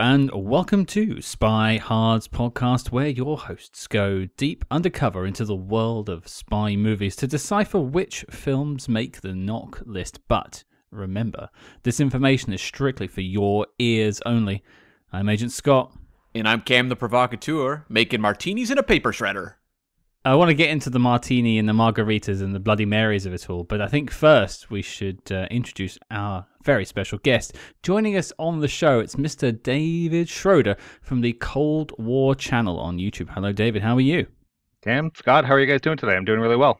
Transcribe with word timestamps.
and 0.00 0.30
welcome 0.32 0.86
to 0.86 1.20
Spy 1.20 1.76
Hard's 1.76 2.26
podcast, 2.26 2.90
where 2.90 3.08
your 3.08 3.36
hosts 3.36 3.86
go 3.86 4.26
deep 4.38 4.64
undercover 4.70 5.26
into 5.26 5.44
the 5.44 5.54
world 5.54 6.08
of 6.08 6.26
spy 6.26 6.74
movies 6.74 7.14
to 7.16 7.26
decipher 7.26 7.78
which 7.78 8.24
films 8.30 8.88
make 8.88 9.20
the 9.20 9.28
NOC 9.28 9.82
list. 9.84 10.20
But 10.26 10.64
remember, 10.90 11.50
this 11.82 12.00
information 12.00 12.54
is 12.54 12.62
strictly 12.62 13.08
for 13.08 13.20
your 13.20 13.66
ears 13.78 14.22
only. 14.24 14.64
I'm 15.12 15.28
Agent 15.28 15.52
Scott. 15.52 15.94
And 16.34 16.48
I'm 16.48 16.62
Cam 16.62 16.88
the 16.88 16.96
Provocateur, 16.96 17.84
making 17.90 18.22
martinis 18.22 18.70
in 18.70 18.78
a 18.78 18.82
paper 18.82 19.12
shredder. 19.12 19.56
I 20.22 20.34
want 20.34 20.50
to 20.50 20.54
get 20.54 20.68
into 20.68 20.90
the 20.90 20.98
martini 20.98 21.58
and 21.58 21.66
the 21.66 21.72
margaritas 21.72 22.42
and 22.42 22.54
the 22.54 22.60
Bloody 22.60 22.84
Marys 22.84 23.24
of 23.24 23.32
it 23.32 23.48
all, 23.48 23.64
but 23.64 23.80
I 23.80 23.86
think 23.86 24.10
first 24.10 24.70
we 24.70 24.82
should 24.82 25.32
uh, 25.32 25.46
introduce 25.50 25.96
our 26.10 26.46
very 26.62 26.84
special 26.84 27.16
guest. 27.20 27.56
Joining 27.82 28.18
us 28.18 28.30
on 28.38 28.60
the 28.60 28.68
show, 28.68 28.98
it's 29.00 29.16
Mr. 29.16 29.50
David 29.62 30.28
Schroeder 30.28 30.76
from 31.00 31.22
the 31.22 31.32
Cold 31.32 31.94
War 31.96 32.34
channel 32.34 32.78
on 32.78 32.98
YouTube. 32.98 33.30
Hello, 33.30 33.50
David. 33.50 33.80
How 33.80 33.96
are 33.96 34.02
you? 34.02 34.26
Cam, 34.82 35.10
Scott, 35.14 35.46
how 35.46 35.54
are 35.54 35.60
you 35.60 35.64
guys 35.64 35.80
doing 35.80 35.96
today? 35.96 36.16
I'm 36.16 36.26
doing 36.26 36.40
really 36.40 36.56
well. 36.56 36.78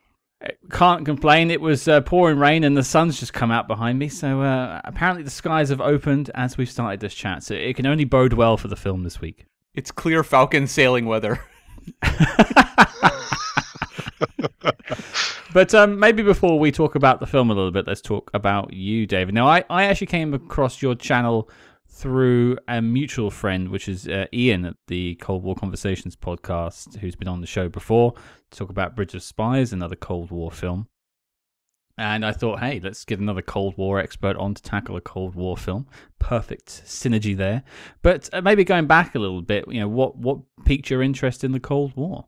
Can't 0.71 1.07
complain. 1.07 1.51
It 1.51 1.63
was 1.63 1.89
uh, 1.89 2.03
pouring 2.03 2.39
rain 2.39 2.63
and 2.63 2.77
the 2.77 2.85
sun's 2.85 3.19
just 3.19 3.33
come 3.33 3.51
out 3.51 3.67
behind 3.67 3.99
me. 3.99 4.11
So 4.11 4.43
uh, 4.43 4.83
apparently 4.85 5.23
the 5.23 5.31
skies 5.31 5.71
have 5.71 5.81
opened 5.81 6.31
as 6.35 6.59
we've 6.59 6.71
started 6.71 7.01
this 7.01 7.15
chat. 7.15 7.43
So 7.43 7.55
it 7.55 7.75
can 7.75 7.87
only 7.87 8.05
bode 8.05 8.35
well 8.35 8.59
for 8.59 8.69
the 8.69 8.77
film 8.77 9.03
this 9.03 9.23
week. 9.23 9.47
It's 9.75 9.91
clear 9.91 10.23
Falcon 10.23 10.67
sailing 10.67 11.07
weather. 11.07 11.41
but 15.53 15.75
um, 15.75 15.99
maybe 15.99 16.23
before 16.23 16.59
we 16.59 16.73
talk 16.73 16.95
about 16.95 17.21
the 17.21 17.27
film 17.27 17.51
a 17.51 17.55
little 17.55 17.71
bit, 17.71 17.87
let's 17.87 18.01
talk 18.01 18.31
about 18.35 18.73
you, 18.73 19.07
David. 19.07 19.35
Now, 19.35 19.47
I, 19.47 19.65
I 19.71 19.85
actually 19.85 20.09
came 20.09 20.35
across 20.35 20.83
your 20.83 20.95
channel 20.95 21.49
through 21.89 22.57
a 22.69 22.81
mutual 22.81 23.31
friend, 23.31 23.69
which 23.69 23.89
is 23.89 24.09
uh, 24.09 24.27
Ian 24.33 24.65
at 24.65 24.77
the 24.87 25.17
Cold 25.17 25.43
War 25.43 25.55
Conversations 25.55 26.17
podcast, 26.17 26.99
who's 26.99 27.17
been 27.17 27.29
on 27.29 27.41
the 27.41 27.47
show 27.47 27.69
before 27.69 28.15
to 28.51 28.59
talk 28.59 28.71
about 28.71 28.97
Bridge 28.97 29.15
of 29.15 29.23
Spies, 29.23 29.73
another 29.73 29.97
Cold 29.97 30.31
War 30.31 30.51
film. 30.51 30.89
And 31.99 32.25
I 32.25 32.33
thought, 32.33 32.61
hey, 32.61 32.81
let's 32.83 33.05
get 33.05 33.21
another 33.21 33.43
Cold 33.43 33.77
War 33.77 33.99
expert 33.99 34.35
on 34.39 34.55
to 34.55 34.63
tackle 34.63 34.97
a 34.97 35.03
Cold 35.03 35.35
War 35.35 35.59
film. 35.59 35.87
Perfect 36.19 36.69
synergy 36.87 37.37
there. 37.37 37.63
But 38.01 38.31
uh, 38.33 38.41
maybe 38.41 38.65
going 38.65 38.87
back 38.87 39.15
a 39.15 39.19
little 39.19 39.43
bit, 39.43 39.67
you 39.69 39.81
know, 39.81 39.89
what 39.89 40.17
what 40.17 40.39
piqued 40.65 40.89
your 40.89 41.03
interest 41.03 41.45
in 41.45 41.53
the 41.53 41.61
Cold 41.61 41.95
War? 41.97 42.25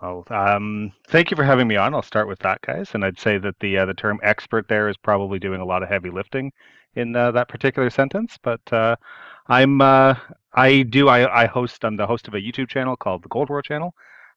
Well, 0.00 0.24
um, 0.30 0.92
thank 1.08 1.30
you 1.30 1.36
for 1.36 1.44
having 1.44 1.68
me 1.68 1.76
on. 1.76 1.94
I'll 1.94 2.02
start 2.02 2.26
with 2.26 2.38
that, 2.40 2.62
guys. 2.62 2.94
And 2.94 3.04
I'd 3.04 3.18
say 3.18 3.38
that 3.38 3.58
the 3.60 3.78
uh, 3.78 3.84
the 3.86 3.94
term 3.94 4.18
expert 4.22 4.66
there 4.68 4.88
is 4.88 4.96
probably 4.96 5.38
doing 5.38 5.60
a 5.60 5.64
lot 5.64 5.82
of 5.82 5.88
heavy 5.88 6.10
lifting 6.10 6.52
in 6.94 7.14
uh, 7.14 7.30
that 7.32 7.48
particular 7.48 7.90
sentence. 7.90 8.38
But 8.42 8.60
uh, 8.72 8.96
I'm 9.48 9.80
uh, 9.80 10.14
I 10.54 10.82
do 10.82 11.08
I, 11.08 11.42
I 11.42 11.46
host 11.46 11.84
I'm 11.84 11.96
the 11.96 12.06
host 12.06 12.28
of 12.28 12.34
a 12.34 12.40
YouTube 12.40 12.68
channel 12.68 12.96
called 12.96 13.22
the 13.22 13.28
Cold 13.28 13.50
War 13.50 13.60
Channel. 13.62 13.94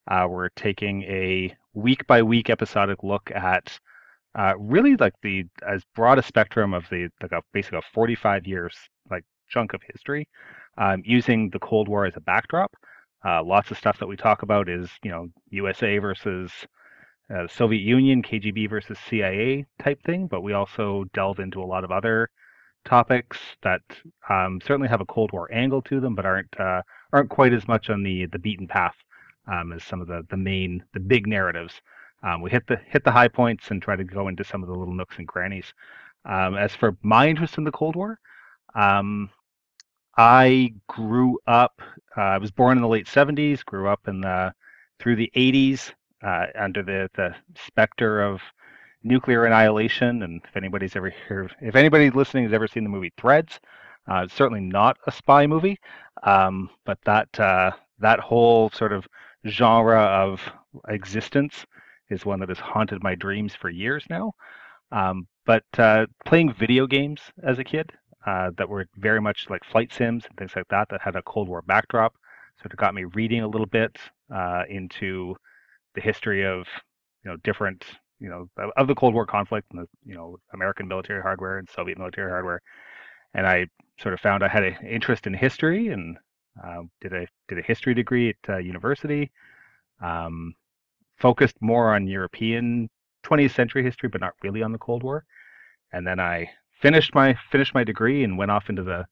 Uh, 0.07 0.27
we're 0.29 0.49
taking 0.49 1.03
a 1.03 1.55
week 1.73 2.05
by 2.07 2.21
week 2.21 2.49
episodic 2.49 3.01
look 3.03 3.31
at 3.33 3.79
uh, 4.35 4.53
really 4.57 4.97
like 4.97 5.13
the 5.21 5.45
as 5.67 5.83
broad 5.95 6.19
a 6.19 6.23
spectrum 6.23 6.73
of 6.73 6.83
the 6.89 7.07
like 7.21 7.31
a 7.31 7.41
basically 7.53 7.79
a 7.79 7.93
45 7.93 8.45
years 8.45 8.75
like 9.09 9.23
chunk 9.47 9.73
of 9.73 9.81
history, 9.93 10.27
um, 10.77 11.01
using 11.05 11.49
the 11.51 11.59
Cold 11.59 11.87
War 11.87 12.05
as 12.05 12.17
a 12.17 12.21
backdrop. 12.21 12.75
Uh, 13.25 13.43
lots 13.43 13.71
of 13.71 13.77
stuff 13.77 13.97
that 13.99 14.07
we 14.07 14.17
talk 14.17 14.41
about 14.41 14.67
is, 14.67 14.89
you 15.01 15.11
know, 15.11 15.27
USA 15.49 15.97
versus 15.97 16.51
uh, 17.33 17.47
Soviet 17.47 17.81
Union, 17.81 18.21
KGB 18.21 18.69
versus 18.69 18.97
CIA 19.07 19.65
type 19.81 20.01
thing, 20.03 20.27
but 20.27 20.41
we 20.41 20.53
also 20.53 21.05
delve 21.13 21.39
into 21.39 21.61
a 21.61 21.65
lot 21.65 21.83
of 21.83 21.91
other 21.91 22.29
topics 22.85 23.37
that 23.63 23.81
um, 24.29 24.59
certainly 24.61 24.89
have 24.89 25.01
a 25.01 25.05
Cold 25.05 25.31
War 25.31 25.49
angle 25.53 25.81
to 25.83 25.99
them, 25.99 26.15
but 26.15 26.25
aren't 26.25 26.59
uh, 26.59 26.81
aren't 27.13 27.29
quite 27.29 27.53
as 27.53 27.67
much 27.67 27.89
on 27.89 28.03
the 28.03 28.25
the 28.25 28.39
beaten 28.39 28.67
path 28.67 28.95
um, 29.47 29.71
as 29.71 29.83
some 29.83 30.01
of 30.01 30.07
the 30.07 30.25
the 30.29 30.37
main 30.37 30.83
the 30.93 30.99
big 30.99 31.27
narratives. 31.27 31.81
Um, 32.23 32.41
we 32.41 32.51
hit 32.51 32.67
the 32.67 32.77
hit 32.87 33.03
the 33.03 33.11
high 33.11 33.27
points 33.27 33.71
and 33.71 33.81
try 33.81 33.95
to 33.95 34.03
go 34.03 34.27
into 34.27 34.43
some 34.43 34.63
of 34.63 34.69
the 34.69 34.75
little 34.75 34.93
nooks 34.93 35.17
and 35.17 35.27
crannies. 35.27 35.73
Um, 36.25 36.55
as 36.55 36.75
for 36.75 36.97
my 37.01 37.27
interest 37.27 37.57
in 37.57 37.63
the 37.63 37.71
Cold 37.71 37.95
War, 37.95 38.19
um, 38.75 39.29
I 40.17 40.73
grew 40.87 41.39
up. 41.47 41.81
Uh, 42.15 42.21
I 42.21 42.37
was 42.37 42.51
born 42.51 42.77
in 42.77 42.81
the 42.81 42.87
late 42.87 43.07
'70s. 43.07 43.65
Grew 43.65 43.87
up 43.87 44.07
in 44.07 44.21
the 44.21 44.53
through 44.99 45.15
the 45.15 45.31
'80s 45.35 45.91
uh, 46.23 46.47
under 46.55 46.83
the 46.83 47.09
the 47.15 47.35
specter 47.55 48.21
of 48.21 48.41
nuclear 49.03 49.45
annihilation. 49.45 50.23
And 50.23 50.41
if 50.45 50.55
anybody's 50.55 50.95
ever 50.95 51.11
heard, 51.27 51.55
if 51.61 51.75
anybody 51.75 52.09
listening 52.09 52.43
has 52.45 52.53
ever 52.53 52.67
seen 52.67 52.83
the 52.83 52.89
movie 52.89 53.13
Threads, 53.17 53.59
uh, 54.09 54.23
it's 54.25 54.33
certainly 54.33 54.61
not 54.61 54.97
a 55.07 55.11
spy 55.11 55.47
movie, 55.47 55.79
um, 56.23 56.69
but 56.85 56.99
that 57.05 57.39
uh, 57.39 57.71
that 57.99 58.19
whole 58.19 58.69
sort 58.69 58.93
of 58.93 59.07
genre 59.47 59.99
of 59.99 60.41
existence 60.89 61.65
is 62.09 62.25
one 62.25 62.39
that 62.39 62.49
has 62.49 62.59
haunted 62.59 63.01
my 63.01 63.15
dreams 63.15 63.55
for 63.55 63.69
years 63.69 64.05
now. 64.09 64.33
Um, 64.91 65.27
but 65.45 65.63
uh, 65.77 66.05
playing 66.25 66.53
video 66.53 66.85
games 66.85 67.21
as 67.43 67.59
a 67.59 67.63
kid 67.63 67.91
uh, 68.25 68.51
that 68.57 68.69
were 68.69 68.87
very 68.97 69.21
much 69.21 69.47
like 69.49 69.63
flight 69.65 69.91
sims 69.91 70.25
and 70.25 70.37
things 70.37 70.55
like 70.55 70.67
that 70.69 70.87
that 70.89 71.01
had 71.01 71.15
a 71.15 71.21
Cold 71.23 71.47
War 71.47 71.61
backdrop. 71.61 72.13
So 72.57 72.63
it 72.65 72.75
got 72.77 72.93
me 72.93 73.03
reading 73.05 73.41
a 73.41 73.47
little 73.47 73.67
bit 73.67 73.97
uh, 74.33 74.63
into 74.69 75.35
the 75.95 76.01
history 76.01 76.45
of 76.45 76.65
you 77.23 77.31
know 77.31 77.37
different 77.43 77.83
you 78.19 78.29
know 78.29 78.47
of 78.77 78.87
the 78.87 78.95
Cold 78.95 79.13
War 79.13 79.25
conflict 79.25 79.67
and 79.71 79.81
the 79.81 79.87
you 80.05 80.15
know 80.15 80.37
American 80.53 80.87
military 80.87 81.21
hardware 81.21 81.57
and 81.57 81.69
Soviet 81.69 81.97
military 81.97 82.29
hardware. 82.29 82.61
And 83.33 83.47
I 83.47 83.67
sort 83.99 84.13
of 84.13 84.19
found 84.19 84.43
I 84.43 84.47
had 84.47 84.63
an 84.63 84.77
interest 84.87 85.27
in 85.27 85.33
history 85.33 85.89
and 85.89 86.17
uh, 86.63 86.83
did 87.01 87.13
a 87.13 87.27
did 87.47 87.59
a 87.59 87.63
history 87.63 87.93
degree 87.93 88.29
at 88.29 88.49
uh, 88.49 88.57
university. 88.57 89.31
Um, 90.01 90.55
focused 91.17 91.55
more 91.61 91.95
on 91.95 92.07
European 92.07 92.89
20th 93.23 93.55
century 93.55 93.83
history, 93.83 94.09
but 94.09 94.21
not 94.21 94.33
really 94.43 94.61
on 94.61 94.71
the 94.71 94.77
Cold 94.77 95.03
War. 95.03 95.23
And 95.91 96.05
then 96.05 96.19
I 96.19 96.49
finished 96.83 97.15
my 97.15 97.33
finished 97.49 97.73
my 97.73 97.83
degree 97.83 98.25
and 98.25 98.37
went 98.37 98.51
off 98.51 98.69
into 98.69 98.83
the 98.83 99.05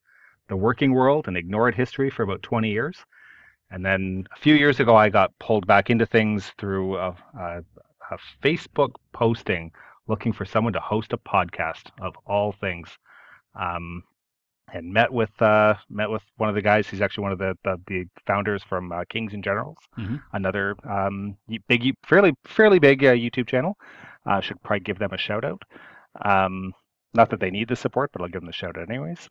the 0.49 0.57
working 0.57 0.93
world 0.93 1.27
and 1.27 1.37
ignored 1.37 1.73
history 1.73 2.09
for 2.09 2.23
about 2.23 2.43
20 2.43 2.69
years. 2.69 2.97
And 3.71 3.85
then 3.85 4.27
a 4.35 4.39
few 4.39 4.55
years 4.55 4.81
ago, 4.81 4.97
I 4.97 5.07
got 5.07 5.31
pulled 5.39 5.65
back 5.65 5.89
into 5.89 6.05
things 6.05 6.51
through 6.57 6.97
a, 6.97 7.15
a, 7.39 7.63
a 8.11 8.17
Facebook 8.43 8.91
posting 9.13 9.71
looking 10.09 10.33
for 10.33 10.43
someone 10.43 10.73
to 10.73 10.81
host 10.81 11.13
a 11.13 11.17
podcast 11.17 11.89
of 12.01 12.13
all 12.25 12.51
things. 12.51 12.89
Um, 13.57 14.03
and 14.73 14.93
met 14.93 15.11
with 15.11 15.41
uh, 15.41 15.75
met 15.89 16.09
with 16.09 16.23
one 16.37 16.49
of 16.49 16.55
the 16.55 16.61
guys. 16.61 16.87
He's 16.87 17.01
actually 17.01 17.23
one 17.23 17.31
of 17.31 17.39
the 17.39 17.57
the, 17.63 17.79
the 17.87 18.05
founders 18.27 18.63
from 18.63 18.91
uh, 18.91 19.03
Kings 19.09 19.33
and 19.33 19.43
Generals, 19.43 19.77
mm-hmm. 19.97 20.17
another 20.33 20.75
um, 20.89 21.37
big, 21.67 21.93
fairly 22.05 22.33
fairly 22.45 22.79
big 22.79 23.03
uh, 23.03 23.13
YouTube 23.13 23.47
channel. 23.47 23.77
I 24.25 24.41
should 24.41 24.61
probably 24.63 24.81
give 24.81 24.99
them 24.99 25.11
a 25.11 25.17
shout 25.17 25.43
out. 25.43 25.61
Um, 26.23 26.73
not 27.13 27.29
that 27.29 27.39
they 27.39 27.51
need 27.51 27.67
the 27.67 27.75
support, 27.75 28.11
but 28.11 28.21
I'll 28.21 28.27
give 28.27 28.41
them 28.41 28.47
the 28.47 28.53
shout 28.53 28.77
out 28.77 28.89
anyways. 28.89 29.29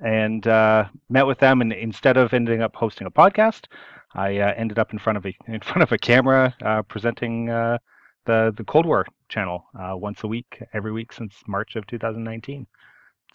And 0.00 0.46
uh, 0.46 0.86
met 1.08 1.26
with 1.26 1.38
them, 1.38 1.60
and 1.60 1.72
instead 1.72 2.16
of 2.16 2.32
ending 2.32 2.62
up 2.62 2.74
hosting 2.74 3.06
a 3.06 3.10
podcast, 3.10 3.66
I 4.14 4.38
uh, 4.38 4.52
ended 4.56 4.78
up 4.78 4.92
in 4.92 4.98
front 4.98 5.16
of 5.16 5.26
a 5.26 5.34
in 5.46 5.60
front 5.60 5.82
of 5.82 5.92
a 5.92 5.98
camera 5.98 6.54
uh, 6.64 6.82
presenting 6.82 7.50
uh, 7.50 7.78
the 8.26 8.52
the 8.56 8.64
Cold 8.64 8.86
War 8.86 9.06
channel 9.28 9.64
uh, 9.78 9.96
once 9.96 10.24
a 10.24 10.28
week, 10.28 10.62
every 10.72 10.92
week 10.92 11.12
since 11.12 11.34
March 11.46 11.76
of 11.76 11.86
2019. 11.86 12.66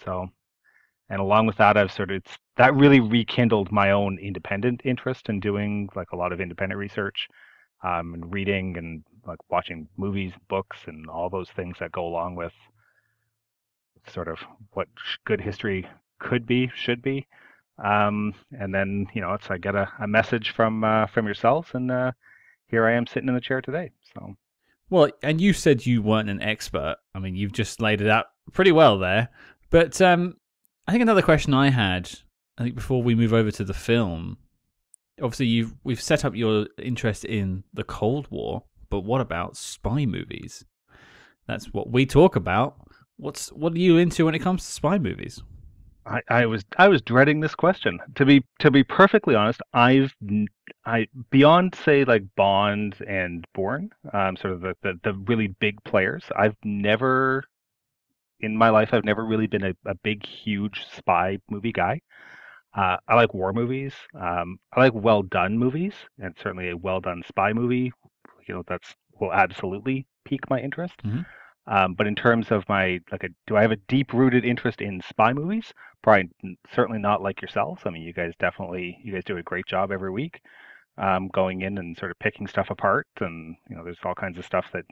So, 0.03 0.27
and 1.09 1.19
along 1.19 1.47
with 1.47 1.57
that, 1.57 1.77
I've 1.77 1.91
sort 1.91 2.11
of 2.11 2.23
that 2.57 2.75
really 2.75 2.99
rekindled 2.99 3.71
my 3.71 3.91
own 3.91 4.19
independent 4.19 4.81
interest 4.83 5.29
in 5.29 5.39
doing 5.39 5.89
like 5.95 6.11
a 6.11 6.17
lot 6.17 6.33
of 6.33 6.41
independent 6.41 6.77
research 6.77 7.27
um, 7.83 8.13
and 8.13 8.33
reading 8.33 8.77
and 8.77 9.03
like 9.25 9.39
watching 9.49 9.87
movies, 9.97 10.33
books, 10.49 10.77
and 10.87 11.09
all 11.09 11.29
those 11.29 11.49
things 11.51 11.77
that 11.79 11.91
go 11.91 12.05
along 12.05 12.35
with 12.35 12.53
sort 14.13 14.27
of 14.27 14.39
what 14.73 14.87
good 15.25 15.41
history 15.41 15.87
could 16.19 16.45
be, 16.45 16.71
should 16.75 17.01
be. 17.01 17.27
Um, 17.83 18.33
and 18.59 18.73
then 18.73 19.07
you 19.13 19.21
know, 19.21 19.33
it's 19.33 19.49
I 19.51 19.57
get 19.57 19.75
a, 19.75 19.87
a 19.99 20.07
message 20.07 20.51
from 20.51 20.83
uh, 20.83 21.07
from 21.07 21.25
yourselves, 21.25 21.69
and 21.73 21.91
uh, 21.91 22.11
here 22.67 22.87
I 22.87 22.93
am 22.93 23.07
sitting 23.07 23.29
in 23.29 23.35
the 23.35 23.41
chair 23.41 23.61
today. 23.61 23.91
So 24.13 24.35
Well, 24.89 25.09
and 25.21 25.39
you 25.39 25.53
said 25.53 25.85
you 25.85 26.01
weren't 26.01 26.29
an 26.29 26.41
expert. 26.41 26.97
I 27.13 27.19
mean, 27.19 27.35
you've 27.35 27.51
just 27.51 27.81
laid 27.81 28.01
it 28.01 28.09
out 28.09 28.25
pretty 28.53 28.71
well 28.71 28.97
there. 28.97 29.29
But 29.69 30.01
um, 30.01 30.37
I 30.87 30.91
think 30.91 31.01
another 31.01 31.21
question 31.21 31.53
I 31.53 31.69
had, 31.69 32.09
I 32.57 32.63
think 32.63 32.75
before 32.75 33.03
we 33.03 33.13
move 33.13 33.33
over 33.33 33.51
to 33.51 33.63
the 33.63 33.73
film, 33.73 34.37
obviously 35.21 35.47
you've 35.47 35.73
we've 35.83 36.01
set 36.01 36.25
up 36.25 36.35
your 36.35 36.67
interest 36.79 37.25
in 37.25 37.63
the 37.73 37.83
Cold 37.83 38.27
War, 38.31 38.63
but 38.89 39.01
what 39.01 39.21
about 39.21 39.57
spy 39.57 40.05
movies? 40.05 40.65
That's 41.47 41.73
what 41.73 41.91
we 41.91 42.05
talk 42.05 42.35
about. 42.35 42.86
What's 43.17 43.51
what 43.51 43.73
are 43.73 43.77
you 43.79 43.97
into 43.97 44.25
when 44.25 44.33
it 44.35 44.39
comes 44.39 44.65
to 44.65 44.71
spy 44.71 44.97
movies? 44.97 45.43
I, 46.05 46.21
I 46.29 46.45
was 46.45 46.63
I 46.77 46.87
was 46.87 47.01
dreading 47.01 47.41
this 47.41 47.53
question. 47.55 47.99
To 48.15 48.25
be 48.25 48.45
to 48.59 48.71
be 48.71 48.83
perfectly 48.83 49.35
honest, 49.35 49.61
I've 49.73 50.15
I 50.85 51.07
beyond 51.31 51.75
say 51.75 52.05
like 52.05 52.23
Bond 52.35 52.95
and 53.07 53.45
Bourne, 53.53 53.91
um, 54.13 54.37
sort 54.37 54.53
of 54.53 54.61
the, 54.61 54.75
the 54.83 54.99
the 55.03 55.13
really 55.13 55.47
big 55.47 55.83
players. 55.83 56.23
I've 56.35 56.55
never 56.63 57.43
in 58.39 58.57
my 58.57 58.69
life 58.69 58.89
I've 58.93 59.05
never 59.05 59.25
really 59.25 59.47
been 59.47 59.63
a, 59.63 59.73
a 59.85 59.95
big 59.95 60.25
huge 60.25 60.85
spy 60.95 61.39
movie 61.49 61.73
guy. 61.73 62.01
Uh, 62.75 62.97
I 63.07 63.15
like 63.15 63.33
war 63.33 63.53
movies. 63.53 63.93
Um, 64.19 64.59
I 64.73 64.81
like 64.81 64.93
well 64.93 65.23
done 65.23 65.57
movies, 65.57 65.93
and 66.19 66.35
certainly 66.41 66.69
a 66.69 66.77
well 66.77 67.01
done 67.01 67.23
spy 67.27 67.53
movie. 67.53 67.91
You 68.47 68.55
know 68.55 68.63
that's 68.67 68.95
will 69.19 69.33
absolutely 69.33 70.05
pique 70.25 70.49
my 70.49 70.59
interest. 70.61 71.01
Mhm. 71.03 71.25
Um, 71.67 71.93
but 71.95 72.07
in 72.07 72.15
terms 72.15 72.51
of 72.51 72.67
my 72.69 72.99
like, 73.11 73.23
a, 73.23 73.29
do 73.45 73.57
I 73.57 73.61
have 73.61 73.71
a 73.71 73.77
deep 73.87 74.13
rooted 74.13 74.45
interest 74.45 74.81
in 74.81 75.01
spy 75.01 75.33
movies? 75.33 75.73
Probably 76.01 76.29
certainly 76.73 76.99
not 76.99 77.21
like 77.21 77.41
yourselves. 77.41 77.81
I 77.85 77.89
mean, 77.89 78.03
you 78.03 78.13
guys 78.13 78.33
definitely 78.39 78.97
you 79.03 79.13
guys 79.13 79.23
do 79.25 79.37
a 79.37 79.43
great 79.43 79.65
job 79.65 79.91
every 79.91 80.11
week, 80.11 80.39
um, 80.97 81.27
going 81.29 81.61
in 81.61 81.77
and 81.77 81.97
sort 81.97 82.11
of 82.11 82.19
picking 82.19 82.47
stuff 82.47 82.69
apart, 82.69 83.07
and 83.19 83.55
you 83.69 83.75
know, 83.75 83.83
there's 83.83 83.99
all 84.05 84.15
kinds 84.15 84.37
of 84.37 84.45
stuff 84.45 84.65
that 84.73 84.85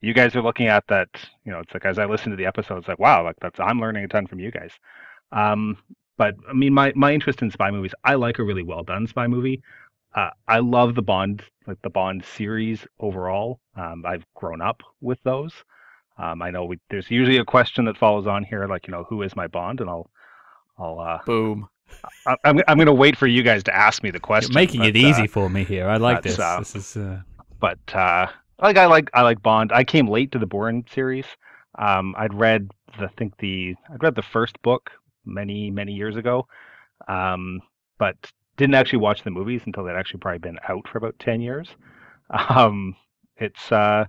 you 0.00 0.14
guys 0.14 0.36
are 0.36 0.42
looking 0.42 0.68
at 0.68 0.84
that 0.88 1.08
you 1.44 1.50
know, 1.52 1.58
it's 1.60 1.74
like 1.74 1.84
as 1.84 1.98
I 1.98 2.04
listen 2.04 2.30
to 2.30 2.36
the 2.36 2.46
episodes, 2.46 2.86
like 2.88 2.98
wow, 3.00 3.24
like 3.24 3.36
that's 3.40 3.58
I'm 3.58 3.80
learning 3.80 4.04
a 4.04 4.08
ton 4.08 4.26
from 4.26 4.38
you 4.40 4.50
guys. 4.52 4.72
Um, 5.32 5.78
but 6.16 6.34
I 6.48 6.52
mean, 6.52 6.74
my 6.74 6.92
my 6.94 7.12
interest 7.12 7.42
in 7.42 7.50
spy 7.50 7.70
movies, 7.70 7.94
I 8.04 8.14
like 8.14 8.38
a 8.38 8.44
really 8.44 8.62
well 8.62 8.84
done 8.84 9.06
spy 9.06 9.26
movie. 9.26 9.62
Uh, 10.14 10.30
I 10.46 10.60
love 10.60 10.94
the 10.94 11.02
Bond, 11.02 11.42
like 11.66 11.80
the 11.82 11.90
Bond 11.90 12.24
series 12.24 12.86
overall. 13.00 13.60
Um, 13.76 14.04
I've 14.06 14.24
grown 14.34 14.60
up 14.60 14.82
with 15.00 15.22
those. 15.22 15.52
Um, 16.18 16.42
I 16.42 16.50
know 16.50 16.64
we, 16.64 16.78
there's 16.90 17.10
usually 17.10 17.38
a 17.38 17.44
question 17.44 17.84
that 17.84 17.96
follows 17.96 18.26
on 18.26 18.44
here, 18.44 18.66
like 18.66 18.86
you 18.86 18.92
know, 18.92 19.04
who 19.08 19.22
is 19.22 19.36
my 19.36 19.46
Bond, 19.46 19.80
and 19.80 19.88
I'll, 19.88 20.10
I'll, 20.78 20.98
uh, 20.98 21.18
Boom. 21.24 21.68
I, 22.26 22.36
I'm, 22.44 22.60
I'm 22.68 22.76
going 22.76 22.86
to 22.86 22.92
wait 22.92 23.16
for 23.16 23.26
you 23.26 23.42
guys 23.42 23.62
to 23.64 23.74
ask 23.74 24.02
me 24.02 24.10
the 24.10 24.16
You're 24.16 24.20
question. 24.20 24.54
making 24.54 24.84
it 24.84 24.94
but, 24.94 25.04
uh, 25.04 25.08
easy 25.08 25.26
for 25.26 25.48
me 25.48 25.64
here. 25.64 25.88
I 25.88 25.96
like 25.96 26.22
this. 26.22 26.38
uh, 26.38 26.58
this 26.58 26.74
is 26.74 26.96
uh, 26.96 27.20
but 27.60 27.78
uh, 27.94 28.26
like 28.60 28.76
I 28.76 28.86
like 28.86 29.10
I 29.14 29.22
like 29.22 29.42
Bond. 29.42 29.72
I 29.72 29.84
came 29.84 30.08
late 30.08 30.32
to 30.32 30.38
the 30.38 30.46
Bourne 30.46 30.84
series. 30.92 31.26
Um, 31.78 32.14
I'd 32.18 32.34
read 32.34 32.70
the 32.98 33.04
I 33.04 33.08
think 33.16 33.36
the 33.38 33.74
I'd 33.92 34.02
read 34.02 34.14
the 34.14 34.22
first 34.22 34.60
book 34.62 34.90
many 35.24 35.70
many 35.70 35.92
years 35.92 36.16
ago, 36.16 36.46
um, 37.06 37.60
but 37.98 38.16
didn't 38.56 38.74
actually 38.74 38.98
watch 38.98 39.22
the 39.22 39.30
movies 39.30 39.62
until 39.66 39.84
they'd 39.84 39.94
actually 39.94 40.20
probably 40.20 40.40
been 40.40 40.58
out 40.68 40.88
for 40.88 40.98
about 40.98 41.18
ten 41.18 41.40
years. 41.40 41.68
Um, 42.50 42.94
it's 43.38 43.72
uh, 43.72 44.04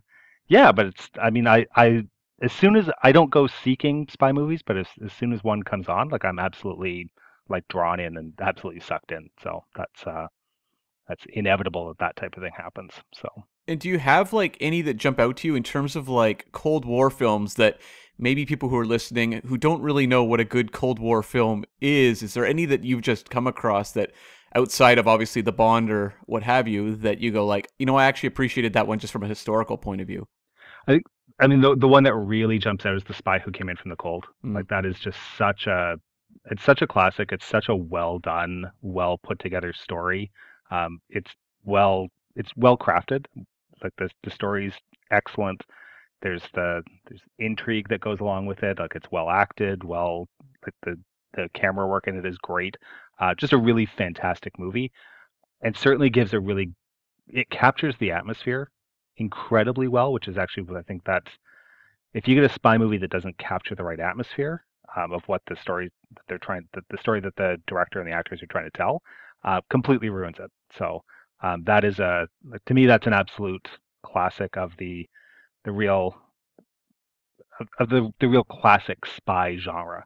yeah, 0.49 0.71
but 0.71 0.87
it's 0.87 1.09
I 1.21 1.29
mean 1.29 1.47
I 1.47 1.65
I 1.75 2.03
as 2.41 2.51
soon 2.51 2.75
as 2.75 2.89
I 3.03 3.11
don't 3.11 3.29
go 3.29 3.47
seeking 3.47 4.07
spy 4.11 4.31
movies, 4.31 4.61
but 4.65 4.77
as 4.77 4.87
as 5.03 5.13
soon 5.13 5.31
as 5.31 5.43
one 5.43 5.63
comes 5.63 5.87
on, 5.87 6.09
like 6.09 6.25
I'm 6.25 6.39
absolutely 6.39 7.09
like 7.47 7.67
drawn 7.69 7.99
in 7.99 8.17
and 8.17 8.33
absolutely 8.39 8.81
sucked 8.81 9.11
in. 9.11 9.29
So 9.41 9.63
that's 9.75 10.05
uh 10.05 10.27
that's 11.07 11.23
inevitable 11.33 11.87
that 11.87 11.99
that 11.99 12.15
type 12.15 12.35
of 12.37 12.43
thing 12.43 12.51
happens. 12.55 12.91
So. 13.13 13.27
And 13.67 13.79
do 13.79 13.87
you 13.89 13.99
have 13.99 14.33
like 14.33 14.57
any 14.59 14.81
that 14.83 14.95
jump 14.95 15.19
out 15.19 15.37
to 15.37 15.47
you 15.47 15.55
in 15.55 15.63
terms 15.63 15.95
of 15.95 16.09
like 16.09 16.51
Cold 16.51 16.85
War 16.85 17.09
films 17.09 17.55
that 17.55 17.79
maybe 18.17 18.45
people 18.45 18.69
who 18.69 18.77
are 18.77 18.85
listening 18.85 19.41
who 19.45 19.57
don't 19.57 19.81
really 19.81 20.07
know 20.07 20.23
what 20.23 20.39
a 20.39 20.45
good 20.45 20.71
Cold 20.71 20.99
War 20.99 21.21
film 21.21 21.65
is? 21.81 22.23
Is 22.23 22.33
there 22.33 22.45
any 22.45 22.65
that 22.65 22.83
you've 22.83 23.01
just 23.01 23.29
come 23.29 23.47
across 23.47 23.91
that 23.91 24.11
outside 24.55 24.97
of 24.97 25.07
obviously 25.07 25.41
the 25.43 25.51
Bond 25.51 25.91
or 25.91 26.15
what 26.25 26.43
have 26.43 26.67
you 26.67 26.95
that 26.97 27.19
you 27.19 27.31
go 27.31 27.45
like, 27.45 27.71
you 27.77 27.85
know, 27.85 27.97
I 27.97 28.05
actually 28.05 28.27
appreciated 28.27 28.73
that 28.73 28.87
one 28.87 28.99
just 28.99 29.13
from 29.13 29.23
a 29.23 29.27
historical 29.27 29.77
point 29.77 30.01
of 30.01 30.07
view? 30.07 30.27
I 30.87 31.01
I 31.39 31.47
mean, 31.47 31.61
the 31.61 31.75
the 31.75 31.87
one 31.87 32.03
that 32.03 32.15
really 32.15 32.59
jumps 32.59 32.85
out 32.85 32.95
is 32.95 33.03
the 33.03 33.13
spy 33.13 33.39
who 33.39 33.51
came 33.51 33.69
in 33.69 33.77
from 33.77 33.89
the 33.89 33.95
cold. 33.95 34.25
Mm. 34.45 34.55
Like 34.55 34.67
that 34.67 34.85
is 34.85 34.99
just 34.99 35.17
such 35.37 35.67
a, 35.67 35.95
it's 36.51 36.63
such 36.63 36.81
a 36.81 36.87
classic. 36.87 37.31
It's 37.31 37.45
such 37.45 37.69
a 37.69 37.75
well 37.75 38.19
done, 38.19 38.71
well 38.81 39.17
put 39.17 39.39
together 39.39 39.73
story. 39.73 40.31
Um, 40.69 40.99
it's 41.09 41.31
well, 41.63 42.07
it's 42.35 42.51
well 42.55 42.77
crafted. 42.77 43.25
Like 43.83 43.93
the 43.97 44.09
the 44.23 44.31
story's 44.31 44.73
excellent. 45.11 45.63
There's 46.21 46.43
the 46.53 46.83
there's 47.07 47.21
intrigue 47.37 47.87
that 47.89 48.01
goes 48.01 48.19
along 48.19 48.45
with 48.45 48.61
it. 48.63 48.79
Like 48.79 48.95
it's 48.95 49.11
well 49.11 49.29
acted. 49.29 49.83
Well, 49.83 50.27
like 50.65 50.75
the 50.83 50.99
the 51.35 51.49
camera 51.53 51.87
work 51.87 52.07
in 52.07 52.17
it 52.17 52.25
is 52.25 52.37
great. 52.37 52.75
Uh, 53.19 53.33
just 53.35 53.53
a 53.53 53.57
really 53.57 53.85
fantastic 53.85 54.57
movie, 54.59 54.91
and 55.61 55.75
certainly 55.75 56.09
gives 56.09 56.33
a 56.33 56.39
really, 56.39 56.71
it 57.27 57.49
captures 57.49 57.95
the 57.99 58.11
atmosphere 58.11 58.71
incredibly 59.19 59.87
well, 59.87 60.11
which 60.13 60.27
is 60.27 60.37
actually 60.37 60.63
what 60.63 60.77
I 60.77 60.81
think 60.83 61.03
that 61.05 61.23
if 62.13 62.27
you 62.27 62.35
get 62.35 62.49
a 62.49 62.53
spy 62.53 62.77
movie 62.77 62.97
that 62.97 63.11
doesn't 63.11 63.37
capture 63.37 63.75
the 63.75 63.83
right 63.83 63.99
atmosphere 63.99 64.65
um, 64.95 65.11
of 65.11 65.21
what 65.27 65.41
the 65.47 65.55
story 65.55 65.91
that 66.15 66.23
they're 66.27 66.37
trying, 66.39 66.67
the, 66.73 66.81
the 66.89 66.97
story 66.97 67.19
that 67.21 67.35
the 67.35 67.57
director 67.67 67.99
and 67.99 68.07
the 68.07 68.15
actors 68.15 68.41
are 68.41 68.47
trying 68.47 68.65
to 68.65 68.77
tell, 68.77 69.01
uh, 69.43 69.61
completely 69.69 70.09
ruins 70.09 70.37
it. 70.39 70.51
So 70.77 71.03
um, 71.41 71.63
that 71.65 71.83
is 71.83 71.99
a 71.99 72.27
to 72.65 72.73
me 72.73 72.85
that's 72.85 73.07
an 73.07 73.13
absolute 73.13 73.67
classic 74.03 74.57
of 74.57 74.71
the 74.77 75.07
the 75.65 75.71
real 75.71 76.15
of, 77.59 77.67
of 77.79 77.89
the 77.89 78.11
the 78.19 78.27
real 78.27 78.43
classic 78.43 79.05
spy 79.05 79.57
genre. 79.57 80.05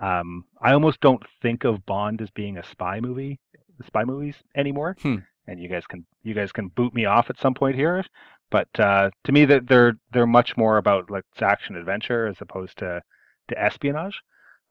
Um, 0.00 0.44
I 0.60 0.72
almost 0.72 1.00
don't 1.00 1.22
think 1.42 1.64
of 1.64 1.84
Bond 1.84 2.22
as 2.22 2.30
being 2.30 2.56
a 2.56 2.64
spy 2.64 3.00
movie, 3.00 3.38
spy 3.86 4.04
movies 4.04 4.36
anymore. 4.56 4.96
Hmm. 5.02 5.16
And 5.46 5.60
you 5.60 5.68
guys 5.68 5.86
can 5.86 6.06
you 6.22 6.34
guys 6.34 6.52
can 6.52 6.68
boot 6.68 6.94
me 6.94 7.04
off 7.04 7.28
at 7.28 7.38
some 7.38 7.54
point 7.54 7.74
here, 7.74 8.04
but 8.52 8.68
uh, 8.78 9.10
to 9.24 9.32
me 9.32 9.46
that 9.46 9.66
they're 9.66 9.94
they're 10.12 10.26
much 10.26 10.56
more 10.56 10.76
about 10.76 11.10
like 11.10 11.24
action 11.40 11.74
adventure 11.74 12.28
as 12.28 12.36
opposed 12.40 12.78
to 12.78 13.02
to 13.48 13.60
espionage. 13.60 14.20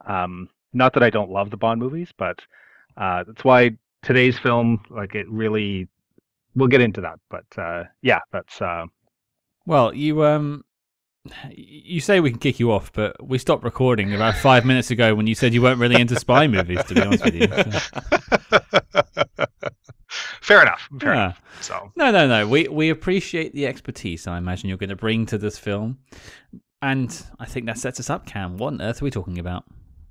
Um, 0.06 0.48
not 0.72 0.94
that 0.94 1.04
I 1.04 1.10
don't 1.10 1.32
love 1.32 1.50
the 1.50 1.58
Bond 1.58 1.82
movies, 1.82 2.14
but 2.18 2.40
uh, 2.96 3.26
that's 3.26 3.44
why 3.44 3.72
today's 4.04 4.40
film 4.40 4.84
like 4.90 5.16
it 5.16 5.30
really. 5.30 5.90
We'll 6.56 6.68
get 6.68 6.82
into 6.82 7.02
that, 7.02 7.20
but 7.30 7.46
uh, 7.58 7.86
yeah, 8.02 8.20
that's 8.32 8.62
uh, 8.62 8.86
well, 9.66 9.94
you 9.94 10.24
um, 10.26 10.64
you 11.50 12.02
say 12.02 12.20
we 12.20 12.30
can 12.30 12.40
kick 12.40 12.60
you 12.60 12.72
off, 12.72 12.92
but 12.94 13.26
we 13.26 13.38
stopped 13.38 13.64
recording 13.64 14.14
about 14.14 14.36
five 14.36 14.66
minutes 14.66 14.92
ago 14.92 15.16
when 15.16 15.28
you 15.28 15.36
said 15.36 15.54
you 15.54 15.62
weren't 15.62 15.80
really 15.80 16.00
into 16.00 16.20
spy 16.20 16.48
movies. 16.48 16.84
To 16.86 16.94
be 16.94 17.02
honest 17.02 17.24
with 17.24 17.36
you, 17.36 17.48
So, 19.38 19.68
fair 20.42 20.62
enough. 20.62 20.90
Fair 21.00 21.14
yeah. 21.14 21.24
enough. 21.26 21.42
So 21.62 21.92
No, 21.96 22.12
no, 22.12 22.28
no. 22.28 22.48
We 22.48 22.68
we 22.68 22.90
appreciate 22.90 23.54
the 23.54 23.68
expertise. 23.68 24.28
I 24.28 24.38
imagine 24.38 24.70
you're 24.70 24.78
going 24.78 24.90
to 24.90 24.96
bring 24.96 25.26
to 25.28 25.38
this 25.38 25.58
film, 25.58 26.00
and 26.82 27.26
I 27.40 27.46
think 27.46 27.66
that 27.68 27.78
sets 27.78 28.00
us 28.00 28.10
up. 28.10 28.26
Cam, 28.26 28.58
what 28.58 28.74
on 28.74 28.82
earth 28.82 29.02
are 29.02 29.06
we 29.06 29.12
talking 29.12 29.40
about? 29.40 29.66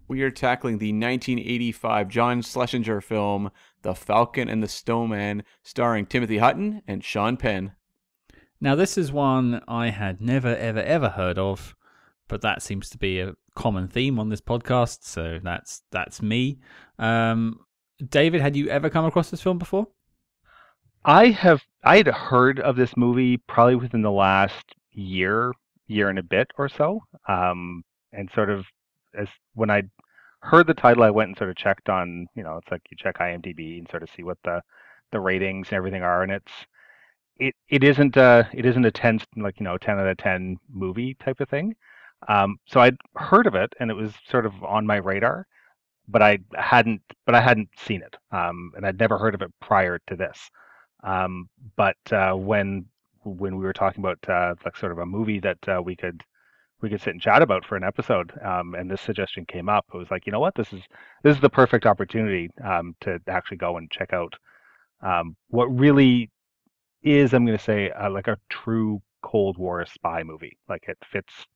We 0.09 0.23
are 0.23 0.31
tackling 0.31 0.79
the 0.79 0.93
1985 0.93 2.09
John 2.09 2.43
Schlesinger 2.43 3.01
film, 3.01 3.53
The 3.83 3.95
Falcon 3.95 4.49
and 4.49 4.61
the 4.61 4.67
Snowman, 4.67 5.45
starring 5.63 6.05
Timothy 6.05 6.39
Hutton 6.39 6.83
and 6.89 7.05
Sean 7.05 7.37
Penn. 7.37 7.77
Now, 8.61 8.75
this 8.75 8.99
is 8.99 9.13
one 9.13 9.63
I 9.69 9.91
had 9.91 10.21
never, 10.21 10.55
ever, 10.57 10.83
ever 10.83 11.11
heard 11.11 11.39
of, 11.39 11.77
but 12.27 12.43
that 12.43 12.61
seems 12.61 12.91
to 12.91 12.99
be 12.99 13.21
a 13.21 13.35
common 13.55 13.87
theme 13.87 14.19
on 14.19 14.31
this 14.31 14.41
podcast. 14.41 15.05
So 15.05 15.39
that's 15.43 15.83
that's 15.93 16.21
me. 16.21 16.59
Um, 16.99 17.61
David, 18.07 18.41
had 18.41 18.57
you 18.57 18.69
ever 18.69 18.91
come 18.91 19.05
across 19.05 19.31
this 19.31 19.41
film 19.41 19.59
before? 19.59 19.87
I 21.05 21.29
have 21.29 21.63
I 21.85 21.99
had 21.99 22.07
heard 22.09 22.59
of 22.61 22.77
this 22.77 22.97
movie 22.97 23.37
probably 23.37 23.77
within 23.77 24.03
the 24.03 24.11
last 24.11 24.75
year, 24.93 25.53
year 25.87 26.09
and 26.09 26.19
a 26.19 26.23
bit 26.23 26.51
or 26.59 26.69
so. 26.69 27.03
Um, 27.29 27.85
and 28.13 28.31
sort 28.31 28.51
of 28.51 28.67
as 29.15 29.29
when 29.55 29.71
I 29.71 29.83
heard 30.43 30.67
the 30.67 30.75
title, 30.75 31.03
I 31.03 31.11
went 31.11 31.29
and 31.29 31.39
sort 31.39 31.51
of 31.51 31.57
checked 31.57 31.89
on, 31.89 32.27
you 32.35 32.43
know, 32.43 32.57
it's 32.59 32.71
like 32.71 32.83
you 32.91 32.97
check 32.99 33.19
IMDb 33.19 33.79
and 33.79 33.89
sort 33.91 34.03
of 34.03 34.11
see 34.11 34.23
what 34.23 34.39
the 34.45 34.63
the 35.13 35.21
ratings 35.21 35.69
and 35.69 35.77
everything 35.77 36.03
are, 36.03 36.23
and 36.23 36.33
it's 36.33 36.53
it 37.39 37.55
it 37.69 37.85
isn't 37.85 38.17
a 38.17 38.49
it 38.53 38.67
isn't 38.67 38.85
a 38.85 38.91
ten 38.91 39.21
like 39.37 39.59
you 39.61 39.65
know 39.65 39.79
ten 39.79 39.99
out 39.99 40.07
of 40.07 40.17
ten 40.19 40.57
movie 40.73 41.15
type 41.15 41.41
of 41.41 41.49
thing. 41.49 41.75
Um, 42.29 42.59
so 42.67 42.81
I'd 42.81 42.97
heard 43.17 43.47
of 43.47 43.55
it 43.55 43.73
and 43.81 43.91
it 43.91 43.95
was 43.95 44.15
sort 44.29 44.47
of 44.47 44.63
on 44.65 44.87
my 44.87 44.97
radar, 44.97 45.47
but 46.09 46.23
I 46.23 46.39
hadn't 46.57 47.03
but 47.27 47.35
I 47.35 47.41
hadn't 47.41 47.71
seen 47.79 48.03
it, 48.03 48.17
um, 48.33 48.73
and 48.77 48.87
I'd 48.87 48.99
never 49.01 49.19
heard 49.19 49.35
of 49.35 49.43
it 49.43 49.53
prior 49.61 49.99
to 50.09 50.17
this. 50.17 50.51
Um, 51.03 51.49
but 51.77 51.97
uh, 52.13 52.35
when 52.35 52.87
when 53.23 53.57
we 53.57 53.65
were 53.65 53.73
talking 53.73 54.03
about 54.03 54.19
uh, 54.29 54.55
like 54.65 54.77
sort 54.77 54.93
of 54.93 54.99
a 54.99 55.07
movie 55.07 55.41
that 55.41 55.59
uh, 55.69 55.83
we 55.83 55.97
could 55.97 56.23
we 56.81 56.89
could 56.89 57.01
sit 57.01 57.13
and 57.13 57.21
chat 57.21 57.43
about 57.43 57.65
for 57.65 57.77
an 57.77 57.85
episode. 57.85 58.33
Um, 58.43 58.75
and 58.75 58.91
this 58.91 59.01
suggestion 59.01 59.45
came 59.45 59.69
up. 59.69 59.85
It 59.93 59.99
was 59.99 60.11
like, 60.11 60.27
you 60.27 60.33
know 60.33 60.41
what, 60.41 60.55
this 60.55 60.73
is 60.73 60.83
this 61.23 61.37
is 61.37 61.43
the 61.43 61.51
perfect 61.51 61.87
opportunity 61.87 62.51
um, 62.65 62.95
to 63.01 63.21
actually 63.29 63.59
go 63.59 63.77
and 63.77 63.91
check 63.91 64.13
out 64.13 64.35
um, 65.03 65.37
what 65.49 65.67
really 65.67 66.31
is, 67.03 67.33
I'm 67.33 67.47
going 67.47 67.57
to 67.57 67.65
say, 67.65 67.91
uh, 67.91 68.11
like 68.11 68.29
a 68.29 68.39
true 68.49 69.01
Cold 69.23 69.59
War 69.59 69.85
spy 69.87 70.23
movie. 70.23 70.59
Like 70.69 70.85
it 70.89 70.99
fits, 71.11 71.47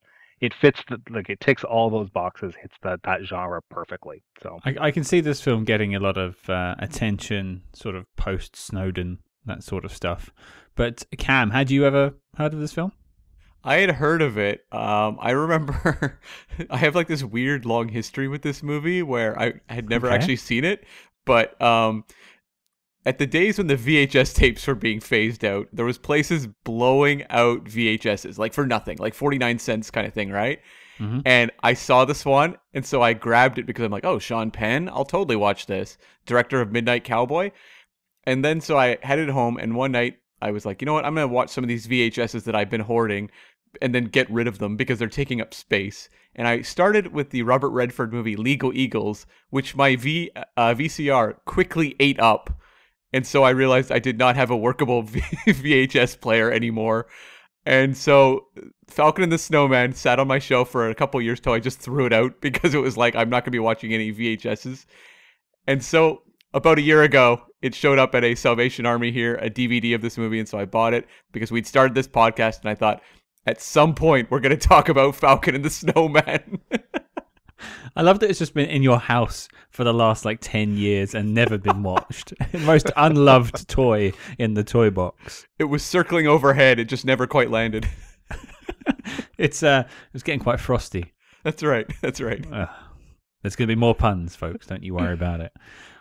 it 0.40 0.54
fits 0.54 0.82
the 0.88 1.00
like 1.10 1.28
it 1.30 1.40
ticks 1.40 1.64
all 1.64 1.90
those 1.90 2.10
boxes, 2.10 2.54
hits 2.60 2.76
that 2.82 3.02
that 3.04 3.22
genre 3.24 3.60
perfectly. 3.70 4.22
So 4.42 4.58
I, 4.64 4.76
I 4.80 4.90
can 4.90 5.04
see 5.04 5.20
this 5.20 5.40
film 5.40 5.64
getting 5.64 5.94
a 5.94 6.00
lot 6.00 6.16
of 6.16 6.48
uh, 6.48 6.74
attention, 6.78 7.62
sort 7.72 7.94
of 7.94 8.04
post 8.16 8.56
Snowden, 8.56 9.18
that 9.46 9.62
sort 9.62 9.84
of 9.84 9.92
stuff. 9.92 10.30
But 10.74 11.04
Cam, 11.18 11.50
had 11.50 11.70
you 11.70 11.84
ever 11.86 12.14
heard 12.36 12.54
of 12.54 12.60
this 12.60 12.72
film? 12.72 12.92
I 13.62 13.76
had 13.76 13.92
heard 13.92 14.20
of 14.20 14.36
it. 14.36 14.66
Um, 14.72 15.16
I 15.20 15.30
remember 15.30 16.20
I 16.70 16.76
have 16.76 16.94
like 16.94 17.08
this 17.08 17.24
weird 17.24 17.64
long 17.64 17.88
history 17.88 18.28
with 18.28 18.42
this 18.42 18.62
movie 18.62 19.02
where 19.02 19.38
I 19.40 19.54
had 19.68 19.88
never 19.88 20.06
Okay. 20.08 20.14
actually 20.14 20.36
seen 20.36 20.64
it, 20.64 20.84
but 21.24 21.60
um, 21.62 22.04
at 23.06 23.18
the 23.18 23.26
days 23.26 23.58
when 23.58 23.66
the 23.68 23.76
VHS 23.76 24.34
tapes 24.34 24.66
were 24.66 24.74
being 24.74 25.00
phased 25.00 25.44
out, 25.44 25.68
there 25.72 25.84
was 25.84 25.96
places 25.98 26.46
blowing 26.64 27.24
out 27.30 27.64
VHSs 27.64 28.36
like 28.38 28.52
for 28.52 28.66
nothing, 28.66 28.98
like 28.98 29.14
49 29.14 29.58
cents 29.58 29.90
kind 29.90 30.06
of 30.06 30.12
thing, 30.12 30.30
right? 30.30 30.60
Mhm. 30.98 31.22
And 31.24 31.50
I 31.62 31.74
saw 31.74 32.04
this 32.04 32.24
one, 32.24 32.56
and 32.72 32.84
so 32.86 33.02
I 33.02 33.14
grabbed 33.14 33.58
it 33.58 33.66
because 33.66 33.84
I'm 33.84 33.90
like, 33.90 34.04
oh, 34.04 34.18
Sean 34.18 34.50
Penn, 34.50 34.88
I'll 34.88 35.04
totally 35.04 35.36
watch 35.36 35.66
this. 35.66 35.98
Director 36.24 36.60
of 36.60 36.70
Midnight 36.70 37.02
Cowboy. 37.04 37.50
And 38.26 38.44
then 38.44 38.60
so 38.60 38.78
I 38.78 38.98
headed 39.02 39.28
home, 39.28 39.58
and 39.58 39.76
one 39.76 39.92
night 39.92 40.18
I 40.40 40.50
was 40.50 40.66
like, 40.66 40.82
you 40.82 40.86
know 40.86 40.92
what? 40.92 41.04
I'm 41.04 41.14
going 41.14 41.28
to 41.28 41.32
watch 41.32 41.50
some 41.50 41.64
of 41.64 41.68
these 41.68 41.86
VHSs 41.86 42.44
that 42.44 42.54
I've 42.54 42.70
been 42.70 42.80
hoarding 42.80 43.30
and 43.80 43.94
then 43.94 44.04
get 44.04 44.30
rid 44.30 44.46
of 44.46 44.58
them 44.58 44.76
because 44.76 44.98
they're 44.98 45.08
taking 45.08 45.40
up 45.40 45.54
space. 45.54 46.08
And 46.36 46.48
I 46.48 46.62
started 46.62 47.12
with 47.12 47.30
the 47.30 47.42
Robert 47.42 47.70
Redford 47.70 48.12
movie 48.12 48.36
Legal 48.36 48.72
Eagles, 48.72 49.26
which 49.50 49.76
my 49.76 49.96
v, 49.96 50.30
uh, 50.56 50.74
VCR 50.74 51.36
quickly 51.44 51.96
ate 52.00 52.20
up. 52.20 52.50
And 53.12 53.26
so 53.26 53.44
I 53.44 53.50
realized 53.50 53.92
I 53.92 54.00
did 54.00 54.18
not 54.18 54.36
have 54.36 54.50
a 54.50 54.56
workable 54.56 55.02
v- 55.02 55.20
VHS 55.46 56.20
player 56.20 56.50
anymore. 56.50 57.06
And 57.66 57.96
so 57.96 58.48
Falcon 58.88 59.22
and 59.22 59.32
the 59.32 59.38
Snowman 59.38 59.94
sat 59.94 60.18
on 60.18 60.28
my 60.28 60.38
shelf 60.38 60.70
for 60.70 60.90
a 60.90 60.94
couple 60.94 61.20
years 61.22 61.40
till 61.40 61.52
I 61.52 61.60
just 61.60 61.78
threw 61.78 62.04
it 62.04 62.12
out 62.12 62.40
because 62.40 62.74
it 62.74 62.78
was 62.78 62.96
like 62.96 63.14
I'm 63.14 63.30
not 63.30 63.44
going 63.44 63.46
to 63.46 63.50
be 63.52 63.58
watching 63.58 63.94
any 63.94 64.12
VHSs. 64.12 64.84
And 65.66 65.82
so 65.82 66.22
about 66.52 66.78
a 66.78 66.82
year 66.82 67.02
ago, 67.02 67.40
it 67.64 67.74
showed 67.74 67.98
up 67.98 68.14
at 68.14 68.24
a 68.24 68.34
Salvation 68.34 68.84
Army 68.84 69.10
here, 69.10 69.36
a 69.36 69.48
DVD 69.48 69.94
of 69.94 70.02
this 70.02 70.18
movie, 70.18 70.38
and 70.38 70.46
so 70.46 70.58
I 70.58 70.66
bought 70.66 70.92
it 70.92 71.08
because 71.32 71.50
we'd 71.50 71.66
started 71.66 71.94
this 71.94 72.06
podcast, 72.06 72.60
and 72.60 72.68
I 72.68 72.74
thought 72.74 73.00
at 73.46 73.62
some 73.62 73.94
point 73.94 74.30
we're 74.30 74.40
going 74.40 74.56
to 74.58 74.68
talk 74.68 74.90
about 74.90 75.16
Falcon 75.16 75.54
and 75.54 75.64
the 75.64 75.70
Snowman. 75.70 76.58
I 77.96 78.02
love 78.02 78.20
that 78.20 78.28
it's 78.28 78.38
just 78.38 78.52
been 78.52 78.68
in 78.68 78.82
your 78.82 78.98
house 78.98 79.48
for 79.70 79.82
the 79.82 79.94
last 79.94 80.26
like 80.26 80.40
10 80.42 80.76
years 80.76 81.14
and 81.14 81.32
never 81.32 81.56
been 81.56 81.82
watched. 81.82 82.34
Most 82.52 82.90
unloved 82.96 83.66
toy 83.66 84.12
in 84.38 84.52
the 84.52 84.64
toy 84.64 84.90
box. 84.90 85.46
it 85.58 85.64
was 85.64 85.82
circling 85.82 86.26
overhead; 86.26 86.78
it 86.78 86.84
just 86.84 87.06
never 87.06 87.26
quite 87.26 87.50
landed. 87.50 87.88
It's 89.38 89.62
uh 89.62 89.84
it's 90.12 90.22
getting 90.22 90.40
quite 90.40 90.60
frosty. 90.60 91.14
That's 91.44 91.62
right. 91.62 91.90
That's 92.02 92.20
right. 92.20 92.44
Ugh. 92.52 92.68
There's 93.42 93.56
going 93.56 93.68
to 93.68 93.74
be 93.74 93.80
more 93.80 93.94
puns, 93.94 94.36
folks. 94.36 94.66
Don't 94.66 94.82
you 94.82 94.94
worry 94.94 95.12
about 95.12 95.40
it. 95.40 95.52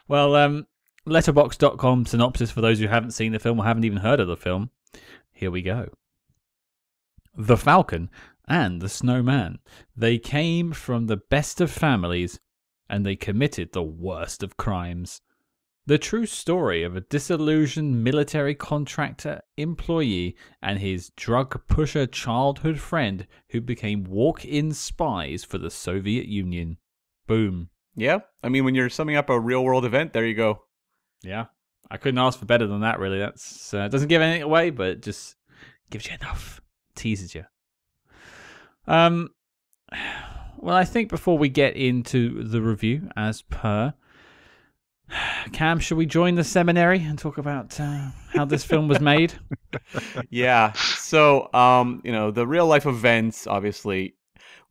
Well, 0.07 0.35
um, 0.35 0.65
letterboxd.com 1.07 2.05
synopsis 2.05 2.51
for 2.51 2.61
those 2.61 2.79
who 2.79 2.87
haven't 2.87 3.11
seen 3.11 3.31
the 3.31 3.39
film 3.39 3.59
or 3.59 3.65
haven't 3.65 3.85
even 3.85 3.99
heard 3.99 4.19
of 4.19 4.27
the 4.27 4.37
film. 4.37 4.69
Here 5.31 5.51
we 5.51 5.61
go. 5.61 5.89
The 7.35 7.57
Falcon 7.57 8.09
and 8.47 8.81
the 8.81 8.89
Snowman. 8.89 9.59
They 9.95 10.17
came 10.17 10.71
from 10.71 11.07
the 11.07 11.17
best 11.17 11.59
of 11.61 11.71
families 11.71 12.39
and 12.89 13.05
they 13.05 13.15
committed 13.15 13.71
the 13.71 13.83
worst 13.83 14.43
of 14.43 14.57
crimes. 14.57 15.21
The 15.85 15.97
true 15.97 16.25
story 16.25 16.83
of 16.83 16.95
a 16.95 17.01
disillusioned 17.01 18.03
military 18.03 18.55
contractor 18.55 19.41
employee 19.57 20.37
and 20.61 20.79
his 20.79 21.09
drug 21.17 21.67
pusher 21.67 22.05
childhood 22.05 22.79
friend 22.79 23.27
who 23.49 23.59
became 23.59 24.05
walk 24.05 24.45
in 24.45 24.71
spies 24.71 25.43
for 25.43 25.57
the 25.57 25.69
Soviet 25.69 26.27
Union. 26.27 26.77
Boom. 27.27 27.69
Yeah, 27.95 28.19
I 28.41 28.49
mean, 28.49 28.63
when 28.63 28.75
you're 28.75 28.89
summing 28.89 29.17
up 29.17 29.29
a 29.29 29.39
real 29.39 29.63
world 29.63 29.83
event, 29.83 30.13
there 30.13 30.25
you 30.25 30.35
go. 30.35 30.63
Yeah. 31.23 31.45
I 31.89 31.97
couldn't 31.97 32.19
ask 32.19 32.39
for 32.39 32.45
better 32.45 32.67
than 32.67 32.81
that, 32.81 32.99
really. 32.99 33.19
That's 33.19 33.73
uh, 33.73 33.87
doesn't 33.87 34.07
give 34.07 34.21
anything 34.21 34.43
away, 34.43 34.69
but 34.69 34.87
it 34.87 35.01
just 35.03 35.35
gives 35.89 36.07
you 36.07 36.15
enough, 36.19 36.61
teases 36.95 37.35
you. 37.35 37.45
Um, 38.87 39.29
well, 40.57 40.75
I 40.75 40.85
think 40.85 41.09
before 41.09 41.37
we 41.37 41.49
get 41.49 41.75
into 41.75 42.43
the 42.43 42.61
review, 42.61 43.09
as 43.15 43.41
per, 43.43 43.93
Cam, 45.53 45.79
should 45.79 45.97
we 45.97 46.05
join 46.05 46.35
the 46.35 46.43
seminary 46.43 47.03
and 47.03 47.19
talk 47.19 47.37
about 47.37 47.79
uh, 47.79 48.09
how 48.33 48.45
this 48.45 48.63
film 48.63 48.87
was 48.87 48.99
made? 48.99 49.33
yeah. 50.29 50.71
So, 50.73 51.53
um, 51.53 52.01
you 52.03 52.11
know, 52.11 52.31
the 52.31 52.47
real 52.47 52.65
life 52.65 52.85
events 52.85 53.45
obviously 53.45 54.15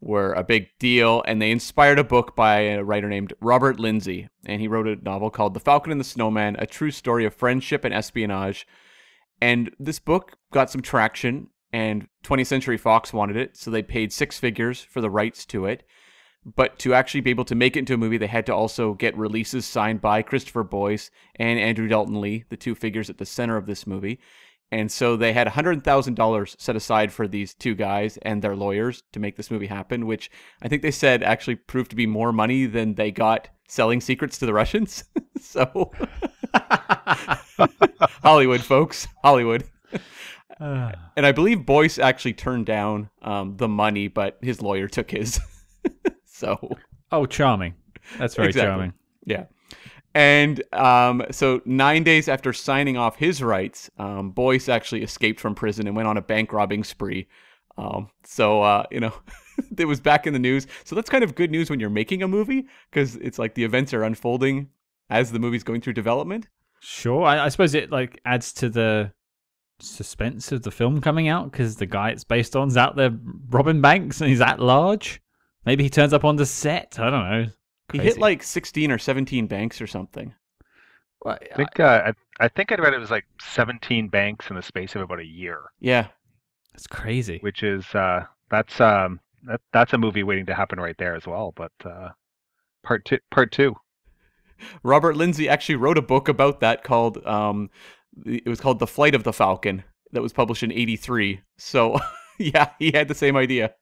were 0.02 0.32
a 0.32 0.42
big 0.42 0.68
deal, 0.78 1.22
and 1.26 1.40
they 1.40 1.50
inspired 1.50 1.98
a 1.98 2.04
book 2.04 2.34
by 2.34 2.60
a 2.60 2.84
writer 2.84 3.08
named 3.08 3.32
Robert 3.40 3.78
Lindsey, 3.78 4.28
and 4.44 4.60
he 4.60 4.68
wrote 4.68 4.88
a 4.88 4.96
novel 4.96 5.30
called 5.30 5.54
The 5.54 5.60
Falcon 5.60 5.92
and 5.92 6.00
the 6.00 6.04
Snowman: 6.04 6.56
A 6.58 6.66
True 6.66 6.90
Story 6.90 7.24
of 7.24 7.34
Friendship 7.34 7.84
and 7.84 7.94
Espionage. 7.94 8.66
And 9.40 9.74
this 9.78 9.98
book 9.98 10.36
got 10.52 10.70
some 10.70 10.82
traction, 10.82 11.48
and 11.72 12.08
20th 12.24 12.46
Century 12.46 12.76
Fox 12.76 13.12
wanted 13.12 13.36
it, 13.36 13.56
so 13.56 13.70
they 13.70 13.82
paid 13.82 14.12
six 14.12 14.38
figures 14.38 14.80
for 14.80 15.00
the 15.00 15.10
rights 15.10 15.46
to 15.46 15.66
it. 15.66 15.84
But 16.44 16.78
to 16.80 16.92
actually 16.94 17.20
be 17.20 17.30
able 17.30 17.44
to 17.44 17.54
make 17.54 17.76
it 17.76 17.80
into 17.80 17.94
a 17.94 17.98
movie, 17.98 18.18
they 18.18 18.26
had 18.26 18.46
to 18.46 18.54
also 18.54 18.94
get 18.94 19.16
releases 19.16 19.64
signed 19.64 20.00
by 20.00 20.22
Christopher 20.22 20.64
Boyce 20.64 21.10
and 21.36 21.58
Andrew 21.58 21.88
Daulton 21.88 22.20
Lee, 22.20 22.44
the 22.48 22.56
two 22.56 22.74
figures 22.74 23.08
at 23.08 23.18
the 23.18 23.26
center 23.26 23.56
of 23.56 23.66
this 23.66 23.86
movie. 23.86 24.18
And 24.72 24.90
so 24.90 25.16
they 25.16 25.34
had 25.34 25.46
$100,000 25.46 26.54
set 26.58 26.76
aside 26.76 27.12
for 27.12 27.28
these 27.28 27.52
two 27.52 27.74
guys 27.74 28.16
and 28.22 28.40
their 28.40 28.56
lawyers 28.56 29.02
to 29.12 29.20
make 29.20 29.36
this 29.36 29.50
movie 29.50 29.66
happen, 29.66 30.06
which 30.06 30.30
I 30.62 30.68
think 30.68 30.80
they 30.80 30.90
said 30.90 31.22
actually 31.22 31.56
proved 31.56 31.90
to 31.90 31.96
be 31.96 32.06
more 32.06 32.32
money 32.32 32.64
than 32.64 32.94
they 32.94 33.10
got 33.10 33.50
selling 33.68 34.00
secrets 34.00 34.38
to 34.38 34.46
the 34.46 34.54
Russians. 34.54 35.04
so, 35.40 35.92
Hollywood, 38.22 38.62
folks, 38.62 39.06
Hollywood. 39.22 39.64
And 40.60 41.26
I 41.26 41.32
believe 41.32 41.66
Boyce 41.66 41.98
actually 41.98 42.34
turned 42.34 42.66
down 42.66 43.10
um, 43.22 43.56
the 43.56 43.66
money, 43.66 44.06
but 44.06 44.38
his 44.42 44.62
lawyer 44.62 44.86
took 44.86 45.10
his. 45.10 45.40
so, 46.24 46.76
oh, 47.10 47.26
charming. 47.26 47.74
That's 48.16 48.36
very 48.36 48.48
Exactly. 48.48 48.68
charming. 48.68 48.92
Yeah. 49.24 49.46
And 50.14 50.62
um, 50.74 51.22
so, 51.30 51.62
nine 51.64 52.02
days 52.02 52.28
after 52.28 52.52
signing 52.52 52.96
off 52.96 53.16
his 53.16 53.42
rights, 53.42 53.90
um, 53.98 54.30
Boyce 54.30 54.68
actually 54.68 55.02
escaped 55.02 55.40
from 55.40 55.54
prison 55.54 55.86
and 55.86 55.96
went 55.96 56.08
on 56.08 56.16
a 56.16 56.22
bank 56.22 56.52
robbing 56.52 56.84
spree. 56.84 57.28
Um, 57.78 58.10
so, 58.24 58.62
uh, 58.62 58.84
you 58.90 59.00
know, 59.00 59.14
it 59.78 59.86
was 59.86 60.00
back 60.00 60.26
in 60.26 60.34
the 60.34 60.38
news. 60.38 60.66
So, 60.84 60.94
that's 60.94 61.08
kind 61.08 61.24
of 61.24 61.34
good 61.34 61.50
news 61.50 61.70
when 61.70 61.80
you're 61.80 61.90
making 61.90 62.22
a 62.22 62.28
movie 62.28 62.66
because 62.90 63.16
it's 63.16 63.38
like 63.38 63.54
the 63.54 63.64
events 63.64 63.94
are 63.94 64.04
unfolding 64.04 64.68
as 65.08 65.32
the 65.32 65.38
movie's 65.38 65.64
going 65.64 65.80
through 65.80 65.94
development. 65.94 66.46
Sure. 66.80 67.24
I, 67.24 67.46
I 67.46 67.48
suppose 67.48 67.74
it 67.74 67.90
like 67.90 68.20
adds 68.24 68.52
to 68.54 68.68
the 68.68 69.12
suspense 69.78 70.52
of 70.52 70.62
the 70.62 70.70
film 70.70 71.00
coming 71.00 71.28
out 71.28 71.50
because 71.50 71.76
the 71.76 71.86
guy 71.86 72.10
it's 72.10 72.24
based 72.24 72.54
on 72.54 72.68
is 72.68 72.76
out 72.76 72.96
there 72.96 73.16
robbing 73.50 73.80
banks 73.80 74.20
and 74.20 74.28
he's 74.28 74.40
at 74.40 74.60
large. 74.60 75.22
Maybe 75.64 75.84
he 75.84 75.90
turns 75.90 76.12
up 76.12 76.24
on 76.24 76.36
the 76.36 76.46
set. 76.46 76.98
I 76.98 77.10
don't 77.10 77.30
know. 77.30 77.46
He 77.92 77.98
hit 77.98 78.18
like 78.18 78.42
16 78.42 78.90
or 78.90 78.98
17 78.98 79.46
banks 79.46 79.80
or 79.80 79.86
something. 79.86 80.34
Well, 81.24 81.38
I 81.52 81.56
think 81.56 81.78
uh, 81.78 82.12
I, 82.40 82.44
I 82.44 82.48
think 82.48 82.72
I'd 82.72 82.80
read 82.80 82.94
it 82.94 82.98
was 82.98 83.10
like 83.10 83.26
17 83.40 84.08
banks 84.08 84.50
in 84.50 84.56
the 84.56 84.62
space 84.62 84.94
of 84.96 85.02
about 85.02 85.20
a 85.20 85.24
year, 85.26 85.60
Yeah. 85.80 86.08
it's 86.74 86.86
crazy. 86.88 87.38
which 87.42 87.62
is 87.62 87.84
uh, 87.94 88.24
that's 88.50 88.80
um, 88.80 89.20
that, 89.44 89.60
that's 89.72 89.92
a 89.92 89.98
movie 89.98 90.24
waiting 90.24 90.46
to 90.46 90.54
happen 90.54 90.80
right 90.80 90.96
there 90.98 91.14
as 91.14 91.26
well. 91.26 91.52
But 91.54 91.72
uh, 91.84 92.08
part 92.82 93.04
two, 93.04 93.18
part 93.30 93.52
two. 93.52 93.76
Robert 94.82 95.16
Lindsey 95.16 95.48
actually 95.48 95.76
wrote 95.76 95.98
a 95.98 96.02
book 96.02 96.28
about 96.28 96.60
that 96.60 96.84
called 96.84 97.24
um 97.26 97.68
it 98.26 98.46
was 98.46 98.60
called 98.60 98.78
The 98.78 98.86
Flight 98.86 99.14
of 99.14 99.24
the 99.24 99.32
Falcon 99.32 99.82
that 100.12 100.22
was 100.22 100.32
published 100.32 100.62
in 100.62 100.70
83. 100.72 101.40
So 101.58 101.98
yeah, 102.38 102.70
he 102.78 102.92
had 102.92 103.08
the 103.08 103.14
same 103.14 103.36
idea. 103.36 103.74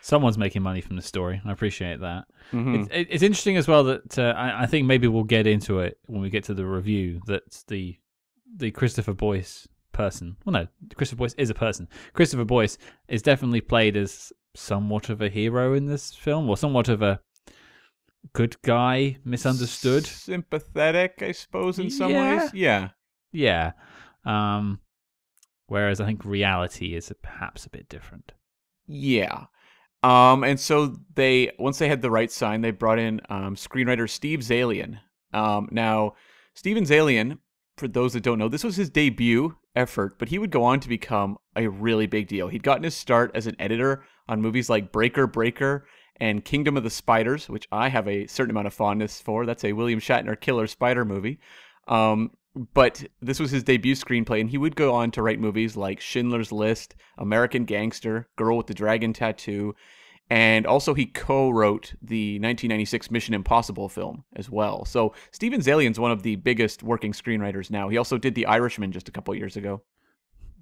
Someone's 0.00 0.38
making 0.38 0.62
money 0.62 0.80
from 0.80 0.96
the 0.96 1.02
story. 1.02 1.40
I 1.44 1.52
appreciate 1.52 2.00
that. 2.00 2.24
Mhm. 2.52 2.88
It's, 2.90 3.10
it's 3.12 3.22
interesting 3.22 3.56
as 3.56 3.68
well 3.68 3.84
that 3.84 4.18
uh, 4.18 4.34
I, 4.36 4.62
I 4.62 4.66
think 4.66 4.86
maybe 4.86 5.06
we'll 5.08 5.24
get 5.24 5.46
into 5.46 5.80
it 5.80 5.98
when 6.06 6.20
we 6.22 6.30
get 6.30 6.44
to 6.44 6.54
the 6.54 6.66
review. 6.66 7.20
That 7.26 7.42
the 7.68 7.96
the 8.56 8.70
Christopher 8.70 9.14
Boyce 9.14 9.66
person. 9.92 10.36
Well, 10.44 10.52
no, 10.52 10.66
Christopher 10.94 11.18
Boyce 11.18 11.34
is 11.34 11.50
a 11.50 11.54
person. 11.54 11.88
Christopher 12.14 12.44
Boyce 12.44 12.78
is 13.08 13.22
definitely 13.22 13.60
played 13.60 13.96
as 13.96 14.32
somewhat 14.54 15.08
of 15.08 15.20
a 15.22 15.28
hero 15.28 15.74
in 15.74 15.86
this 15.86 16.14
film, 16.14 16.48
or 16.50 16.56
somewhat 16.56 16.88
of 16.88 17.00
a 17.02 17.20
good 18.34 18.60
guy, 18.62 19.16
misunderstood. 19.24 20.06
Sympathetic, 20.06 21.22
I 21.22 21.32
suppose 21.32 21.78
in 21.78 21.90
some 21.90 22.10
Yeah. 22.12 22.40
ways. 22.42 22.50
Yeah. 22.54 22.88
Yeah. 23.32 23.72
Um, 24.24 24.80
whereas 25.66 26.00
I 26.00 26.06
think 26.06 26.24
reality 26.24 26.94
is 26.94 27.12
perhaps 27.22 27.66
a 27.66 27.70
bit 27.70 27.88
different. 27.88 28.32
Yeah. 28.86 29.46
Um, 30.02 30.42
and 30.42 30.58
so 30.58 30.96
they 31.14 31.52
once 31.58 31.78
they 31.78 31.88
had 31.88 32.02
the 32.02 32.10
right 32.10 32.30
sign, 32.30 32.60
they 32.60 32.72
brought 32.72 32.98
in 32.98 33.20
um, 33.28 33.54
screenwriter 33.54 34.08
Steve 34.08 34.40
Zaillian. 34.40 34.98
Um, 35.32 35.68
now, 35.70 36.14
Steven 36.54 36.84
Zaillian, 36.84 37.38
for 37.76 37.88
those 37.88 38.12
that 38.12 38.22
don't 38.22 38.38
know, 38.38 38.48
this 38.48 38.64
was 38.64 38.76
his 38.76 38.90
debut 38.90 39.56
effort, 39.74 40.18
but 40.18 40.28
he 40.28 40.38
would 40.38 40.50
go 40.50 40.64
on 40.64 40.80
to 40.80 40.88
become 40.88 41.38
a 41.56 41.68
really 41.68 42.06
big 42.06 42.28
deal. 42.28 42.48
He'd 42.48 42.62
gotten 42.62 42.84
his 42.84 42.94
start 42.94 43.30
as 43.34 43.46
an 43.46 43.56
editor 43.58 44.04
on 44.28 44.42
movies 44.42 44.68
like 44.68 44.92
Breaker 44.92 45.26
Breaker 45.26 45.86
and 46.16 46.44
Kingdom 46.44 46.76
of 46.76 46.82
the 46.82 46.90
Spiders, 46.90 47.48
which 47.48 47.66
I 47.72 47.88
have 47.88 48.06
a 48.06 48.26
certain 48.26 48.50
amount 48.50 48.66
of 48.66 48.74
fondness 48.74 49.20
for. 49.20 49.46
That's 49.46 49.64
a 49.64 49.72
William 49.72 50.00
Shatner 50.00 50.38
killer 50.38 50.66
spider 50.66 51.04
movie. 51.04 51.38
Um, 51.88 52.32
but 52.74 53.04
this 53.20 53.40
was 53.40 53.50
his 53.50 53.62
debut 53.62 53.94
screenplay, 53.94 54.40
and 54.40 54.50
he 54.50 54.58
would 54.58 54.76
go 54.76 54.94
on 54.94 55.10
to 55.12 55.22
write 55.22 55.40
movies 55.40 55.76
like 55.76 56.00
Schindler's 56.00 56.52
List, 56.52 56.94
American 57.18 57.64
Gangster, 57.64 58.28
Girl 58.36 58.56
with 58.56 58.66
the 58.66 58.74
Dragon 58.74 59.12
Tattoo, 59.12 59.74
and 60.30 60.66
also 60.66 60.94
he 60.94 61.06
co-wrote 61.06 61.94
the 62.02 62.34
1996 62.36 63.10
Mission 63.10 63.34
Impossible 63.34 63.88
film 63.88 64.24
as 64.36 64.48
well. 64.48 64.84
So 64.84 65.14
Steven 65.30 65.60
Zaillian's 65.60 65.98
one 65.98 66.10
of 66.10 66.22
the 66.22 66.36
biggest 66.36 66.82
working 66.82 67.12
screenwriters 67.12 67.70
now. 67.70 67.88
He 67.88 67.98
also 67.98 68.18
did 68.18 68.34
The 68.34 68.46
Irishman 68.46 68.92
just 68.92 69.08
a 69.08 69.12
couple 69.12 69.34
years 69.34 69.56
ago. 69.56 69.82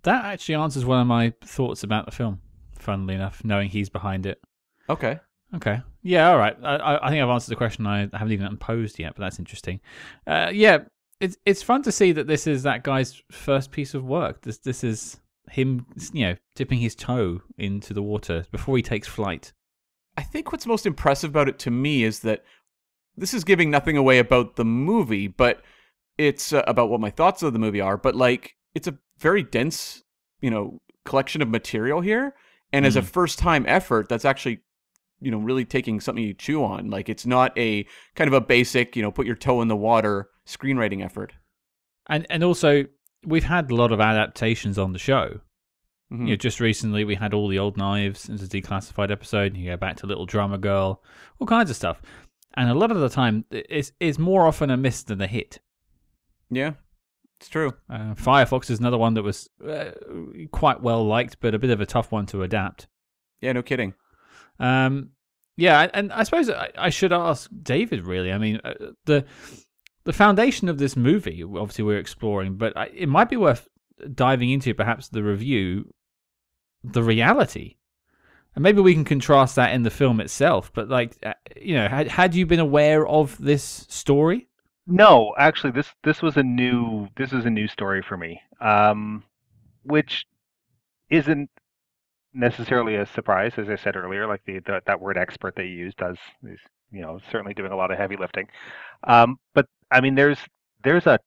That 0.03 0.25
actually 0.25 0.57
answers 0.57 0.85
one 0.85 1.01
of 1.01 1.07
my 1.07 1.33
thoughts 1.45 1.83
about 1.83 2.07
the 2.07 2.13
film. 2.13 2.41
Funnily 2.79 3.15
enough, 3.15 3.45
knowing 3.45 3.69
he's 3.69 3.91
behind 3.91 4.27
it. 4.27 4.41
Okay. 4.89 5.21
Okay. 5.55 5.83
Yeah. 6.03 6.31
All 6.31 6.39
right. 6.39 6.57
I, 6.65 6.99
I 7.03 7.11
think 7.11 7.23
I've 7.23 7.29
answered 7.29 7.51
the 7.51 7.57
question 7.57 7.87
I 7.87 8.09
haven't 8.13 8.33
even 8.33 8.57
posed 8.57 8.99
yet, 8.99 9.15
but 9.15 9.23
that's 9.23 9.39
interesting. 9.39 9.81
Uh, 10.27 10.51
yeah. 10.53 10.79
It's 11.21 11.37
it's 11.45 11.63
fun 11.63 11.83
to 11.83 11.93
see 11.93 12.13
that 12.13 12.27
this 12.27 12.47
is 12.47 12.63
that 12.63 12.83
guy's 12.83 13.23
first 13.31 13.71
piece 13.71 13.95
of 13.95 14.05
work. 14.05 14.43
This 14.43 14.59
this 14.59 14.83
is 14.83 15.21
him, 15.51 15.87
you 16.13 16.27
know, 16.27 16.37
dipping 16.55 16.79
his 16.79 16.95
toe 16.95 17.43
into 17.59 17.93
the 17.93 18.03
water 18.03 18.47
before 18.51 18.77
he 18.77 18.83
takes 18.83 19.07
flight. 19.07 19.53
I 20.17 20.23
think 20.23 20.53
what's 20.53 20.67
most 20.67 20.87
impressive 20.87 21.31
about 21.31 21.49
it 21.49 21.59
to 21.61 21.71
me 21.71 22.05
is 22.05 22.21
that 22.21 22.45
this 23.17 23.35
is 23.35 23.45
giving 23.45 23.71
nothing 23.71 23.97
away 23.97 24.19
about 24.19 24.57
the 24.57 24.65
movie, 24.65 25.29
but 25.29 25.63
it's 26.19 26.53
uh, 26.53 26.63
about 26.67 26.89
what 26.89 27.01
my 27.01 27.11
thoughts 27.11 27.43
of 27.43 27.53
the 27.53 27.59
movie 27.59 27.81
are. 27.81 27.97
But 27.97 28.15
like, 28.15 28.57
it's 28.75 28.89
a 28.89 28.99
very 29.19 29.43
dense, 29.43 30.03
you 30.41 30.51
know, 30.51 30.81
collection 31.05 31.43
of 31.43 31.49
material 31.49 32.01
here, 32.01 32.35
and 32.73 32.85
mm. 32.85 32.89
as 32.89 32.97
a 32.97 33.03
first-time 33.03 33.65
effort, 33.67 34.09
that's 34.09 34.25
actually 34.25 34.61
you 35.21 35.31
know 35.31 35.39
really 35.39 35.65
taking 35.65 36.01
something 36.01 36.25
you 36.25 36.33
chew 36.33 36.65
on 36.65 36.89
like 36.89 37.11
it's 37.11 37.27
not 37.27 37.53
a 37.59 37.85
kind 38.15 38.27
of 38.27 38.33
a 38.33 38.41
basic 38.41 38.97
you 38.97 39.03
know 39.03 39.11
put 39.11 39.27
your 39.27 39.37
toe 39.37 39.61
in 39.61 39.69
the 39.69 39.77
water 39.77 40.31
screenwriting 40.51 41.05
effort 41.05 41.33
and 42.11 42.27
and 42.29 42.45
also 42.45 42.85
we've 43.25 43.45
had 43.45 43.71
a 43.71 43.75
lot 43.75 43.93
of 43.93 44.01
adaptations 44.01 44.79
on 44.79 44.93
the 44.93 44.99
show. 44.99 45.41
Mm-hmm. 46.13 46.27
You 46.27 46.33
know, 46.33 46.37
just 46.37 46.61
recently 46.61 47.05
we 47.05 47.15
had 47.15 47.33
all 47.33 47.49
the 47.49 47.59
old 47.59 47.77
knives 47.77 48.29
as 48.29 48.43
a 48.43 48.49
declassified 48.49 49.11
episode. 49.11 49.57
You 49.57 49.71
go 49.71 49.77
back 49.77 49.97
to 49.99 50.07
Little 50.07 50.27
Drummer 50.27 50.59
Girl, 50.59 51.03
all 51.39 51.47
kinds 51.47 51.71
of 51.71 51.77
stuff, 51.77 52.03
and 52.55 52.69
a 52.69 52.75
lot 52.75 52.91
of 52.91 53.01
the 53.01 53.09
time 53.09 53.45
it's 53.51 53.93
it's 54.01 54.19
more 54.19 54.47
often 54.47 54.71
a 54.71 54.77
miss 54.77 55.03
than 55.03 55.21
a 55.21 55.27
hit. 55.27 55.61
Yeah, 56.51 56.73
it's 57.39 57.49
true. 57.49 57.75
Uh, 57.89 58.15
Firefox 58.15 58.71
is 58.71 58.81
another 58.81 58.99
one 58.99 59.15
that 59.15 59.23
was 59.23 59.49
uh, 59.67 59.93
quite 60.51 60.83
well 60.83 61.07
liked, 61.07 61.37
but 61.41 61.55
a 61.55 61.61
bit 61.61 61.71
of 61.71 61.81
a 61.81 61.87
tough 61.87 62.11
one 62.11 62.27
to 62.27 62.43
adapt. 62.43 62.89
Yeah, 63.41 63.53
no 63.53 63.63
kidding. 63.63 63.95
Um, 64.59 65.11
yeah, 65.57 65.89
and 65.95 66.13
I 66.13 66.25
suppose 66.25 66.51
I, 66.51 66.71
I 66.77 66.91
should 66.91 67.13
ask 67.13 67.49
David. 67.63 68.05
Really, 68.05 68.33
I 68.33 68.39
mean, 68.39 68.61
uh, 68.65 68.75
the 69.05 69.25
the 70.05 70.13
foundation 70.13 70.69
of 70.69 70.79
this 70.79 70.97
movie, 70.97 71.43
obviously, 71.43 71.85
we're 71.85 71.99
exploring, 71.99 72.57
but 72.57 72.73
it 72.95 73.09
might 73.09 73.29
be 73.29 73.37
worth 73.37 73.69
diving 74.15 74.51
into 74.51 74.75
perhaps 74.75 75.09
the 75.09 75.23
review, 75.23 75.93
the 76.83 77.03
reality. 77.03 77.77
And 78.55 78.63
maybe 78.63 78.81
we 78.81 78.95
can 78.95 79.05
contrast 79.05 79.57
that 79.57 79.73
in 79.73 79.83
the 79.83 79.91
film 79.91 80.21
itself. 80.21 80.73
But, 80.75 80.89
like, 80.89 81.17
uh, 81.23 81.35
you 81.61 81.75
know, 81.75 81.89
had, 81.89 82.09
had 82.09 82.35
you 82.35 82.47
been 82.47 82.61
aware 82.61 83.07
of 83.07 83.37
this 83.39 83.87
story? 83.89 84.49
No, 84.87 85.35
actually, 85.39 85.71
this 85.71 85.87
this 86.03 86.21
was 86.21 86.37
a 86.37 86.43
new 86.43 87.09
this 87.17 87.33
is 87.33 87.45
a 87.45 87.51
new 87.51 87.69
story 87.69 88.03
for 88.03 88.17
me, 88.17 88.41
um, 88.61 89.23
which 89.85 90.27
isn't 91.11 91.49
necessarily 92.35 92.97
a 92.97 93.07
surprise, 93.07 93.53
as 93.57 93.69
I 93.69 93.77
said 93.77 93.95
earlier. 93.95 94.27
Like 94.27 94.43
the, 94.47 94.59
the 94.61 94.81
that 94.87 95.01
word 95.01 95.17
expert 95.17 95.55
that 95.57 95.65
you 95.65 95.75
used 95.75 95.99
does 95.99 96.17
is 96.43 96.59
you 96.91 97.03
know 97.03 97.21
certainly 97.31 97.55
doing 97.55 97.71
a 97.71 97.77
lot 97.77 97.93
of 97.93 97.99
heavy 97.99 98.17
lifting. 98.17 98.49
Um, 99.05 99.39
but 99.55 99.67
I 99.91 100.01
mean, 100.01 100.15
there's 100.15 100.39
there's 100.85 101.07
a 101.07 101.19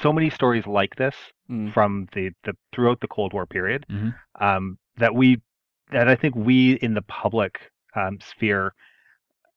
so 0.00 0.12
many 0.12 0.30
stories 0.30 0.66
like 0.66 0.96
this 0.96 1.14
mm. 1.50 1.72
from 1.72 2.08
the, 2.12 2.30
the 2.44 2.54
throughout 2.72 3.00
the 3.00 3.08
Cold 3.08 3.32
War 3.32 3.46
period 3.46 3.86
mm-hmm. 3.90 4.44
um, 4.44 4.78
that 4.98 5.14
we 5.14 5.40
that 5.92 6.08
I 6.08 6.16
think 6.16 6.34
we 6.34 6.74
in 6.74 6.94
the 6.94 7.02
public 7.02 7.58
um, 7.94 8.18
sphere 8.20 8.74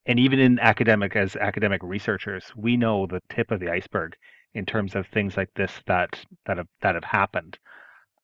and 0.06 0.20
even 0.20 0.40
in 0.40 0.60
academic 0.60 1.16
as 1.16 1.36
academic 1.36 1.82
researchers 1.84 2.46
we 2.56 2.78
know 2.78 3.06
the 3.06 3.22
tip 3.30 3.52
of 3.52 3.60
the 3.60 3.70
iceberg 3.70 4.16
in 4.54 4.66
terms 4.66 4.96
of 4.96 5.08
things 5.08 5.38
like 5.38 5.50
this 5.56 5.72
that 5.88 6.20
that 6.46 6.58
have 6.58 6.68
that 6.82 6.96
have 6.96 7.04
happened. 7.04 7.58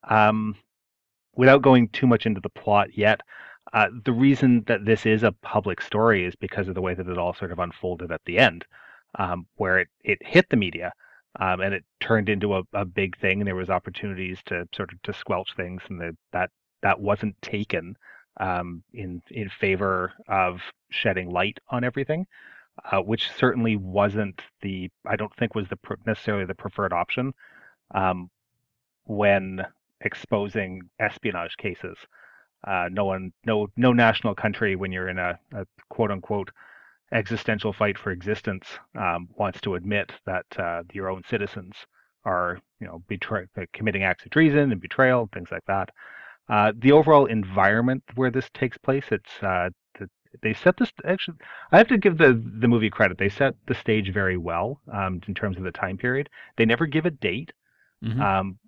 Um, 0.08 0.56
without 1.36 1.62
going 1.62 1.90
too 1.90 2.08
much 2.08 2.26
into 2.26 2.42
the 2.42 2.50
plot 2.50 2.98
yet, 2.98 3.22
uh, 3.74 3.88
the 4.06 4.14
reason 4.14 4.64
that 4.68 4.86
this 4.86 5.06
is 5.06 5.24
a 5.24 5.32
public 5.32 5.82
story 5.82 6.26
is 6.26 6.36
because 6.36 6.68
of 6.68 6.76
the 6.76 6.82
way 6.82 6.94
that 6.94 7.10
it 7.10 7.18
all 7.18 7.34
sort 7.34 7.52
of 7.52 7.60
unfolded 7.60 8.12
at 8.12 8.22
the 8.26 8.38
end 8.38 8.66
um, 9.18 9.46
where 9.56 9.80
it, 9.80 9.88
it 10.04 10.20
hit 10.22 10.48
the 10.50 10.58
media 10.58 10.92
um, 11.40 11.62
and 11.62 11.74
it 11.74 11.84
turned 12.00 12.30
into 12.30 12.56
a, 12.56 12.64
a 12.74 12.86
big 12.86 13.18
thing 13.20 13.40
and 13.40 13.48
there 13.48 13.56
was 13.56 13.70
opportunities 13.70 14.40
to 14.46 14.68
sort 14.76 14.92
of 14.92 15.02
to 15.04 15.14
squelch 15.14 15.50
things 15.56 15.82
and 15.90 16.00
the, 16.00 16.16
that 16.32 16.50
that 16.82 17.00
wasn't 17.00 17.40
taken 17.42 17.96
um, 18.40 18.84
in 18.94 19.22
in 19.32 19.50
favor 19.50 20.14
of 20.28 20.60
shedding 20.90 21.30
light 21.30 21.58
on 21.70 21.84
everything 21.84 22.26
uh, 22.92 23.00
which 23.00 23.32
certainly 23.32 23.76
wasn't 23.76 24.42
the 24.62 24.90
I 25.06 25.16
don't 25.16 25.34
think 25.36 25.56
was 25.56 25.68
the 25.70 25.78
necessarily 26.06 26.46
the 26.46 26.56
preferred 26.56 26.94
option 26.94 27.34
um, 27.94 28.30
when 29.06 29.66
exposing 30.02 30.82
espionage 31.00 31.56
cases. 31.58 31.98
Uh, 32.66 32.90
no 32.92 33.06
one, 33.06 33.32
no, 33.46 33.68
no 33.78 33.94
national 33.94 34.34
country, 34.34 34.76
when 34.76 34.92
you're 34.92 35.10
in 35.10 35.20
a, 35.20 35.38
a 35.54 35.66
quote 35.90 36.12
unquote 36.12 36.50
existential 37.16 37.72
fight 37.72 37.98
for 37.98 38.12
existence 38.12 38.68
um, 39.00 39.30
wants 39.38 39.62
to 39.62 39.76
admit 39.76 40.12
that 40.26 40.46
uh, 40.60 40.84
your 40.92 41.10
own 41.10 41.24
citizens 41.30 41.74
are, 42.26 42.60
you 42.80 42.88
know, 42.88 43.02
betray- 43.08 43.48
committing 43.74 44.04
acts 44.04 44.26
of 44.26 44.32
treason 44.32 44.72
and 44.72 44.82
betrayal, 44.82 45.22
and 45.22 45.32
things 45.32 45.50
like 45.52 45.66
that. 45.66 45.90
Uh, 46.50 46.74
the 46.78 46.92
overall 46.92 47.26
environment 47.26 48.04
where 48.16 48.30
this 48.30 48.50
takes 48.54 48.78
place, 48.78 49.06
it's 49.12 49.32
uh, 49.42 49.70
the, 49.98 50.10
they 50.44 50.54
set 50.54 50.78
this 50.78 50.92
actually. 51.06 51.38
I 51.72 51.78
have 51.78 51.88
to 51.88 51.98
give 51.98 52.18
the 52.18 52.40
the 52.60 52.68
movie 52.68 52.90
credit. 52.90 53.18
They 53.18 53.30
set 53.30 53.56
the 53.68 53.74
stage 53.74 54.14
very 54.14 54.38
well 54.38 54.82
um, 54.92 55.22
in 55.28 55.34
terms 55.34 55.58
of 55.58 55.64
the 55.64 55.72
time 55.72 55.98
period. 55.98 56.30
They 56.58 56.66
never 56.66 56.86
give 56.86 57.06
a 57.06 57.12
date, 57.12 57.54
mm-hmm. 58.04 58.22
um, 58.22 58.60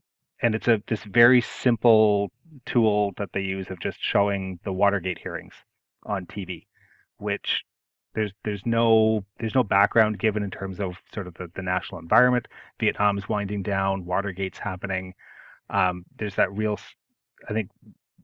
and 0.42 0.56
it's 0.56 0.68
a 0.68 0.82
this 0.88 1.04
very 1.04 1.42
simple 1.42 2.32
tool 2.66 3.14
that 3.18 3.30
they 3.34 3.42
use 3.42 3.70
of 3.70 3.80
just 3.80 4.00
showing 4.02 4.60
the 4.64 4.74
Watergate 4.74 5.20
hearings 5.20 5.54
on 6.04 6.26
TV, 6.26 6.66
which 7.18 7.64
there's 8.16 8.32
there's 8.44 8.66
no 8.66 9.24
there's 9.40 9.56
no 9.56 9.64
background 9.64 10.20
given 10.20 10.44
in 10.44 10.52
terms 10.52 10.80
of 10.80 10.96
sort 11.14 11.28
of 11.28 11.34
the, 11.36 11.50
the 11.56 11.62
national 11.62 12.00
environment. 12.00 12.48
Vietnam's 12.80 13.30
winding 13.30 13.64
down, 13.64 14.06
Watergate's 14.06 14.58
happening. 14.58 15.14
Um, 15.70 16.06
there's 16.18 16.36
that 16.36 16.52
real, 16.52 16.80
I 17.50 17.54
think, 17.54 17.70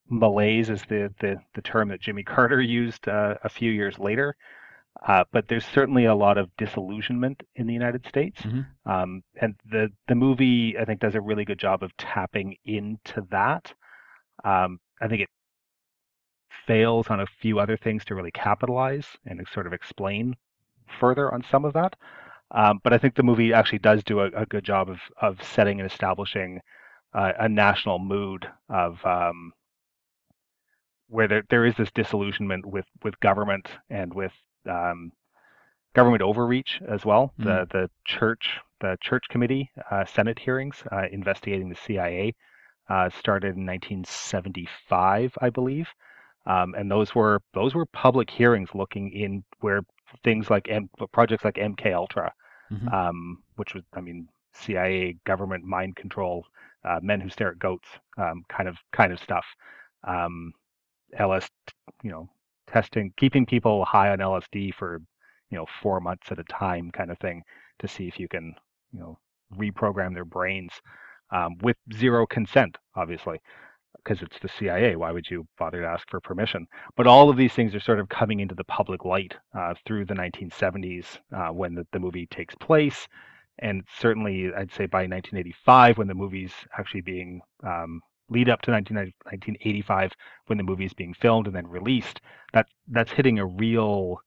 malaise 0.09 0.69
is 0.69 0.81
the 0.83 1.13
the, 1.19 1.37
the 1.55 1.61
term 1.61 1.89
that 1.89 2.01
Jimmy 2.01 2.23
Carter 2.33 2.61
used 2.61 3.07
uh, 3.07 3.35
a 3.43 3.49
few 3.49 3.71
years 3.71 3.99
later. 3.99 4.35
Uh, 5.07 5.23
but 5.31 5.47
there's 5.47 5.65
certainly 5.65 6.05
a 6.05 6.15
lot 6.15 6.37
of 6.37 6.55
disillusionment 6.55 7.41
in 7.55 7.65
the 7.65 7.73
United 7.73 8.05
States, 8.07 8.39
mm-hmm. 8.41 8.89
um, 8.89 9.23
and 9.41 9.55
the 9.69 9.89
the 10.07 10.15
movie 10.15 10.77
I 10.77 10.85
think 10.85 10.99
does 10.99 11.15
a 11.15 11.21
really 11.21 11.45
good 11.45 11.57
job 11.57 11.83
of 11.83 11.95
tapping 11.97 12.55
into 12.63 13.25
that. 13.31 13.73
Um, 14.45 14.79
I 15.01 15.07
think 15.07 15.21
it 15.21 15.29
fails 16.65 17.09
on 17.09 17.19
a 17.19 17.25
few 17.25 17.59
other 17.59 17.77
things 17.77 18.05
to 18.05 18.15
really 18.15 18.31
capitalize 18.31 19.07
and 19.25 19.45
sort 19.47 19.67
of 19.67 19.73
explain 19.73 20.35
further 20.99 21.33
on 21.33 21.43
some 21.49 21.65
of 21.65 21.73
that. 21.73 21.95
Um, 22.51 22.79
but 22.83 22.93
I 22.93 22.97
think 22.97 23.15
the 23.15 23.23
movie 23.23 23.53
actually 23.53 23.79
does 23.79 24.03
do 24.03 24.19
a, 24.19 24.27
a 24.27 24.45
good 24.45 24.63
job 24.63 24.89
of 24.89 24.99
of 25.21 25.41
setting 25.43 25.79
and 25.79 25.89
establishing 25.89 26.61
uh, 27.13 27.33
a 27.39 27.49
national 27.49 27.99
mood 27.99 28.47
of 28.69 29.03
um, 29.05 29.53
where 31.07 31.27
there, 31.27 31.43
there 31.49 31.65
is 31.65 31.75
this 31.75 31.91
disillusionment 31.91 32.65
with 32.65 32.85
with 33.03 33.19
government 33.19 33.67
and 33.89 34.13
with 34.13 34.33
um, 34.69 35.11
government 35.93 36.21
overreach 36.21 36.79
as 36.87 37.05
well. 37.05 37.33
Mm. 37.39 37.45
The 37.45 37.67
the 37.71 37.89
church 38.05 38.59
the 38.81 38.97
church 39.01 39.25
committee 39.29 39.71
uh, 39.89 40.05
Senate 40.05 40.39
hearings 40.39 40.83
uh, 40.91 41.05
investigating 41.11 41.69
the 41.69 41.75
CIA 41.75 42.35
uh, 42.89 43.09
started 43.09 43.55
in 43.55 43.65
1975, 43.65 45.37
I 45.41 45.49
believe. 45.49 45.87
Um, 46.45 46.75
and 46.77 46.91
those 46.91 47.15
were 47.15 47.41
those 47.53 47.73
were 47.73 47.85
public 47.85 48.29
hearings 48.29 48.69
looking 48.73 49.11
in 49.11 49.43
where 49.61 49.81
things 50.23 50.49
like 50.49 50.67
M, 50.69 50.89
projects 51.11 51.45
like 51.45 51.55
MK 51.55 51.93
Ultra, 51.93 52.33
mm-hmm. 52.71 52.87
um, 52.89 53.43
which 53.55 53.73
was 53.73 53.83
I 53.93 54.01
mean 54.01 54.27
CIA 54.53 55.17
government 55.25 55.63
mind 55.63 55.95
control, 55.95 56.45
uh, 56.83 56.99
men 57.01 57.21
who 57.21 57.29
stare 57.29 57.51
at 57.51 57.59
goats, 57.59 57.87
um, 58.17 58.43
kind 58.49 58.67
of 58.67 58.77
kind 58.91 59.13
of 59.13 59.19
stuff. 59.19 59.45
LS, 60.05 61.49
um, 61.77 61.93
you 62.03 62.11
know, 62.11 62.29
testing, 62.67 63.13
keeping 63.17 63.45
people 63.45 63.85
high 63.85 64.09
on 64.09 64.19
LSD 64.19 64.73
for 64.73 65.01
you 65.49 65.57
know 65.57 65.65
four 65.81 65.99
months 65.99 66.27
at 66.31 66.39
a 66.39 66.43
time, 66.45 66.91
kind 66.91 67.11
of 67.11 67.17
thing, 67.19 67.43
to 67.79 67.87
see 67.87 68.07
if 68.07 68.19
you 68.19 68.27
can 68.27 68.53
you 68.91 68.99
know 68.99 69.17
reprogram 69.57 70.13
their 70.13 70.25
brains 70.25 70.71
um, 71.31 71.57
with 71.61 71.77
zero 71.93 72.25
consent, 72.25 72.77
obviously, 72.95 73.39
because 73.97 74.21
it's 74.21 74.39
the 74.39 74.49
CIA. 74.49 74.95
Why 74.95 75.11
would 75.11 75.29
you 75.29 75.47
bother 75.57 75.81
to 75.81 75.87
ask 75.87 76.09
for 76.09 76.19
permission? 76.19 76.67
But 76.95 77.07
all 77.07 77.29
of 77.29 77.37
these 77.37 77.53
things 77.53 77.73
are 77.75 77.79
sort 77.79 77.99
of 77.99 78.09
coming 78.09 78.39
into 78.39 78.55
the 78.55 78.63
public 78.65 79.05
light 79.05 79.35
uh, 79.57 79.73
through 79.85 80.05
the 80.05 80.13
1970s 80.13 81.19
uh, 81.35 81.49
when 81.49 81.75
the, 81.75 81.85
the 81.91 81.99
movie 81.99 82.27
takes 82.27 82.55
place. 82.55 83.07
And 83.59 83.83
certainly, 83.99 84.51
I'd 84.53 84.71
say 84.71 84.87
by 84.87 85.01
1985, 85.01 85.97
when 85.97 86.07
the 86.07 86.15
movie's 86.15 86.53
actually 86.77 87.01
being 87.01 87.41
um, 87.63 88.01
lead 88.29 88.49
up 88.49 88.61
to 88.63 88.71
1985 88.71 90.11
when 90.47 90.57
the 90.57 90.63
movie 90.63 90.85
is 90.85 90.93
being 90.93 91.13
filmed 91.13 91.45
and 91.47 91.55
then 91.55 91.67
released 91.67 92.21
that 92.53 92.67
that's 92.87 93.11
hitting 93.11 93.37
a 93.37 93.45
real 93.45 94.17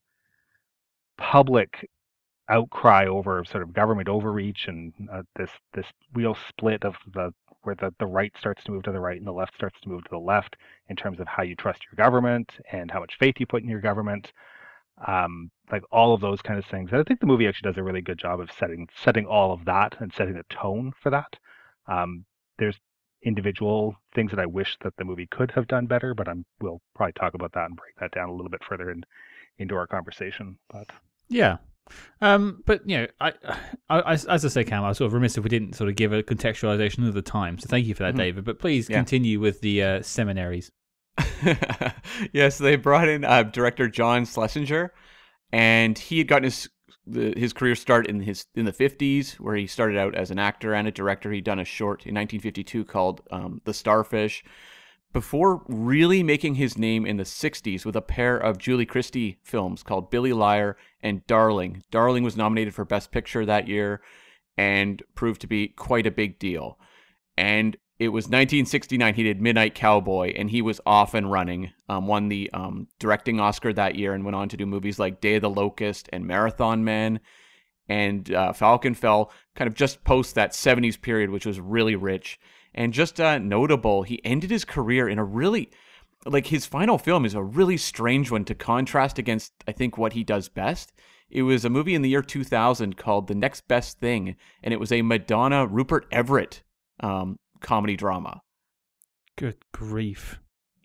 public 1.19 1.89
outcry 2.49 3.07
over 3.07 3.45
sort 3.45 3.63
of 3.63 3.73
government 3.73 4.09
overreach 4.09 4.69
and 4.69 4.93
uh, 5.13 5.23
this 5.37 5.51
this 5.75 5.87
real 6.15 6.37
split 6.49 6.85
of 6.85 6.95
the 7.15 7.33
where 7.63 7.75
the, 7.75 7.93
the 7.99 8.07
right 8.07 8.33
starts 8.39 8.63
to 8.63 8.71
move 8.71 8.85
to 8.85 8.93
the 8.93 9.01
right 9.01 9.19
and 9.19 9.27
the 9.27 9.33
left 9.33 9.55
starts 9.55 9.81
to 9.81 9.89
move 9.89 10.05
to 10.05 10.11
the 10.11 10.19
left 10.19 10.57
in 10.89 10.95
terms 10.95 11.19
of 11.19 11.27
how 11.27 11.43
you 11.43 11.57
trust 11.57 11.81
your 11.85 11.97
government 11.97 12.53
and 12.71 12.91
how 12.91 13.01
much 13.01 13.19
faith 13.19 13.35
you 13.39 13.47
put 13.47 13.63
in 13.63 13.69
your 13.69 13.81
government 13.81 14.33
um, 15.07 15.51
like 15.73 15.83
all 15.91 16.15
of 16.15 16.21
those 16.21 16.41
kind 16.41 16.59
of 16.59 16.65
things 16.67 16.91
and 16.93 17.01
i 17.01 17.03
think 17.03 17.19
the 17.19 17.27
movie 17.27 17.47
actually 17.47 17.69
does 17.69 17.79
a 17.79 17.83
really 17.83 18.01
good 18.01 18.19
job 18.19 18.39
of 18.41 18.51
setting 18.53 18.89
setting 19.03 19.27
all 19.27 19.53
of 19.53 19.65
that 19.65 19.97
and 20.01 20.13
setting 20.13 20.35
the 20.35 20.45
tone 20.49 20.93
for 21.03 21.11
that 21.11 21.37
um, 21.89 22.25
there's 22.59 22.79
individual 23.23 23.97
things 24.15 24.31
that 24.31 24.41
I 24.41 24.47
wish 24.47 24.77
that 24.83 24.97
the 24.97 25.05
movie 25.05 25.27
could 25.27 25.51
have 25.51 25.67
done 25.67 25.87
better, 25.87 26.15
but 26.15 26.29
I'm 26.29 26.45
we'll 26.61 26.81
probably 26.95 27.13
talk 27.13 27.35
about 27.35 27.53
that 27.53 27.67
and 27.67 27.77
break 27.77 27.97
that 28.01 28.13
down 28.13 28.29
a 28.29 28.33
little 28.33 28.51
bit 28.51 28.63
further 28.65 28.91
in, 28.91 29.05
into 29.59 29.75
our 29.75 29.87
conversation. 29.87 30.59
But 30.71 30.87
yeah. 31.29 31.57
Um, 32.21 32.63
but 32.67 32.89
you 32.89 32.99
know, 32.99 33.07
I, 33.21 33.33
I, 33.89 34.13
as 34.13 34.45
I 34.45 34.49
say, 34.49 34.65
Cam, 34.65 34.85
I 34.85 34.89
was 34.89 34.99
sort 34.99 35.07
of 35.07 35.13
remiss 35.13 35.37
if 35.39 35.45
we 35.45 35.51
didn't 35.51 35.75
sort 35.75 35.89
of 35.91 35.97
give 35.97 36.13
a 36.13 36.23
contextualization 36.23 37.07
of 37.07 37.15
the 37.15 37.23
time. 37.23 37.59
So 37.59 37.67
thank 37.69 37.87
you 37.87 37.95
for 37.95 38.03
that, 38.05 38.11
mm-hmm. 38.11 38.19
David. 38.19 38.45
But 38.45 38.59
please 38.59 38.89
yeah. 38.89 38.97
continue 38.97 39.41
with 39.41 39.61
the 39.61 39.83
uh, 39.83 40.03
seminaries. 40.03 40.71
yes, 42.33 42.59
they 42.59 42.77
brought 42.77 43.09
in 43.09 43.25
uh, 43.25 43.43
director 43.45 43.89
John 43.89 44.25
Schlesinger, 44.25 44.93
and 45.53 45.99
he 45.99 46.19
had 46.19 46.29
gotten 46.29 46.45
his 46.45 46.69
the, 47.07 47.33
his 47.37 47.53
career 47.53 47.77
start 47.77 48.07
in 48.09 48.21
his 48.21 48.47
in 48.55 48.65
the 48.65 48.73
50s, 48.73 49.35
where 49.35 49.57
he 49.57 49.67
started 49.67 49.97
out 49.97 50.15
as 50.15 50.31
an 50.31 50.39
actor 50.39 50.75
and 50.75 50.89
a 50.89 50.93
director. 50.93 51.33
He'd 51.33 51.45
done 51.45 51.59
a 51.59 51.65
short 51.65 52.05
in 52.07 52.15
1952 52.15 52.85
called 52.85 53.23
um, 53.31 53.61
"The 53.65 53.73
Starfish," 53.73 54.45
before 55.13 55.63
really 55.69 56.23
making 56.23 56.57
his 56.57 56.77
name 56.77 57.07
in 57.07 57.17
the 57.17 57.25
60s 57.25 57.87
with 57.87 57.97
a 57.97 58.03
pair 58.03 58.37
of 58.37 58.59
Julie 58.59 58.87
Christie 58.87 59.39
films 59.43 59.83
called 59.83 60.11
Billy 60.11 60.33
Liar 60.33 60.77
and 61.07 61.27
Darling. 61.29 61.85
Darling 61.93 62.25
was 62.25 62.37
nominated 62.37 62.75
for 62.75 62.85
Best 62.85 63.13
Picture 63.13 63.47
that 63.47 63.69
year 63.69 64.03
and 64.59 65.03
proved 65.15 65.41
to 65.43 65.47
be 65.47 65.69
quite 65.69 66.07
a 66.07 66.11
big 66.11 66.39
deal. 66.39 66.79
And 67.37 67.77
it 67.99 68.09
was 68.09 68.25
1969. 68.25 69.15
He 69.15 69.23
did 69.23 69.41
Midnight 69.41 69.75
Cowboy, 69.75 70.35
and 70.37 70.51
he 70.51 70.61
was 70.61 70.81
off 70.85 71.15
and 71.15 71.31
running. 71.31 71.71
Um, 71.89 72.09
won 72.09 72.29
the 72.29 72.51
um, 72.53 72.89
directing 72.99 73.39
Oscar 73.39 73.73
that 73.73 73.95
year, 73.95 74.15
and 74.15 74.25
went 74.25 74.35
on 74.35 74.49
to 74.49 74.57
do 74.57 74.67
movies 74.67 74.99
like 74.99 75.21
Day 75.21 75.37
of 75.37 75.43
the 75.43 75.51
Locust 75.51 76.09
and 76.13 76.27
Marathon 76.27 76.85
Man. 76.85 77.21
And 77.89 78.33
uh, 78.35 78.53
Falcon 78.53 78.95
fell 78.95 79.31
kind 79.55 79.69
of 79.69 79.75
just 79.75 80.03
post 80.03 80.35
that 80.35 80.53
70s 80.53 81.01
period, 81.01 81.31
which 81.31 81.47
was 81.47 81.61
really 81.61 81.95
rich 81.95 82.41
and 82.75 82.93
just 82.93 83.21
uh, 83.21 83.39
notable. 83.39 84.03
He 84.03 84.25
ended 84.25 84.51
his 84.51 84.65
career 84.65 85.09
in 85.09 85.21
a 85.21 85.25
really 85.25 85.71
like 86.27 86.47
his 86.47 86.67
final 86.67 86.99
film 86.99 87.25
is 87.25 87.35
a 87.35 87.43
really 87.43 87.77
strange 87.77 88.31
one 88.31 88.45
to 88.45 88.55
contrast 88.55 89.19
against 89.19 89.53
I 89.67 89.73
think 89.73 89.97
what 89.97 90.13
he 90.13 90.25
does 90.25 90.49
best. 90.49 90.93
It 91.29 91.43
was 91.43 91.65
a 91.65 91.71
movie 91.71 91.95
in 91.95 92.03
the 92.03 92.09
year 92.09 92.23
2000 92.23 92.97
called 92.97 93.27
The 93.27 93.35
Next 93.35 93.67
Best 93.67 93.99
Thing, 93.99 94.37
and 94.63 94.73
it 94.73 94.79
was 94.79 94.93
a 94.93 95.03
Madonna 95.03 95.67
Rupert 95.67 96.07
Everett 96.13 96.63
um, 97.01 97.39
comedy 97.61 97.97
drama. 97.97 98.43
Good 99.37 99.57
grief. 99.73 100.39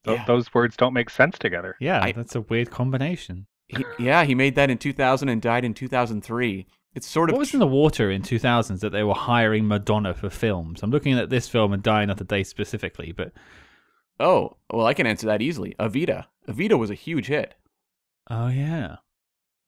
Th- 0.04 0.18
yeah. 0.18 0.26
Those 0.26 0.52
words 0.54 0.76
don't 0.76 0.94
make 0.94 1.10
sense 1.10 1.38
together. 1.38 1.76
Yeah, 1.80 2.04
I, 2.04 2.12
that's 2.12 2.36
a 2.36 2.42
weird 2.42 2.72
combination. 2.72 3.46
He, 3.68 3.86
yeah, 4.00 4.24
he 4.26 4.36
made 4.36 4.56
that 4.56 4.70
in 4.70 4.78
2000 4.78 5.30
and 5.30 5.42
died 5.42 5.64
in 5.64 5.74
2003. 5.74 6.66
It's 6.94 7.08
sort 7.08 7.30
of 7.30 7.36
what 7.36 7.40
was 7.40 7.54
in 7.54 7.62
the 7.62 7.68
water 7.68 8.12
in 8.12 8.22
2000s 8.22 8.82
that 8.82 8.90
they 8.90 9.04
were 9.04 9.14
hiring 9.14 9.68
Madonna 9.68 10.14
for 10.14 10.30
films. 10.30 10.84
I'm 10.84 10.92
looking 10.92 11.18
at 11.18 11.30
this 11.30 11.48
film 11.48 11.72
and 11.72 11.82
dying 11.82 12.08
not 12.08 12.18
the 12.18 12.26
day 12.26 12.44
specifically, 12.44 13.14
but 13.16 13.32
oh, 14.22 14.58
well, 14.72 14.86
I 14.86 14.94
can 14.94 15.08
answer 15.08 15.28
that 15.28 15.42
easily. 15.42 15.76
Evita, 15.80 16.26
Evita 16.48 16.78
was 16.78 16.90
a 16.90 16.96
huge 16.96 17.28
hit. 17.28 17.56
Oh 18.30 18.48
yeah, 18.48 18.88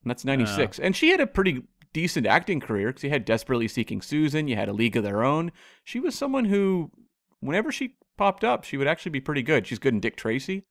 and 0.03 0.09
that's 0.09 0.23
96, 0.23 0.79
uh, 0.79 0.83
and 0.83 0.95
she 0.95 1.09
had 1.09 1.19
a 1.19 1.27
pretty 1.27 1.63
decent 1.91 2.25
acting 2.25 2.59
career 2.59 2.87
because 2.87 3.03
you 3.03 3.09
had 3.09 3.25
Desperately 3.25 3.67
Seeking 3.67 4.01
Susan, 4.01 4.47
you 4.47 4.55
had 4.55 4.69
A 4.69 4.73
League 4.73 4.95
of 4.95 5.03
Their 5.03 5.23
Own. 5.23 5.51
She 5.83 5.99
was 5.99 6.15
someone 6.15 6.45
who, 6.45 6.91
whenever 7.39 7.71
she 7.71 7.95
popped 8.17 8.43
up, 8.43 8.63
she 8.63 8.77
would 8.77 8.87
actually 8.87 9.11
be 9.11 9.21
pretty 9.21 9.41
good. 9.43 9.67
She's 9.67 9.79
good 9.79 9.93
in 9.93 9.99
Dick 9.99 10.15
Tracy. 10.15 10.63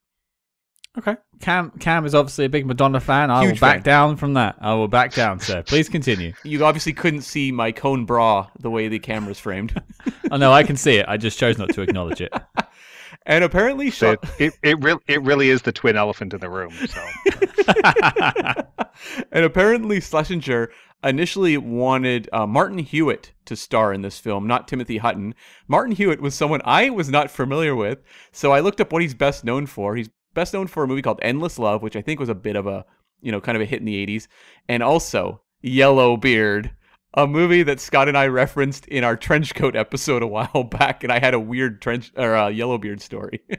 Okay. 0.98 1.16
Cam 1.40 1.70
Cam 1.80 2.04
is 2.04 2.14
obviously 2.14 2.44
a 2.44 2.50
big 2.50 2.66
Madonna 2.66 3.00
fan. 3.00 3.30
I 3.30 3.44
Huge 3.44 3.54
will 3.54 3.60
back 3.60 3.76
fan. 3.76 3.82
down 3.82 4.16
from 4.16 4.34
that. 4.34 4.56
I 4.60 4.74
will 4.74 4.88
back 4.88 5.14
down, 5.14 5.40
sir. 5.40 5.62
Please 5.62 5.88
continue. 5.88 6.34
You 6.44 6.64
obviously 6.66 6.92
couldn't 6.92 7.22
see 7.22 7.50
my 7.50 7.72
cone 7.72 8.04
bra 8.04 8.48
the 8.60 8.68
way 8.70 8.88
the 8.88 8.98
camera's 8.98 9.38
framed. 9.38 9.80
oh 10.30 10.36
no, 10.36 10.52
I 10.52 10.64
can 10.64 10.76
see 10.76 10.96
it. 10.96 11.06
I 11.08 11.16
just 11.16 11.38
chose 11.38 11.56
not 11.56 11.70
to 11.70 11.80
acknowledge 11.80 12.20
it. 12.20 12.32
And 13.26 13.44
apparently, 13.44 13.90
so 13.90 14.12
it, 14.12 14.20
it, 14.38 14.52
it, 14.62 14.82
re- 14.82 14.98
it 15.06 15.22
really 15.22 15.48
is 15.48 15.62
the 15.62 15.72
twin 15.72 15.96
elephant 15.96 16.34
in 16.34 16.40
the 16.40 16.50
room. 16.50 16.72
So. 16.72 17.02
and 19.32 19.44
apparently, 19.44 20.00
Schlesinger 20.00 20.70
initially 21.04 21.56
wanted 21.56 22.28
uh, 22.32 22.46
Martin 22.46 22.78
Hewitt 22.78 23.32
to 23.44 23.56
star 23.56 23.92
in 23.92 24.02
this 24.02 24.18
film, 24.18 24.46
not 24.46 24.68
Timothy 24.68 24.98
Hutton. 24.98 25.34
Martin 25.68 25.94
Hewitt 25.94 26.20
was 26.20 26.34
someone 26.34 26.62
I 26.64 26.90
was 26.90 27.08
not 27.08 27.30
familiar 27.30 27.74
with, 27.74 28.02
so 28.32 28.52
I 28.52 28.60
looked 28.60 28.80
up 28.80 28.92
what 28.92 29.02
he's 29.02 29.14
best 29.14 29.44
known 29.44 29.66
for. 29.66 29.96
He's 29.96 30.10
best 30.34 30.54
known 30.54 30.66
for 30.66 30.84
a 30.84 30.88
movie 30.88 31.02
called 31.02 31.20
Endless 31.22 31.58
Love, 31.58 31.82
which 31.82 31.96
I 31.96 32.02
think 32.02 32.20
was 32.20 32.28
a 32.28 32.34
bit 32.34 32.56
of 32.56 32.66
a, 32.66 32.84
you 33.20 33.32
know, 33.32 33.40
kind 33.40 33.56
of 33.56 33.62
a 33.62 33.66
hit 33.66 33.80
in 33.80 33.86
the 33.86 34.06
80s, 34.06 34.28
and 34.68 34.82
also 34.82 35.42
Yellowbeard, 35.60 36.70
a 37.14 37.26
movie 37.26 37.62
that 37.62 37.80
Scott 37.80 38.08
and 38.08 38.16
I 38.16 38.26
referenced 38.26 38.86
in 38.86 39.04
our 39.04 39.16
trenchcoat 39.16 39.76
episode 39.76 40.22
a 40.22 40.26
while 40.26 40.64
back, 40.70 41.04
and 41.04 41.12
I 41.12 41.18
had 41.18 41.34
a 41.34 41.40
weird 41.40 41.82
trench 41.82 42.12
or 42.16 42.34
uh, 42.34 42.48
Yellowbeard 42.48 43.00
story. 43.00 43.42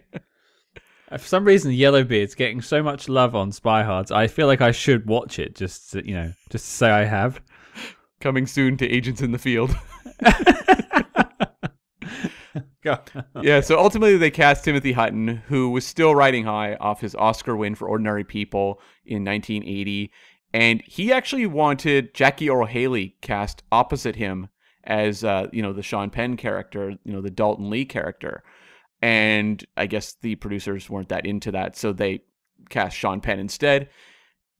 For 1.11 1.19
some 1.19 1.45
reason, 1.45 1.71
Yellowbeard's 1.71 2.33
getting 2.33 2.61
so 2.61 2.81
much 2.81 3.07
love 3.07 3.35
on 3.35 3.51
Spy 3.51 3.83
Hards. 3.83 4.11
I 4.11 4.25
feel 4.25 4.47
like 4.47 4.61
I 4.61 4.71
should 4.71 5.05
watch 5.05 5.37
it 5.37 5.53
just 5.53 5.91
to, 5.91 6.07
you 6.07 6.15
know, 6.15 6.33
just 6.49 6.65
to 6.65 6.71
say 6.71 6.89
I 6.89 7.03
have. 7.03 7.39
Coming 8.19 8.47
soon 8.47 8.77
to 8.77 8.89
Agents 8.89 9.21
in 9.21 9.31
the 9.31 9.37
Field. 9.37 9.75
yeah, 13.41 13.61
so 13.61 13.77
ultimately 13.77 14.17
they 14.17 14.31
cast 14.31 14.65
Timothy 14.65 14.93
Hutton, 14.93 15.43
who 15.47 15.69
was 15.69 15.85
still 15.85 16.15
riding 16.15 16.45
high 16.45 16.75
off 16.75 17.01
his 17.01 17.15
Oscar 17.15 17.55
win 17.55 17.75
for 17.75 17.87
Ordinary 17.87 18.23
People 18.23 18.81
in 19.05 19.23
1980. 19.23 20.11
And 20.53 20.83
he 20.85 21.11
actually 21.11 21.47
wanted 21.47 22.13
Jackie 22.13 22.49
Earle 22.49 22.67
Haley 22.67 23.15
cast 23.21 23.63
opposite 23.71 24.15
him 24.15 24.49
as, 24.83 25.23
uh, 25.23 25.47
you 25.51 25.61
know, 25.61 25.73
the 25.73 25.81
Sean 25.81 26.09
Penn 26.09 26.37
character, 26.37 26.91
you 27.03 27.13
know, 27.13 27.21
the 27.21 27.31
Daulton 27.31 27.69
Lee 27.69 27.85
character. 27.85 28.43
And 29.01 29.65
I 29.75 29.87
guess 29.87 30.15
the 30.21 30.35
producers 30.35 30.89
weren't 30.89 31.09
that 31.09 31.25
into 31.25 31.51
that, 31.51 31.75
so 31.75 31.91
they 31.91 32.21
cast 32.69 32.95
Sean 32.95 33.19
Penn 33.19 33.39
instead. 33.39 33.89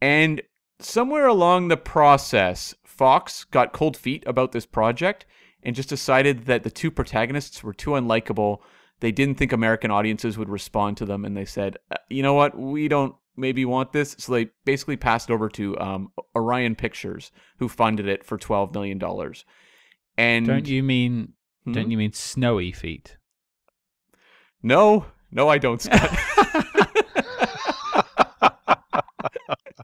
And 0.02 0.42
somewhere 0.80 1.28
along 1.28 1.68
the 1.68 1.78
process, 1.78 2.76
Fox 2.84 3.44
got 3.46 3.72
cold 3.72 3.96
feet 3.96 4.24
about 4.26 4.52
this 4.52 4.66
project 4.66 5.26
and 5.62 5.76
just 5.76 5.90
decided 5.90 6.46
that 6.46 6.64
the 6.64 6.72
two 6.72 6.92
protagonists 6.92 7.64
were 7.64 7.74
too 7.74 7.92
unlikable. 7.92 8.58
They 9.00 9.12
didn't 9.12 9.36
think 9.36 9.54
American 9.54 9.92
audiences 9.92 10.38
would 10.38 10.50
respond 10.50 10.98
to 10.98 11.06
them, 11.06 11.24
and 11.24 11.38
they 11.38 11.46
said, 11.46 11.78
uh, 11.92 11.96
"You 12.10 12.24
know 12.24 12.34
what? 12.34 12.58
We 12.58 12.88
don't 12.88 13.16
maybe 13.36 13.66
want 13.66 13.92
this." 13.92 14.16
So 14.20 14.34
they 14.34 14.50
basically 14.66 14.98
passed 14.98 15.32
over 15.32 15.50
to 15.50 15.78
um, 15.80 16.12
Orion 16.36 16.76
Pictures, 16.76 17.32
who 17.60 17.70
funded 17.70 18.08
it 18.08 18.24
for 18.24 18.38
twelve 18.38 18.74
million 18.74 18.98
dollars. 18.98 19.46
And 20.18 20.48
don't 20.48 20.68
you 20.68 20.84
mean? 20.84 21.34
Hmm? 21.66 21.74
Don't 21.74 21.92
you 21.92 21.98
mean 21.98 22.14
snowy 22.14 22.72
feet? 22.72 23.18
No, 24.62 25.06
no, 25.32 25.50
I 25.50 25.58
don't, 25.58 25.82
Scott. 25.82 26.10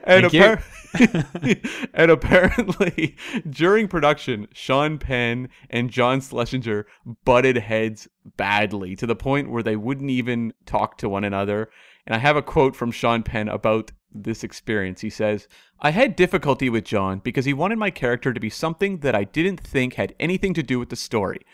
and, 0.04 0.26
appar- 0.26 0.64
and 1.94 2.12
apparently, 2.12 3.16
during 3.50 3.88
production, 3.88 4.48
Sean 4.54 4.98
Penn 4.98 5.50
and 5.70 5.90
John 5.90 6.22
Schlesinger 6.22 6.86
butted 7.26 7.58
heads 7.58 8.08
badly 8.38 8.96
to 8.96 9.08
the 9.08 9.16
point 9.16 9.50
where 9.50 9.64
they 9.64 9.76
wouldn't 9.76 10.10
even 10.10 10.54
talk 10.66 10.98
to 11.00 11.10
one 11.10 11.24
another. 11.24 11.70
And 12.06 12.16
I 12.16 12.20
have 12.20 12.36
a 12.36 12.42
quote 12.42 12.76
from 12.76 12.92
Sean 12.92 13.24
Penn 13.24 13.48
about 13.48 13.92
this 14.14 14.44
experience. 14.44 15.02
He 15.02 15.10
says, 15.10 15.48
I 15.80 15.92
had 15.92 16.16
difficulty 16.16 16.70
with 16.70 16.84
John 16.84 17.20
because 17.20 17.46
he 17.46 17.54
wanted 17.54 17.80
my 17.80 17.90
character 17.90 18.34
to 18.34 18.40
be 18.40 18.50
something 18.50 19.00
that 19.00 19.16
I 19.16 19.24
didn't 19.24 19.60
think 19.60 19.96
had 19.96 20.14
anything 20.20 20.54
to 20.54 20.64
do 20.64 20.80
with 20.80 20.90
the 20.90 20.96
story. 20.96 21.46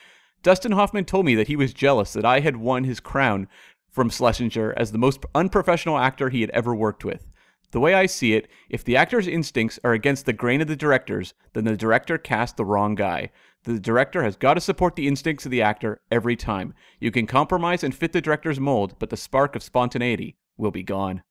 Dustin 0.43 0.71
Hoffman 0.71 1.05
told 1.05 1.25
me 1.25 1.35
that 1.35 1.47
he 1.47 1.55
was 1.55 1.73
jealous 1.73 2.13
that 2.13 2.25
I 2.25 2.39
had 2.39 2.57
won 2.57 2.83
his 2.83 2.99
crown 2.99 3.47
from 3.89 4.09
Schlesinger 4.09 4.73
as 4.77 4.91
the 4.91 4.97
most 4.97 5.25
unprofessional 5.35 5.97
actor 5.97 6.29
he 6.29 6.41
had 6.41 6.49
ever 6.51 6.75
worked 6.75 7.03
with. 7.03 7.25
The 7.71 7.79
way 7.79 7.93
I 7.93 8.07
see 8.07 8.33
it, 8.33 8.47
if 8.69 8.83
the 8.83 8.97
actor's 8.97 9.27
instincts 9.27 9.79
are 9.83 9.93
against 9.93 10.25
the 10.25 10.33
grain 10.33 10.61
of 10.61 10.67
the 10.67 10.75
director's, 10.75 11.33
then 11.53 11.65
the 11.65 11.77
director 11.77 12.17
cast 12.17 12.57
the 12.57 12.65
wrong 12.65 12.95
guy. 12.95 13.29
The 13.63 13.79
director 13.79 14.23
has 14.23 14.35
got 14.35 14.55
to 14.55 14.61
support 14.61 14.95
the 14.95 15.07
instincts 15.07 15.45
of 15.45 15.51
the 15.51 15.61
actor 15.61 16.01
every 16.09 16.35
time. 16.35 16.73
You 16.99 17.11
can 17.11 17.27
compromise 17.27 17.83
and 17.83 17.93
fit 17.93 18.13
the 18.13 18.21
director's 18.21 18.59
mold, 18.59 18.95
but 18.97 19.09
the 19.09 19.17
spark 19.17 19.55
of 19.55 19.63
spontaneity 19.63 20.37
will 20.57 20.71
be 20.71 20.83
gone. 20.83 21.23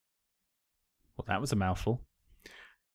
Well, 1.17 1.25
that 1.27 1.41
was 1.41 1.53
a 1.53 1.57
mouthful. 1.57 2.03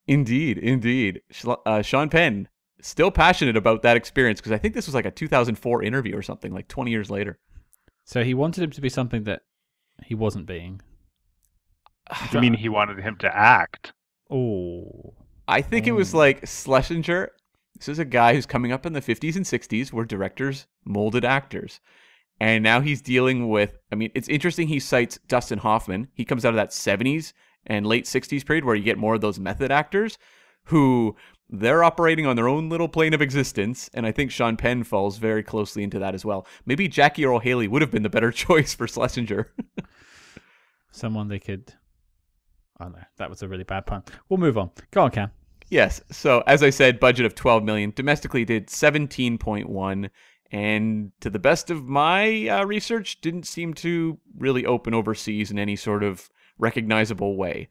Indeed, 0.07 0.57
indeed. 0.57 1.21
Uh, 1.65 1.81
Sean 1.81 2.09
Penn 2.09 2.47
still 2.81 3.11
passionate 3.11 3.57
about 3.57 3.81
that 3.81 3.97
experience 3.97 4.39
because 4.39 4.51
I 4.51 4.57
think 4.57 4.73
this 4.73 4.85
was 4.85 4.95
like 4.95 5.05
a 5.05 5.11
2004 5.11 5.83
interview 5.83 6.15
or 6.15 6.21
something, 6.21 6.53
like 6.53 6.67
20 6.67 6.91
years 6.91 7.09
later. 7.09 7.39
So 8.05 8.23
he 8.23 8.33
wanted 8.33 8.63
him 8.63 8.71
to 8.71 8.81
be 8.81 8.89
something 8.89 9.23
that 9.23 9.41
he 10.05 10.15
wasn't 10.15 10.45
being. 10.45 10.81
I 12.09 12.39
mean, 12.39 12.53
he 12.53 12.69
wanted 12.69 12.99
him 12.99 13.17
to 13.17 13.35
act. 13.35 13.93
Oh. 14.29 15.13
I 15.47 15.61
think 15.61 15.87
it 15.87 15.91
was 15.91 16.13
like 16.13 16.47
Schlesinger. 16.47 17.31
This 17.77 17.89
is 17.89 17.99
a 17.99 18.05
guy 18.05 18.33
who's 18.33 18.45
coming 18.45 18.71
up 18.71 18.85
in 18.85 18.93
the 18.93 19.01
50s 19.01 19.35
and 19.35 19.45
60s 19.45 19.91
where 19.91 20.05
directors 20.05 20.67
molded 20.85 21.25
actors. 21.25 21.81
And 22.39 22.63
now 22.63 22.81
he's 22.81 23.01
dealing 23.01 23.49
with, 23.49 23.77
I 23.91 23.95
mean, 23.95 24.11
it's 24.15 24.29
interesting 24.29 24.67
he 24.67 24.79
cites 24.79 25.19
Dustin 25.27 25.59
Hoffman. 25.59 26.07
He 26.13 26.25
comes 26.25 26.45
out 26.45 26.49
of 26.49 26.55
that 26.55 26.69
70s 26.71 27.33
and 27.65 27.85
late 27.85 28.05
60s 28.05 28.45
period 28.45 28.65
where 28.65 28.75
you 28.75 28.83
get 28.83 28.97
more 28.97 29.15
of 29.15 29.21
those 29.21 29.39
method 29.39 29.71
actors 29.71 30.17
who 30.65 31.15
they're 31.49 31.83
operating 31.83 32.25
on 32.25 32.35
their 32.35 32.47
own 32.47 32.69
little 32.69 32.87
plane 32.87 33.13
of 33.13 33.21
existence. 33.21 33.89
And 33.93 34.05
I 34.05 34.11
think 34.11 34.31
Sean 34.31 34.57
Penn 34.57 34.83
falls 34.83 35.17
very 35.17 35.43
closely 35.43 35.83
into 35.83 35.99
that 35.99 36.15
as 36.15 36.25
well. 36.25 36.47
Maybe 36.65 36.87
Jackie 36.87 37.25
Earle 37.25 37.39
Haley 37.39 37.67
would 37.67 37.81
have 37.81 37.91
been 37.91 38.03
the 38.03 38.09
better 38.09 38.31
choice 38.33 38.73
for 38.73 38.87
Schlesinger. 38.87 39.53
Someone 40.91 41.27
they 41.27 41.39
could. 41.39 41.73
Oh 42.83 42.89
no, 42.89 42.99
that 43.17 43.29
was 43.29 43.41
a 43.41 43.47
really 43.47 43.63
bad 43.63 43.85
pun. 43.85 44.03
We'll 44.27 44.39
move 44.39 44.57
on. 44.57 44.71
Go 44.91 45.03
on, 45.03 45.11
Cam. 45.11 45.31
Yes. 45.69 46.01
So 46.11 46.43
as 46.45 46.61
I 46.61 46.69
said, 46.69 46.99
budget 46.99 47.25
of 47.25 47.33
12 47.35 47.63
million. 47.63 47.93
Domestically 47.95 48.43
did 48.43 48.67
17.1 48.67 50.09
and 50.51 51.11
to 51.21 51.29
the 51.29 51.39
best 51.39 51.71
of 51.71 51.85
my 51.85 52.47
uh, 52.47 52.65
research 52.65 53.21
didn't 53.21 53.47
seem 53.47 53.73
to 53.75 54.19
really 54.37 54.65
open 54.65 54.93
overseas 54.93 55.49
in 55.49 55.57
any 55.57 55.75
sort 55.75 56.03
of 56.03 56.29
recognizable 56.59 57.37
way. 57.37 57.69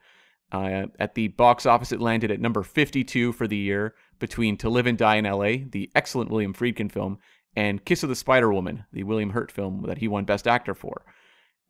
Uh, 0.51 0.87
at 0.98 1.14
the 1.14 1.29
box 1.29 1.64
office, 1.64 1.92
it 1.92 2.01
landed 2.01 2.31
at 2.31 2.40
number 2.40 2.62
52 2.62 3.33
for 3.33 3.46
the 3.46 3.57
year 3.57 3.94
between 4.18 4.57
To 4.59 4.68
Live 4.68 4.87
and 4.87 4.98
Die 4.98 5.16
in 5.16 5.25
LA, 5.25 5.64
the 5.70 5.90
excellent 5.94 6.31
William 6.31 6.53
Friedkin 6.53 6.90
film, 6.90 7.18
and 7.55 7.85
Kiss 7.85 8.03
of 8.03 8.09
the 8.09 8.16
Spider 8.16 8.53
Woman, 8.53 8.85
the 8.92 9.05
William 9.05 9.31
Hurt 9.31 9.53
film 9.53 9.85
that 9.87 9.98
he 9.98 10.09
won 10.09 10.25
Best 10.25 10.48
Actor 10.48 10.75
for. 10.75 11.05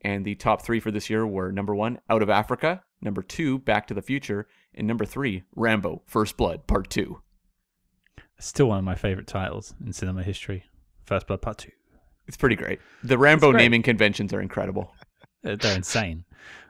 And 0.03 0.25
the 0.25 0.35
top 0.35 0.61
three 0.61 0.79
for 0.79 0.91
this 0.91 1.09
year 1.09 1.25
were 1.25 1.51
number 1.51 1.73
one, 1.73 1.99
Out 2.09 2.21
of 2.21 2.29
Africa, 2.29 2.83
number 3.01 3.21
two, 3.21 3.59
Back 3.59 3.87
to 3.87 3.93
the 3.93 4.01
Future, 4.01 4.47
and 4.75 4.87
number 4.87 5.05
three, 5.05 5.43
Rambo 5.55 6.01
First 6.05 6.35
Blood 6.35 6.67
Part 6.67 6.89
2. 6.89 7.21
Still 8.39 8.67
one 8.67 8.79
of 8.79 8.83
my 8.83 8.95
favorite 8.95 9.27
titles 9.27 9.73
in 9.85 9.93
cinema 9.93 10.23
history 10.23 10.65
First 11.05 11.27
Blood 11.27 11.41
Part 11.41 11.59
2. 11.59 11.69
It's 12.27 12.37
pretty 12.37 12.55
great. 12.55 12.79
The 13.03 13.17
Rambo 13.17 13.51
naming 13.51 13.81
conventions 13.83 14.33
are 14.33 14.41
incredible. 14.41 14.93
They're 15.43 15.75
insane. 15.75 16.25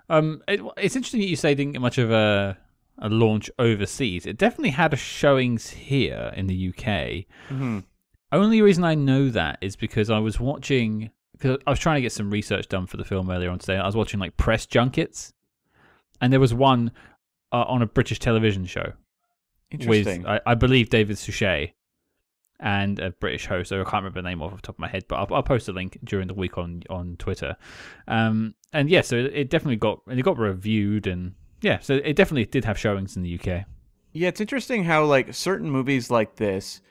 Um, 0.09 0.41
it, 0.47 0.61
it's 0.77 0.95
interesting 0.95 1.21
that 1.21 1.27
you 1.27 1.35
say 1.35 1.55
didn't 1.55 1.73
get 1.73 1.81
much 1.81 1.97
of 1.97 2.11
a 2.11 2.57
a 2.99 3.09
launch 3.09 3.49
overseas. 3.57 4.25
It 4.25 4.37
definitely 4.37 4.69
had 4.71 4.93
a 4.93 4.97
showings 4.97 5.69
here 5.69 6.31
in 6.35 6.47
the 6.47 6.69
UK. 6.69 7.25
Mm-hmm. 7.49 7.79
Only 8.31 8.61
reason 8.61 8.83
I 8.83 8.95
know 8.95 9.29
that 9.29 9.59
is 9.61 9.75
because 9.75 10.09
I 10.09 10.19
was 10.19 10.39
watching 10.39 11.11
because 11.33 11.57
I 11.67 11.69
was 11.69 11.79
trying 11.79 11.95
to 11.95 12.01
get 12.01 12.11
some 12.11 12.29
research 12.29 12.69
done 12.69 12.85
for 12.85 12.97
the 12.97 13.03
film 13.03 13.29
earlier 13.29 13.49
on 13.49 13.59
today. 13.59 13.77
I 13.77 13.85
was 13.85 13.95
watching 13.95 14.19
like 14.19 14.37
press 14.37 14.65
junkets, 14.65 15.33
and 16.21 16.31
there 16.31 16.39
was 16.39 16.53
one 16.53 16.91
uh, 17.51 17.65
on 17.67 17.81
a 17.81 17.85
British 17.85 18.19
television 18.19 18.65
show 18.65 18.93
with 19.85 20.07
I, 20.25 20.39
I, 20.45 20.55
believe 20.55 20.89
David 20.89 21.17
Suchet 21.17 21.73
and 22.59 22.99
a 22.99 23.11
British 23.11 23.47
host. 23.47 23.69
So 23.69 23.81
I 23.81 23.83
can't 23.83 24.03
remember 24.03 24.21
the 24.21 24.29
name 24.29 24.41
off 24.41 24.55
the 24.55 24.61
top 24.61 24.75
of 24.75 24.79
my 24.79 24.87
head, 24.87 25.05
but 25.07 25.15
I'll, 25.15 25.35
I'll 25.35 25.43
post 25.43 25.67
a 25.67 25.73
link 25.73 25.97
during 26.03 26.27
the 26.27 26.33
week 26.33 26.57
on 26.57 26.83
on 26.89 27.15
Twitter. 27.17 27.57
Um, 28.07 28.55
and 28.71 28.89
yeah, 28.89 29.01
so 29.01 29.17
it 29.17 29.49
definitely 29.49 29.77
got 29.77 30.01
and 30.07 30.19
it 30.19 30.23
got 30.23 30.37
reviewed, 30.37 31.07
and 31.07 31.33
yeah, 31.61 31.79
so 31.79 31.95
it 31.95 32.15
definitely 32.15 32.45
did 32.45 32.65
have 32.65 32.77
showings 32.77 33.17
in 33.17 33.23
the 33.23 33.39
UK. 33.39 33.65
Yeah, 34.13 34.27
it's 34.27 34.41
interesting 34.41 34.83
how 34.83 35.05
like 35.05 35.33
certain 35.33 35.69
movies 35.69 36.11
like 36.11 36.35
this, 36.35 36.81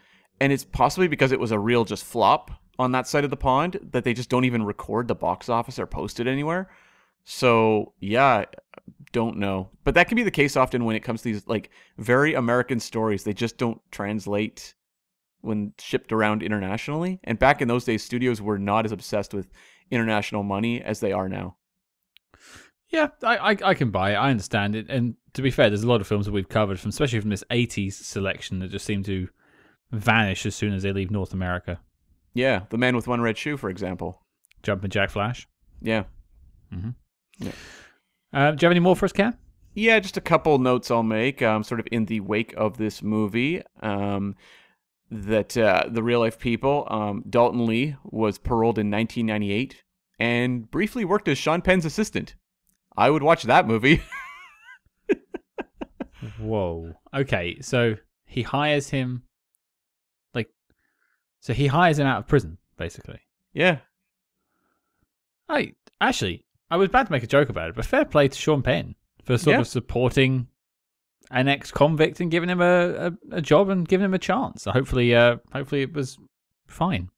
and 0.41 0.53
it's 0.53 0.65
possibly 0.65 1.09
because 1.09 1.31
it 1.33 1.41
was 1.41 1.53
a 1.53 1.59
real 1.59 1.85
just 1.85 2.05
flop 2.05 2.51
on 2.79 2.93
that 2.93 3.07
side 3.07 3.25
of 3.25 3.31
the 3.31 3.37
pond 3.37 3.79
that 3.93 4.05
they 4.05 4.15
just 4.15 4.31
don't 4.31 4.45
even 4.45 4.65
record 4.65 5.09
the 5.09 5.15
box 5.15 5.49
office 5.49 5.79
or 5.79 5.87
post 5.87 6.21
it 6.21 6.27
anywhere. 6.27 6.71
So 7.25 7.93
yeah, 8.01 8.47
don't 9.13 9.37
know, 9.37 9.71
but 9.85 9.95
that 9.95 10.09
can 10.09 10.17
be 10.17 10.23
the 10.23 10.31
case 10.31 10.57
often 10.57 10.85
when 10.85 10.97
it 10.97 11.01
comes 11.01 11.21
to 11.23 11.33
these 11.33 11.47
like 11.47 11.71
very 11.99 12.35
American 12.35 12.81
stories. 12.81 13.25
They 13.25 13.35
just 13.35 13.59
don't 13.59 13.81
translate 13.91 14.75
when 15.43 15.75
shipped 15.79 16.13
around 16.13 16.43
internationally. 16.43 17.21
And 17.25 17.39
back 17.39 17.61
in 17.61 17.69
those 17.69 17.85
days, 17.85 18.03
studios 18.03 18.41
were 18.41 18.59
not 18.59 18.87
as 18.87 18.93
obsessed 18.93 19.35
with 19.35 19.51
international 19.91 20.43
money 20.43 20.83
as 20.83 21.01
they 21.01 21.13
are 21.13 21.29
now. 21.29 21.57
Yeah, 22.89 23.09
I, 23.23 23.37
I, 23.37 23.57
I 23.65 23.75
can 23.75 23.91
buy 23.91 24.13
it. 24.13 24.17
I 24.17 24.31
understand 24.31 24.77
it. 24.77 24.87
And 24.89 25.15
to 25.35 25.43
be 25.43 25.51
fair, 25.51 25.71
there's 25.71 25.83
a 25.83 25.89
lot 25.89 26.01
of 26.01 26.07
films 26.07 26.27
that 26.27 26.33
we've 26.33 26.49
covered 26.49 26.79
from, 26.79 26.91
especially 26.91 27.21
from 27.21 27.31
this 27.31 27.45
'80s 27.51 27.95
selection, 27.95 28.59
that 28.59 28.71
just 28.71 28.85
seem 28.85 29.03
to 29.05 29.29
vanish 29.91 30.47
as 30.47 30.55
soon 30.55 30.75
as 30.75 30.83
they 30.83 30.93
leave 30.93 31.11
North 31.11 31.33
America. 31.33 31.81
Yeah, 32.35 32.63
The 32.71 32.79
Man 32.79 32.97
with 32.97 33.09
One 33.09 33.21
Red 33.21 33.37
Shoe, 33.37 33.57
for 33.57 33.69
example. 33.69 34.23
Jumping 34.63 34.91
Jack 34.91 35.11
Flash. 35.11 35.47
Yeah. 35.81 36.05
Mm-hmm. 36.73 36.91
Yeah. 37.39 37.53
Uh, 38.33 38.51
do 38.53 38.65
you 38.65 38.67
have 38.67 38.73
any 38.73 38.81
more 38.81 38.97
for 38.97 39.05
us, 39.05 39.13
Cam? 39.13 39.37
Yeah, 39.75 39.99
just 40.01 40.17
a 40.17 40.23
couple 40.23 40.59
notes 40.59 40.91
I'll 40.91 41.03
make, 41.03 41.43
um, 41.43 41.63
sort 41.63 41.81
of 41.81 41.89
in 41.91 42.07
the 42.07 42.21
wake 42.21 42.55
of 42.57 42.77
this 42.77 43.03
movie. 43.03 43.63
Um, 43.81 44.37
that 45.11 45.57
uh, 45.59 45.85
the 45.91 46.03
real 46.03 46.21
life 46.21 46.39
people, 46.39 46.87
um, 46.91 47.23
Daulton 47.29 47.67
Lee 47.67 47.97
was 48.05 48.39
paroled 48.39 48.79
in 48.79 48.91
1998 48.91 49.83
and 50.19 50.71
briefly 50.71 51.05
worked 51.05 51.29
as 51.29 51.37
Sean 51.37 51.61
Penn's 51.61 51.85
assistant. 51.85 52.35
I 52.97 53.11
would 53.11 53.23
watch 53.23 53.43
that 53.45 53.67
movie. 53.67 54.03
Whoa. 56.41 56.95
Okay, 57.15 57.61
so 57.61 57.97
he 58.25 58.43
hires 58.43 58.91
him, 58.91 59.25
so 61.43 61.53
he 61.53 61.67
hires 61.67 61.99
him 61.99 62.07
out 62.07 62.19
of 62.21 62.27
prison, 62.29 62.57
basically. 62.79 63.21
Yeah. 63.53 63.79
I 65.49 65.75
actually, 66.01 66.47
I 66.71 66.77
was 66.77 66.89
about 66.89 67.07
to 67.07 67.13
make 67.13 67.23
a 67.23 67.27
joke 67.27 67.49
about 67.51 67.69
it, 67.69 67.75
but 67.75 67.85
fair 67.85 68.05
play 68.05 68.29
to 68.29 68.39
Sean 68.39 68.63
Penn 68.63 68.95
for 69.25 69.37
sort 69.37 69.55
Yeah. 69.57 69.61
of 69.61 69.67
supporting 69.69 70.47
an 71.31 71.49
ex-convict 71.49 72.21
and 72.21 72.31
giving 72.31 72.49
him 72.49 72.61
a, 72.61 73.09
a, 73.09 73.13
a 73.33 73.43
job 73.43 73.69
and 73.69 73.87
giving 73.87 74.05
him 74.05 74.15
a 74.15 74.19
chance. 74.19 74.63
So 74.63 74.71
hopefully, 74.71 75.15
uh, 75.15 75.37
hopefully 75.53 75.83
it 75.83 75.93
was 75.93 76.17
fine. 76.67 77.11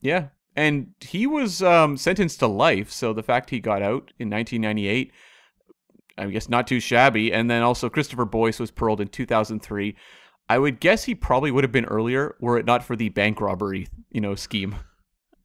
Yeah. 0.00 0.28
And 0.56 0.94
he 1.00 1.26
was 1.26 1.62
um, 1.62 1.96
sentenced 1.96 2.40
to 2.40 2.46
life, 2.48 2.90
so 2.90 3.12
the 3.12 3.22
fact 3.22 3.50
he 3.50 3.60
got 3.60 3.82
out 3.82 4.12
in 4.18 4.28
1998, 4.30 5.12
I 6.18 6.26
guess 6.26 6.48
not 6.48 6.66
too 6.66 6.80
shabby. 6.80 7.32
And 7.32 7.50
then 7.50 7.62
also 7.62 7.88
Christopher 7.88 8.24
Boyce 8.26 8.58
was 8.60 8.70
paroled 8.70 9.00
in 9.00 9.08
2003. 9.08 9.96
I 10.50 10.58
would 10.58 10.80
guess 10.80 11.04
he 11.04 11.14
probably 11.14 11.50
would 11.52 11.62
have 11.64 11.72
been 11.72 11.84
earlier 11.84 12.34
were 12.40 12.58
it 12.58 12.66
not 12.66 12.82
for 12.82 12.96
the 12.96 13.08
bank 13.08 13.40
robbery, 13.40 13.86
you 14.10 14.20
know, 14.20 14.34
scheme. 14.34 14.74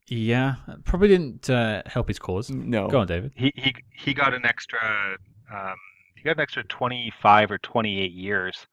Yeah, 0.08 0.56
probably 0.84 1.08
didn't 1.08 1.48
uh, 1.48 1.82
help 1.86 2.08
his 2.08 2.18
cause. 2.18 2.50
No. 2.50 2.88
Go 2.88 3.00
on, 3.00 3.06
David. 3.06 3.32
He 3.36 3.52
he 3.56 3.74
he 3.90 4.14
got 4.14 4.34
an 4.34 4.44
extra 4.44 5.16
um, 5.52 5.74
he 6.16 6.22
got 6.22 6.36
an 6.36 6.40
extra 6.40 6.64
25 6.64 7.50
or 7.52 7.58
28 7.58 8.12
years 8.12 8.66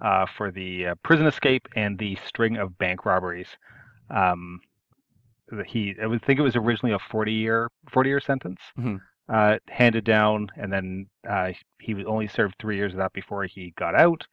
uh, 0.00 0.26
for 0.36 0.50
the 0.50 0.88
uh, 0.88 0.94
prison 1.02 1.26
escape 1.26 1.66
and 1.74 1.98
the 1.98 2.16
string 2.26 2.56
of 2.58 2.76
bank 2.78 3.04
robberies. 3.04 3.48
Um, 4.10 4.60
he 5.66 5.94
I 6.02 6.06
would 6.06 6.22
think 6.24 6.38
it 6.38 6.42
was 6.42 6.56
originally 6.56 6.94
a 6.94 6.98
40 6.98 7.32
year 7.32 7.70
40 7.90 8.08
year 8.10 8.20
sentence 8.20 8.60
Mhm. 8.78 9.00
uh, 9.30 9.58
handed 9.68 10.04
down, 10.04 10.48
and 10.56 10.70
then 10.72 11.06
uh, 11.28 11.52
he 11.80 12.04
only 12.04 12.28
served 12.28 12.56
three 12.58 12.76
years 12.76 12.92
of 12.92 12.98
that 12.98 13.12
before 13.14 13.44
he 13.44 13.72
got 13.78 13.94
out. 13.94 14.26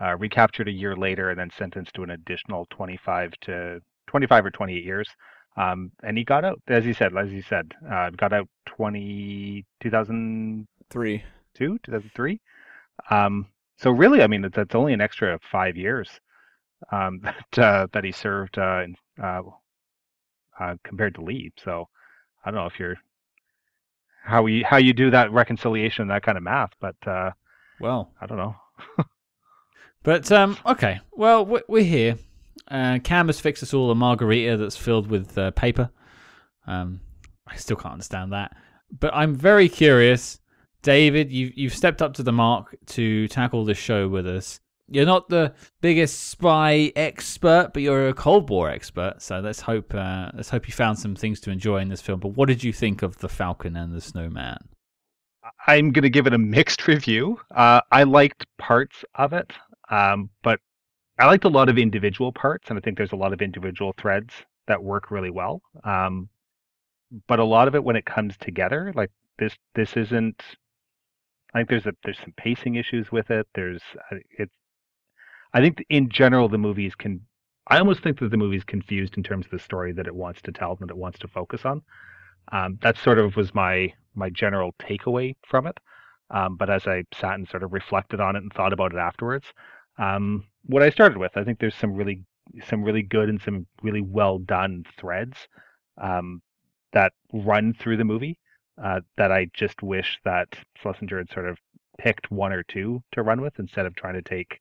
Uh, 0.00 0.16
recaptured 0.18 0.68
a 0.68 0.72
year 0.72 0.94
later, 0.94 1.30
and 1.30 1.38
then 1.40 1.50
sentenced 1.56 1.94
to 1.94 2.02
an 2.02 2.10
additional 2.10 2.66
25 2.70 3.32
to 3.40 3.80
25 4.08 4.46
or 4.46 4.50
28 4.50 4.84
years. 4.84 5.08
Um, 5.56 5.90
and 6.02 6.18
he 6.18 6.24
got 6.24 6.44
out, 6.44 6.60
as 6.68 6.84
you 6.84 6.92
said, 6.92 7.16
as 7.16 7.32
you 7.32 7.40
said, 7.42 7.72
uh, 7.90 8.10
got 8.10 8.32
out 8.34 8.48
20, 8.66 9.64
2002, 9.80 10.66
Three. 10.90 11.24
2003. 11.54 12.40
Um, 13.10 13.46
so 13.78 13.90
really, 13.90 14.22
I 14.22 14.26
mean, 14.26 14.42
that- 14.42 14.52
that's 14.52 14.74
only 14.74 14.92
an 14.92 15.00
extra 15.00 15.38
five 15.50 15.76
years 15.76 16.20
um, 16.92 17.20
that 17.22 17.58
uh, 17.58 17.86
that 17.92 18.04
he 18.04 18.12
served 18.12 18.58
uh, 18.58 18.82
in, 18.84 18.96
uh, 19.22 19.42
uh, 20.58 20.76
compared 20.84 21.14
to 21.14 21.22
Lee. 21.22 21.52
So 21.62 21.88
I 22.44 22.50
don't 22.50 22.60
know 22.60 22.66
if 22.66 22.78
you're 22.78 22.96
how 24.24 24.46
you 24.46 24.64
how 24.64 24.76
you 24.76 24.92
do 24.92 25.10
that 25.10 25.32
reconciliation, 25.32 26.08
that 26.08 26.22
kind 26.22 26.36
of 26.36 26.44
math, 26.44 26.72
but 26.80 26.96
uh, 27.06 27.30
Well, 27.80 28.12
I 28.20 28.26
don't 28.26 28.38
know. 28.38 28.56
but 30.06 30.30
um, 30.32 30.56
okay. 30.64 31.00
Well, 31.12 31.44
we- 31.44 31.62
we're 31.68 31.82
here. 31.84 32.16
Uh, 32.70 32.98
Cam 33.04 33.26
has 33.26 33.40
fixed 33.40 33.62
us 33.62 33.74
all 33.74 33.90
a 33.90 33.94
margarita 33.94 34.56
that's 34.56 34.76
filled 34.76 35.08
with 35.08 35.36
uh, 35.36 35.50
paper. 35.50 35.90
Um, 36.66 37.00
I 37.46 37.56
still 37.56 37.76
can't 37.76 37.92
understand 37.92 38.32
that. 38.32 38.56
But 39.00 39.14
I'm 39.14 39.34
very 39.34 39.68
curious, 39.68 40.40
David. 40.82 41.30
You 41.32 41.52
you've 41.54 41.74
stepped 41.74 42.02
up 42.02 42.14
to 42.14 42.22
the 42.22 42.32
mark 42.32 42.76
to 42.86 43.26
tackle 43.28 43.64
this 43.64 43.78
show 43.78 44.08
with 44.08 44.26
us. 44.26 44.60
You're 44.88 45.06
not 45.06 45.28
the 45.28 45.52
biggest 45.80 46.28
spy 46.30 46.92
expert, 46.94 47.70
but 47.74 47.82
you're 47.82 48.08
a 48.08 48.14
Cold 48.14 48.48
War 48.48 48.70
expert. 48.70 49.14
So 49.18 49.40
let's 49.40 49.60
hope 49.60 49.92
uh, 49.92 50.30
let's 50.34 50.50
hope 50.50 50.68
you 50.68 50.74
found 50.74 50.98
some 50.98 51.16
things 51.16 51.40
to 51.40 51.50
enjoy 51.50 51.78
in 51.78 51.88
this 51.88 52.00
film. 52.00 52.20
But 52.20 52.36
what 52.36 52.46
did 52.46 52.62
you 52.62 52.72
think 52.72 53.02
of 53.02 53.18
the 53.18 53.28
Falcon 53.28 53.76
and 53.76 53.92
the 53.92 54.00
Snowman? 54.00 54.58
I'm 55.66 55.90
going 55.90 56.02
to 56.02 56.10
give 56.10 56.26
it 56.26 56.34
a 56.34 56.38
mixed 56.38 56.86
review. 56.86 57.38
Uh, 57.54 57.80
I 57.92 58.02
liked 58.04 58.46
parts 58.58 59.04
of 59.16 59.32
it, 59.32 59.52
um, 59.90 60.30
but 60.42 60.60
I 61.18 61.26
liked 61.26 61.44
a 61.44 61.48
lot 61.48 61.68
of 61.68 61.78
individual 61.78 62.32
parts, 62.32 62.68
and 62.68 62.78
I 62.78 62.82
think 62.82 62.96
there's 62.96 63.12
a 63.12 63.16
lot 63.16 63.32
of 63.32 63.40
individual 63.40 63.94
threads 63.98 64.34
that 64.66 64.82
work 64.82 65.10
really 65.10 65.30
well. 65.30 65.62
Um, 65.84 66.28
but 67.26 67.38
a 67.38 67.44
lot 67.44 67.68
of 67.68 67.74
it, 67.74 67.84
when 67.84 67.96
it 67.96 68.04
comes 68.04 68.36
together, 68.36 68.92
like 68.94 69.10
this, 69.38 69.56
this 69.74 69.96
isn't. 69.96 70.42
I 71.54 71.60
think 71.60 71.70
there's 71.70 71.86
a 71.86 71.92
there's 72.04 72.18
some 72.18 72.34
pacing 72.36 72.74
issues 72.74 73.10
with 73.10 73.30
it. 73.30 73.46
There's 73.54 73.82
uh, 74.12 74.16
it. 74.38 74.50
I 75.54 75.60
think 75.60 75.84
in 75.88 76.10
general 76.10 76.48
the 76.48 76.58
movies 76.58 76.94
can. 76.94 77.20
I 77.68 77.78
almost 77.78 78.02
think 78.02 78.20
that 78.20 78.30
the 78.30 78.36
movie's 78.36 78.64
confused 78.64 79.16
in 79.16 79.22
terms 79.22 79.46
of 79.46 79.50
the 79.50 79.58
story 79.58 79.92
that 79.92 80.06
it 80.06 80.14
wants 80.14 80.40
to 80.42 80.52
tell 80.52 80.72
and 80.72 80.80
that 80.80 80.90
it 80.90 80.96
wants 80.96 81.18
to 81.20 81.28
focus 81.28 81.64
on. 81.64 81.82
Um, 82.52 82.78
that 82.82 82.96
sort 82.98 83.18
of 83.18 83.36
was 83.36 83.54
my 83.54 83.92
my 84.14 84.30
general 84.30 84.74
takeaway 84.80 85.34
from 85.46 85.66
it. 85.66 85.78
Um, 86.30 86.56
but 86.56 86.68
as 86.68 86.86
I 86.86 87.04
sat 87.14 87.34
and 87.34 87.48
sort 87.48 87.62
of 87.62 87.72
reflected 87.72 88.20
on 88.20 88.34
it 88.36 88.42
and 88.42 88.52
thought 88.52 88.72
about 88.72 88.92
it 88.92 88.98
afterwards, 88.98 89.46
um, 89.98 90.44
what 90.64 90.82
I 90.82 90.90
started 90.90 91.18
with, 91.18 91.36
I 91.36 91.44
think 91.44 91.58
there's 91.58 91.74
some 91.74 91.94
really 91.94 92.24
some 92.68 92.82
really 92.82 93.02
good 93.02 93.28
and 93.28 93.40
some 93.42 93.66
really 93.82 94.00
well 94.00 94.38
done 94.38 94.84
threads 94.98 95.36
um, 96.00 96.40
that 96.92 97.12
run 97.32 97.74
through 97.74 97.96
the 97.96 98.04
movie 98.04 98.38
uh, 98.82 99.00
that 99.16 99.32
I 99.32 99.50
just 99.52 99.82
wish 99.82 100.18
that 100.24 100.48
Schlesinger 100.80 101.18
had 101.18 101.30
sort 101.32 101.48
of 101.48 101.58
picked 101.98 102.30
one 102.30 102.52
or 102.52 102.62
two 102.62 103.02
to 103.12 103.22
run 103.22 103.40
with 103.40 103.58
instead 103.58 103.86
of 103.86 103.96
trying 103.96 104.14
to 104.14 104.22
take 104.22 104.60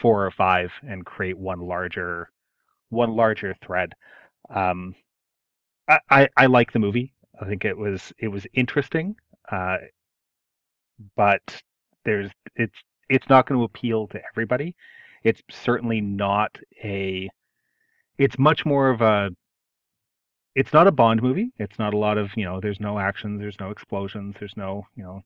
four 0.00 0.24
or 0.24 0.30
five 0.30 0.72
and 0.88 1.04
create 1.04 1.38
one 1.38 1.60
larger 1.60 2.30
one 2.88 3.14
larger 3.14 3.54
thread. 3.64 3.92
Um, 4.50 4.94
I, 5.88 5.98
I, 6.10 6.28
I 6.36 6.46
like 6.46 6.72
the 6.72 6.78
movie. 6.78 7.12
I 7.40 7.46
think 7.46 7.64
it 7.64 7.76
was 7.76 8.12
it 8.18 8.28
was 8.28 8.46
interesting, 8.54 9.16
uh, 9.50 9.78
but 11.16 11.62
there's 12.04 12.30
it's 12.56 12.76
it's 13.12 13.28
not 13.28 13.46
going 13.46 13.58
to 13.58 13.64
appeal 13.64 14.06
to 14.08 14.20
everybody. 14.32 14.74
It's 15.22 15.42
certainly 15.50 16.00
not 16.00 16.56
a. 16.82 17.28
It's 18.18 18.38
much 18.38 18.64
more 18.64 18.88
of 18.90 19.02
a. 19.02 19.30
It's 20.54 20.72
not 20.72 20.86
a 20.86 20.92
Bond 20.92 21.22
movie. 21.22 21.52
It's 21.58 21.78
not 21.78 21.94
a 21.94 21.98
lot 21.98 22.18
of 22.18 22.30
you 22.36 22.44
know. 22.44 22.58
There's 22.60 22.80
no 22.80 22.98
action. 22.98 23.38
There's 23.38 23.60
no 23.60 23.70
explosions. 23.70 24.36
There's 24.38 24.56
no 24.56 24.86
you 24.96 25.02
know, 25.02 25.22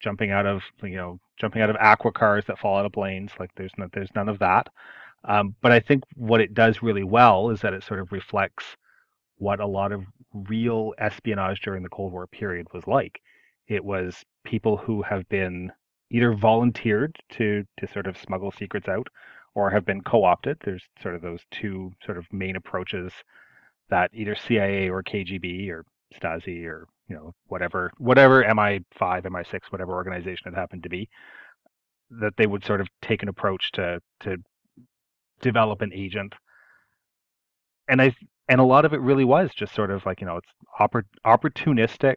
jumping 0.00 0.32
out 0.32 0.46
of 0.46 0.62
you 0.82 0.96
know 0.96 1.20
jumping 1.38 1.62
out 1.62 1.70
of 1.70 1.76
aqua 1.76 2.12
cars 2.12 2.44
that 2.46 2.58
fall 2.58 2.78
out 2.78 2.86
of 2.86 2.92
planes. 2.92 3.30
Like 3.38 3.50
there's 3.56 3.72
no, 3.78 3.88
there's 3.92 4.14
none 4.14 4.28
of 4.28 4.40
that. 4.40 4.68
Um, 5.24 5.54
but 5.60 5.70
I 5.70 5.80
think 5.80 6.02
what 6.16 6.40
it 6.40 6.54
does 6.54 6.82
really 6.82 7.04
well 7.04 7.50
is 7.50 7.60
that 7.60 7.74
it 7.74 7.84
sort 7.84 8.00
of 8.00 8.10
reflects 8.10 8.64
what 9.38 9.60
a 9.60 9.66
lot 9.66 9.92
of 9.92 10.04
real 10.34 10.94
espionage 10.98 11.60
during 11.62 11.82
the 11.82 11.88
Cold 11.88 12.12
War 12.12 12.26
period 12.26 12.66
was 12.72 12.86
like. 12.86 13.20
It 13.68 13.84
was 13.84 14.24
people 14.44 14.76
who 14.76 15.02
have 15.02 15.28
been 15.28 15.70
either 16.10 16.32
volunteered 16.34 17.16
to 17.30 17.64
to 17.78 17.86
sort 17.86 18.06
of 18.06 18.18
smuggle 18.18 18.50
secrets 18.50 18.88
out 18.88 19.08
or 19.54 19.70
have 19.70 19.84
been 19.84 20.02
co-opted. 20.02 20.58
There's 20.64 20.82
sort 21.02 21.14
of 21.14 21.22
those 21.22 21.40
two 21.50 21.92
sort 22.04 22.18
of 22.18 22.26
main 22.32 22.56
approaches 22.56 23.12
that 23.90 24.10
either 24.14 24.34
CIA 24.34 24.88
or 24.88 25.02
KGB 25.02 25.70
or 25.70 25.84
Stasi 26.14 26.64
or 26.66 26.86
you 27.08 27.16
know 27.16 27.32
whatever 27.46 27.90
whatever 27.98 28.42
MI5, 28.44 28.84
MI6, 29.00 29.60
whatever 29.70 29.92
organization 29.92 30.52
it 30.52 30.54
happened 30.56 30.82
to 30.84 30.88
be, 30.88 31.08
that 32.10 32.34
they 32.36 32.46
would 32.46 32.64
sort 32.64 32.80
of 32.80 32.88
take 33.02 33.22
an 33.22 33.28
approach 33.28 33.70
to 33.72 34.00
to 34.20 34.36
develop 35.40 35.80
an 35.80 35.92
agent. 35.92 36.34
And 37.88 38.00
I 38.02 38.14
and 38.48 38.60
a 38.60 38.64
lot 38.64 38.84
of 38.84 38.92
it 38.92 39.00
really 39.00 39.24
was 39.24 39.50
just 39.54 39.74
sort 39.74 39.90
of 39.90 40.04
like 40.06 40.20
you 40.20 40.26
know 40.26 40.36
it's 40.36 40.52
oppor- 40.80 41.04
opportunistic. 41.26 42.16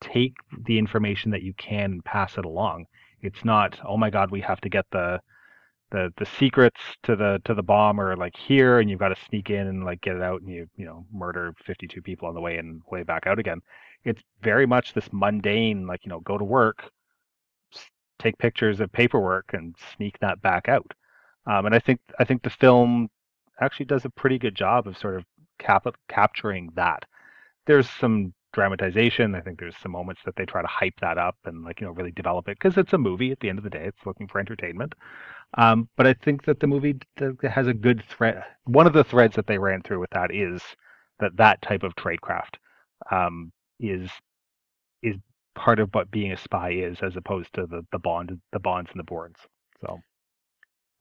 Take 0.00 0.34
the 0.66 0.78
information 0.78 1.30
that 1.30 1.42
you 1.42 1.54
can, 1.54 1.92
and 1.92 2.04
pass 2.04 2.36
it 2.36 2.44
along 2.44 2.86
it's 3.24 3.44
not, 3.44 3.78
oh 3.84 3.96
my 3.96 4.10
God, 4.10 4.30
we 4.30 4.40
have 4.42 4.60
to 4.62 4.68
get 4.68 4.86
the 4.92 5.20
the 5.90 6.12
the 6.16 6.26
secrets 6.26 6.80
to 7.04 7.14
the 7.14 7.40
to 7.44 7.54
the 7.54 7.62
bomb 7.62 8.00
are 8.00 8.16
like 8.16 8.36
here 8.36 8.80
and 8.80 8.90
you've 8.90 8.98
got 8.98 9.10
to 9.10 9.24
sneak 9.28 9.50
in 9.50 9.66
and 9.68 9.84
like 9.84 10.00
get 10.00 10.16
it 10.16 10.22
out 10.22 10.40
and 10.40 10.50
you 10.50 10.66
you 10.76 10.84
know 10.86 11.04
murder 11.12 11.54
52 11.66 12.02
people 12.02 12.26
on 12.26 12.34
the 12.34 12.40
way 12.40 12.56
and 12.56 12.82
way 12.90 13.02
back 13.02 13.26
out 13.26 13.38
again. 13.38 13.60
It's 14.04 14.22
very 14.42 14.66
much 14.66 14.92
this 14.94 15.08
mundane 15.12 15.86
like 15.86 16.04
you 16.04 16.10
know 16.10 16.20
go 16.20 16.38
to 16.38 16.44
work 16.44 16.90
take 18.18 18.38
pictures 18.38 18.80
of 18.80 18.92
paperwork 18.92 19.50
and 19.52 19.74
sneak 19.96 20.18
that 20.20 20.40
back 20.40 20.68
out. 20.68 20.92
Um, 21.46 21.66
and 21.66 21.74
i 21.74 21.78
think 21.78 22.00
i 22.18 22.24
think 22.24 22.42
the 22.42 22.50
film 22.50 23.10
actually 23.60 23.86
does 23.86 24.04
a 24.04 24.10
pretty 24.10 24.38
good 24.38 24.54
job 24.54 24.86
of 24.86 24.96
sort 24.98 25.16
of 25.16 25.24
cap- 25.58 25.96
capturing 26.08 26.70
that. 26.74 27.04
There's 27.66 27.88
some 27.88 28.34
dramatization. 28.54 29.34
I 29.34 29.40
think 29.40 29.58
there's 29.58 29.76
some 29.76 29.92
moments 29.92 30.22
that 30.24 30.36
they 30.36 30.46
try 30.46 30.62
to 30.62 30.68
hype 30.68 30.98
that 31.00 31.18
up 31.18 31.36
and 31.44 31.64
like 31.64 31.80
you 31.80 31.86
know 31.86 31.92
really 31.92 32.12
develop 32.12 32.48
it 32.48 32.58
because 32.58 32.78
it's 32.78 32.92
a 32.92 32.98
movie. 32.98 33.32
At 33.32 33.40
the 33.40 33.50
end 33.50 33.58
of 33.58 33.64
the 33.64 33.70
day, 33.70 33.84
it's 33.84 34.06
looking 34.06 34.28
for 34.28 34.40
entertainment. 34.40 34.94
Um, 35.58 35.88
but 35.96 36.06
I 36.06 36.14
think 36.14 36.44
that 36.44 36.60
the 36.60 36.66
movie 36.66 36.96
has 37.42 37.66
a 37.66 37.74
good 37.74 38.02
thread. 38.08 38.42
One 38.64 38.86
of 38.86 38.92
the 38.92 39.04
threads 39.04 39.36
that 39.36 39.46
they 39.46 39.58
ran 39.58 39.82
through 39.82 40.00
with 40.00 40.10
that 40.10 40.34
is 40.34 40.62
that 41.20 41.36
that 41.36 41.60
type 41.62 41.82
of 41.82 41.94
tradecraft 41.96 42.56
um, 43.10 43.52
is 43.78 44.08
is 45.02 45.16
part 45.54 45.78
of 45.78 45.90
what 45.92 46.10
being 46.10 46.32
a 46.32 46.36
spy 46.36 46.70
is, 46.70 46.98
as 47.02 47.16
opposed 47.16 47.52
to 47.54 47.66
the 47.66 47.84
the 47.92 47.98
bond 47.98 48.40
the 48.52 48.60
bonds 48.60 48.90
and 48.92 48.98
the 48.98 49.04
boards. 49.04 49.40
So 49.80 50.00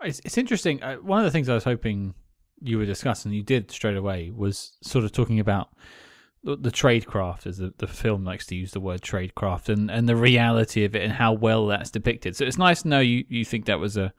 it's 0.03 0.19
it's 0.25 0.37
interesting. 0.37 0.83
Uh, 0.83 0.95
one 0.97 1.19
of 1.19 1.25
the 1.25 1.31
things 1.31 1.49
I 1.49 1.53
was 1.53 1.63
hoping 1.63 2.13
you 2.61 2.77
were 2.77 2.85
discussing, 2.85 3.31
you 3.31 3.43
did 3.43 3.71
straight 3.71 3.97
away, 3.97 4.31
was 4.33 4.77
sort 4.81 5.05
of 5.05 5.11
talking 5.11 5.39
about 5.39 5.69
the, 6.43 6.57
the 6.57 6.71
tradecraft, 6.71 7.47
as 7.47 7.57
the, 7.57 7.73
the 7.77 7.87
film 7.87 8.23
likes 8.25 8.45
to 8.47 8.55
use 8.55 8.71
the 8.71 8.79
word 8.79 9.01
tradecraft, 9.01 9.69
and, 9.69 9.89
and 9.89 10.07
the 10.07 10.15
reality 10.15 10.85
of 10.85 10.95
it 10.95 11.03
and 11.03 11.13
how 11.13 11.33
well 11.33 11.67
that's 11.67 11.89
depicted. 11.89 12.35
So 12.35 12.45
it's 12.45 12.57
nice 12.57 12.81
to 12.81 12.89
know 12.89 12.99
you, 12.99 13.25
you 13.29 13.45
think 13.45 13.65
that 13.65 13.79
was 13.79 13.95
a, 13.97 14.13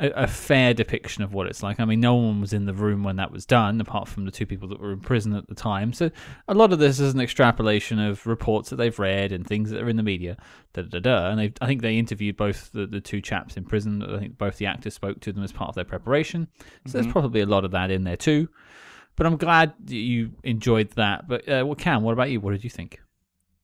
a, 0.00 0.08
a 0.10 0.26
fair 0.26 0.74
depiction 0.74 1.22
of 1.22 1.32
what 1.32 1.46
it's 1.46 1.62
like. 1.62 1.78
I 1.78 1.84
mean, 1.84 2.00
no 2.00 2.14
one 2.16 2.40
was 2.40 2.52
in 2.52 2.66
the 2.66 2.74
room 2.74 3.04
when 3.04 3.16
that 3.16 3.30
was 3.30 3.46
done, 3.46 3.80
apart 3.80 4.08
from 4.08 4.24
the 4.24 4.30
two 4.30 4.46
people 4.46 4.68
that 4.68 4.80
were 4.80 4.92
in 4.92 5.00
prison 5.00 5.34
at 5.34 5.46
the 5.48 5.54
time. 5.54 5.92
So 5.92 6.10
a 6.48 6.54
lot 6.54 6.72
of 6.72 6.80
this 6.80 6.98
is 6.98 7.14
an 7.14 7.20
extrapolation 7.20 8.00
of 8.00 8.26
reports 8.26 8.70
that 8.70 8.76
they've 8.76 8.98
read 8.98 9.32
and 9.32 9.46
things 9.46 9.70
that 9.70 9.80
are 9.82 9.88
in 9.88 9.96
the 9.96 10.02
media. 10.02 10.36
Da 10.72 10.82
da 10.82 10.98
da. 10.98 11.30
And 11.30 11.52
I 11.60 11.66
think 11.66 11.82
they 11.82 11.98
interviewed 11.98 12.36
both 12.36 12.72
the, 12.72 12.86
the 12.86 13.00
two 13.00 13.20
chaps 13.20 13.56
in 13.56 13.64
prison. 13.64 14.02
I 14.02 14.18
think 14.18 14.38
both 14.38 14.56
the 14.56 14.66
actors 14.66 14.94
spoke 14.94 15.20
to 15.20 15.32
them 15.32 15.44
as 15.44 15.52
part 15.52 15.68
of 15.68 15.74
their 15.76 15.84
preparation. 15.84 16.48
So 16.58 16.64
mm-hmm. 16.64 16.90
there's 16.92 17.12
probably 17.12 17.40
a 17.42 17.46
lot 17.46 17.64
of 17.64 17.70
that 17.72 17.90
in 17.90 18.04
there 18.04 18.16
too. 18.16 18.48
But 19.18 19.26
I'm 19.26 19.36
glad 19.36 19.74
you 19.88 20.30
enjoyed 20.44 20.90
that. 20.90 21.26
But 21.26 21.40
uh, 21.48 21.66
well, 21.66 21.74
Cam, 21.74 22.04
what 22.04 22.12
about 22.12 22.30
you? 22.30 22.38
What 22.40 22.52
did 22.52 22.62
you 22.62 22.70
think? 22.70 23.02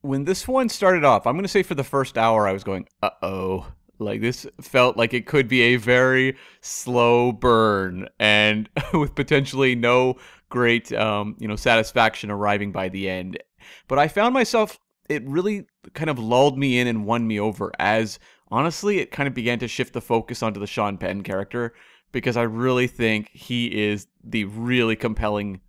When 0.01 0.25
this 0.25 0.49
one 0.49 0.69
started 0.69 1.05
off, 1.05 1.29
I'm 1.29 1.35
going 1.35 1.45
to 1.45 1.49
say 1.49 1.63
for 1.63 1.77
the 1.77 1.85
first 1.85 2.19
hour, 2.19 2.49
I 2.49 2.53
was 2.53 2.65
going, 2.65 2.89
uh 3.03 3.11
oh. 3.23 3.73
Like 4.01 4.21
this 4.21 4.45
felt 4.61 4.97
like 4.97 5.15
it 5.15 5.27
could 5.27 5.47
be 5.47 5.63
a 5.63 5.77
very 5.77 6.37
slow 6.61 7.31
burn 7.31 8.09
and 8.19 8.69
with 8.93 9.15
potentially 9.15 9.77
no 9.77 10.17
great, 10.49 10.93
um, 10.93 11.37
you 11.39 11.47
know, 11.47 11.55
satisfaction 11.55 12.33
arriving 12.33 12.73
by 12.73 12.89
the 12.89 13.09
end. 13.09 13.39
But 13.87 14.01
I 14.01 14.09
found 14.09 14.35
myself, 14.35 14.81
it 15.09 15.25
really 15.25 15.67
kind 15.93 16.11
of 16.11 16.19
lulled 16.19 16.59
me 16.59 16.81
in 16.81 16.89
and 16.89 17.07
won 17.07 17.29
me 17.29 17.39
over 17.39 17.71
as 17.79 18.19
honestly, 18.49 18.99
it 18.99 19.13
kind 19.13 19.29
of 19.29 19.35
began 19.35 19.61
to 19.61 19.69
shift 19.69 19.93
the 19.93 20.01
focus 20.01 20.43
onto 20.43 20.59
the 20.59 20.67
Sean 20.67 20.99
Penn 20.99 21.23
character 21.23 21.73
because 22.15 22.37
I 22.37 22.43
really 22.43 22.87
think 22.87 23.29
he 23.33 23.67
is 23.67 24.07
the 24.23 24.45
really 24.45 24.97
compelling 24.97 25.61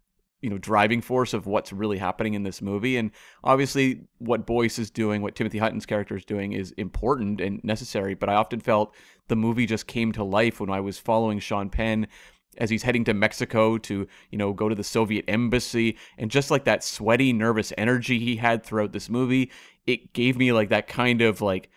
you 0.41 0.49
know 0.49 0.60
driving 0.60 1.01
force 1.01 1.34
of 1.34 1.47
what's 1.47 1.73
really 1.73 1.97
happening 1.97 2.36
in 2.36 2.43
this 2.43 2.62
movie. 2.62 2.97
And 2.97 3.12
obviously 3.43 4.01
what 4.19 4.45
Boyce 4.45 4.77
is 4.77 4.91
doing 4.91 5.21
what 5.21 5.36
Timothy 5.36 5.58
Hutton's 5.58 5.88
character 5.88 6.15
is 6.15 6.23
doing 6.23 6.53
is 6.53 6.71
important 6.77 7.41
and 7.41 7.62
necessary 7.63 8.13
but 8.13 8.29
I 8.29 8.35
often 8.35 8.60
felt 8.60 8.93
the 9.27 9.35
movie 9.35 9.65
just 9.65 9.87
came 9.87 10.12
to 10.13 10.23
life 10.23 10.60
when 10.60 10.69
I 10.69 10.79
was 10.79 11.00
following 11.00 11.39
Sean 11.39 11.69
Penn 11.69 12.08
as 12.58 12.69
he's 12.69 12.83
heading 12.83 13.04
to 13.04 13.13
Mexico 13.13 13.77
to, 13.79 14.08
you 14.31 14.37
know, 14.37 14.54
go 14.54 14.69
to 14.69 14.75
the 14.75 14.83
Soviet 14.83 15.25
embassy. 15.27 15.98
And 16.17 16.31
just 16.31 16.50
like 16.50 16.63
that 16.63 16.85
sweaty 16.85 17.33
nervous 17.33 17.73
energy 17.77 18.17
he 18.17 18.37
had 18.37 18.63
throughout 18.63 18.93
this 18.93 19.10
movie, 19.10 19.52
it 19.85 20.13
gave 20.13 20.37
me 20.37 20.54
like 20.54 20.69
that 20.69 20.87
kind 20.87 21.21
of 21.21 21.41
like 21.41 21.69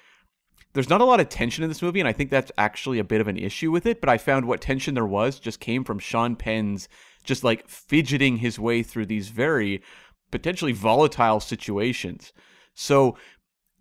there's 0.75 0.89
not 0.89 1.01
a 1.01 1.05
lot 1.05 1.21
of 1.21 1.29
tension 1.29 1.65
in 1.65 1.71
this 1.71 1.83
movie, 1.83 2.01
and 2.01 2.09
I 2.09 2.13
think 2.13 2.31
that's 2.31 2.53
actually 2.59 2.99
a 2.99 3.05
bit 3.05 3.21
of 3.21 3.29
an 3.29 3.39
issue 3.39 3.71
with 3.71 3.87
it. 3.87 4.01
But 4.01 4.11
I 4.11 4.19
found 4.19 4.47
what 4.47 4.61
tension 4.61 4.95
there 4.95 5.07
was 5.07 5.39
just 5.39 5.61
came 5.61 5.85
from 5.85 5.99
Sean 5.99 6.37
Penn's 6.37 6.89
just 7.25 7.45
like 7.45 7.69
fidgeting 7.69 8.39
his 8.39 8.59
way 8.59 8.83
through 8.83 9.07
these 9.07 9.29
very 9.29 9.83
potentially 10.31 10.73
volatile 10.73 11.41
situations. 11.41 12.33
So 12.75 13.17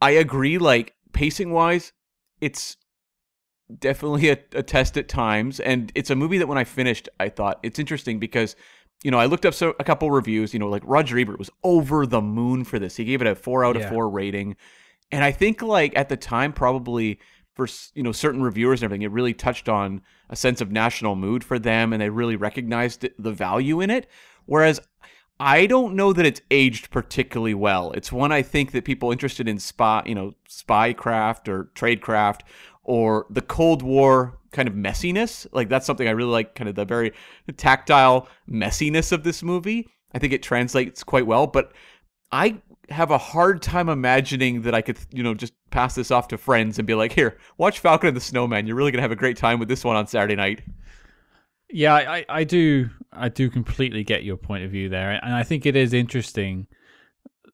I 0.01 0.11
agree, 0.11 0.57
like 0.57 0.95
pacing 1.13 1.51
wise, 1.51 1.93
it's 2.41 2.77
definitely 3.79 4.29
a, 4.29 4.37
a, 4.53 4.63
test 4.63 4.97
at 4.97 5.09
times. 5.09 5.59
And 5.59 5.91
it's 5.93 6.09
a 6.09 6.15
movie 6.15 6.37
that 6.37 6.47
when 6.47 6.57
I 6.57 6.63
finished, 6.63 7.09
I 7.19 7.29
thought 7.29 7.59
it's 7.63 7.79
interesting 7.79 8.19
because 8.19 8.55
you 9.03 9.11
know, 9.11 9.19
I 9.19 9.25
looked 9.25 9.45
up 9.45 9.53
so, 9.53 9.75
a 9.79 9.83
couple 9.83 10.09
reviews. 10.09 10.53
You 10.53 10.59
know, 10.59 10.69
like 10.69 10.81
Roger 10.85 11.19
Ebert 11.19 11.37
was 11.37 11.51
over 11.63 12.05
the 12.05 12.21
moon 12.21 12.63
for 12.63 12.79
this. 12.79 12.95
He 12.95 13.05
gave 13.05 13.21
it 13.21 13.27
a 13.27 13.35
four 13.35 13.63
out 13.63 13.75
of 13.75 13.83
Yeah. 13.83 13.89
four 13.89 14.09
rating, 14.09 14.55
and 15.11 15.23
I 15.23 15.31
think 15.31 15.61
like 15.61 15.95
at 15.97 16.09
the 16.09 16.17
time, 16.17 16.53
probably 16.53 17.19
for 17.53 17.67
you 17.95 18.03
know 18.03 18.11
certain 18.11 18.41
reviewers 18.41 18.81
and 18.81 18.85
everything, 18.85 19.03
it 19.03 19.11
really 19.11 19.33
touched 19.33 19.69
on 19.69 20.01
a 20.29 20.35
sense 20.35 20.61
of 20.61 20.71
national 20.71 21.15
mood 21.15 21.43
for 21.43 21.59
them, 21.59 21.93
and 21.93 22.01
they 22.01 22.09
really 22.09 22.35
recognized 22.35 23.07
the 23.17 23.31
value 23.31 23.81
in 23.81 23.89
it. 23.89 24.07
Whereas 24.45 24.79
I 25.39 25.67
don't 25.67 25.95
know 25.95 26.13
that 26.13 26.25
it's 26.25 26.41
aged 26.49 26.89
particularly 26.89 27.53
well. 27.53 27.91
It's 27.91 28.11
one 28.11 28.31
I 28.31 28.41
think 28.41 28.71
that 28.71 28.85
people 28.85 29.11
interested 29.11 29.47
in 29.47 29.59
spy, 29.59 30.03
you 30.05 30.15
know, 30.15 30.33
spy 30.47 30.93
craft 30.93 31.47
or 31.47 31.65
tradecraft 31.75 32.41
or 32.83 33.27
the 33.29 33.41
Cold 33.41 33.83
War 33.83 34.39
kind 34.51 34.67
of 34.67 34.73
messiness. 34.73 35.45
Like 35.51 35.69
that's 35.69 35.85
something 35.85 36.07
I 36.07 36.11
really 36.11 36.31
like, 36.31 36.55
kind 36.55 36.69
of 36.69 36.75
the 36.75 36.85
very 36.85 37.13
tactile 37.55 38.27
messiness 38.49 39.11
of 39.11 39.23
this 39.23 39.43
movie. 39.43 39.87
I 40.13 40.19
think 40.19 40.33
it 40.33 40.41
translates 40.41 41.03
quite 41.03 41.27
well, 41.27 41.45
but 41.45 41.73
I 42.31 42.61
have 42.89 43.11
a 43.11 43.17
hard 43.17 43.61
time 43.61 43.89
imagining 43.89 44.61
that 44.63 44.73
I 44.73 44.81
could, 44.81 44.97
you 45.11 45.21
know, 45.23 45.33
just 45.33 45.53
pass 45.71 45.95
this 45.95 46.09
off 46.11 46.27
to 46.29 46.37
friends 46.37 46.77
and 46.79 46.87
be 46.87 46.95
like, 46.95 47.11
"Here, 47.11 47.37
watch 47.57 47.79
Falcon 47.79 48.07
and 48.09 48.17
the 48.17 48.21
Snowman. 48.21 48.65
You're 48.67 48.75
really 48.77 48.91
gonna 48.91 49.01
have 49.01 49.11
a 49.11 49.15
great 49.15 49.37
time 49.37 49.59
with 49.59 49.67
this 49.67 49.83
one 49.83 49.95
on 49.95 50.07
Saturday 50.07 50.35
night." 50.35 50.61
Yeah, 51.69 51.93
I, 51.95 52.25
I- 52.29 52.43
do 52.45 52.89
I 53.11 53.29
do 53.29 53.49
completely 53.49 54.03
get 54.03 54.23
your 54.23 54.37
point 54.37 54.63
of 54.63 54.71
view 54.71 54.89
there, 54.89 55.11
and 55.23 55.33
I 55.33 55.43
think 55.43 55.65
it 55.65 55.75
is 55.75 55.91
interesting 55.93 56.67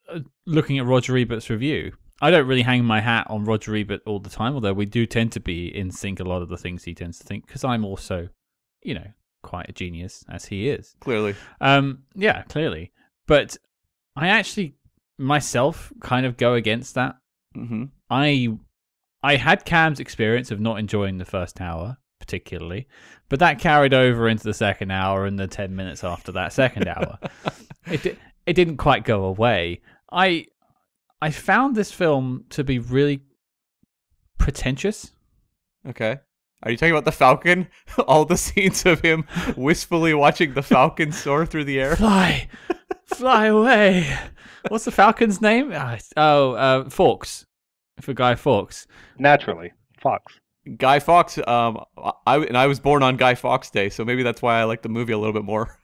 uh, 0.10 0.20
looking 0.46 0.78
at 0.78 0.86
Roger 0.86 1.18
Ebert's 1.18 1.50
review. 1.50 1.94
I 2.22 2.30
don't 2.32 2.48
really 2.48 2.62
hang 2.62 2.86
my 2.86 3.02
hat 3.02 3.28
on 3.30 3.44
Roger 3.44 3.76
Ebert 3.76 4.02
all 4.06 4.20
the 4.20 4.30
time, 4.30 4.54
although 4.54 4.74
we 4.74 4.86
do 4.86 5.06
tend 5.06 5.32
to 5.34 5.40
be 5.40 5.76
in 5.76 5.92
sync 5.92 6.20
a 6.20 6.24
lot 6.24 6.42
of 6.42 6.50
the 6.50 6.58
things 6.58 6.84
he 6.84 6.94
tends 6.94 7.18
to 7.20 7.26
think, 7.26 7.48
because 7.48 7.64
I'm 7.64 7.84
also, 7.84 8.30
you 8.84 8.94
know, 8.94 9.08
quite 9.42 9.68
a 9.70 9.74
genius 9.74 10.24
as 10.30 10.46
he 10.46 10.70
is. 10.70 10.96
Clearly, 11.00 11.36
Um, 11.60 12.04
yeah, 12.16 12.44
clearly, 12.44 12.92
but 13.28 13.58
I 14.16 14.28
actually 14.28 14.76
myself 15.18 15.92
kind 16.02 16.26
of 16.26 16.38
go 16.38 16.54
against 16.54 16.96
that. 16.96 17.18
hmm 17.54 17.86
I 18.10 18.58
I 19.22 19.38
had 19.38 19.66
Cam's 19.66 20.00
experience 20.00 20.52
of 20.52 20.60
not 20.60 20.80
enjoying 20.80 21.18
the 21.18 21.26
first 21.26 21.62
hour 21.62 21.98
particularly, 22.20 22.88
but 23.28 23.40
that 23.40 23.60
carried 23.60 23.94
over 23.94 24.30
into 24.30 24.44
the 24.44 24.54
second 24.54 24.92
hour 24.92 25.26
and 25.26 25.38
the 25.38 25.48
ten 25.48 25.76
minutes 25.76 26.04
after 26.04 26.32
that 26.34 26.54
second 26.54 26.88
hour. 26.88 27.20
it 27.88 28.18
it 28.46 28.54
didn't 28.54 28.78
quite 28.78 29.04
go 29.06 29.26
away. 29.26 29.82
I 30.12 30.48
I 31.22 31.32
found 31.32 31.76
this 31.76 31.92
film 31.92 32.46
to 32.50 32.64
be 32.64 32.80
really 32.80 33.22
pretentious. 34.38 35.12
Okay. 35.88 36.18
Are 36.64 36.72
you 36.72 36.78
talking 36.78 36.92
about 36.92 37.06
the 37.06 37.12
Falcon? 37.12 37.68
All 38.08 38.26
the 38.26 38.38
scenes 38.38 38.86
of 38.86 39.02
him 39.02 39.26
wistfully 39.58 40.14
watching 40.14 40.54
the 40.54 40.62
Falcon 40.64 41.12
soar 41.12 41.46
through 41.46 41.66
the 41.66 41.80
air. 41.80 41.96
Fly, 41.96 42.48
fly 43.06 43.48
away. 43.48 44.18
What's 44.70 44.86
the 44.86 44.92
Falcon's 44.92 45.42
name? 45.42 45.72
Ah, 45.74 45.98
Oh, 46.18 46.54
uh, 46.54 46.90
Fawkes. 46.90 47.46
For 48.02 48.14
Guy 48.14 48.36
Fawkes. 48.36 48.88
Naturally, 49.20 49.72
Fox. 50.02 50.40
Guy 50.78 51.00
Fawkes. 51.00 51.38
Um, 51.48 51.84
I 52.26 52.38
and 52.38 52.58
I 52.58 52.68
was 52.68 52.80
born 52.80 53.04
on 53.04 53.18
Guy 53.18 53.36
Fawkes 53.36 53.70
Day, 53.70 53.90
so 53.90 54.04
maybe 54.06 54.24
that's 54.24 54.42
why 54.42 54.60
I 54.60 54.64
like 54.64 54.82
the 54.82 54.90
movie 54.90 55.14
a 55.14 55.18
little 55.18 55.34
bit 55.34 55.44
more. 55.44 55.78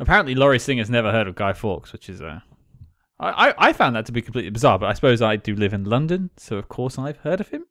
Apparently, 0.00 0.34
Lori 0.34 0.58
Singer's 0.58 0.90
never 0.90 1.12
heard 1.12 1.28
of 1.28 1.34
Guy 1.36 1.52
Fawkes, 1.52 1.92
which 1.92 2.08
is 2.08 2.20
uh, 2.20 2.40
I, 3.20 3.50
I 3.50 3.54
I 3.68 3.72
found 3.72 3.94
that 3.94 4.06
to 4.06 4.12
be 4.12 4.22
completely 4.22 4.50
bizarre. 4.50 4.78
But 4.78 4.90
I 4.90 4.94
suppose 4.94 5.22
I 5.22 5.36
do 5.36 5.54
live 5.54 5.72
in 5.72 5.84
London, 5.84 6.30
so 6.36 6.56
of 6.56 6.68
course 6.68 6.98
I've 6.98 7.18
heard 7.18 7.40
of 7.40 7.48
him. 7.48 7.64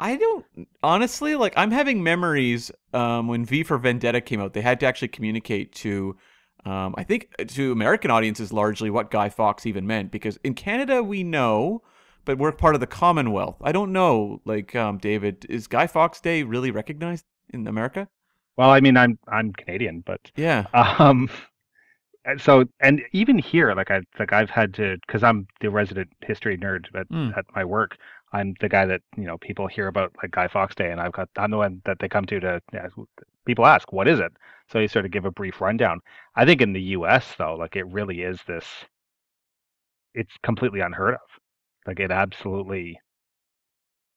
I 0.00 0.16
don't 0.16 0.46
honestly 0.82 1.36
like. 1.36 1.52
I'm 1.56 1.70
having 1.70 2.02
memories 2.02 2.72
um, 2.94 3.28
when 3.28 3.44
V 3.44 3.62
for 3.62 3.78
Vendetta 3.78 4.20
came 4.20 4.40
out. 4.40 4.54
They 4.54 4.62
had 4.62 4.80
to 4.80 4.86
actually 4.86 5.08
communicate 5.08 5.72
to, 5.76 6.16
um, 6.64 6.94
I 6.98 7.04
think, 7.04 7.28
to 7.48 7.72
American 7.72 8.10
audiences 8.10 8.52
largely 8.52 8.90
what 8.90 9.10
Guy 9.10 9.28
Fawkes 9.28 9.66
even 9.66 9.86
meant 9.86 10.10
because 10.10 10.38
in 10.44 10.54
Canada 10.54 11.02
we 11.02 11.22
know, 11.22 11.82
but 12.24 12.38
we're 12.38 12.52
part 12.52 12.74
of 12.74 12.80
the 12.80 12.86
Commonwealth. 12.86 13.56
I 13.62 13.72
don't 13.72 13.92
know, 13.92 14.40
like 14.44 14.74
um, 14.76 14.98
David, 14.98 15.46
is 15.48 15.66
Guy 15.66 15.86
Fawkes 15.86 16.20
Day 16.20 16.42
really 16.42 16.70
recognized 16.70 17.24
in 17.52 17.66
America? 17.66 18.08
Well, 18.56 18.70
I 18.70 18.80
mean, 18.80 18.96
I'm 18.96 19.18
I'm 19.28 19.52
Canadian, 19.52 20.00
but 20.00 20.20
Yeah. 20.36 20.66
um, 20.74 21.30
so 22.38 22.64
and 22.80 23.00
even 23.12 23.38
here, 23.38 23.74
like 23.74 23.90
I 23.90 24.02
like 24.18 24.32
I've 24.32 24.50
had 24.50 24.74
to 24.74 24.98
because 25.06 25.22
I'm 25.22 25.46
the 25.60 25.70
resident 25.70 26.10
history 26.20 26.56
nerd 26.58 26.86
at 26.94 27.08
Mm. 27.08 27.36
at 27.36 27.46
my 27.54 27.64
work. 27.64 27.96
I'm 28.32 28.54
the 28.60 28.68
guy 28.68 28.86
that 28.86 29.00
you 29.16 29.24
know 29.24 29.38
people 29.38 29.66
hear 29.66 29.88
about 29.88 30.12
like 30.22 30.30
Guy 30.30 30.46
Fawkes 30.48 30.74
Day, 30.74 30.90
and 30.92 31.00
I've 31.00 31.12
got 31.12 31.28
I'm 31.36 31.50
the 31.50 31.56
one 31.56 31.80
that 31.86 31.98
they 31.98 32.08
come 32.08 32.26
to 32.26 32.38
to 32.40 32.60
yeah, 32.72 32.88
people 33.46 33.66
ask 33.66 33.92
what 33.92 34.08
is 34.08 34.20
it. 34.20 34.32
So 34.70 34.78
you 34.78 34.88
sort 34.88 35.04
of 35.04 35.10
give 35.10 35.24
a 35.24 35.30
brief 35.30 35.60
rundown. 35.60 36.00
I 36.36 36.44
think 36.44 36.60
in 36.60 36.72
the 36.72 36.82
U.S. 36.98 37.34
though, 37.36 37.56
like 37.56 37.76
it 37.76 37.86
really 37.88 38.22
is 38.22 38.40
this. 38.46 38.64
It's 40.14 40.32
completely 40.42 40.80
unheard 40.80 41.14
of. 41.14 41.20
Like 41.86 42.00
it 42.00 42.10
absolutely. 42.10 43.00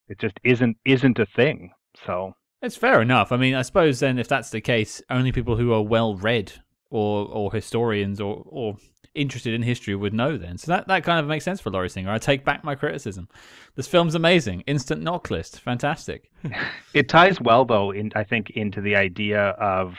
It 0.08 0.20
just 0.20 0.40
isn't 0.44 0.78
isn't 0.86 1.20
a 1.20 1.26
thing. 1.26 1.72
So 2.06 2.34
It's 2.62 2.76
fair 2.76 3.02
enough. 3.02 3.32
I 3.32 3.38
mean, 3.38 3.56
I 3.56 3.62
suppose 3.62 4.00
then 4.00 4.20
if 4.20 4.28
that's 4.28 4.50
the 4.50 4.62
case, 4.62 5.02
only 5.10 5.32
people 5.32 5.58
who 5.58 5.74
are 5.74 5.82
well 5.82 6.16
read 6.16 6.54
or 6.94 7.28
or 7.28 7.52
historians 7.52 8.22
or 8.22 8.44
or 8.46 8.78
interested 9.16 9.54
in 9.54 9.62
history 9.64 9.96
would 9.96 10.14
know 10.14 10.38
then. 10.38 10.58
So 10.58 10.72
that, 10.72 10.88
that 10.88 11.04
kind 11.04 11.20
of 11.20 11.28
makes 11.28 11.46
sense 11.46 11.60
for 11.62 11.70
Lori 11.70 11.90
Singer. 11.90 12.10
I 12.12 12.18
take 12.18 12.44
back 12.44 12.64
my 12.64 12.74
criticism. 12.76 13.28
This 13.76 13.88
film's 13.88 14.16
amazing. 14.16 14.62
Instant 14.62 15.04
NOC 15.04 15.30
list. 15.30 15.60
Fantastic. 15.60 16.32
it 16.94 17.10
ties 17.10 17.40
well 17.42 17.66
though 17.66 17.92
in 17.92 18.12
I 18.16 18.24
think 18.24 18.52
into 18.52 18.82
the 18.82 18.96
idea 18.96 19.50
of 19.60 19.96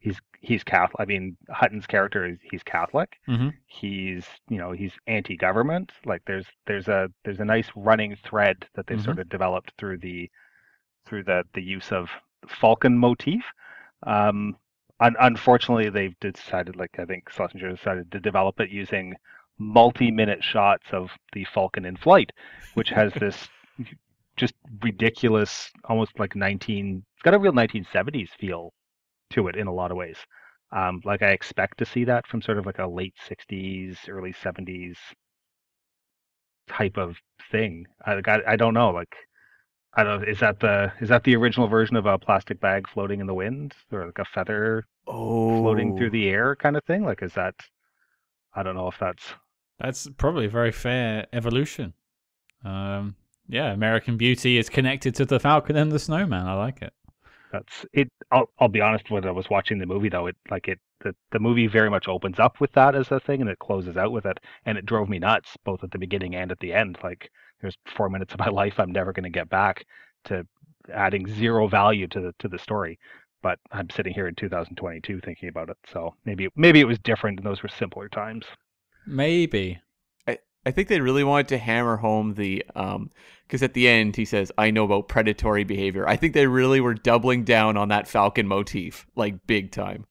he's 0.00 0.18
he's 0.40 0.64
Catholic. 0.64 1.00
I 1.00 1.04
mean 1.04 1.36
Hutton's 1.50 1.86
character 1.86 2.26
is 2.26 2.38
he's 2.50 2.62
Catholic. 2.62 3.16
Mhm. 3.28 3.52
He's 3.66 4.24
you 4.48 4.58
know 4.58 4.72
he's 4.72 4.92
anti-government. 5.06 5.92
Like 6.06 6.22
there's 6.26 6.46
there's 6.66 6.88
a 6.88 7.08
there's 7.24 7.40
a 7.40 7.44
nice 7.44 7.68
running 7.76 8.16
thread 8.16 8.66
that 8.74 8.86
they've 8.86 8.98
Mhm. 8.98 9.04
sort 9.04 9.18
of 9.18 9.28
developed 9.28 9.72
through 9.78 9.98
the 9.98 10.30
through 11.06 11.24
the 11.24 11.42
the 11.54 11.62
use 11.62 11.92
of 11.92 12.08
Falcon 12.48 12.96
motif. 12.98 13.42
Um, 14.06 14.56
un- 15.00 15.16
unfortunately, 15.20 15.90
they've 15.90 16.18
decided 16.20 16.76
like 16.76 16.98
I 16.98 17.04
think 17.04 17.30
Schlesinger 17.30 17.70
decided 17.70 18.10
to 18.12 18.20
develop 18.20 18.60
it 18.60 18.70
using 18.70 19.14
multi-minute 19.58 20.44
shots 20.44 20.86
of 20.92 21.10
the 21.32 21.44
Falcon 21.44 21.84
in 21.84 21.96
flight, 21.96 22.30
which 22.74 22.90
has 22.90 23.12
this 23.20 23.48
just 24.36 24.54
ridiculous, 24.82 25.70
almost 25.84 26.18
like 26.18 26.36
19. 26.36 27.04
It's 27.14 27.22
got 27.22 27.34
a 27.34 27.38
real 27.38 27.52
1970s 27.52 28.30
feel 28.38 28.72
to 29.30 29.48
it 29.48 29.56
in 29.56 29.66
a 29.66 29.72
lot 29.72 29.90
of 29.90 29.96
ways. 29.96 30.18
Um, 30.72 31.00
like 31.04 31.22
I 31.22 31.30
expect 31.30 31.78
to 31.78 31.86
see 31.86 32.04
that 32.04 32.26
from 32.26 32.42
sort 32.42 32.58
of 32.58 32.66
like 32.66 32.78
a 32.78 32.86
late 32.86 33.14
60s, 33.28 34.08
early 34.08 34.32
70s 34.32 34.96
type 36.68 36.96
of 36.96 37.16
thing. 37.50 37.86
I, 38.04 38.14
like, 38.14 38.28
I, 38.28 38.40
I 38.46 38.56
don't 38.56 38.74
know. 38.74 38.90
Like, 38.90 39.14
I 39.96 40.04
don't. 40.04 40.22
Is 40.28 40.38
that 40.38 40.60
the 40.60 40.92
is 41.00 41.08
that 41.08 41.24
the 41.24 41.34
original 41.34 41.66
version 41.66 41.96
of 41.96 42.06
a 42.06 42.18
plastic 42.18 42.60
bag 42.60 42.88
floating 42.88 43.18
in 43.20 43.26
the 43.26 43.34
wind, 43.34 43.74
or 43.90 44.06
like 44.06 44.18
a 44.20 44.24
feather 44.24 44.86
Oh, 45.08 45.62
floating 45.62 45.92
through 45.94 46.10
the 46.10 46.28
air 46.30 46.56
kind 46.56 46.76
of 46.76 46.84
thing? 46.84 47.04
Like, 47.04 47.22
is 47.22 47.34
that? 47.34 47.54
I 48.54 48.64
don't 48.64 48.74
know 48.74 48.88
if 48.88 48.98
that's 48.98 49.34
That's 49.78 50.08
probably 50.18 50.46
a 50.46 50.50
very 50.50 50.72
fair 50.72 51.26
evolution. 51.32 51.94
Um, 52.64 53.16
yeah, 53.48 53.72
American 53.72 54.16
Beauty 54.18 54.58
is 54.58 54.68
connected 54.70 55.14
to 55.16 55.26
the 55.26 55.40
Falcon 55.40 55.76
and 55.76 55.92
the 55.92 55.98
Snowman. 56.00 56.46
I 56.46 56.54
like 56.54 56.82
it. 56.82 56.94
That's 57.52 57.84
it. 57.92 58.10
I'll 58.30 58.50
I'll 58.58 58.68
be 58.68 58.80
honest. 58.80 59.10
When 59.10 59.24
I 59.26 59.30
was 59.30 59.48
watching 59.50 59.78
the 59.78 59.86
movie, 59.86 60.08
though, 60.08 60.26
it 60.26 60.36
like 60.50 60.68
it 60.68 60.78
the 61.00 61.14
the 61.32 61.38
movie 61.40 61.66
very 61.66 61.90
much 61.90 62.06
opens 62.08 62.38
up 62.38 62.60
with 62.60 62.72
that 62.72 62.94
as 62.94 63.10
a 63.10 63.20
thing, 63.20 63.40
and 63.40 63.50
it 63.50 63.58
closes 63.58 63.96
out 63.96 64.12
with 64.12 64.26
it, 64.26 64.38
and 64.64 64.76
it 64.78 64.86
drove 64.86 65.08
me 65.08 65.18
nuts 65.18 65.56
both 65.64 65.82
at 65.84 65.90
the 65.90 65.98
beginning 65.98 66.34
and 66.36 66.50
at 66.52 66.60
the 66.60 66.72
end. 66.72 66.98
Like 67.02 67.30
there's 67.60 67.76
four 67.96 68.08
minutes 68.08 68.32
of 68.34 68.40
my 68.40 68.48
life 68.62 68.74
I'm 68.78 68.92
never 68.92 69.12
going 69.12 69.24
to 69.24 69.30
get 69.30 69.48
back 69.48 69.84
to 70.24 70.46
adding 70.92 71.26
zero 71.26 71.66
value 71.68 72.06
to 72.08 72.20
the 72.20 72.34
to 72.38 72.48
the 72.48 72.58
story. 72.58 72.98
But 73.42 73.58
I'm 73.70 73.88
sitting 73.90 74.12
here 74.14 74.26
in 74.26 74.34
2022 74.34 75.20
thinking 75.20 75.48
about 75.48 75.70
it, 75.70 75.76
so 75.92 76.14
maybe 76.24 76.48
maybe 76.56 76.80
it 76.80 76.86
was 76.86 76.98
different, 77.00 77.38
and 77.38 77.46
those 77.46 77.62
were 77.62 77.68
simpler 77.68 78.08
times. 78.08 78.44
Maybe. 79.06 79.80
I 80.28 80.72
think 80.72 80.88
they 80.88 81.00
really 81.00 81.22
wanted 81.22 81.46
to 81.50 81.58
hammer 81.58 81.96
home 81.96 82.34
the 82.34 82.64
um 82.74 83.12
because 83.46 83.62
at 83.62 83.74
the 83.74 83.86
end 83.86 84.16
he 84.16 84.24
says 84.24 84.50
I 84.58 84.72
know 84.72 84.82
about 84.84 85.06
predatory 85.06 85.62
behavior. 85.62 86.08
I 86.08 86.16
think 86.16 86.34
they 86.34 86.48
really 86.48 86.80
were 86.80 86.94
doubling 86.94 87.44
down 87.44 87.76
on 87.76 87.86
that 87.90 88.08
Falcon 88.08 88.48
motif 88.48 89.06
like 89.14 89.46
big 89.46 89.70
time. 89.70 90.06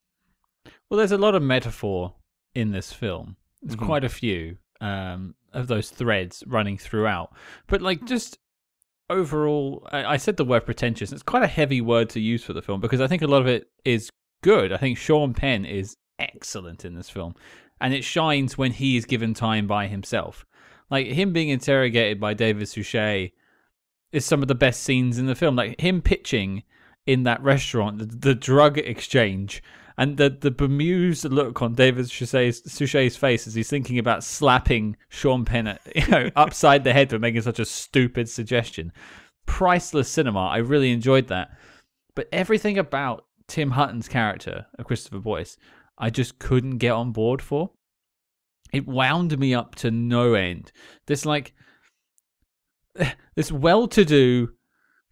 Well, 0.90 0.98
there's 0.98 1.12
a 1.12 1.18
lot 1.18 1.36
of 1.36 1.44
metaphor 1.44 2.16
in 2.54 2.72
this 2.72 2.94
film. 2.94 3.36
There's 3.62 3.76
Mhm. 3.76 3.86
quite 3.86 4.06
a 4.06 4.10
few 4.10 4.58
um, 4.82 5.36
of 5.54 5.68
those 5.68 5.90
threads 5.90 6.44
running 6.48 6.78
throughout. 6.78 7.34
But 7.68 7.82
like 7.82 8.06
just 8.06 8.38
overall, 9.10 9.88
I, 9.92 10.14
I 10.14 10.18
said 10.18 10.38
the 10.38 10.46
word 10.46 10.66
pretentious. 10.66 11.12
It's 11.12 11.24
quite 11.24 11.44
a 11.44 11.48
heavy 11.48 11.82
word 11.82 12.10
to 12.12 12.20
use 12.20 12.44
for 12.44 12.54
the 12.54 12.62
film 12.62 12.82
because 12.82 13.02
I 13.02 13.08
think 13.08 13.22
a 13.22 13.28
lot 13.28 13.42
of 13.42 13.48
it 13.48 13.70
is 13.84 14.10
good. 14.44 14.72
I 14.72 14.78
think 14.78 14.98
Sean 14.98 15.34
Penn 15.34 15.66
is 15.66 15.98
excellent 16.20 16.86
in 16.86 16.96
this 16.96 17.10
film, 17.10 17.36
and 17.80 17.94
it 17.94 18.04
shines 18.04 18.58
when 18.58 18.72
he 18.72 18.98
is 18.98 19.06
given 19.06 19.34
time 19.34 19.68
by 19.68 19.88
himself. 19.88 20.46
Like 20.90 21.08
him 21.08 21.34
being 21.34 21.50
interrogated 21.50 22.20
by 22.20 22.34
David 22.34 22.68
Suchet 22.68 23.32
is 24.12 24.26
some 24.26 24.42
of 24.42 24.48
the 24.48 24.56
best 24.56 24.82
scenes 24.82 25.18
in 25.18 25.26
the 25.26 25.36
film. 25.36 25.56
Like 25.56 25.80
him 25.82 26.02
pitching 26.02 26.64
in 27.06 27.24
that 27.24 27.42
restaurant, 27.42 27.98
the, 28.00 28.06
the 28.06 28.36
drug 28.36 28.78
exchange 28.78 29.64
and 29.98 30.18
the 30.18 30.30
the 30.30 30.52
bemused 30.52 31.26
look 31.26 31.62
on 31.62 31.74
David 31.74 32.10
Suchet's, 32.10 32.72
Suchet's 32.72 33.16
face 33.16 33.48
as 33.48 33.56
he's 33.56 33.70
thinking 33.70 34.00
about 34.00 34.24
slapping 34.24 34.98
Sean 35.10 35.46
Penn, 35.46 35.78
you 35.96 36.08
know, 36.08 36.30
upside 36.36 36.84
the 36.84 36.94
head 36.94 37.10
for 37.10 37.20
making 37.20 37.42
such 37.42 37.60
a 37.60 37.66
stupid 37.66 38.30
suggestion. 38.30 38.92
Priceless 39.46 40.10
cinema. 40.10 40.48
I 40.48 40.58
really 40.58 40.92
enjoyed 40.92 41.28
that, 41.28 41.58
but 42.16 42.28
everything 42.32 42.78
about 42.78 43.26
Tim 43.48 43.72
Hutton's 43.72 44.08
character 44.08 44.66
Christopher 44.84 45.20
Boyce, 45.20 45.58
I 45.98 46.10
just 46.10 46.40
couldn't 46.40 46.78
get 46.78 46.92
on 46.92 47.12
board 47.12 47.42
for. 47.42 47.72
It 48.74 48.88
wound 48.88 49.38
me 49.38 49.54
up 49.54 49.76
to 49.76 49.92
no 49.92 50.34
end. 50.34 50.72
This 51.06 51.26
like 51.26 51.54
this 53.36 53.52
well-to-do, 53.52 54.50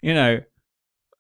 you 0.02 0.14
know, 0.14 0.40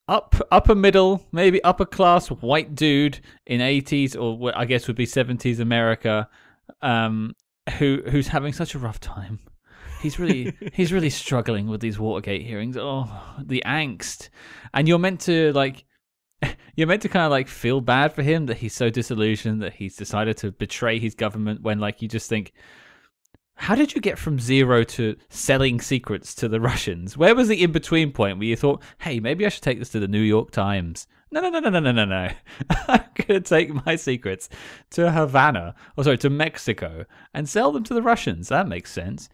up 0.07 0.35
upper 0.51 0.75
middle, 0.75 1.25
maybe 1.31 1.63
upper 1.63 1.85
class 1.85 2.27
white 2.29 2.75
dude 2.75 3.19
in 3.45 3.61
80s 3.61 4.19
or 4.19 4.51
I 4.55 4.65
guess 4.65 4.87
would 4.87 4.95
be 4.95 5.05
70s 5.05 5.59
America, 5.59 6.29
um, 6.81 7.35
who 7.77 8.01
who's 8.09 8.27
having 8.27 8.53
such 8.53 8.75
a 8.75 8.79
rough 8.79 8.99
time. 8.99 9.39
He's 10.01 10.19
really 10.19 10.53
he's 10.73 10.91
really 10.91 11.09
struggling 11.09 11.67
with 11.67 11.81
these 11.81 11.97
Watergate 11.97 12.45
hearings. 12.45 12.77
Oh, 12.77 13.09
the 13.41 13.63
angst, 13.65 14.29
and 14.73 14.87
you're 14.87 14.99
meant 14.99 15.21
to 15.21 15.51
like. 15.53 15.85
You're 16.75 16.87
meant 16.87 17.03
to 17.03 17.07
kind 17.07 17.23
of 17.23 17.31
like 17.31 17.47
feel 17.47 17.79
bad 17.79 18.11
for 18.11 18.21
him 18.21 18.47
that 18.47 18.57
he's 18.57 18.73
so 18.73 18.89
disillusioned 18.89 19.61
that 19.61 19.73
he's 19.73 19.95
decided 19.95 20.35
to 20.37 20.51
betray 20.51 20.99
his 20.99 21.15
government 21.15 21.61
when 21.61 21.79
like 21.79 22.01
you 22.01 22.09
just 22.09 22.27
think, 22.27 22.51
how 23.55 23.75
did 23.75 23.93
you 23.93 24.01
get 24.01 24.17
from 24.17 24.39
zero 24.39 24.83
to 24.83 25.15
selling 25.29 25.79
secrets 25.79 26.35
to 26.35 26.47
the 26.47 26.59
Russians? 26.61 27.17
Where 27.17 27.35
was 27.35 27.47
the 27.47 27.61
in 27.61 27.71
between 27.71 28.11
point 28.11 28.37
where 28.37 28.47
you 28.47 28.55
thought, 28.55 28.81
hey, 28.99 29.19
maybe 29.19 29.45
I 29.45 29.49
should 29.49 29.63
take 29.63 29.79
this 29.79 29.89
to 29.89 29.99
the 29.99 30.07
New 30.07 30.21
York 30.21 30.51
Times? 30.51 31.07
No, 31.31 31.41
no, 31.41 31.49
no, 31.49 31.59
no, 31.59 31.69
no, 31.69 31.79
no, 31.79 31.91
no, 31.91 32.05
no. 32.05 32.29
I'm 32.87 33.05
going 33.15 33.41
to 33.41 33.41
take 33.41 33.85
my 33.85 33.95
secrets 33.95 34.49
to 34.91 35.11
Havana, 35.11 35.73
or 35.97 36.03
sorry, 36.03 36.17
to 36.19 36.29
Mexico, 36.29 37.05
and 37.33 37.49
sell 37.49 37.71
them 37.71 37.83
to 37.85 37.93
the 37.93 38.03
Russians. 38.03 38.49
That 38.49 38.67
makes 38.67 38.91
sense. 38.91 39.29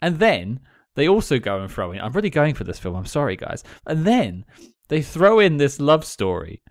And 0.00 0.18
then 0.18 0.60
they 0.94 1.08
also 1.08 1.38
go 1.38 1.60
and 1.60 1.70
throw 1.70 1.92
in, 1.92 2.00
I'm 2.00 2.12
really 2.12 2.30
going 2.30 2.54
for 2.54 2.64
this 2.64 2.78
film, 2.78 2.94
I'm 2.94 3.06
sorry, 3.06 3.36
guys. 3.36 3.64
And 3.86 4.04
then 4.04 4.44
they 4.88 5.02
throw 5.02 5.38
in 5.38 5.56
this 5.56 5.80
love 5.80 6.04
story 6.04 6.62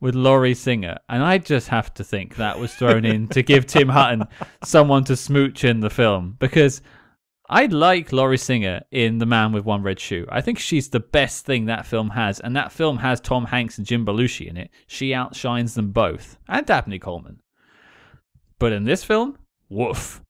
with 0.00 0.14
Lori 0.14 0.54
Singer, 0.54 0.98
and 1.08 1.22
I 1.22 1.38
just 1.38 1.68
have 1.68 1.92
to 1.94 2.04
think 2.04 2.36
that 2.36 2.58
was 2.58 2.74
thrown 2.74 3.04
in 3.04 3.28
to 3.28 3.42
give 3.42 3.66
Tim 3.66 3.88
Hutton 3.88 4.24
someone 4.62 5.04
to 5.04 5.16
smooch 5.16 5.64
in 5.64 5.80
the 5.80 5.88
film 5.90 6.36
because 6.38 6.82
I 7.48 7.66
like 7.66 8.12
Lori 8.12 8.36
Singer 8.38 8.82
in 8.90 9.18
The 9.18 9.26
Man 9.26 9.52
with 9.52 9.64
One 9.64 9.82
Red 9.82 9.98
Shoe. 10.00 10.26
I 10.28 10.40
think 10.42 10.58
she's 10.58 10.90
the 10.90 11.00
best 11.00 11.46
thing 11.46 11.66
that 11.66 11.86
film 11.86 12.10
has, 12.10 12.40
and 12.40 12.54
that 12.56 12.72
film 12.72 12.98
has 12.98 13.20
Tom 13.20 13.46
Hanks 13.46 13.78
and 13.78 13.86
Jim 13.86 14.04
Belushi 14.04 14.46
in 14.48 14.56
it. 14.56 14.70
She 14.86 15.14
outshines 15.14 15.74
them 15.74 15.92
both, 15.92 16.36
and 16.48 16.66
Dabney 16.66 16.98
Coleman. 16.98 17.40
But 18.58 18.72
in 18.72 18.84
this 18.84 19.04
film, 19.04 19.38
woof. 19.68 20.22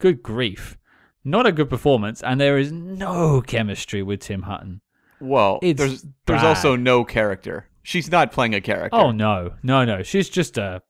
Good 0.00 0.22
grief. 0.22 0.76
Not 1.24 1.46
a 1.46 1.52
good 1.52 1.70
performance, 1.70 2.22
and 2.22 2.40
there 2.40 2.58
is 2.58 2.70
no 2.72 3.40
chemistry 3.40 4.02
with 4.02 4.20
Tim 4.20 4.42
Hutton. 4.42 4.80
Well, 5.20 5.60
It's 5.62 5.78
there's 5.78 6.02
there's 6.26 6.42
bad. 6.42 6.44
also 6.46 6.74
no 6.76 7.04
character. 7.04 7.68
She's 7.82 8.10
not 8.10 8.32
playing 8.32 8.54
a 8.54 8.60
character. 8.60 8.96
Oh 8.96 9.10
no, 9.10 9.54
no, 9.62 9.84
no. 9.84 10.02
She's 10.02 10.28
just 10.28 10.56
a 10.58 10.82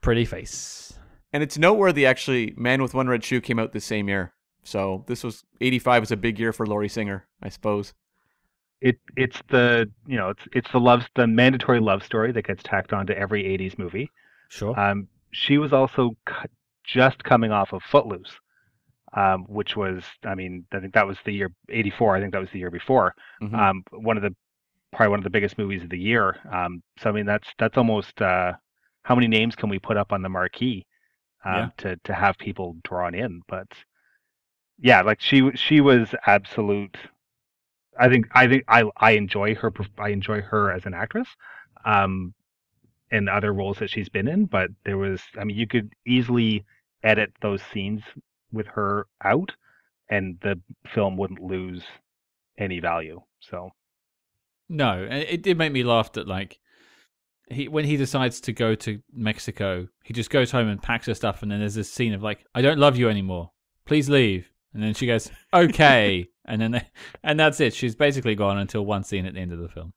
pretty 0.00 0.24
face. 0.24 0.92
And 1.32 1.42
it's 1.42 1.56
noteworthy 1.56 2.04
actually, 2.06 2.52
Man 2.56 2.82
with 2.82 2.94
One 2.94 3.08
Red 3.08 3.24
Shoe 3.24 3.40
came 3.40 3.58
out 3.58 3.72
the 3.72 3.80
same 3.80 4.08
year. 4.08 4.34
So 4.64 5.04
this 5.06 5.24
was 5.24 5.44
85 5.60 6.02
was 6.02 6.12
a 6.12 6.16
big 6.16 6.38
year 6.38 6.52
for 6.52 6.66
Lori 6.66 6.88
Singer, 6.88 7.26
I 7.42 7.48
suppose. 7.48 7.94
It 8.80 8.98
it's 9.16 9.40
the 9.48 9.88
you 10.06 10.16
know 10.16 10.30
it's 10.30 10.42
it's 10.52 10.72
the 10.72 10.80
love 10.80 11.04
the 11.14 11.26
mandatory 11.28 11.78
love 11.80 12.02
story 12.02 12.32
that 12.32 12.46
gets 12.46 12.62
tacked 12.64 12.92
onto 12.92 13.12
every 13.12 13.44
'80s 13.44 13.78
movie. 13.78 14.10
Sure. 14.48 14.78
Um, 14.78 15.06
she 15.30 15.56
was 15.58 15.72
also 15.72 16.16
c- 16.28 16.34
just 16.84 17.22
coming 17.22 17.52
off 17.52 17.72
of 17.72 17.80
Footloose, 17.84 18.36
um, 19.16 19.44
which 19.48 19.76
was 19.76 20.02
I 20.26 20.34
mean 20.34 20.64
I 20.72 20.80
think 20.80 20.94
that 20.94 21.06
was 21.06 21.16
the 21.24 21.32
year 21.32 21.52
'84. 21.68 22.16
I 22.16 22.20
think 22.20 22.32
that 22.32 22.40
was 22.40 22.50
the 22.52 22.58
year 22.58 22.72
before. 22.72 23.14
Mhm. 23.40 23.54
Um, 23.56 23.84
one 23.92 24.16
of 24.16 24.24
the 24.24 24.34
probably 24.92 25.10
one 25.10 25.20
of 25.20 25.24
the 25.24 25.30
biggest 25.30 25.58
movies 25.58 25.82
of 25.82 25.90
the 25.90 25.98
year. 25.98 26.36
Um, 26.52 26.82
so 26.98 27.10
I 27.10 27.12
mean 27.12 27.26
that's 27.26 27.48
that's 27.58 27.78
almost 27.78 28.20
uh, 28.22 28.54
how 29.04 29.14
many 29.14 29.28
names 29.28 29.56
can 29.56 29.68
we 29.70 29.78
put 29.78 29.96
up 29.96 30.12
on 30.12 30.22
the 30.22 30.28
marquee 30.28 30.86
um, 31.44 31.52
Yeah. 31.56 31.70
to 31.78 31.96
to 32.04 32.14
have 32.14 32.38
people 32.38 32.76
drawn 32.84 33.14
in? 33.14 33.42
But 33.48 33.68
yeah, 34.78 35.02
like 35.02 35.20
she 35.20 35.50
she 35.54 35.80
was 35.80 36.14
absolute. 36.26 36.96
I 37.98 38.08
think 38.08 38.26
I 38.32 38.48
think 38.48 38.64
I 38.68 38.84
I 38.96 39.12
enjoy 39.12 39.54
her 39.56 39.72
I 39.98 40.10
enjoy 40.10 40.40
her 40.42 40.70
as 40.72 40.86
an 40.86 40.94
actress, 40.94 41.28
um, 41.84 42.34
in 43.10 43.28
other 43.28 43.52
roles 43.54 43.78
that 43.78 43.90
she's 43.90 44.08
been 44.08 44.28
in. 44.28 44.46
But 44.46 44.70
there 44.84 44.98
was 44.98 45.22
I 45.38 45.44
mean 45.44 45.56
you 45.56 45.66
could 45.66 45.92
easily 46.06 46.64
edit 47.02 47.32
those 47.42 47.62
scenes 47.62 48.02
with 48.52 48.66
her 48.68 49.06
out, 49.24 49.52
and 50.10 50.38
the 50.42 50.60
film 50.94 51.16
wouldn't 51.16 51.40
lose 51.42 51.84
any 52.58 52.80
value. 52.80 53.20
So 53.40 53.70
No, 54.68 55.06
it 55.10 55.42
did 55.42 55.58
make 55.58 55.72
me 55.72 55.82
laugh 55.82 56.12
that 56.12 56.26
like 56.26 56.58
he 57.50 57.68
when 57.68 57.84
he 57.84 57.96
decides 57.96 58.40
to 58.42 58.52
go 58.52 58.74
to 58.76 59.00
Mexico, 59.12 59.88
he 60.04 60.14
just 60.14 60.30
goes 60.30 60.50
home 60.50 60.68
and 60.68 60.82
packs 60.82 61.06
her 61.06 61.14
stuff, 61.14 61.42
and 61.42 61.50
then 61.50 61.60
there's 61.60 61.74
this 61.74 61.92
scene 61.92 62.14
of 62.14 62.22
like, 62.22 62.44
"I 62.54 62.62
don't 62.62 62.78
love 62.78 62.96
you 62.96 63.08
anymore. 63.08 63.50
Please 63.84 64.08
leave." 64.08 64.48
And 64.72 64.82
then 64.82 64.94
she 64.94 65.06
goes, 65.06 65.30
"Okay," 65.52 66.28
and 66.46 66.60
then 66.62 66.70
they, 66.70 66.88
and 67.22 67.38
that's 67.38 67.60
it. 67.60 67.74
She's 67.74 67.94
basically 67.94 68.34
gone 68.34 68.58
until 68.58 68.86
one 68.86 69.04
scene 69.04 69.26
at 69.26 69.34
the 69.34 69.40
end 69.40 69.52
of 69.52 69.58
the 69.58 69.68
film. 69.68 69.92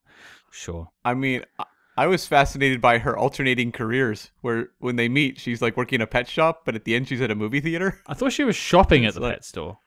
Sure. 0.51 0.89
I 1.03 1.13
mean, 1.13 1.43
I- 1.59 1.65
I 1.97 2.07
was 2.07 2.27
fascinated 2.27 2.81
by 2.81 2.97
her 2.97 3.17
alternating 3.17 3.71
careers 3.71 4.29
where 4.41 4.67
when 4.79 4.97
they 4.97 5.07
meet, 5.07 5.39
she's 5.39 5.61
like 5.61 5.77
working 5.77 5.95
in 5.95 6.01
a 6.01 6.07
pet 6.07 6.27
shop, 6.27 6.63
but 6.65 6.75
at 6.75 6.83
the 6.83 6.93
end 6.93 7.07
she's 7.07 7.21
at 7.21 7.31
a 7.31 7.35
movie 7.35 7.61
theater. 7.61 8.01
I 8.05 8.13
thought 8.13 8.33
she 8.33 8.43
was 8.43 8.57
shopping 8.57 9.05
at 9.05 9.13
the 9.13 9.21
like- 9.21 9.35
pet 9.35 9.45
store. 9.45 9.79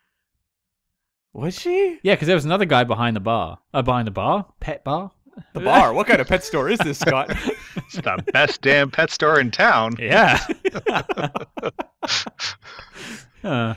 Was 1.33 1.55
she? 1.59 1.99
Yeah, 2.03 2.15
because 2.15 2.27
there 2.27 2.37
was 2.37 2.45
another 2.45 2.65
guy 2.65 2.85
behind 2.85 3.15
the 3.17 3.21
bar. 3.21 3.59
Uh, 3.73 3.83
behind 3.83 4.07
the 4.07 4.13
bar, 4.13 4.47
pet 4.61 4.83
bar. 4.85 5.13
The 5.55 5.61
bar. 5.61 5.93
What 5.93 6.07
kind 6.09 6.21
of 6.21 6.27
pet 6.27 6.43
store 6.43 6.69
is 6.69 6.79
this, 6.81 6.99
Scott? 6.99 7.31
It's 7.77 7.95
the 7.97 8.23
best 8.35 8.61
damn 8.61 8.91
pet 8.91 9.11
store 9.11 9.41
in 9.41 9.51
town. 9.51 9.95
Yeah. 9.99 10.45
Uh, 13.45 13.75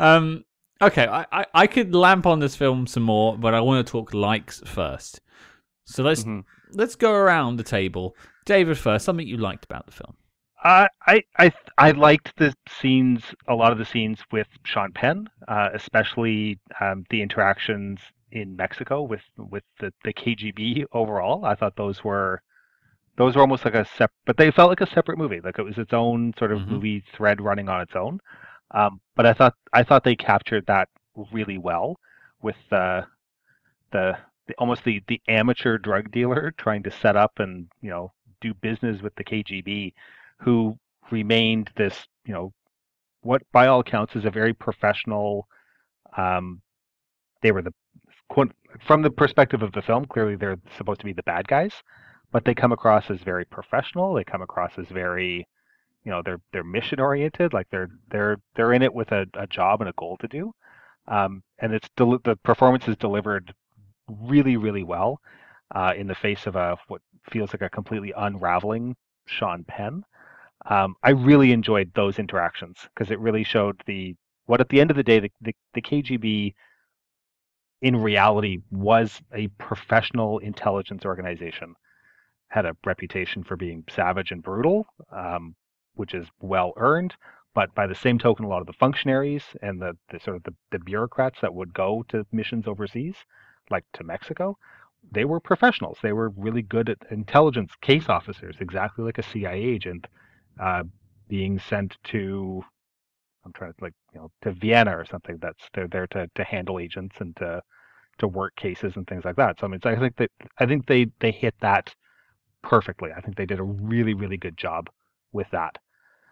um. 0.00 0.44
Okay, 0.82 1.06
I, 1.06 1.24
I 1.30 1.46
I 1.54 1.66
could 1.68 1.94
lamp 1.94 2.26
on 2.26 2.40
this 2.40 2.56
film 2.56 2.86
some 2.88 3.04
more, 3.04 3.38
but 3.38 3.54
I 3.54 3.60
want 3.60 3.86
to 3.86 3.90
talk 3.90 4.12
likes 4.12 4.60
first. 4.66 5.20
So 5.84 6.02
let's 6.02 6.24
Mhm. 6.24 6.42
let's 6.72 6.96
go 6.96 7.12
around 7.12 7.56
the 7.56 7.62
table. 7.62 8.16
David 8.44 8.76
first. 8.76 9.04
Something 9.04 9.26
you 9.28 9.36
liked 9.36 9.64
about 9.64 9.86
the 9.86 9.92
film. 9.92 10.16
Uh, 10.64 10.88
I 11.06 11.22
I 11.38 11.52
I 11.78 11.90
liked 11.92 12.36
the 12.38 12.54
scenes, 12.68 13.34
a 13.46 13.54
lot 13.54 13.72
of 13.72 13.78
the 13.78 13.84
scenes 13.84 14.20
with 14.32 14.48
Sean 14.64 14.92
Penn, 14.92 15.28
uh, 15.46 15.68
especially 15.74 16.58
um, 16.80 17.04
the 17.10 17.22
interactions 17.22 18.00
in 18.32 18.56
Mexico 18.56 19.02
with 19.02 19.22
with 19.36 19.64
the, 19.80 19.92
the 20.04 20.12
KGB 20.14 20.86
overall. 20.92 21.44
I 21.44 21.54
thought 21.54 21.76
those 21.76 22.02
were 22.02 22.42
those 23.16 23.36
were 23.36 23.42
almost 23.42 23.64
like 23.64 23.74
a 23.74 23.84
sep, 23.84 24.12
but 24.26 24.36
they 24.38 24.50
felt 24.52 24.70
like 24.70 24.80
a 24.82 24.86
separate 24.86 25.18
movie, 25.18 25.40
like 25.40 25.58
it 25.58 25.64
was 25.64 25.78
its 25.78 25.92
own 25.94 26.34
sort 26.38 26.52
of 26.52 26.60
Mhm. 26.60 26.68
movie 26.68 27.04
thread 27.14 27.40
running 27.40 27.68
on 27.68 27.82
its 27.82 27.96
own. 27.96 28.20
Um, 28.72 29.00
but 29.16 29.26
I 29.26 29.34
thought 29.34 29.54
I 29.72 29.84
thought 29.84 30.04
they 30.04 30.16
captured 30.16 30.66
that 30.66 30.88
really 31.32 31.58
well 31.58 31.98
with 32.42 32.56
the 32.70 33.06
the, 33.92 34.16
the 34.46 34.54
almost 34.58 34.84
the 34.84 35.02
the 35.08 35.20
amateur 35.28 35.78
drug 35.78 36.10
dealer 36.10 36.52
trying 36.58 36.82
to 36.84 36.90
set 36.90 37.16
up 37.16 37.38
and 37.38 37.68
you 37.80 37.90
know 37.90 38.12
do 38.40 38.54
business 38.54 39.02
with 39.02 39.14
the 39.16 39.24
KGB 39.24 39.94
who 40.44 40.78
remained 41.10 41.70
this, 41.76 42.06
you 42.26 42.34
know, 42.34 42.52
what 43.22 43.42
by 43.52 43.66
all 43.66 43.80
accounts 43.80 44.14
is 44.14 44.24
a 44.24 44.30
very 44.30 44.52
professional. 44.52 45.48
Um, 46.16 46.60
they 47.42 47.50
were 47.50 47.62
the 47.62 47.72
from 48.86 49.02
the 49.02 49.10
perspective 49.10 49.62
of 49.62 49.72
the 49.72 49.82
film. 49.82 50.04
Clearly, 50.06 50.36
they're 50.36 50.58
supposed 50.76 51.00
to 51.00 51.06
be 51.06 51.12
the 51.12 51.22
bad 51.22 51.48
guys, 51.48 51.72
but 52.32 52.44
they 52.44 52.54
come 52.54 52.72
across 52.72 53.10
as 53.10 53.20
very 53.20 53.44
professional. 53.44 54.14
They 54.14 54.24
come 54.24 54.42
across 54.42 54.72
as 54.76 54.86
very, 54.88 55.48
you 56.04 56.10
know, 56.10 56.22
they're 56.22 56.40
they're 56.52 56.64
mission 56.64 57.00
oriented. 57.00 57.52
Like 57.54 57.68
they're 57.70 57.88
they're 58.10 58.36
they're 58.54 58.72
in 58.74 58.82
it 58.82 58.92
with 58.92 59.12
a, 59.12 59.26
a 59.34 59.46
job 59.46 59.80
and 59.80 59.88
a 59.88 59.94
goal 59.96 60.18
to 60.18 60.28
do. 60.28 60.52
Um, 61.08 61.42
and 61.58 61.72
it's 61.72 61.88
del- 61.96 62.20
the 62.24 62.36
performance 62.36 62.88
is 62.88 62.96
delivered 62.96 63.54
really 64.08 64.58
really 64.58 64.82
well 64.82 65.20
uh, 65.74 65.94
in 65.96 66.06
the 66.06 66.14
face 66.14 66.46
of 66.46 66.56
a 66.56 66.76
what 66.88 67.00
feels 67.30 67.54
like 67.54 67.62
a 67.62 67.70
completely 67.70 68.12
unraveling 68.16 68.96
Sean 69.26 69.64
Penn. 69.64 70.04
Um, 70.66 70.96
I 71.02 71.10
really 71.10 71.52
enjoyed 71.52 71.92
those 71.94 72.18
interactions 72.18 72.78
because 72.94 73.10
it 73.10 73.20
really 73.20 73.44
showed 73.44 73.82
the 73.86 74.16
what 74.46 74.60
at 74.60 74.68
the 74.68 74.80
end 74.80 74.90
of 74.90 74.96
the 74.96 75.02
day 75.02 75.20
the, 75.20 75.30
the, 75.40 75.54
the 75.74 75.82
KGB 75.82 76.54
in 77.82 77.96
reality 77.96 78.58
was 78.70 79.20
a 79.34 79.48
professional 79.58 80.38
intelligence 80.38 81.04
organization 81.04 81.74
had 82.48 82.64
a 82.64 82.76
reputation 82.86 83.42
for 83.42 83.56
being 83.56 83.84
savage 83.90 84.30
and 84.30 84.42
brutal 84.42 84.86
um, 85.12 85.54
which 85.94 86.14
is 86.14 86.28
well 86.40 86.72
earned 86.76 87.14
but 87.54 87.74
by 87.74 87.86
the 87.86 87.94
same 87.94 88.18
token 88.18 88.44
a 88.44 88.48
lot 88.48 88.60
of 88.60 88.66
the 88.66 88.72
functionaries 88.72 89.44
and 89.60 89.80
the, 89.80 89.96
the 90.10 90.18
sort 90.20 90.36
of 90.36 90.42
the, 90.44 90.54
the 90.72 90.78
bureaucrats 90.78 91.40
that 91.42 91.54
would 91.54 91.74
go 91.74 92.04
to 92.08 92.26
missions 92.32 92.66
overseas 92.66 93.16
like 93.70 93.84
to 93.92 94.04
Mexico 94.04 94.56
they 95.12 95.24
were 95.24 95.40
professionals. 95.40 95.98
They 96.02 96.12
were 96.12 96.30
really 96.30 96.62
good 96.62 96.88
at 96.88 96.98
intelligence 97.10 97.72
case 97.80 98.08
officers, 98.08 98.56
exactly 98.60 99.04
like 99.04 99.18
a 99.18 99.22
CIA 99.22 99.62
agent, 99.62 100.06
uh, 100.60 100.84
being 101.28 101.58
sent 101.58 101.96
to 102.04 102.64
I'm 103.44 103.52
trying 103.52 103.72
to 103.72 103.84
like 103.84 103.94
you 104.12 104.20
know 104.20 104.30
to 104.42 104.52
Vienna 104.52 104.96
or 104.96 105.04
something. 105.04 105.38
That's 105.40 105.62
they're 105.74 105.88
there 105.88 106.06
to 106.08 106.28
to 106.34 106.44
handle 106.44 106.78
agents 106.78 107.16
and 107.20 107.36
to 107.36 107.62
to 108.18 108.28
work 108.28 108.54
cases 108.56 108.94
and 108.96 109.06
things 109.06 109.24
like 109.24 109.36
that. 109.36 109.60
So 109.60 109.66
I 109.66 109.70
mean, 109.70 109.80
I 109.84 109.96
think 109.96 110.16
that 110.16 110.30
I 110.58 110.66
think 110.66 110.86
they 110.86 111.06
they 111.20 111.30
hit 111.30 111.54
that 111.60 111.94
perfectly. 112.62 113.10
I 113.16 113.20
think 113.20 113.36
they 113.36 113.46
did 113.46 113.60
a 113.60 113.64
really 113.64 114.14
really 114.14 114.36
good 114.36 114.56
job 114.56 114.88
with 115.32 115.50
that. 115.50 115.78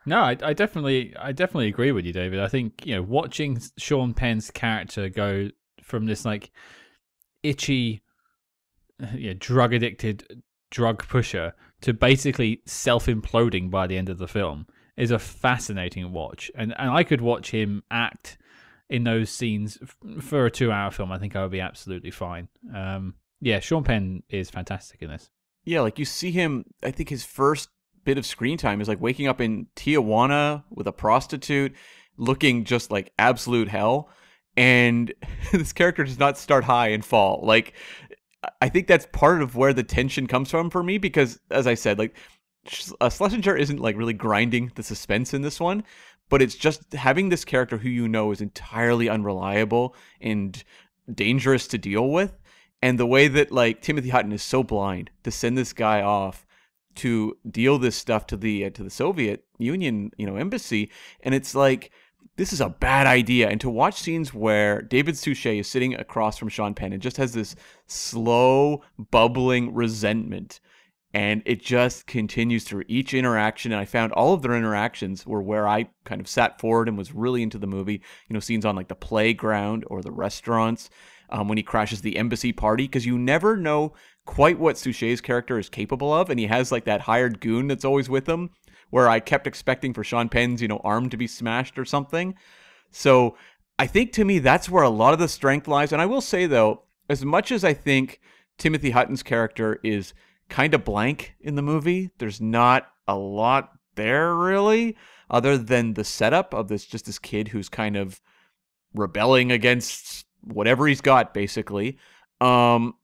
No, 0.04 0.20
I, 0.20 0.36
I 0.42 0.52
definitely 0.52 1.14
I 1.16 1.32
definitely 1.32 1.68
agree 1.68 1.92
with 1.92 2.04
you, 2.04 2.12
David. 2.12 2.40
I 2.40 2.48
think 2.48 2.86
you 2.86 2.94
know 2.94 3.02
watching 3.02 3.60
Sean 3.78 4.14
Penn's 4.14 4.50
character 4.50 5.08
go 5.08 5.50
from 5.82 6.06
this 6.06 6.24
like 6.24 6.50
itchy, 7.42 8.02
yeah, 9.14 9.34
drug 9.38 9.74
addicted 9.74 10.42
drug 10.70 11.06
pusher 11.06 11.52
to 11.82 11.92
basically 11.92 12.62
self 12.66 13.06
imploding 13.06 13.70
by 13.70 13.86
the 13.86 13.96
end 13.96 14.08
of 14.08 14.18
the 14.18 14.28
film 14.28 14.66
is 14.96 15.10
a 15.10 15.18
fascinating 15.18 16.12
watch, 16.12 16.50
and 16.54 16.74
and 16.78 16.90
I 16.90 17.04
could 17.04 17.20
watch 17.20 17.50
him 17.50 17.82
act 17.90 18.38
in 18.88 19.04
those 19.04 19.30
scenes 19.30 19.78
for 20.20 20.46
a 20.46 20.50
two-hour 20.50 20.90
film. 20.90 21.12
I 21.12 21.18
think 21.18 21.34
I 21.34 21.42
would 21.42 21.52
be 21.52 21.60
absolutely 21.60 22.10
fine. 22.10 22.48
Um, 22.74 23.14
yeah, 23.40 23.60
Sean 23.60 23.84
Penn 23.84 24.22
is 24.28 24.50
fantastic 24.50 25.02
in 25.02 25.08
this. 25.08 25.30
Yeah, 25.64 25.80
like 25.80 25.98
you 25.98 26.04
see 26.04 26.30
him. 26.30 26.64
I 26.82 26.90
think 26.90 27.08
his 27.08 27.24
first 27.24 27.68
bit 28.04 28.18
of 28.18 28.26
screen 28.26 28.58
time 28.58 28.80
is 28.80 28.88
like 28.88 29.00
waking 29.00 29.28
up 29.28 29.40
in 29.40 29.66
Tijuana 29.76 30.64
with 30.70 30.86
a 30.86 30.92
prostitute, 30.92 31.74
looking 32.16 32.64
just 32.64 32.90
like 32.90 33.12
absolute 33.18 33.68
hell. 33.68 34.08
And 34.56 35.12
this 35.52 35.72
character 35.72 36.04
does 36.04 36.18
not 36.18 36.38
start 36.38 36.64
high 36.64 36.88
and 36.88 37.04
fall. 37.04 37.40
Like, 37.42 37.74
I 38.60 38.68
think 38.68 38.86
that's 38.86 39.06
part 39.12 39.42
of 39.42 39.56
where 39.56 39.72
the 39.72 39.82
tension 39.82 40.26
comes 40.26 40.50
from 40.50 40.70
for 40.70 40.82
me 40.82 40.98
because, 40.98 41.38
as 41.50 41.66
I 41.66 41.74
said, 41.74 41.98
like 41.98 42.14
uh, 43.00 43.08
Schlesinger 43.08 43.56
isn't 43.56 43.80
like 43.80 43.96
really 43.96 44.12
grinding 44.12 44.72
the 44.74 44.82
suspense 44.82 45.34
in 45.34 45.42
this 45.42 45.60
one, 45.60 45.84
but 46.28 46.42
it's 46.42 46.54
just 46.54 46.92
having 46.92 47.28
this 47.28 47.44
character 47.44 47.78
who 47.78 47.88
you 47.88 48.08
know 48.08 48.32
is 48.32 48.40
entirely 48.40 49.08
unreliable 49.08 49.94
and 50.20 50.62
dangerous 51.12 51.66
to 51.68 51.78
deal 51.78 52.08
with. 52.08 52.38
And 52.80 52.98
the 52.98 53.06
way 53.06 53.28
that 53.28 53.52
like 53.52 53.80
Timothy 53.80 54.08
Hutton 54.08 54.32
is 54.32 54.42
so 54.42 54.62
blind 54.62 55.10
to 55.22 55.30
send 55.30 55.56
this 55.56 55.72
guy 55.72 56.02
off 56.02 56.44
to 56.96 57.36
deal 57.48 57.78
this 57.78 57.96
stuff 57.96 58.26
to 58.26 58.36
the 58.36 58.66
uh, 58.66 58.70
to 58.70 58.82
the 58.82 58.90
Soviet 58.90 59.44
Union, 59.58 60.10
you 60.16 60.26
know, 60.26 60.36
embassy, 60.36 60.90
and 61.22 61.34
it's 61.34 61.54
like 61.54 61.90
this 62.36 62.52
is 62.52 62.60
a 62.60 62.68
bad 62.68 63.06
idea. 63.06 63.48
And 63.48 63.60
to 63.60 63.70
watch 63.70 64.00
scenes 64.00 64.32
where 64.32 64.82
David 64.82 65.16
Suchet 65.16 65.58
is 65.58 65.68
sitting 65.68 65.94
across 65.94 66.38
from 66.38 66.48
Sean 66.48 66.74
Penn 66.74 66.92
and 66.92 67.02
just 67.02 67.16
has 67.16 67.32
this 67.32 67.54
slow, 67.86 68.82
bubbling 69.10 69.74
resentment 69.74 70.60
and 71.14 71.42
it 71.44 71.60
just 71.60 72.06
continues 72.06 72.64
through 72.64 72.84
each 72.88 73.14
interaction. 73.14 73.72
And 73.72 73.80
i 73.80 73.84
found 73.84 74.12
all 74.12 74.32
of 74.32 74.42
their 74.42 74.56
interactions 74.56 75.26
were 75.26 75.42
where 75.42 75.68
i 75.68 75.88
kind 76.04 76.20
of 76.20 76.28
sat 76.28 76.60
forward 76.60 76.88
and 76.88 76.96
was 76.96 77.14
really 77.14 77.42
into 77.42 77.58
the 77.58 77.66
movie. 77.66 78.02
You 78.28 78.34
know 78.34 78.40
scenes 78.40 78.64
on 78.64 78.76
like 78.76 78.88
the 78.88 78.94
playground 78.94 79.84
or 79.88 80.02
the 80.02 80.12
restaurants 80.12 80.90
um, 81.30 81.48
when 81.48 81.58
he 81.58 81.64
crashes 81.64 82.02
the 82.02 82.16
embassy 82.16 82.52
party 82.52 82.84
because 82.84 83.06
you 83.06 83.18
never 83.18 83.56
know 83.56 83.94
quite 84.24 84.58
what 84.58 84.78
suchet's 84.78 85.20
character 85.20 85.58
is 85.58 85.68
capable 85.68 86.12
of 86.12 86.30
and 86.30 86.38
he 86.38 86.46
has 86.46 86.70
like 86.70 86.84
that 86.84 87.00
hired 87.00 87.40
goon 87.40 87.66
that's 87.66 87.84
always 87.84 88.08
with 88.08 88.28
him 88.28 88.50
where 88.92 89.08
i 89.08 89.18
kept 89.18 89.46
expecting 89.46 89.92
for 89.92 90.04
sean 90.04 90.28
penn's 90.28 90.62
you 90.62 90.68
know 90.68 90.80
arm 90.84 91.10
to 91.10 91.16
be 91.16 91.26
smashed 91.26 91.78
or 91.78 91.84
something 91.84 92.34
so 92.92 93.36
i 93.78 93.86
think 93.86 94.12
to 94.12 94.24
me 94.24 94.38
that's 94.38 94.70
where 94.70 94.84
a 94.84 94.88
lot 94.88 95.12
of 95.12 95.18
the 95.18 95.28
strength 95.28 95.66
lies 95.66 95.92
and 95.92 96.00
i 96.00 96.06
will 96.06 96.20
say 96.20 96.46
though 96.46 96.82
as 97.10 97.24
much 97.24 97.50
as 97.50 97.64
i 97.64 97.74
think 97.74 98.20
timothy 98.56 98.90
hutton's 98.90 99.22
character 99.22 99.80
is 99.82 100.14
kind 100.52 100.74
of 100.74 100.84
blank 100.84 101.34
in 101.40 101.54
the 101.54 101.62
movie. 101.62 102.10
There's 102.18 102.40
not 102.40 102.86
a 103.08 103.16
lot 103.16 103.72
there 103.94 104.34
really, 104.34 104.96
other 105.30 105.56
than 105.56 105.94
the 105.94 106.04
setup 106.04 106.52
of 106.52 106.68
this 106.68 106.84
just 106.84 107.06
this 107.06 107.18
kid 107.18 107.48
who's 107.48 107.70
kind 107.70 107.96
of 107.96 108.20
rebelling 108.94 109.50
against 109.50 110.26
whatever 110.42 110.86
he's 110.86 111.00
got, 111.00 111.32
basically. 111.32 111.98
Um, 112.40 112.94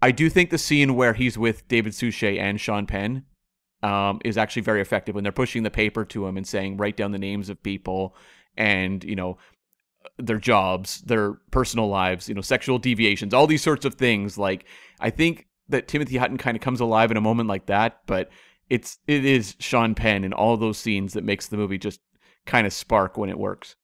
I 0.00 0.10
do 0.10 0.30
think 0.30 0.48
the 0.48 0.56
scene 0.56 0.94
where 0.94 1.12
he's 1.12 1.36
with 1.36 1.68
David 1.68 1.94
Suchet 1.94 2.38
and 2.38 2.58
Sean 2.58 2.86
Penn 2.86 3.26
um, 3.82 4.20
is 4.24 4.36
actually 4.36 4.62
very 4.62 4.80
effective 4.80 5.14
when 5.14 5.24
they're 5.24 5.32
pushing 5.32 5.62
the 5.62 5.70
paper 5.70 6.04
to 6.06 6.26
him 6.26 6.36
and 6.36 6.46
saying, 6.46 6.76
write 6.76 6.96
down 6.96 7.12
the 7.12 7.18
names 7.18 7.48
of 7.48 7.62
people 7.62 8.14
and, 8.56 9.02
you 9.04 9.16
know, 9.16 9.38
their 10.18 10.38
jobs, 10.38 11.00
their 11.02 11.34
personal 11.50 11.88
lives, 11.88 12.28
you 12.28 12.34
know, 12.34 12.40
sexual 12.40 12.78
deviations, 12.78 13.34
all 13.34 13.46
these 13.46 13.62
sorts 13.62 13.84
of 13.84 13.94
things. 13.94 14.38
Like, 14.38 14.64
I 15.00 15.10
think 15.10 15.46
that 15.68 15.88
Timothy 15.88 16.16
Hutton 16.16 16.38
kind 16.38 16.56
of 16.56 16.62
comes 16.62 16.80
alive 16.80 17.10
in 17.10 17.16
a 17.16 17.22
moment 17.22 17.48
like 17.48 17.66
that, 17.66 18.00
but 18.06 18.30
it's 18.68 18.98
it 19.06 19.24
is 19.24 19.56
Sean 19.58 19.94
Penn 19.94 20.24
in 20.24 20.32
all 20.32 20.56
those 20.56 20.78
scenes 20.78 21.12
that 21.14 21.24
makes 21.24 21.48
the 21.48 21.56
movie 21.56 21.78
just 21.78 22.00
kind 22.46 22.66
of 22.66 22.72
spark 22.72 23.16
when 23.16 23.30
it 23.30 23.38
works. 23.38 23.76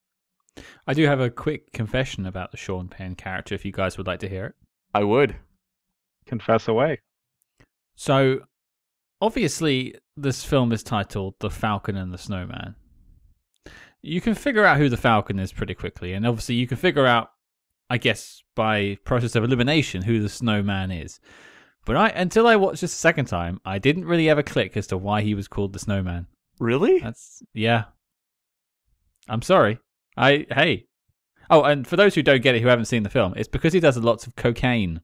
I 0.86 0.94
do 0.94 1.05
have 1.07 1.20
a 1.20 1.30
quick 1.30 1.72
confession 1.72 2.24
about 2.24 2.51
the 2.51 2.57
Sean 2.57 2.88
Penn 2.88 3.14
character 3.14 3.55
if 3.55 3.64
you 3.64 3.72
guys 3.72 3.99
would 3.99 4.07
like 4.07 4.20
to 4.20 4.28
hear 4.28 4.47
it. 4.47 4.55
I 4.94 5.05
would. 5.05 5.36
Confess 6.24 6.66
away. 6.66 7.01
So, 7.94 8.40
obviously, 9.21 9.95
this 10.17 10.45
film 10.45 10.73
is 10.73 10.83
titled 10.83 11.35
The 11.41 11.51
Falcon 11.51 11.97
and 11.97 12.12
the 12.12 12.19
Snowman. 12.19 12.77
You 14.03 14.21
can 14.21 14.35
figure 14.35 14.64
out 14.64 14.79
who 14.79 14.89
the 14.89 14.97
Falcon 14.97 15.39
is 15.39 15.53
pretty 15.53 15.75
quickly, 15.75 16.12
and 16.12 16.27
obviously, 16.27 16.55
you 16.55 16.67
can 16.67 16.77
figure 16.77 17.07
out, 17.07 17.31
I 17.91 17.99
guess, 17.99 18.43
by 18.55 18.99
process 19.05 19.35
of 19.35 19.45
elimination, 19.45 20.03
who 20.03 20.21
the 20.21 20.29
snowman 20.29 20.91
is. 20.91 21.21
But 21.87 21.97
I 21.97 22.09
until 22.09 22.49
I 22.49 22.57
watched 22.57 22.81
this 22.81 22.93
a 22.93 22.97
second 22.97 23.27
time, 23.27 23.61
I 23.64 23.79
didn't 23.79 24.07
really 24.07 24.29
ever 24.29 24.43
click 24.43 24.77
as 24.77 24.89
to 24.89 24.97
why 24.97 25.23
he 25.23 25.35
was 25.35 25.47
called 25.47 25.73
the 25.73 25.79
Snowman. 25.79 26.27
Really? 26.59 26.99
That's 26.99 27.43
yeah. 27.55 27.85
I'm 29.29 29.43
sorry. 29.43 29.79
I 30.17 30.47
hey. 30.51 30.87
Oh, 31.49 31.62
and 31.62 31.87
for 31.87 31.95
those 31.95 32.17
who 32.17 32.23
don't 32.23 32.43
get 32.43 32.57
it, 32.57 32.62
who 32.62 32.69
haven't 32.69 32.87
seen 32.87 33.05
the 33.05 33.09
film, 33.09 33.35
it's 33.37 33.49
because 33.49 33.73
he 33.73 33.79
does 33.79 33.97
lots 33.97 34.27
of 34.27 34.35
cocaine. 34.35 35.01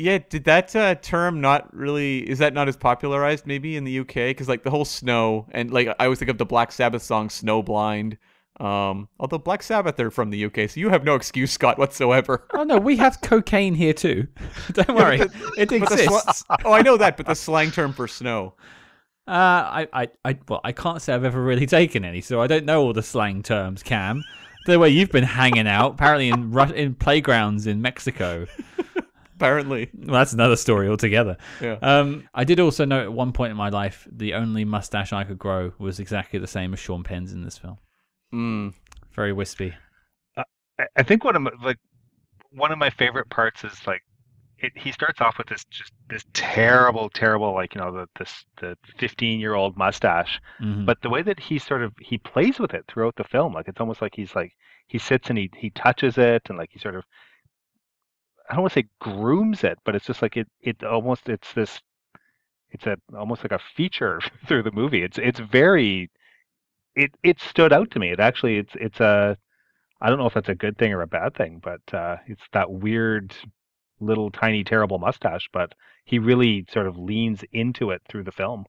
Yeah, 0.00 0.16
did 0.16 0.44
that 0.44 0.74
uh, 0.74 0.94
term 0.94 1.42
not 1.42 1.74
really 1.76 2.28
is 2.28 2.38
that 2.38 2.54
not 2.54 2.68
as 2.68 2.76
popularized 2.76 3.46
maybe 3.46 3.76
in 3.76 3.84
the 3.84 4.00
UK? 4.00 4.14
Because 4.14 4.48
like 4.48 4.62
the 4.62 4.70
whole 4.70 4.86
snow 4.86 5.46
and 5.50 5.70
like 5.70 5.88
I 5.88 6.04
always 6.04 6.18
think 6.18 6.30
of 6.30 6.38
the 6.38 6.46
Black 6.46 6.72
Sabbath 6.72 7.02
song 7.02 7.28
"Snowblind." 7.28 8.16
Um, 8.58 9.08
although 9.18 9.36
Black 9.36 9.62
Sabbath 9.62 10.00
are 10.00 10.10
from 10.10 10.30
the 10.30 10.46
UK, 10.46 10.70
so 10.70 10.80
you 10.80 10.88
have 10.88 11.04
no 11.04 11.16
excuse, 11.16 11.52
Scott, 11.52 11.78
whatsoever. 11.78 12.46
Oh 12.54 12.62
no, 12.62 12.78
we 12.78 12.96
have 12.96 13.20
cocaine 13.20 13.74
here 13.74 13.92
too. 13.92 14.26
Don't 14.72 14.94
worry, 14.94 15.18
yeah, 15.18 15.24
the, 15.24 15.54
it 15.58 15.72
exists. 15.72 16.38
Sl- 16.38 16.54
oh, 16.64 16.72
I 16.72 16.80
know 16.80 16.96
that, 16.96 17.18
but 17.18 17.26
the 17.26 17.34
slang 17.34 17.70
term 17.70 17.92
for 17.92 18.08
snow. 18.08 18.54
Uh, 19.28 19.30
I, 19.84 19.88
I, 19.92 20.08
I, 20.24 20.38
well, 20.48 20.62
I 20.64 20.72
can't 20.72 21.00
say 21.02 21.12
I've 21.12 21.24
ever 21.24 21.42
really 21.42 21.66
taken 21.66 22.06
any, 22.06 22.22
so 22.22 22.40
I 22.40 22.46
don't 22.46 22.64
know 22.64 22.82
all 22.82 22.92
the 22.94 23.02
slang 23.02 23.42
terms. 23.42 23.82
Cam, 23.82 24.24
the 24.64 24.78
way 24.78 24.88
you've 24.88 25.12
been 25.12 25.24
hanging 25.24 25.68
out, 25.68 25.92
apparently 25.92 26.30
in 26.30 26.58
in 26.74 26.94
playgrounds 26.94 27.66
in 27.66 27.82
Mexico. 27.82 28.46
Apparently, 29.40 29.88
well, 29.94 30.18
that's 30.18 30.34
another 30.34 30.56
story 30.56 30.88
altogether. 30.88 31.38
Yeah. 31.60 31.78
Um, 31.80 32.28
I 32.34 32.44
did 32.44 32.60
also 32.60 32.84
know 32.84 33.00
at 33.00 33.12
one 33.12 33.32
point 33.32 33.50
in 33.50 33.56
my 33.56 33.70
life, 33.70 34.06
the 34.12 34.34
only 34.34 34.64
mustache 34.66 35.12
I 35.12 35.24
could 35.24 35.38
grow 35.38 35.72
was 35.78 35.98
exactly 35.98 36.38
the 36.38 36.46
same 36.46 36.74
as 36.74 36.78
Sean 36.78 37.02
Penn's 37.02 37.32
in 37.32 37.42
this 37.42 37.56
film. 37.56 37.78
Mm. 38.34 38.74
Very 39.12 39.32
wispy. 39.32 39.72
Uh, 40.36 40.44
I 40.96 41.02
think 41.02 41.24
one 41.24 41.36
of 41.36 41.42
my, 41.42 41.50
like 41.62 41.78
one 42.52 42.70
of 42.70 42.78
my 42.78 42.90
favorite 42.90 43.30
parts 43.30 43.64
is 43.64 43.86
like 43.86 44.02
it, 44.58 44.72
he 44.76 44.92
starts 44.92 45.22
off 45.22 45.38
with 45.38 45.46
this 45.46 45.64
just 45.70 45.92
this 46.10 46.24
terrible, 46.34 47.08
terrible 47.08 47.54
like 47.54 47.74
you 47.74 47.80
know 47.80 47.92
the 47.92 48.06
this 48.18 48.44
the 48.60 48.76
fifteen 48.98 49.40
year 49.40 49.54
old 49.54 49.76
mustache, 49.76 50.38
mm-hmm. 50.60 50.84
but 50.84 51.00
the 51.00 51.08
way 51.08 51.22
that 51.22 51.40
he 51.40 51.58
sort 51.58 51.82
of 51.82 51.94
he 51.98 52.18
plays 52.18 52.58
with 52.58 52.74
it 52.74 52.84
throughout 52.88 53.16
the 53.16 53.24
film, 53.24 53.54
like 53.54 53.68
it's 53.68 53.80
almost 53.80 54.02
like 54.02 54.14
he's 54.14 54.34
like 54.34 54.52
he 54.86 54.98
sits 54.98 55.30
and 55.30 55.38
he 55.38 55.50
he 55.56 55.70
touches 55.70 56.18
it 56.18 56.42
and 56.50 56.58
like 56.58 56.70
he 56.72 56.78
sort 56.78 56.94
of 56.94 57.04
I 58.50 58.54
don't 58.54 58.62
want 58.62 58.72
to 58.74 58.80
say 58.80 58.88
grooms 58.98 59.62
it, 59.62 59.78
but 59.84 59.94
it's 59.94 60.06
just 60.06 60.22
like 60.22 60.36
it 60.36 60.48
it 60.60 60.82
almost 60.82 61.28
it's 61.28 61.52
this 61.52 61.80
it's 62.70 62.86
a 62.86 62.96
almost 63.16 63.44
like 63.44 63.52
a 63.52 63.60
feature 63.76 64.20
through 64.46 64.64
the 64.64 64.72
movie. 64.72 65.02
It's 65.02 65.18
it's 65.18 65.40
very 65.40 66.10
it 66.96 67.12
it 67.22 67.40
stood 67.40 67.72
out 67.72 67.90
to 67.92 67.98
me. 68.00 68.10
It 68.10 68.20
actually 68.20 68.58
it's 68.58 68.72
it's 68.74 69.00
a 69.00 69.36
I 70.00 70.08
don't 70.08 70.18
know 70.18 70.26
if 70.26 70.34
that's 70.34 70.48
a 70.48 70.54
good 70.54 70.78
thing 70.78 70.92
or 70.92 71.02
a 71.02 71.06
bad 71.06 71.34
thing, 71.34 71.60
but 71.62 71.94
uh, 71.94 72.16
it's 72.26 72.42
that 72.52 72.70
weird 72.70 73.34
little 74.00 74.30
tiny 74.30 74.64
terrible 74.64 74.98
mustache. 74.98 75.48
But 75.52 75.74
he 76.04 76.18
really 76.18 76.66
sort 76.72 76.86
of 76.86 76.98
leans 76.98 77.44
into 77.52 77.90
it 77.90 78.02
through 78.08 78.24
the 78.24 78.32
film. 78.32 78.64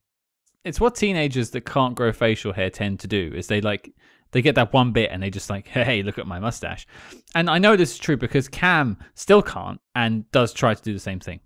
It's 0.64 0.80
what 0.80 0.94
teenagers 0.94 1.50
that 1.50 1.66
can't 1.66 1.96
grow 1.96 2.12
facial 2.12 2.52
hair 2.52 2.70
tend 2.70 3.00
to 3.00 3.08
do. 3.08 3.32
Is 3.34 3.48
they 3.48 3.60
like 3.60 3.92
they 4.32 4.42
get 4.42 4.54
that 4.56 4.72
one 4.72 4.92
bit 4.92 5.10
and 5.12 5.22
they 5.22 5.30
just 5.30 5.48
like, 5.48 5.68
hey, 5.68 6.02
look 6.02 6.18
at 6.18 6.26
my 6.26 6.40
mustache. 6.40 6.86
And 7.34 7.48
I 7.48 7.58
know 7.58 7.76
this 7.76 7.92
is 7.92 7.98
true 7.98 8.16
because 8.16 8.48
Cam 8.48 8.98
still 9.14 9.42
can't 9.42 9.80
and 9.94 10.30
does 10.32 10.52
try 10.52 10.74
to 10.74 10.82
do 10.82 10.92
the 10.92 10.98
same 10.98 11.20
thing. 11.20 11.40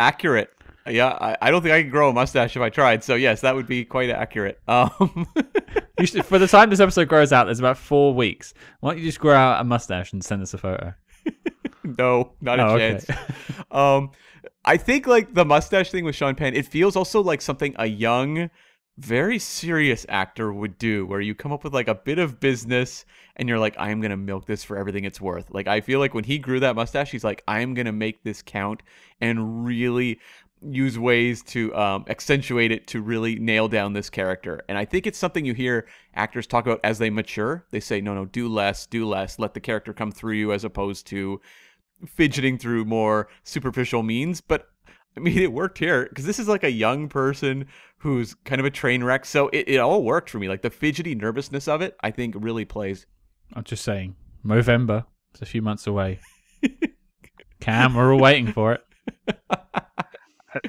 Accurate. 0.00 0.50
Yeah, 0.86 1.08
I, 1.08 1.36
I 1.40 1.50
don't 1.50 1.62
think 1.62 1.72
I 1.72 1.82
could 1.82 1.90
grow 1.90 2.10
a 2.10 2.12
mustache 2.12 2.56
if 2.56 2.62
I 2.62 2.68
tried. 2.68 3.02
So 3.02 3.14
yes, 3.14 3.40
that 3.40 3.54
would 3.54 3.66
be 3.66 3.84
quite 3.84 4.10
accurate. 4.10 4.60
Um, 4.68 5.26
you 5.98 6.06
should, 6.06 6.24
for 6.24 6.38
the 6.38 6.48
time 6.48 6.70
this 6.70 6.80
episode 6.80 7.08
grows 7.08 7.32
out, 7.32 7.44
there's 7.44 7.60
about 7.60 7.78
four 7.78 8.14
weeks. 8.14 8.54
Why 8.80 8.90
don't 8.90 8.98
you 8.98 9.06
just 9.06 9.20
grow 9.20 9.34
out 9.34 9.60
a 9.60 9.64
mustache 9.64 10.12
and 10.12 10.24
send 10.24 10.42
us 10.42 10.54
a 10.54 10.58
photo? 10.58 10.94
no, 11.98 12.32
not 12.40 12.58
a 12.58 12.66
oh, 12.66 12.78
chance. 12.78 13.08
Okay. 13.08 13.18
Um, 13.70 14.10
I 14.64 14.76
think 14.76 15.06
like 15.06 15.34
the 15.34 15.44
mustache 15.44 15.90
thing 15.90 16.04
with 16.04 16.16
Sean 16.16 16.34
Penn, 16.34 16.54
it 16.54 16.66
feels 16.66 16.96
also 16.96 17.22
like 17.22 17.42
something 17.42 17.74
a 17.78 17.86
young, 17.86 18.50
very 18.96 19.38
serious 19.38 20.06
actor 20.08 20.52
would 20.52 20.78
do, 20.78 21.04
where 21.06 21.20
you 21.20 21.34
come 21.34 21.52
up 21.52 21.64
with 21.64 21.74
like 21.74 21.88
a 21.88 21.94
bit 21.94 22.18
of 22.18 22.38
business 22.38 23.04
and 23.36 23.48
you're 23.48 23.58
like, 23.58 23.74
I 23.78 23.90
am 23.90 24.00
gonna 24.00 24.16
milk 24.16 24.46
this 24.46 24.62
for 24.62 24.76
everything 24.76 25.04
it's 25.04 25.20
worth. 25.20 25.50
Like 25.50 25.66
I 25.66 25.80
feel 25.80 25.98
like 25.98 26.14
when 26.14 26.24
he 26.24 26.38
grew 26.38 26.60
that 26.60 26.76
mustache, 26.76 27.10
he's 27.10 27.24
like, 27.24 27.42
I 27.48 27.60
am 27.60 27.74
gonna 27.74 27.92
make 27.92 28.22
this 28.22 28.42
count 28.42 28.82
and 29.20 29.64
really 29.64 30.20
use 30.62 30.98
ways 30.98 31.42
to 31.42 31.74
um, 31.74 32.04
accentuate 32.08 32.72
it 32.72 32.86
to 32.86 33.02
really 33.02 33.38
nail 33.38 33.68
down 33.68 33.92
this 33.92 34.08
character. 34.08 34.62
And 34.68 34.78
I 34.78 34.84
think 34.84 35.06
it's 35.06 35.18
something 35.18 35.44
you 35.44 35.54
hear 35.54 35.86
actors 36.14 36.46
talk 36.46 36.66
about 36.66 36.80
as 36.84 36.98
they 36.98 37.10
mature. 37.10 37.66
They 37.70 37.80
say, 37.80 38.00
no, 38.00 38.14
no, 38.14 38.24
do 38.24 38.48
less, 38.48 38.86
do 38.86 39.06
less, 39.06 39.38
let 39.38 39.54
the 39.54 39.60
character 39.60 39.92
come 39.92 40.10
through 40.10 40.34
you 40.34 40.52
as 40.52 40.64
opposed 40.64 41.06
to 41.08 41.40
fidgeting 42.06 42.58
through 42.58 42.84
more 42.84 43.28
superficial 43.42 44.02
means. 44.02 44.40
But 44.40 44.68
I 45.16 45.20
mean, 45.20 45.38
it 45.38 45.52
worked 45.52 45.78
here 45.78 46.06
because 46.08 46.24
this 46.24 46.38
is 46.38 46.48
like 46.48 46.64
a 46.64 46.70
young 46.70 47.08
person 47.08 47.66
who's 47.98 48.34
kind 48.44 48.60
of 48.60 48.66
a 48.66 48.70
train 48.70 49.04
wreck. 49.04 49.24
So 49.24 49.48
it, 49.48 49.68
it 49.68 49.78
all 49.78 50.02
worked 50.02 50.30
for 50.30 50.38
me. 50.38 50.48
Like 50.48 50.62
the 50.62 50.70
fidgety 50.70 51.14
nervousness 51.14 51.68
of 51.68 51.80
it, 51.82 51.96
I 52.00 52.10
think 52.10 52.34
really 52.38 52.64
plays. 52.64 53.06
I'm 53.54 53.64
just 53.64 53.84
saying, 53.84 54.16
Movember. 54.44 55.04
It's 55.32 55.42
a 55.42 55.46
few 55.46 55.62
months 55.62 55.86
away. 55.86 56.20
Cam, 57.60 57.94
we're 57.94 58.12
all 58.12 58.20
waiting 58.20 58.52
for 58.52 58.74
it. 58.74 58.84
I 59.50 59.64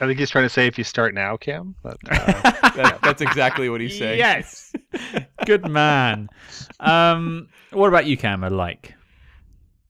I 0.02 0.08
think 0.08 0.20
he's 0.20 0.30
trying 0.30 0.46
to 0.46 0.50
say 0.50 0.68
if 0.68 0.78
you 0.78 0.84
start 0.84 1.14
now, 1.14 1.38
Cam. 1.38 1.76
But, 1.84 1.98
uh, 2.10 2.52
That, 2.76 3.00
that's 3.02 3.22
exactly 3.22 3.70
what 3.70 3.80
he's 3.80 3.98
saying. 3.98 4.18
Yes. 4.18 4.74
Good 5.46 5.68
man. 5.68 6.30
Um, 6.80 7.48
what 7.72 7.88
about 7.88 8.06
you, 8.06 8.18
Cam? 8.18 8.42
Like, 8.42 8.94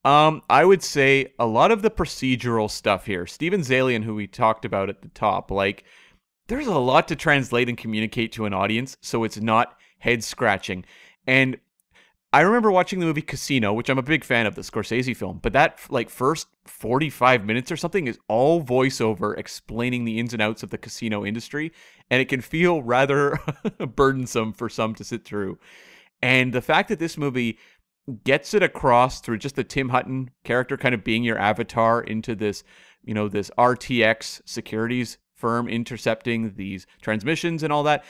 Um, 0.06 0.44
I 0.52 0.64
would 0.64 0.84
say 0.84 1.34
a 1.40 1.48
lot 1.48 1.72
of 1.72 1.82
the 1.82 1.90
procedural 1.90 2.70
stuff 2.70 3.08
here. 3.08 3.26
Steven 3.26 3.62
Zaillian, 3.62 4.04
who 4.04 4.14
we 4.14 4.28
talked 4.28 4.64
about 4.64 4.88
at 4.88 5.02
the 5.02 5.08
top, 5.10 5.50
like 5.50 5.84
there's 6.48 6.68
a 6.68 6.78
lot 6.78 7.08
to 7.08 7.16
translate 7.16 7.70
and 7.70 7.78
communicate 7.78 8.32
to 8.34 8.46
an 8.46 8.54
audience, 8.54 8.98
so 9.02 9.24
it's 9.24 9.42
not 9.42 9.76
head 9.98 10.24
scratching. 10.24 10.86
And 11.26 11.58
I 12.32 12.42
remember 12.42 12.70
watching 12.70 13.00
the 13.00 13.08
movie 13.08 13.24
Casino, 13.24 13.74
which 13.74 13.90
I'm 13.90 13.98
a 13.98 14.04
big 14.04 14.24
fan 14.24 14.46
of 14.46 14.54
the 14.54 14.62
Scorsese 14.62 15.18
film, 15.18 15.40
but 15.42 15.54
that 15.54 15.80
like 15.90 16.12
first 16.12 16.50
45 16.66 17.44
minutes 17.44 17.72
or 17.72 17.78
something 17.78 18.06
is 18.06 18.20
all 18.28 18.64
voiceover 18.64 19.36
explaining 19.36 20.06
the 20.06 20.20
ins 20.20 20.34
and 20.34 20.42
outs 20.42 20.62
of 20.62 20.70
the 20.70 20.78
casino 20.78 21.26
industry, 21.26 21.72
and 22.12 22.22
it 22.22 22.30
can 22.30 22.42
feel 22.42 22.84
rather 22.84 23.40
burdensome 23.96 24.54
for 24.54 24.70
some 24.70 24.94
to 24.96 25.04
sit 25.04 25.26
through. 25.26 25.58
And 26.22 26.54
the 26.54 26.62
fact 26.62 26.90
that 26.90 27.00
this 27.00 27.18
movie 27.18 27.58
gets 28.24 28.54
it 28.54 28.64
across 28.64 29.20
through 29.22 29.38
just 29.38 29.56
the 29.56 29.64
Tim 29.64 29.90
Hutton 29.90 30.30
character 30.44 30.78
kind 30.78 30.94
of 30.94 31.04
being 31.04 31.24
your 31.24 31.38
avatar 31.38 32.02
into 32.02 32.36
this, 32.36 32.64
you 33.04 33.14
know, 33.14 33.28
this 33.28 33.50
RTX 33.58 34.42
securities 34.46 35.18
firm 35.36 35.68
intercepting 35.68 36.54
these 36.56 36.86
transmissions 37.02 37.64
and 37.64 37.74
all 37.74 37.84
that. 37.84 38.04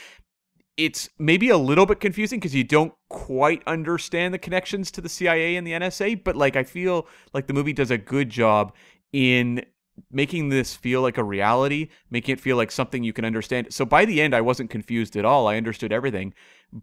It's 0.77 1.09
maybe 1.17 1.49
a 1.49 1.57
little 1.57 1.85
bit 1.85 2.01
confusing 2.01 2.39
because 2.39 2.53
you 2.53 2.65
don't 2.65 2.93
quite 3.09 3.63
understand 3.65 4.33
the 4.33 4.37
connections 4.37 4.91
to 4.91 5.01
the 5.01 5.07
CIA 5.07 5.55
and 5.55 5.65
the 5.65 5.71
NSA, 5.71 6.23
but 6.23 6.35
like 6.35 6.57
I 6.57 6.63
feel 6.63 7.07
like 7.33 7.47
the 7.47 7.53
movie 7.53 7.71
does 7.71 7.91
a 7.91 7.97
good 7.97 8.29
job 8.29 8.73
in 9.13 9.65
making 10.11 10.49
this 10.49 10.75
feel 10.75 11.01
like 11.01 11.17
a 11.17 11.23
reality, 11.23 11.89
making 12.09 12.33
it 12.33 12.39
feel 12.39 12.57
like 12.57 12.71
something 12.71 13.03
you 13.03 13.13
can 13.13 13.25
understand. 13.25 13.73
So 13.73 13.85
by 13.85 14.05
the 14.05 14.21
end, 14.21 14.35
I 14.35 14.41
wasn't 14.41 14.69
confused 14.69 15.15
at 15.15 15.25
all. 15.25 15.47
I 15.47 15.57
understood 15.57 15.91
everything, 15.91 16.33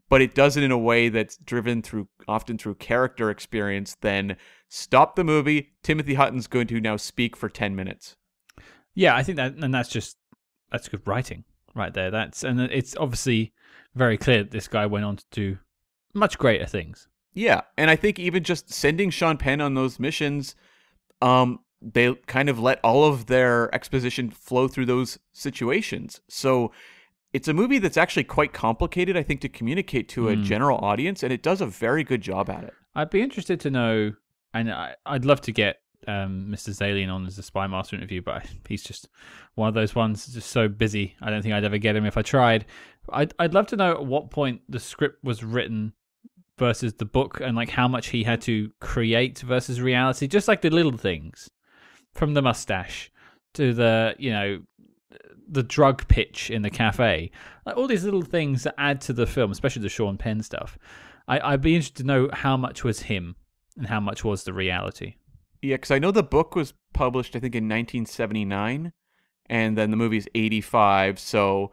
but 0.09 0.23
it 0.23 0.35
does 0.35 0.57
it 0.57 0.63
in 0.63 0.71
a 0.71 0.79
way 0.79 1.09
that's 1.09 1.37
driven 1.37 1.83
through 1.83 2.09
often 2.29 2.59
through 2.59 2.77
character 2.77 3.31
experience. 3.31 3.97
Then 4.01 4.37
stop 4.69 5.17
the 5.17 5.25
movie. 5.25 5.73
Timothy 5.83 6.15
Hutton's 6.15 6.47
going 6.47 6.67
to 6.69 6.81
now 6.81 6.97
speak 6.97 7.37
for 7.37 7.49
10 7.49 7.77
minutes. 7.77 8.17
yeah, 8.95 9.15
I 9.15 9.23
think 9.23 9.37
that, 9.37 9.55
and 9.55 9.75
that's 9.75 9.89
just 9.89 10.17
that's 10.71 10.89
good 10.89 11.07
writing 11.07 11.45
right 11.75 11.93
there. 11.93 12.11
That's 12.11 12.45
and 12.45 12.61
it's 12.61 12.97
obviously 12.97 13.53
very 13.95 14.17
clear 14.17 14.39
that 14.39 14.51
this 14.51 14.69
guy 14.69 14.87
went 14.87 15.05
on 15.05 15.17
to 15.17 15.25
do 15.31 15.59
much 16.15 16.39
greater 16.39 16.67
things. 16.67 17.09
Yeah, 17.35 17.63
and 17.79 17.91
I 17.91 17.97
think 17.97 18.19
even 18.19 18.45
just 18.45 18.71
sending 18.73 19.11
Sean 19.11 19.39
Penn 19.39 19.61
on 19.61 19.75
those 19.75 19.99
missions, 19.99 20.55
um, 21.23 21.61
they 21.83 22.15
kind 22.27 22.49
of 22.49 22.59
let 22.59 22.79
all 22.85 23.05
of 23.05 23.27
their 23.27 23.75
exposition 23.75 24.31
flow 24.31 24.69
through 24.69 24.87
those 24.87 25.19
situations. 25.33 26.21
So 26.29 26.73
it's 27.33 27.49
a 27.49 27.55
movie 27.55 27.79
that's 27.79 27.97
actually 27.97 28.25
quite 28.25 28.53
complicated, 28.53 29.17
I 29.17 29.23
think, 29.23 29.41
to 29.41 29.49
communicate 29.49 30.09
to 30.11 30.29
a 30.29 30.35
Hmm. 30.37 30.43
general 30.43 30.79
audience, 30.79 31.23
and 31.23 31.33
it 31.33 31.43
does 31.43 31.61
a 31.61 31.67
very 31.67 32.05
good 32.05 32.21
job 32.21 32.49
at 32.51 32.65
it. 32.65 32.75
I'd 32.95 33.11
be 33.11 33.23
interested 33.23 33.59
to 33.61 33.71
know, 33.71 34.13
and 34.53 34.71
I, 34.71 34.95
I'd 35.07 35.25
love 35.25 35.41
to 35.43 35.53
get 35.53 35.79
um, 36.09 36.49
Mr. 36.51 36.71
Zaillian 36.71 37.13
on 37.15 37.27
as 37.27 37.39
a 37.39 37.45
Spy 37.45 37.67
Master 37.69 37.95
interview, 37.97 38.21
but 38.23 38.45
he's 38.69 38.83
just 38.83 39.09
one 39.55 39.69
of 39.69 39.75
those 39.75 39.95
ones 39.95 40.27
just 40.27 40.51
so 40.51 40.67
busy. 40.69 41.15
I 41.23 41.31
don't 41.31 41.43
think 41.43 41.55
I'd 41.55 41.65
ever 41.65 41.79
get 41.79 41.95
him 41.97 42.05
if 42.05 42.17
I 42.19 42.23
tried. 42.23 42.67
I'd 43.11 43.33
I'd 43.39 43.55
love 43.55 43.69
to 43.69 43.77
know 43.77 43.93
at 43.93 44.05
what 44.05 44.31
point 44.31 44.63
the 44.69 44.81
script 44.81 45.23
was 45.23 45.45
written 45.45 45.93
versus 46.59 46.95
the 46.95 47.05
book, 47.05 47.41
and 47.41 47.57
like 47.57 47.71
how 47.71 47.87
much 47.89 48.09
he 48.09 48.25
had 48.25 48.41
to 48.43 48.71
create 48.81 49.39
versus 49.39 49.81
reality. 49.81 50.27
Just 50.27 50.49
like 50.49 50.61
the 50.61 50.71
little 50.71 50.97
things, 50.99 51.49
from 52.15 52.35
the 52.35 52.43
mustache 52.43 53.11
to 53.55 53.73
the 53.75 54.15
you 54.19 54.31
know 54.31 54.63
the 55.49 55.63
drug 55.63 56.09
pitch 56.09 56.51
in 56.51 56.63
the 56.63 56.71
cafe, 56.71 57.31
like 57.67 57.77
all 57.77 57.87
these 57.87 58.05
little 58.05 58.23
things 58.23 58.63
that 58.63 58.75
add 58.79 59.01
to 59.03 59.13
the 59.13 59.27
film, 59.27 59.51
especially 59.51 59.83
the 59.83 59.89
Sean 59.89 60.17
Penn 60.17 60.43
stuff. 60.43 60.79
I, 61.29 61.41
I'd 61.41 61.61
be 61.61 61.75
interested 61.75 61.99
to 61.99 62.07
know 62.07 62.31
how 62.33 62.57
much 62.57 62.83
was 62.85 63.03
him 63.03 63.37
and 63.77 63.87
how 63.87 64.01
much 64.01 64.25
was 64.25 64.45
the 64.45 64.53
reality. 64.53 65.17
Yeah, 65.61 65.77
because 65.77 65.91
I 65.91 65.99
know 65.99 66.11
the 66.11 66.23
book 66.23 66.57
was 66.57 66.75
published, 66.93 67.37
I 67.37 67.41
think, 67.41 67.55
in 67.55 67.65
1979, 67.65 68.93
and 69.47 69.79
then 69.79 69.91
the 69.91 69.97
movie's 69.97 70.27
85, 70.35 71.19
so 71.19 71.73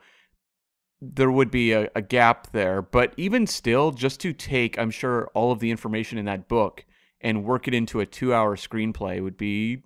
there 1.02 1.32
would 1.32 1.50
be 1.50 1.72
a, 1.72 1.90
a 1.96 2.02
gap 2.02 2.52
there. 2.52 2.82
But 2.82 3.14
even 3.18 3.48
still, 3.48 3.92
just 3.92 4.20
to 4.22 4.34
take, 4.34 4.78
I'm 4.78 4.92
sure, 4.92 5.30
all 5.34 5.52
of 5.52 5.60
the 5.60 5.72
information 5.72 6.18
in 6.18 6.26
that 6.26 6.48
book 6.48 6.86
and 7.22 7.44
work 7.44 7.68
it 7.68 7.74
into 7.74 8.00
a 8.00 8.06
two-hour 8.06 8.56
screenplay 8.58 9.24
would 9.24 9.38
be 9.38 9.84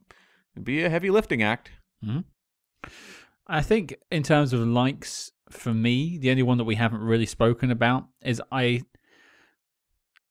would 0.56 0.66
be 0.66 0.84
a 0.84 0.89
heavy 0.89 1.10
lifting 1.10 1.41
act. 1.41 1.72
Mm-hmm. 2.04 2.20
I 3.47 3.62
think 3.62 3.95
in 4.12 4.24
terms 4.24 4.54
of 4.54 4.62
likes 4.62 5.32
for 5.49 5.74
me, 5.74 6.18
the 6.18 6.32
only 6.32 6.43
one 6.43 6.58
that 6.58 6.64
we 6.64 6.76
haven't 6.76 7.01
really 7.01 7.26
spoken 7.26 7.72
about 7.72 8.08
is 8.24 8.41
I 8.51 8.84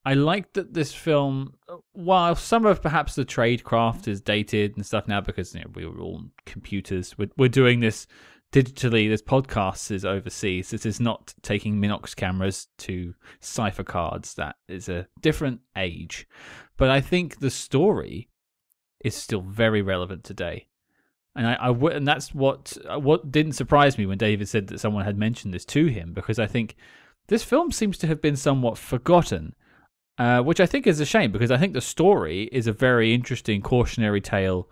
I 0.05 0.15
like 0.15 0.55
that 0.55 0.75
this 0.75 0.93
film 0.93 1.55
while 1.93 2.35
some 2.35 2.67
of 2.67 2.83
perhaps 2.83 3.15
the 3.15 3.25
tradecraft 3.25 4.09
is 4.09 4.21
dated 4.21 4.77
and 4.77 4.85
stuff 4.85 5.07
now 5.07 5.21
because 5.21 5.55
you 5.55 5.61
know, 5.61 5.71
we 5.75 5.87
were 5.87 6.01
all 6.01 6.25
computers. 6.45 7.17
We're, 7.17 7.31
we're 7.37 7.49
doing 7.49 7.81
this 7.81 8.09
digitally. 8.53 9.09
This 9.09 9.23
podcast 9.23 9.93
is 9.93 10.05
overseas. 10.05 10.71
This 10.71 10.87
is 10.87 10.99
not 10.99 11.35
taking 11.43 11.81
Minox 11.81 12.17
cameras 12.17 12.67
to 12.79 13.15
cipher 13.41 13.85
cards. 13.85 14.35
That 14.35 14.57
is 14.69 14.89
a 14.89 15.07
different 15.21 15.61
age. 15.77 16.27
But 16.77 16.91
I 16.91 17.01
think 17.01 17.39
the 17.39 17.51
story 17.51 18.29
is 19.05 19.15
still 19.15 19.41
very 19.41 19.83
relevant 19.83 20.25
today. 20.25 20.67
And 21.35 21.47
I, 21.47 21.55
I 21.55 21.71
and 21.71 22.07
that's 22.07 22.35
what 22.35 22.77
uh, 22.89 22.99
what 22.99 23.33
didn't 23.33 23.53
surprise 23.53 23.97
me 23.97 24.07
when 24.07 24.19
David 24.19 24.49
said 24.49 24.67
that 24.67 24.81
someone 24.81 25.05
had 25.05 25.17
mentioned 25.17 25.55
this 25.55 25.65
to 25.67 25.87
him 25.87 26.13
because 26.13 26.39
I 26.39 26.47
think 26.47 26.77
this 27.29 27.43
film 27.43 27.73
seems 27.73 27.97
to 27.99 28.07
have 28.07 28.21
been 28.21 28.37
somewhat 28.37 28.77
forgotten, 28.77 29.55
uh, 30.19 30.43
which 30.43 30.61
I 30.61 30.67
think 30.67 30.87
is 30.87 31.01
a 31.01 31.07
shame 31.07 31.33
because 31.33 31.51
I 31.51 31.57
think 31.57 31.73
the 31.73 31.81
story 31.81 32.51
is 32.53 32.67
a 32.67 32.73
very 32.73 33.15
interesting 33.15 33.63
cautionary 33.63 34.21
tale 34.21 34.69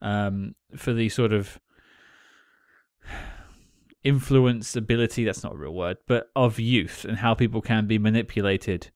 um, 0.00 0.56
for 0.76 0.92
the 0.92 1.08
sort 1.08 1.32
of 1.32 1.60
influence 4.02 4.74
ability 4.74 5.24
that's 5.24 5.44
not 5.44 5.52
a 5.52 5.56
real 5.56 5.72
word 5.72 5.96
but 6.08 6.28
of 6.34 6.58
youth 6.58 7.04
and 7.04 7.18
how 7.18 7.34
people 7.34 7.62
can 7.62 7.86
be 7.86 7.98
manipulated 7.98 8.90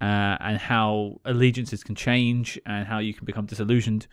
uh, 0.00 0.36
and 0.40 0.58
how 0.58 1.20
allegiances 1.24 1.82
can 1.82 1.94
change 1.94 2.60
and 2.66 2.86
how 2.86 2.98
you 2.98 3.14
can 3.14 3.24
become 3.24 3.46
disillusioned 3.46 4.06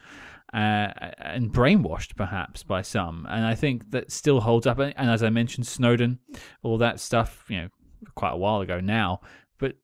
uh, 0.54 0.92
and 1.18 1.52
brainwashed 1.52 2.16
perhaps 2.16 2.64
by 2.64 2.82
some 2.82 3.26
and 3.30 3.46
i 3.46 3.56
think 3.56 3.90
that 3.92 4.12
still 4.12 4.42
holds 4.42 4.68
up 4.68 4.80
and 4.80 4.94
as 4.98 5.24
i 5.24 5.30
mentioned 5.30 5.66
snowden 5.66 6.20
all 6.62 6.78
that 6.78 7.00
stuff 7.00 7.46
you 7.50 7.58
know 7.58 7.68
quite 8.16 8.32
a 8.32 8.38
while 8.38 8.62
ago 8.62 8.80
now 8.80 9.20
but 9.58 9.76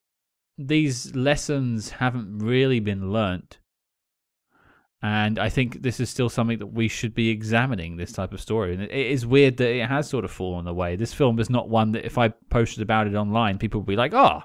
these 0.58 1.16
lessons 1.16 1.90
haven't 1.90 2.40
really 2.40 2.80
been 2.80 3.12
learnt 3.12 3.60
and 5.02 5.40
I 5.40 5.48
think 5.48 5.82
this 5.82 6.00
is 6.02 6.10
still 6.10 6.28
something 6.28 6.60
that 6.60 6.68
we 6.68 6.90
should 6.90 7.16
be 7.16 7.30
examining 7.30 7.96
this 7.96 8.12
type 8.12 8.34
of 8.34 8.42
story. 8.42 8.74
And 8.74 8.84
it 8.84 8.92
is 8.92 9.26
weird 9.26 9.56
that 9.58 9.70
it 9.70 9.88
has 9.88 10.10
sort 10.10 10.26
of 10.26 10.32
fallen 10.32 10.68
away. 10.68 10.98
This 10.98 11.14
film 11.14 11.40
is 11.40 11.50
not 11.50 11.70
one 11.70 11.94
that 11.94 12.06
if 12.06 12.18
I 12.18 12.30
posted 12.50 12.82
about 12.82 13.08
it 13.08 13.16
online, 13.16 13.58
people 13.58 13.80
would 13.80 13.88
be 13.88 13.96
like, 13.96 14.14
oh, 14.14 14.42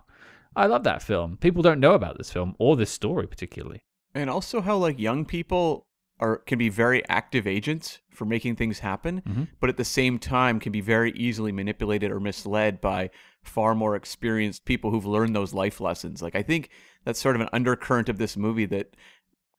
I 0.56 0.66
love 0.66 0.84
that 0.84 1.02
film. 1.02 1.36
People 1.38 1.62
don't 1.62 1.80
know 1.80 1.94
about 1.94 2.18
this 2.18 2.30
film 2.30 2.54
or 2.58 2.76
this 2.76 2.90
story 2.90 3.26
particularly. 3.26 3.82
And 4.14 4.30
also 4.30 4.60
how 4.60 4.76
like 4.76 4.98
young 4.98 5.24
people 5.24 5.86
are 6.20 6.38
can 6.38 6.58
be 6.58 6.68
very 6.68 7.06
active 7.08 7.46
agents 7.46 7.98
for 8.12 8.24
making 8.24 8.54
things 8.54 8.78
happen, 8.78 9.20
Mhm. 9.28 9.48
but 9.60 9.68
at 9.68 9.76
the 9.76 9.84
same 9.84 10.18
time 10.20 10.60
can 10.60 10.70
be 10.70 10.80
very 10.80 11.10
easily 11.12 11.50
manipulated 11.50 12.12
or 12.12 12.20
misled 12.20 12.80
by 12.80 13.10
far 13.42 13.74
more 13.74 13.96
experienced 13.96 14.64
people 14.64 14.92
who've 14.92 15.04
learned 15.04 15.34
those 15.34 15.52
life 15.52 15.80
lessons. 15.80 16.22
Like 16.22 16.36
I 16.36 16.42
think 16.42 16.68
that's 17.04 17.18
sort 17.18 17.34
of 17.34 17.42
an 17.42 17.48
undercurrent 17.52 18.08
of 18.08 18.18
this 18.18 18.36
movie 18.36 18.66
that 18.66 18.94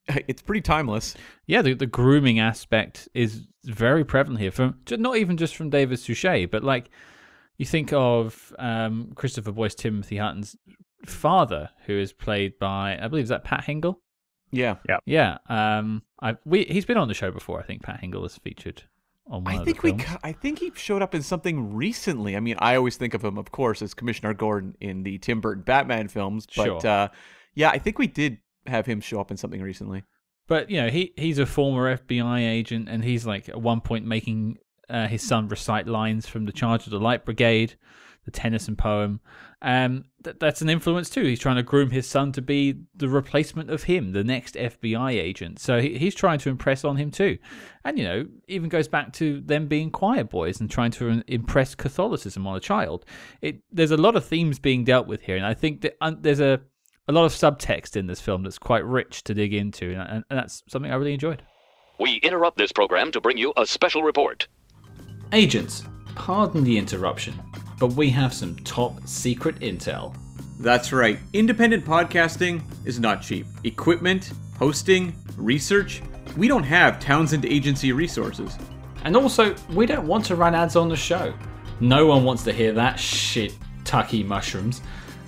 It's 0.28 0.42
pretty 0.44 0.62
timeless. 0.62 1.16
Yeah, 1.48 1.62
the, 1.64 1.74
the 1.74 1.88
grooming 1.88 2.40
aspect 2.40 3.10
is 3.16 3.48
very 3.66 4.06
prevalent 4.06 4.40
here. 4.40 4.52
From 4.52 4.76
not 4.92 5.18
even 5.18 5.36
just 5.36 5.56
from 5.56 5.70
David 5.72 5.98
Suchet, 6.00 6.46
but 6.46 6.64
like 6.64 6.90
you 7.58 7.66
think 7.66 7.92
of 7.92 8.54
um, 8.60 9.12
Christopher 9.16 9.52
Boyce, 9.52 9.74
Timothy 9.76 10.18
Hutton's 10.18 10.56
father, 11.06 11.70
who 11.86 11.94
is 11.98 12.14
played 12.14 12.58
by 12.60 12.98
I 13.02 13.08
believe 13.08 13.24
is 13.24 13.30
that 13.30 13.44
Pat 13.44 13.64
Hingle. 13.66 13.98
Yeah. 14.52 14.76
Yeah, 14.88 14.98
yeah. 15.06 15.38
um, 15.50 16.04
I 16.22 16.38
we 16.46 16.64
he's 16.66 16.86
been 16.86 16.98
on 16.98 17.08
the 17.08 17.14
show 17.14 17.32
before. 17.32 17.60
I 17.60 17.64
think 17.64 17.84
Pat 17.84 18.02
Hingle 18.02 18.22
was 18.22 18.38
featured 18.38 18.84
on 19.28 19.44
one 19.44 19.54
I 19.56 19.58
of 19.60 19.66
think 19.66 19.82
the 19.82 19.84
we. 19.84 19.90
films. 19.92 20.04
ca- 20.04 20.20
I 20.24 20.32
think 20.32 20.60
he 20.60 20.72
showed 20.76 21.02
up 21.02 21.14
in 21.14 21.22
something 21.22 21.74
recently. 21.74 22.36
I 22.38 22.40
mean, 22.40 22.56
I 22.60 22.76
always 22.76 22.96
think 22.96 23.14
of 23.14 23.24
him, 23.24 23.38
of 23.38 23.52
course, 23.52 23.82
as 23.82 23.94
Commissioner 23.94 24.34
Gordon 24.34 24.76
in 24.80 25.04
the 25.04 25.18
Tim 25.18 25.42
Burton 25.42 25.64
Batman 25.64 26.08
films. 26.08 26.46
But 26.56 26.64
Sure. 26.82 26.88
uh, 26.88 27.08
yeah, 27.54 27.70
I 27.70 27.80
think 27.80 27.98
we 28.00 28.08
did 28.08 28.38
have 28.68 28.86
him 28.86 29.02
show 29.02 29.20
up 29.20 29.32
in 29.32 29.38
something 29.38 29.62
recently. 29.62 30.04
But 30.48 30.70
you 30.70 30.80
know, 30.82 30.90
he 30.90 31.12
he's 31.18 31.40
a 31.40 31.46
former 31.46 31.98
FBI 31.98 32.48
agent, 32.48 32.88
and 32.88 33.04
he's 33.04 33.26
like 33.26 33.50
at 33.50 33.60
one 33.60 33.82
point 33.82 34.06
making 34.06 34.58
uh, 34.90 35.08
his 35.08 35.22
son 35.28 35.48
recite 35.50 35.88
lines 35.88 36.28
from 36.28 36.46
the 36.46 36.52
Charge 36.54 36.86
of 36.86 36.92
the 36.92 37.00
Light 37.00 37.26
Brigade, 37.26 37.74
the 38.26 38.32
Tennyson 38.32 38.76
poem. 38.76 39.22
Um, 39.62 40.06
th- 40.24 40.38
that's 40.40 40.62
an 40.62 40.70
influence 40.70 41.10
too. 41.10 41.24
He's 41.24 41.40
trying 41.40 41.56
to 41.56 41.64
groom 41.64 41.92
his 41.92 42.08
son 42.08 42.32
to 42.34 42.42
be 42.42 42.76
the 42.96 43.08
replacement 43.08 43.70
of 43.70 43.84
him, 43.84 44.12
the 44.12 44.24
next 44.24 44.56
FBI 44.56 45.12
agent. 45.12 45.60
So 45.60 45.80
he, 45.80 45.98
he's 45.98 46.16
trying 46.16 46.40
to 46.40 46.50
impress 46.50 46.84
on 46.84 46.98
him 46.98 47.12
too, 47.12 47.38
and 47.84 47.98
you 47.98 48.04
know, 48.04 48.26
even 48.48 48.70
goes 48.70 48.88
back 48.88 49.14
to 49.14 49.42
them 49.42 49.68
being 49.68 49.92
quiet 49.92 50.30
boys 50.30 50.60
and 50.60 50.70
trying 50.70 50.92
to 50.92 51.24
impress 51.28 51.76
Catholicism 51.76 52.46
on 52.46 52.58
a 52.58 52.60
child. 52.60 53.06
It 53.42 53.62
there's 53.72 53.92
a 53.92 53.98
lot 53.98 54.16
of 54.16 54.26
themes 54.26 54.60
being 54.60 54.84
dealt 54.84 55.08
with 55.08 55.22
here, 55.22 55.38
and 55.38 55.46
I 55.46 55.54
think 55.54 55.82
that 55.82 55.96
there's 56.22 56.42
a 56.42 56.62
a 57.08 57.12
lot 57.12 57.26
of 57.26 57.32
subtext 57.32 57.96
in 57.96 58.08
this 58.08 58.20
film 58.20 58.44
that's 58.44 58.58
quite 58.58 58.84
rich 58.84 59.24
to 59.26 59.34
dig 59.34 59.54
into, 59.54 59.92
and, 59.92 60.24
and 60.30 60.40
that's 60.40 60.64
something 60.68 60.92
I 60.92 60.96
really 60.96 61.14
enjoyed. 61.14 61.44
We 62.00 62.16
interrupt 62.18 62.58
this 62.58 62.72
program 62.72 63.12
to 63.12 63.22
bring 63.22 63.38
you 63.38 63.54
a 63.56 63.66
special 63.66 64.04
report. 64.04 64.48
Agents, 65.32 65.84
pardon 66.16 66.64
the 66.64 66.78
interruption, 66.78 67.40
but 67.80 67.94
we 67.94 68.10
have 68.10 68.34
some 68.34 68.56
top 68.58 69.06
secret 69.08 69.60
intel. 69.60 70.16
That's 70.60 70.94
right. 70.94 71.20
Independent 71.34 71.84
podcasting 71.86 72.62
is 72.86 73.00
not 73.00 73.22
cheap. 73.22 73.46
Equipment, 73.64 74.32
hosting, 74.58 75.14
research. 75.38 76.02
We 76.38 76.48
don't 76.48 76.64
have 76.64 77.00
Townsend 77.00 77.46
Agency 77.46 77.92
resources. 77.92 78.58
And 79.04 79.16
also, 79.16 79.56
we 79.74 79.86
don't 79.86 80.08
want 80.08 80.26
to 80.26 80.36
run 80.36 80.56
ads 80.56 80.76
on 80.76 80.90
the 80.90 80.96
show. 80.96 81.34
No 81.80 82.08
one 82.08 82.24
wants 82.24 82.44
to 82.46 82.54
hear 82.54 82.72
that 82.74 82.98
shit, 82.98 83.58
Tucky 83.84 84.24
mushrooms. 84.24 84.82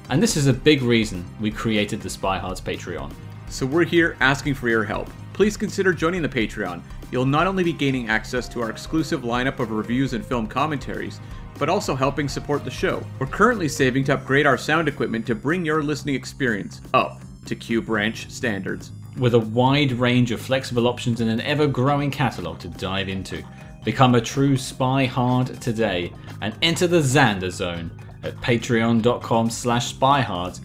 And 0.09 0.23
this 0.23 0.37
is 0.37 0.47
a 0.47 0.53
big 0.53 0.81
reason 0.81 1.25
we 1.41 1.51
created 1.51 2.01
the 2.01 2.09
Spy 2.09 2.39
Hards 2.39 2.61
Patreon. 2.61 3.13
So 3.49 3.65
we're 3.65 3.83
here 3.83 4.15
asking 4.21 4.53
for 4.53 4.69
your 4.69 4.85
help. 4.85 5.09
Please 5.33 5.57
consider 5.57 5.93
joining 5.93 6.21
the 6.21 6.29
Patreon. 6.29 6.81
You'll 7.11 7.25
not 7.25 7.47
only 7.47 7.63
be 7.63 7.73
gaining 7.73 8.09
access 8.09 8.47
to 8.49 8.61
our 8.61 8.69
exclusive 8.69 9.21
lineup 9.21 9.59
of 9.59 9.71
reviews 9.71 10.13
and 10.13 10.25
film 10.25 10.47
commentaries, 10.47 11.19
but 11.57 11.69
also 11.69 11.95
helping 11.95 12.29
support 12.29 12.63
the 12.63 12.71
show. 12.71 13.03
We're 13.19 13.27
currently 13.27 13.67
saving 13.67 14.03
to 14.05 14.13
upgrade 14.13 14.45
our 14.45 14.57
sound 14.57 14.87
equipment 14.87 15.25
to 15.27 15.35
bring 15.35 15.65
your 15.65 15.83
listening 15.83 16.15
experience 16.15 16.81
up 16.93 17.21
to 17.45 17.55
Q 17.55 17.81
Branch 17.81 18.29
standards. 18.29 18.91
with 19.17 19.33
a 19.33 19.39
wide 19.39 19.91
range 19.93 20.31
of 20.31 20.39
flexible 20.39 20.87
options 20.87 21.21
and 21.21 21.29
an 21.29 21.41
ever 21.41 21.67
growing 21.67 22.11
catalogue 22.11 22.59
to 22.59 22.67
dive 22.67 23.09
into. 23.09 23.43
Become 23.83 24.13
a 24.15 24.21
true 24.21 24.57
spy 24.57 25.05
hard 25.05 25.59
today 25.61 26.11
and 26.41 26.53
enter 26.61 26.87
the 26.87 26.99
Xander 26.99 27.49
zone 27.49 27.89
at 28.23 28.35
patreon.com 28.41 29.49
slash 29.49 29.95
spyhards. 29.95 30.59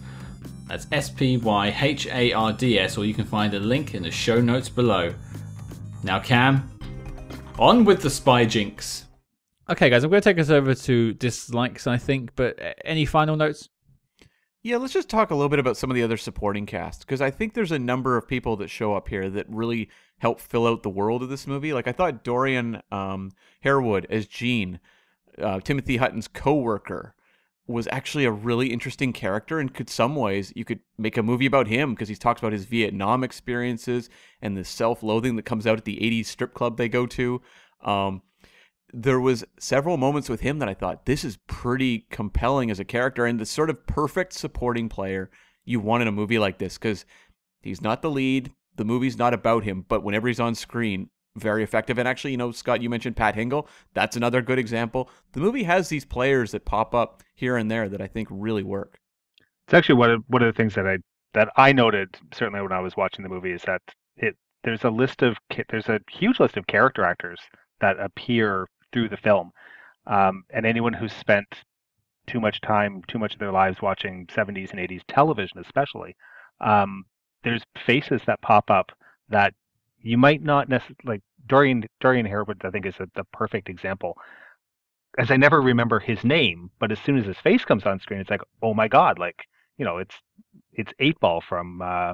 That's 0.67 0.87
S-P-Y-H-A-R-D-S 0.91 2.97
or 2.97 3.05
you 3.05 3.13
can 3.13 3.25
find 3.25 3.53
a 3.53 3.59
link 3.59 3.95
in 3.95 4.03
the 4.03 4.11
show 4.11 4.41
notes 4.41 4.69
below. 4.69 5.13
Now 6.03 6.19
Cam, 6.19 6.69
on 7.57 7.85
with 7.85 8.01
the 8.01 8.09
spy 8.09 8.45
jinx. 8.45 9.05
Okay 9.69 9.89
guys, 9.89 10.03
I'm 10.03 10.09
going 10.09 10.21
to 10.21 10.29
take 10.29 10.39
us 10.39 10.49
over 10.49 10.75
to 10.75 11.13
dislikes 11.13 11.87
I 11.87 11.97
think, 11.97 12.35
but 12.35 12.61
uh, 12.61 12.73
any 12.83 13.05
final 13.05 13.37
notes? 13.37 13.69
Yeah, 14.61 14.75
let's 14.77 14.93
just 14.93 15.09
talk 15.09 15.31
a 15.31 15.35
little 15.35 15.49
bit 15.49 15.59
about 15.59 15.77
some 15.77 15.89
of 15.89 15.95
the 15.95 16.03
other 16.03 16.17
supporting 16.17 16.65
cast 16.65 17.01
because 17.01 17.21
I 17.21 17.31
think 17.31 17.53
there's 17.53 17.71
a 17.71 17.79
number 17.79 18.17
of 18.17 18.27
people 18.27 18.57
that 18.57 18.69
show 18.69 18.93
up 18.93 19.07
here 19.07 19.29
that 19.29 19.49
really 19.49 19.89
help 20.19 20.41
fill 20.41 20.67
out 20.67 20.83
the 20.83 20.89
world 20.89 21.23
of 21.23 21.29
this 21.29 21.47
movie. 21.47 21.71
Like 21.71 21.87
I 21.87 21.93
thought 21.93 22.25
Dorian 22.25 22.81
um, 22.91 23.31
Harewood 23.61 24.05
as 24.09 24.27
Gene, 24.27 24.81
uh, 25.37 25.61
Timothy 25.61 25.97
Hutton's 25.97 26.27
coworker, 26.27 27.15
was 27.65 27.87
actually 27.89 28.25
a 28.25 28.31
really 28.31 28.67
interesting 28.67 29.13
character 29.13 29.59
and 29.59 29.73
could 29.73 29.89
some 29.89 30.15
ways 30.15 30.51
you 30.57 30.65
could 30.65 30.81
make 30.97 31.15
a 31.15 31.23
movie 31.23 31.45
about 31.45 31.67
him 31.67 31.93
because 31.93 32.09
he 32.09 32.15
talks 32.15 32.41
about 32.41 32.51
his 32.51 32.65
Vietnam 32.65 33.23
experiences 33.23 34.09
and 34.41 34.57
the 34.57 34.65
self-loathing 34.65 35.37
that 35.37 35.43
comes 35.43 35.65
out 35.65 35.77
at 35.77 35.85
the 35.85 35.97
80s 35.97 36.25
strip 36.25 36.53
club 36.53 36.75
they 36.75 36.89
go 36.89 37.05
to. 37.05 37.41
Um, 37.81 38.21
there 38.93 39.19
was 39.19 39.43
several 39.59 39.97
moments 39.97 40.29
with 40.29 40.41
him 40.41 40.59
that 40.59 40.69
I 40.69 40.75
thought 40.75 41.07
this 41.07 41.23
is 41.23 41.37
pretty 41.47 42.05
compelling 42.11 42.69
as 42.69 42.79
a 42.79 42.85
character 42.85 43.25
and 43.25 43.39
the 43.39 43.45
sort 43.45 43.71
of 43.71 43.87
perfect 43.87 44.33
supporting 44.33 44.87
player 44.87 45.31
you 45.65 45.79
want 45.79 46.03
in 46.03 46.07
a 46.07 46.11
movie 46.11 46.37
like 46.37 46.59
this 46.59 46.77
because 46.77 47.05
he's 47.61 47.81
not 47.81 48.03
the 48.03 48.11
lead. 48.11 48.51
The 48.75 48.85
movie's 48.85 49.17
not 49.17 49.33
about 49.33 49.63
him, 49.63 49.83
but 49.87 50.03
whenever 50.03 50.27
he's 50.27 50.39
on 50.39 50.53
screen, 50.53 51.09
very 51.35 51.63
effective. 51.63 51.97
And 51.97 52.07
actually, 52.07 52.31
you 52.31 52.37
know, 52.37 52.51
Scott, 52.51 52.83
you 52.83 52.89
mentioned 52.89 53.15
Pat 53.15 53.35
Hingle. 53.35 53.67
That's 53.95 54.15
another 54.15 54.43
good 54.43 54.59
example. 54.59 55.09
The 55.31 55.39
movie 55.39 55.63
has 55.63 55.89
these 55.89 56.05
players 56.05 56.51
that 56.51 56.65
pop 56.65 56.93
up 56.93 57.23
here 57.33 57.57
and 57.57 57.71
there 57.71 57.89
that 57.89 58.01
I 58.01 58.07
think 58.07 58.27
really 58.31 58.63
work. 58.63 58.99
It's 59.67 59.73
actually 59.73 59.95
one 59.95 60.11
of 60.11 60.23
one 60.27 60.43
of 60.43 60.53
the 60.53 60.57
things 60.57 60.75
that 60.75 60.85
I 60.85 60.97
that 61.33 61.49
I 61.55 61.71
noted 61.71 62.15
certainly 62.31 62.61
when 62.61 62.71
I 62.71 62.79
was 62.79 62.95
watching 62.95 63.23
the 63.23 63.29
movie 63.29 63.53
is 63.53 63.63
that 63.63 63.81
it 64.17 64.35
there's 64.63 64.83
a 64.83 64.89
list 64.89 65.23
of 65.23 65.37
there's 65.69 65.89
a 65.89 65.99
huge 66.11 66.39
list 66.39 66.57
of 66.57 66.67
character 66.67 67.03
actors 67.03 67.39
that 67.81 67.99
appear 67.99 68.67
through 68.93 69.09
the 69.09 69.17
film, 69.17 69.51
um, 70.07 70.45
and 70.51 70.65
anyone 70.65 70.93
who's 70.93 71.13
spent 71.13 71.47
too 72.27 72.39
much 72.39 72.61
time, 72.61 73.03
too 73.07 73.19
much 73.19 73.33
of 73.33 73.39
their 73.39 73.51
lives 73.51 73.81
watching 73.81 74.27
70s 74.27 74.71
and 74.71 74.79
80s 74.79 75.03
television, 75.07 75.59
especially, 75.59 76.15
um, 76.61 77.05
there's 77.43 77.63
faces 77.85 78.21
that 78.27 78.41
pop 78.41 78.71
up 78.71 78.91
that 79.29 79.53
you 80.01 80.17
might 80.17 80.41
not 80.43 80.69
necessarily 80.69 80.97
like. 81.05 81.23
Dorian 81.45 81.83
Dorian 81.99 82.25
Harewood, 82.25 82.63
I 82.65 82.69
think, 82.71 82.85
is 82.85 82.95
a, 83.01 83.09
the 83.15 83.25
perfect 83.25 83.69
example. 83.69 84.17
As 85.17 85.31
I 85.31 85.37
never 85.37 85.61
remember 85.61 85.99
his 85.99 86.23
name, 86.23 86.71
but 86.79 86.91
as 86.91 86.99
soon 86.99 87.17
as 87.17 87.25
his 87.25 87.37
face 87.39 87.65
comes 87.65 87.85
on 87.85 87.99
screen, 87.99 88.19
it's 88.19 88.29
like, 88.29 88.43
oh 88.61 88.73
my 88.73 88.87
god, 88.87 89.19
like 89.19 89.47
you 89.77 89.85
know, 89.85 89.97
it's 89.97 90.15
it's 90.73 90.93
eight 90.99 91.19
ball 91.19 91.41
from 91.41 91.81
uh, 91.81 92.13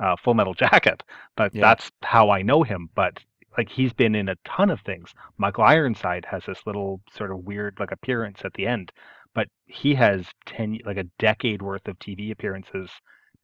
uh, 0.00 0.16
Full 0.16 0.34
Metal 0.34 0.54
Jacket, 0.54 1.02
but 1.36 1.52
Yeah. 1.52 1.60
that's 1.60 1.90
how 2.02 2.30
I 2.30 2.42
know 2.42 2.62
him. 2.64 2.90
But 2.94 3.20
like 3.56 3.68
he's 3.68 3.92
been 3.92 4.14
in 4.14 4.28
a 4.28 4.36
ton 4.46 4.70
of 4.70 4.80
things. 4.82 5.12
Michael 5.38 5.64
Ironside 5.64 6.26
has 6.30 6.44
this 6.46 6.66
little 6.66 7.00
sort 7.12 7.30
of 7.30 7.44
weird 7.44 7.76
like 7.80 7.92
appearance 7.92 8.40
at 8.44 8.54
the 8.54 8.66
end, 8.66 8.92
but 9.34 9.48
he 9.66 9.94
has 9.94 10.26
ten 10.46 10.78
like 10.84 10.96
a 10.98 11.08
decade 11.18 11.62
worth 11.62 11.86
of 11.88 11.98
TV 11.98 12.30
appearances 12.32 12.90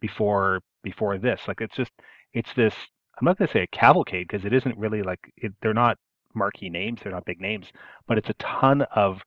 before 0.01 0.61
before 0.83 1.19
this. 1.19 1.43
Like 1.49 1.61
it's 1.61 1.77
just 1.77 1.93
it's 2.33 2.53
this. 2.55 2.75
I'm 3.19 3.25
not 3.25 3.39
gonna 3.39 3.51
say 3.51 3.63
a 3.63 3.67
cavalcade 3.69 4.29
because 4.29 4.45
it 4.45 4.53
isn't 4.53 4.77
really 4.79 5.03
like 5.03 5.21
it, 5.37 5.53
they're 5.63 5.75
not 5.75 5.99
marquee 6.35 6.71
names, 6.71 7.01
they're 7.03 7.13
not 7.13 7.25
big 7.25 7.41
names, 7.41 7.73
but 8.07 8.19
it's 8.19 8.29
a 8.31 8.35
ton 8.35 8.83
of 8.95 9.23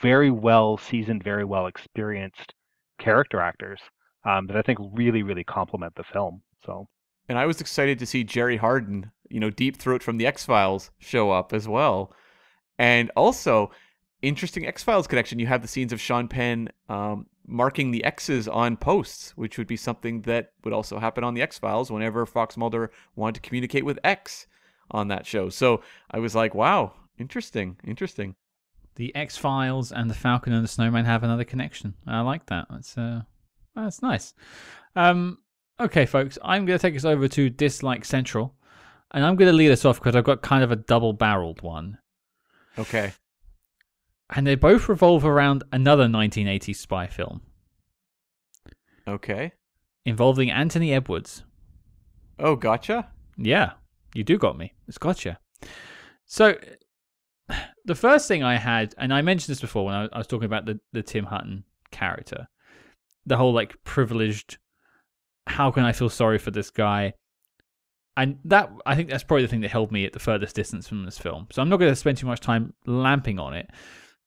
very 0.00 0.30
well 0.30 0.76
seasoned, 0.76 1.22
very 1.22 1.44
well 1.44 1.66
experienced 1.66 2.54
character 2.98 3.40
actors 3.40 3.80
um, 4.24 4.46
that 4.46 4.56
I 4.56 4.62
think 4.62 4.78
really, 4.92 5.22
really 5.22 5.44
complement 5.44 5.94
the 5.94 6.04
film. 6.04 6.42
So 6.64 6.86
And 7.28 7.38
I 7.38 7.46
was 7.46 7.60
excited 7.60 7.98
to 7.98 8.06
see 8.06 8.24
Jerry 8.24 8.56
Hardin, 8.56 9.10
you 9.28 9.40
know, 9.40 9.50
Deep 9.50 9.76
Throat 9.76 10.02
from 10.02 10.18
the 10.18 10.26
X 10.26 10.44
Files, 10.44 10.90
show 10.98 11.30
up 11.30 11.52
as 11.52 11.68
well. 11.68 12.12
And 12.78 13.10
also, 13.16 13.70
interesting 14.22 14.66
X 14.66 14.82
Files 14.82 15.06
connection. 15.06 15.38
You 15.38 15.46
have 15.46 15.62
the 15.62 15.68
scenes 15.68 15.92
of 15.92 16.00
Sean 16.00 16.28
Penn 16.28 16.68
um, 16.88 17.26
marking 17.46 17.90
the 17.90 18.04
X's 18.04 18.48
on 18.48 18.76
posts, 18.76 19.32
which 19.36 19.58
would 19.58 19.66
be 19.66 19.76
something 19.76 20.22
that 20.22 20.52
would 20.64 20.72
also 20.72 20.98
happen 20.98 21.24
on 21.24 21.34
the 21.34 21.42
X 21.42 21.58
Files 21.58 21.90
whenever 21.90 22.26
Fox 22.26 22.56
Mulder 22.56 22.90
wanted 23.16 23.36
to 23.36 23.48
communicate 23.48 23.84
with 23.84 23.98
X 24.04 24.46
on 24.90 25.08
that 25.08 25.26
show. 25.26 25.48
So 25.48 25.82
I 26.10 26.18
was 26.18 26.34
like, 26.34 26.54
wow, 26.54 26.92
interesting, 27.18 27.76
interesting. 27.86 28.34
The 28.96 29.14
X 29.14 29.36
Files 29.36 29.92
and 29.92 30.08
the 30.08 30.14
Falcon 30.14 30.52
and 30.52 30.64
the 30.64 30.68
Snowman 30.68 31.04
have 31.04 31.22
another 31.24 31.44
connection. 31.44 31.94
I 32.06 32.20
like 32.20 32.46
that. 32.46 32.66
That's 32.70 32.96
uh, 32.96 33.22
that's 33.74 34.02
nice. 34.02 34.34
Um, 34.94 35.38
okay, 35.80 36.06
folks, 36.06 36.38
I'm 36.44 36.64
going 36.64 36.78
to 36.78 36.82
take 36.82 36.96
us 36.96 37.04
over 37.04 37.26
to 37.28 37.50
Dislike 37.50 38.04
Central, 38.04 38.54
and 39.14 39.24
I'm 39.24 39.36
going 39.36 39.50
to 39.50 39.56
lead 39.56 39.70
us 39.70 39.84
off 39.86 39.98
because 39.98 40.14
I've 40.14 40.24
got 40.24 40.42
kind 40.42 40.62
of 40.62 40.70
a 40.70 40.76
double-barreled 40.76 41.62
one, 41.62 41.96
Okay. 42.78 43.12
and 44.34 44.46
they 44.46 44.54
both 44.56 44.88
revolve 44.88 45.24
around 45.24 45.62
another 45.72 46.06
1980s 46.06 46.76
spy 46.76 47.06
film 47.06 47.40
Okay. 49.06 49.52
involving 50.04 50.50
Anthony 50.50 50.92
Edwards. 50.92 51.44
Oh, 52.38 52.56
gotcha. 52.56 53.10
Yeah, 53.36 53.72
you 54.14 54.24
do 54.24 54.38
got 54.38 54.58
me. 54.58 54.74
It's 54.88 54.98
gotcha. 54.98 55.38
So, 56.24 56.56
the 57.84 57.94
first 57.94 58.26
thing 58.28 58.42
I 58.42 58.56
had, 58.56 58.94
and 58.98 59.12
I 59.12 59.22
mentioned 59.22 59.52
this 59.52 59.60
before 59.60 59.84
when 59.86 59.94
I, 59.94 60.08
I 60.12 60.18
was 60.18 60.26
talking 60.26 60.46
about 60.46 60.66
the, 60.66 60.80
the 60.92 61.02
Tim 61.02 61.26
Hutton 61.26 61.64
character, 61.90 62.48
the 63.26 63.36
whole 63.36 63.52
like 63.52 63.76
privileged, 63.84 64.58
how 65.46 65.70
can 65.70 65.84
I 65.84 65.92
feel 65.92 66.08
sorry 66.10 66.38
for 66.38 66.50
this 66.50 66.70
guy? 66.70 67.12
And 68.16 68.38
that 68.44 68.70
I 68.86 68.94
think 68.94 69.10
that's 69.10 69.24
probably 69.24 69.42
the 69.42 69.48
thing 69.48 69.62
that 69.62 69.70
held 69.70 69.90
me 69.90 70.04
at 70.04 70.12
the 70.12 70.20
furthest 70.20 70.54
distance 70.54 70.88
from 70.88 71.04
this 71.04 71.18
film. 71.18 71.48
So 71.50 71.60
I'm 71.60 71.68
not 71.68 71.78
going 71.78 71.90
to 71.90 71.96
spend 71.96 72.18
too 72.18 72.26
much 72.26 72.40
time 72.40 72.72
lamping 72.86 73.38
on 73.38 73.54
it. 73.54 73.70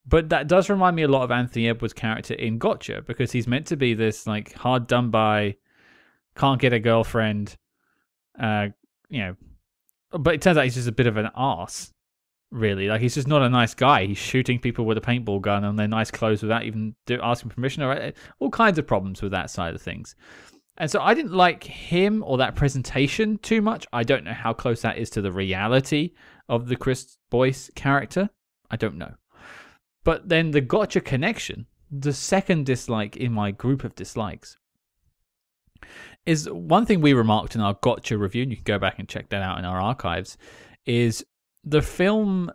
But 0.06 0.30
that 0.30 0.48
does 0.48 0.70
remind 0.70 0.96
me 0.96 1.04
a 1.04 1.08
lot 1.08 1.24
of 1.24 1.32
Anthony 1.32 1.68
Edwards' 1.68 1.94
character 1.94 2.34
in 2.34 2.58
Gotcha 2.58 3.02
because 3.06 3.32
he's 3.32 3.48
meant 3.48 3.68
to 3.68 3.76
be 3.76 3.94
this 3.94 4.26
like 4.26 4.54
hard 4.54 4.88
done 4.88 5.10
by, 5.10 5.58
can't 6.36 6.62
get 6.62 6.72
a 6.72 6.80
girlfriend, 6.80 7.58
uh, 8.40 8.68
you 9.10 9.20
know. 9.20 9.36
But 10.12 10.36
it 10.36 10.42
turns 10.42 10.58
out 10.58 10.64
he's 10.64 10.76
just 10.76 10.88
a 10.88 10.94
bit 10.94 11.08
of 11.08 11.18
an 11.18 11.30
ass, 11.36 11.92
really. 12.52 12.88
Like 12.88 13.02
he's 13.02 13.16
just 13.16 13.28
not 13.28 13.42
a 13.42 13.50
nice 13.50 13.74
guy. 13.74 14.06
He's 14.06 14.18
shooting 14.18 14.60
people 14.60 14.86
with 14.86 14.98
a 14.98 15.02
paintball 15.02 15.42
gun 15.42 15.66
on 15.66 15.76
their 15.76 15.90
nice 15.90 16.10
clothes 16.10 16.42
without 16.42 16.64
even 16.64 16.96
do, 17.06 17.20
asking 17.22 17.52
permission. 17.52 17.84
Or 17.84 18.14
all 18.40 18.50
kinds 18.50 18.80
of 18.80 18.88
problems 18.88 19.22
with 19.22 19.34
that 19.34 19.50
side 19.50 19.76
of 19.76 19.82
things. 19.82 20.16
And 20.78 20.92
so 20.92 21.02
I 21.02 21.14
didn't 21.16 21.34
like 21.34 21.64
him 21.64 22.24
or 22.26 22.38
that 22.38 22.56
presentation 22.56 23.40
too 23.40 23.62
much. 23.62 23.88
I 23.92 24.04
don't 24.04 24.24
know 24.24 24.34
how 24.34 24.54
close 24.54 24.82
that 24.82 24.98
is 24.98 25.10
to 25.12 25.22
the 25.22 25.32
reality 25.32 26.14
of 26.48 26.68
the 26.68 26.76
Chris 26.76 27.18
Boyce 27.32 27.72
character. 27.76 28.30
I 28.70 28.76
don't 28.76 28.98
know. 28.98 29.16
But 30.04 30.30
then 30.30 30.52
the 30.52 30.62
gotcha 30.62 31.02
connection, 31.02 31.66
the 31.92 32.14
second 32.14 32.66
dislike 32.66 33.18
in 33.18 33.34
my 33.34 33.52
group 33.52 33.84
of 33.84 33.96
dislikes, 33.96 34.58
is 36.26 36.50
one 36.50 36.86
thing 36.86 37.02
we 37.02 37.14
remarked 37.14 37.56
in 37.56 37.62
our 37.62 37.78
gotcha 37.82 38.18
review, 38.18 38.44
and 38.44 38.52
you 38.52 38.58
can 38.58 38.64
go 38.64 38.80
back 38.80 39.00
and 39.00 39.10
check 39.10 39.30
that 39.30 39.42
out 39.42 39.58
in 39.58 39.66
our 39.66 39.82
archives, 39.82 40.38
is 40.86 41.26
the 41.64 41.82
film 41.82 42.52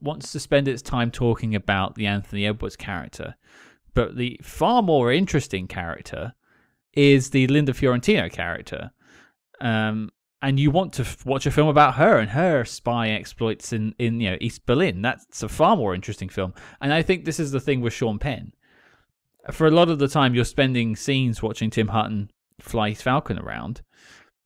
wants 0.00 0.32
to 0.32 0.40
spend 0.40 0.68
its 0.68 0.82
time 0.82 1.10
talking 1.10 1.54
about 1.54 1.94
the 1.94 2.06
Anthony 2.06 2.46
Edwards 2.46 2.76
character, 2.76 3.34
but 3.94 4.16
the 4.16 4.38
far 4.42 4.82
more 4.82 5.12
interesting 5.12 5.66
character 5.66 6.34
is 6.96 7.30
the 7.30 7.46
Linda 7.46 7.74
Fiorentino 7.74 8.28
character. 8.28 8.90
Um, 9.60 10.10
and 10.42 10.60
you 10.60 10.70
want 10.70 10.92
to 10.94 11.02
f- 11.02 11.24
watch 11.24 11.46
a 11.46 11.50
film 11.50 11.68
about 11.68 11.94
her 11.94 12.18
and 12.18 12.30
her 12.30 12.64
spy 12.64 13.10
exploits 13.10 13.72
in, 13.72 13.94
in 13.98 14.20
you 14.20 14.30
know 14.30 14.36
East 14.40 14.66
Berlin. 14.66 15.02
That's 15.02 15.42
a 15.42 15.48
far 15.48 15.76
more 15.76 15.94
interesting 15.94 16.28
film. 16.28 16.54
And 16.80 16.92
I 16.92 17.02
think 17.02 17.24
this 17.24 17.40
is 17.40 17.52
the 17.52 17.60
thing 17.60 17.80
with 17.80 17.92
Sean 17.92 18.18
Penn. 18.18 18.52
For 19.50 19.66
a 19.66 19.70
lot 19.70 19.88
of 19.88 19.98
the 19.98 20.08
time, 20.08 20.34
you're 20.34 20.44
spending 20.44 20.96
scenes 20.96 21.42
watching 21.42 21.70
Tim 21.70 21.88
Hutton 21.88 22.30
fly 22.60 22.90
his 22.90 23.02
Falcon 23.02 23.38
around, 23.38 23.82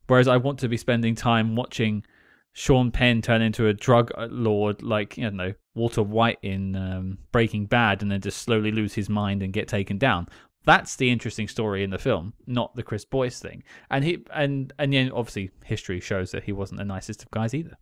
whereas 0.06 0.28
I 0.28 0.36
want 0.36 0.58
to 0.60 0.68
be 0.68 0.76
spending 0.76 1.14
time 1.14 1.56
watching 1.56 2.04
Sean 2.52 2.90
Penn 2.90 3.22
turn 3.22 3.42
into 3.42 3.66
a 3.66 3.74
drug 3.74 4.12
lord 4.30 4.82
like 4.82 5.16
you 5.16 5.30
know 5.30 5.54
Walter 5.74 6.02
White 6.02 6.38
in 6.42 6.76
um, 6.76 7.18
Breaking 7.32 7.66
Bad, 7.66 8.02
and 8.02 8.10
then 8.10 8.20
just 8.20 8.42
slowly 8.42 8.70
lose 8.70 8.94
his 8.94 9.08
mind 9.08 9.42
and 9.42 9.52
get 9.52 9.68
taken 9.68 9.98
down. 9.98 10.28
That's 10.64 10.96
the 10.96 11.10
interesting 11.10 11.48
story 11.48 11.82
in 11.82 11.90
the 11.90 11.98
film, 11.98 12.34
not 12.46 12.74
the 12.76 12.82
Chris 12.82 13.04
Boyce 13.04 13.40
thing. 13.40 13.62
And 13.90 14.04
he 14.04 14.24
and 14.32 14.72
and 14.78 14.92
then 14.92 15.10
obviously 15.10 15.50
history 15.64 16.00
shows 16.00 16.32
that 16.32 16.44
he 16.44 16.52
wasn't 16.52 16.78
the 16.78 16.84
nicest 16.84 17.22
of 17.22 17.30
guys 17.30 17.54
either. 17.54 17.76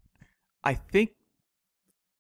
I 0.63 0.75
think 0.75 1.11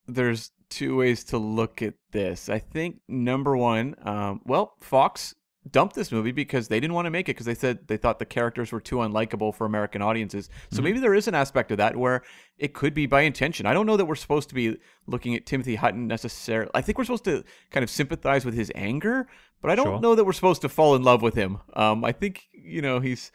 there's 0.06 0.50
two 0.68 0.96
ways 0.96 1.24
to 1.24 1.38
look 1.38 1.82
at 1.82 1.94
this. 2.12 2.48
I 2.48 2.59
think 2.59 3.00
number 3.09 3.56
one, 3.56 3.94
um, 4.02 4.40
well, 4.44 4.74
Fox 4.80 5.34
dumped 5.70 5.94
this 5.94 6.12
movie 6.12 6.32
because 6.32 6.68
they 6.68 6.80
didn't 6.80 6.94
want 6.94 7.06
to 7.06 7.10
make 7.10 7.28
it 7.28 7.32
because 7.32 7.46
they 7.46 7.54
said 7.54 7.86
they 7.88 7.96
thought 7.96 8.18
the 8.18 8.24
characters 8.24 8.72
were 8.72 8.80
too 8.80 8.96
unlikable 8.96 9.54
for 9.54 9.64
American 9.66 10.02
audiences. 10.02 10.48
So 10.70 10.76
mm-hmm. 10.76 10.84
maybe 10.84 11.00
there 11.00 11.14
is 11.14 11.28
an 11.28 11.34
aspect 11.34 11.70
of 11.70 11.78
that 11.78 11.96
where 11.96 12.22
it 12.58 12.74
could 12.74 12.94
be 12.94 13.06
by 13.06 13.22
intention. 13.22 13.66
I 13.66 13.74
don't 13.74 13.86
know 13.86 13.96
that 13.96 14.04
we're 14.04 14.14
supposed 14.14 14.48
to 14.50 14.54
be 14.54 14.76
looking 15.06 15.34
at 15.34 15.46
Timothy 15.46 15.76
Hutton 15.76 16.06
necessarily. 16.06 16.70
I 16.74 16.82
think 16.82 16.98
we're 16.98 17.04
supposed 17.04 17.24
to 17.24 17.44
kind 17.70 17.84
of 17.84 17.90
sympathize 17.90 18.44
with 18.44 18.54
his 18.54 18.72
anger, 18.74 19.28
but 19.60 19.70
I 19.70 19.74
don't 19.74 19.86
sure. 19.86 20.00
know 20.00 20.14
that 20.14 20.24
we're 20.24 20.32
supposed 20.32 20.62
to 20.62 20.68
fall 20.68 20.94
in 20.94 21.02
love 21.02 21.22
with 21.22 21.34
him. 21.34 21.58
Um, 21.74 22.04
I 22.04 22.12
think 22.12 22.48
you 22.52 22.82
know 22.82 23.00
he's 23.00 23.32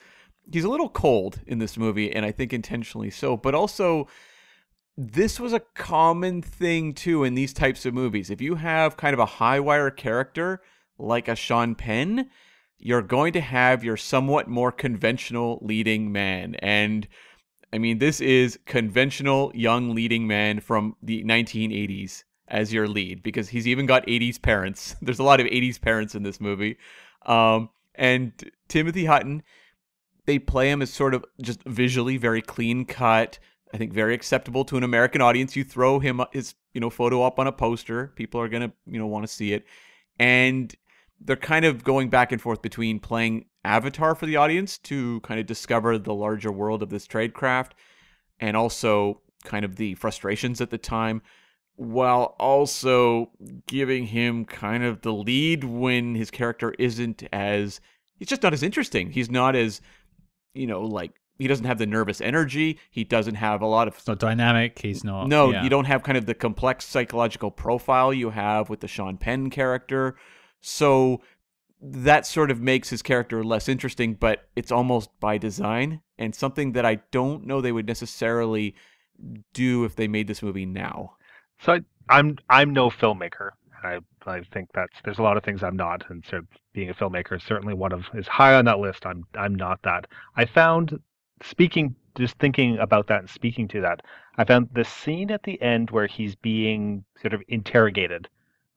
he's 0.52 0.64
a 0.64 0.70
little 0.70 0.90
cold 0.90 1.40
in 1.46 1.60
this 1.60 1.78
movie, 1.78 2.12
and 2.12 2.26
I 2.26 2.32
think 2.32 2.54
intentionally 2.54 3.10
so. 3.10 3.38
But 3.38 3.56
also, 3.56 4.08
this 4.98 5.40
was 5.40 5.54
a 5.54 5.60
common 5.60 6.42
thing 6.42 6.94
too 6.94 7.24
in 7.24 7.36
these 7.36 7.54
types 7.54 7.86
of 7.86 7.94
movies. 7.94 8.30
If 8.30 8.42
you 8.42 8.56
have 8.56 8.98
kind 8.98 9.14
of 9.14 9.20
a 9.20 9.26
high 9.26 9.60
wire 9.60 9.90
character 9.90 10.62
like 10.98 11.28
a 11.28 11.36
Sean 11.36 11.76
Penn, 11.76 12.30
you're 12.78 13.02
going 13.02 13.34
to 13.34 13.42
have 13.42 13.84
your 13.84 13.98
somewhat 13.98 14.48
more 14.48 14.72
conventional 14.72 15.60
leading 15.62 16.12
man. 16.12 16.56
And 16.56 17.08
I 17.72 17.78
mean, 17.78 17.98
this 17.98 18.22
is 18.22 18.60
conventional 18.66 19.52
young 19.56 19.96
leading 19.96 20.28
man 20.28 20.60
from 20.60 20.96
the 21.02 21.24
1980s 21.24 22.24
as 22.48 22.72
your 22.72 22.88
lead 22.88 23.24
because 23.24 23.50
he's 23.50 23.68
even 23.68 23.86
got 23.86 24.06
80s 24.06 24.42
parents. 24.42 24.96
There's 25.02 25.20
a 25.20 25.24
lot 25.24 25.40
of 25.40 25.48
80s 25.48 25.82
parents 25.82 26.14
in 26.14 26.24
this 26.24 26.40
movie. 26.40 26.78
Um, 27.26 27.70
and 27.96 28.34
Timothy 28.68 29.06
Hutton, 29.06 29.44
they 30.26 30.40
play 30.40 30.70
him 30.70 30.82
as 30.82 30.92
sort 30.92 31.14
of 31.14 31.26
just 31.42 31.64
visually 31.64 32.18
very 32.18 32.42
clean 32.42 32.86
cut. 32.86 33.40
I 33.74 33.78
think 33.78 33.92
very 33.92 34.14
acceptable 34.14 34.66
to 34.66 34.78
an 34.78 34.84
American 34.84 35.22
audience. 35.22 35.56
You 35.56 35.64
throw 35.64 36.00
him 36.00 36.22
his 36.32 36.54
you 36.74 36.82
know 36.82 36.90
photo 36.90 37.24
up 37.24 37.40
on 37.40 37.48
a 37.48 37.52
poster, 37.52 38.14
people 38.16 38.40
are 38.40 38.48
gonna 38.48 38.72
you 38.86 39.00
know 39.00 39.08
want 39.08 39.26
to 39.26 39.34
see 39.34 39.54
it, 39.54 39.66
and 40.20 40.74
they're 41.20 41.36
kind 41.36 41.66
of 41.66 41.84
going 41.84 42.10
back 42.10 42.32
and 42.32 42.42
forth 42.42 42.62
between 42.62 43.00
playing 43.00 43.46
Avatar 43.64 44.16
for 44.16 44.26
the 44.26 44.36
audience 44.36 44.78
to 44.80 45.20
kind 45.22 45.40
of 45.40 45.46
discover 45.46 45.98
the 45.98 46.14
larger 46.14 46.52
world 46.52 46.84
of 46.84 46.90
this 46.90 47.06
trade 47.06 47.34
craft, 47.34 47.76
and 48.40 48.58
also 48.58 49.22
kind 49.46 49.66
of 49.66 49.76
the 49.76 49.94
frustrations 49.96 50.62
at 50.62 50.70
the 50.70 50.78
time 50.78 51.22
while 51.76 52.36
also 52.40 53.32
giving 53.68 54.06
him 54.08 54.46
kind 54.46 54.84
of 54.84 55.02
the 55.02 55.14
lead 55.14 55.64
when 55.64 56.16
his 56.16 56.30
character 56.30 56.74
isn't 56.78 57.24
as 57.34 57.82
he's 58.18 58.28
just 58.28 58.44
not 58.44 58.54
as 58.54 58.64
interesting. 58.64 59.12
He's 59.12 59.32
not 59.32 59.56
as 59.56 59.82
you 60.54 60.68
know 60.68 60.82
like 60.82 61.14
he 61.40 61.48
doesn't 61.48 61.66
have 61.66 61.80
the 61.80 61.88
nervous 61.88 62.22
energy. 62.22 62.80
He 62.92 63.04
doesn't 63.04 63.36
have 63.36 63.62
a 63.62 63.66
lot 63.66 63.88
of 63.88 63.96
it's 63.96 64.08
not 64.08 64.20
dynamic. 64.20 64.80
He's 64.80 65.04
not 65.04 65.28
No, 65.28 65.52
yeah. 65.52 65.64
you 65.64 65.70
don't 65.70 65.86
have 65.86 66.04
kind 66.04 66.18
of 66.18 66.26
the 66.26 66.36
complex 66.36 66.86
psychological 66.86 67.50
profile 67.50 68.14
you 68.14 68.30
have 68.30 68.70
with 68.70 68.82
the 68.82 68.88
Sean 68.88 69.18
Penn 69.18 69.50
character. 69.50 70.16
So 70.64 71.22
that 71.82 72.26
sort 72.26 72.50
of 72.50 72.62
makes 72.62 72.90
his 72.90 73.02
character 73.02 73.44
less 73.44 73.68
interesting, 73.68 74.14
but 74.14 74.48
it's 74.56 74.72
almost 74.72 75.10
by 75.20 75.38
design 75.38 76.02
and 76.18 76.34
something 76.34 76.72
that 76.72 76.86
I 76.86 76.96
don't 77.12 77.46
know 77.46 77.60
they 77.60 77.74
would 77.74 77.88
necessarily 77.88 78.74
do 79.54 79.84
if 79.84 79.96
they 79.96 80.08
made 80.08 80.28
this 80.28 80.42
movie 80.42 80.66
now. 80.66 81.18
So 81.60 81.74
I, 81.74 81.82
I'm 82.10 82.38
I'm 82.50 82.72
no 82.72 82.90
filmmaker. 82.90 83.52
I 83.84 84.00
I 84.26 84.42
think 84.54 84.70
that's 84.74 84.94
there's 85.04 85.20
a 85.20 85.24
lot 85.24 85.36
of 85.36 85.44
things 85.44 85.62
I'm 85.62 85.76
not, 85.76 86.10
and 86.10 86.24
so 86.30 86.42
being 86.72 86.90
a 86.90 86.94
filmmaker 86.94 87.36
is 87.36 87.44
certainly 87.44 87.74
one 87.74 87.92
of 87.92 88.06
is 88.14 88.28
high 88.28 88.56
on 88.56 88.66
that 88.66 88.80
list. 88.80 89.06
I'm 89.06 89.26
I'm 89.36 89.54
not 89.54 89.82
that. 89.84 90.08
I 90.38 90.46
found 90.46 90.98
speaking 91.42 91.96
just 92.16 92.38
thinking 92.38 92.78
about 92.78 93.08
that 93.08 93.20
and 93.20 93.30
speaking 93.30 93.68
to 93.68 93.82
that, 93.82 94.02
I 94.38 94.46
found 94.46 94.70
the 94.74 94.86
scene 94.86 95.32
at 95.32 95.44
the 95.44 95.62
end 95.62 95.90
where 95.92 96.08
he's 96.08 96.36
being 96.36 97.04
sort 97.22 97.34
of 97.34 97.42
interrogated 97.50 98.30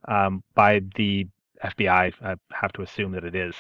um, 0.09 0.43
by 0.55 0.81
the 0.97 1.29
FBI. 1.71 2.13
I 2.23 2.35
have 2.53 2.73
to 2.73 2.83
assume 2.83 3.13
that 3.13 3.25
it 3.25 3.35
is, 3.35 3.55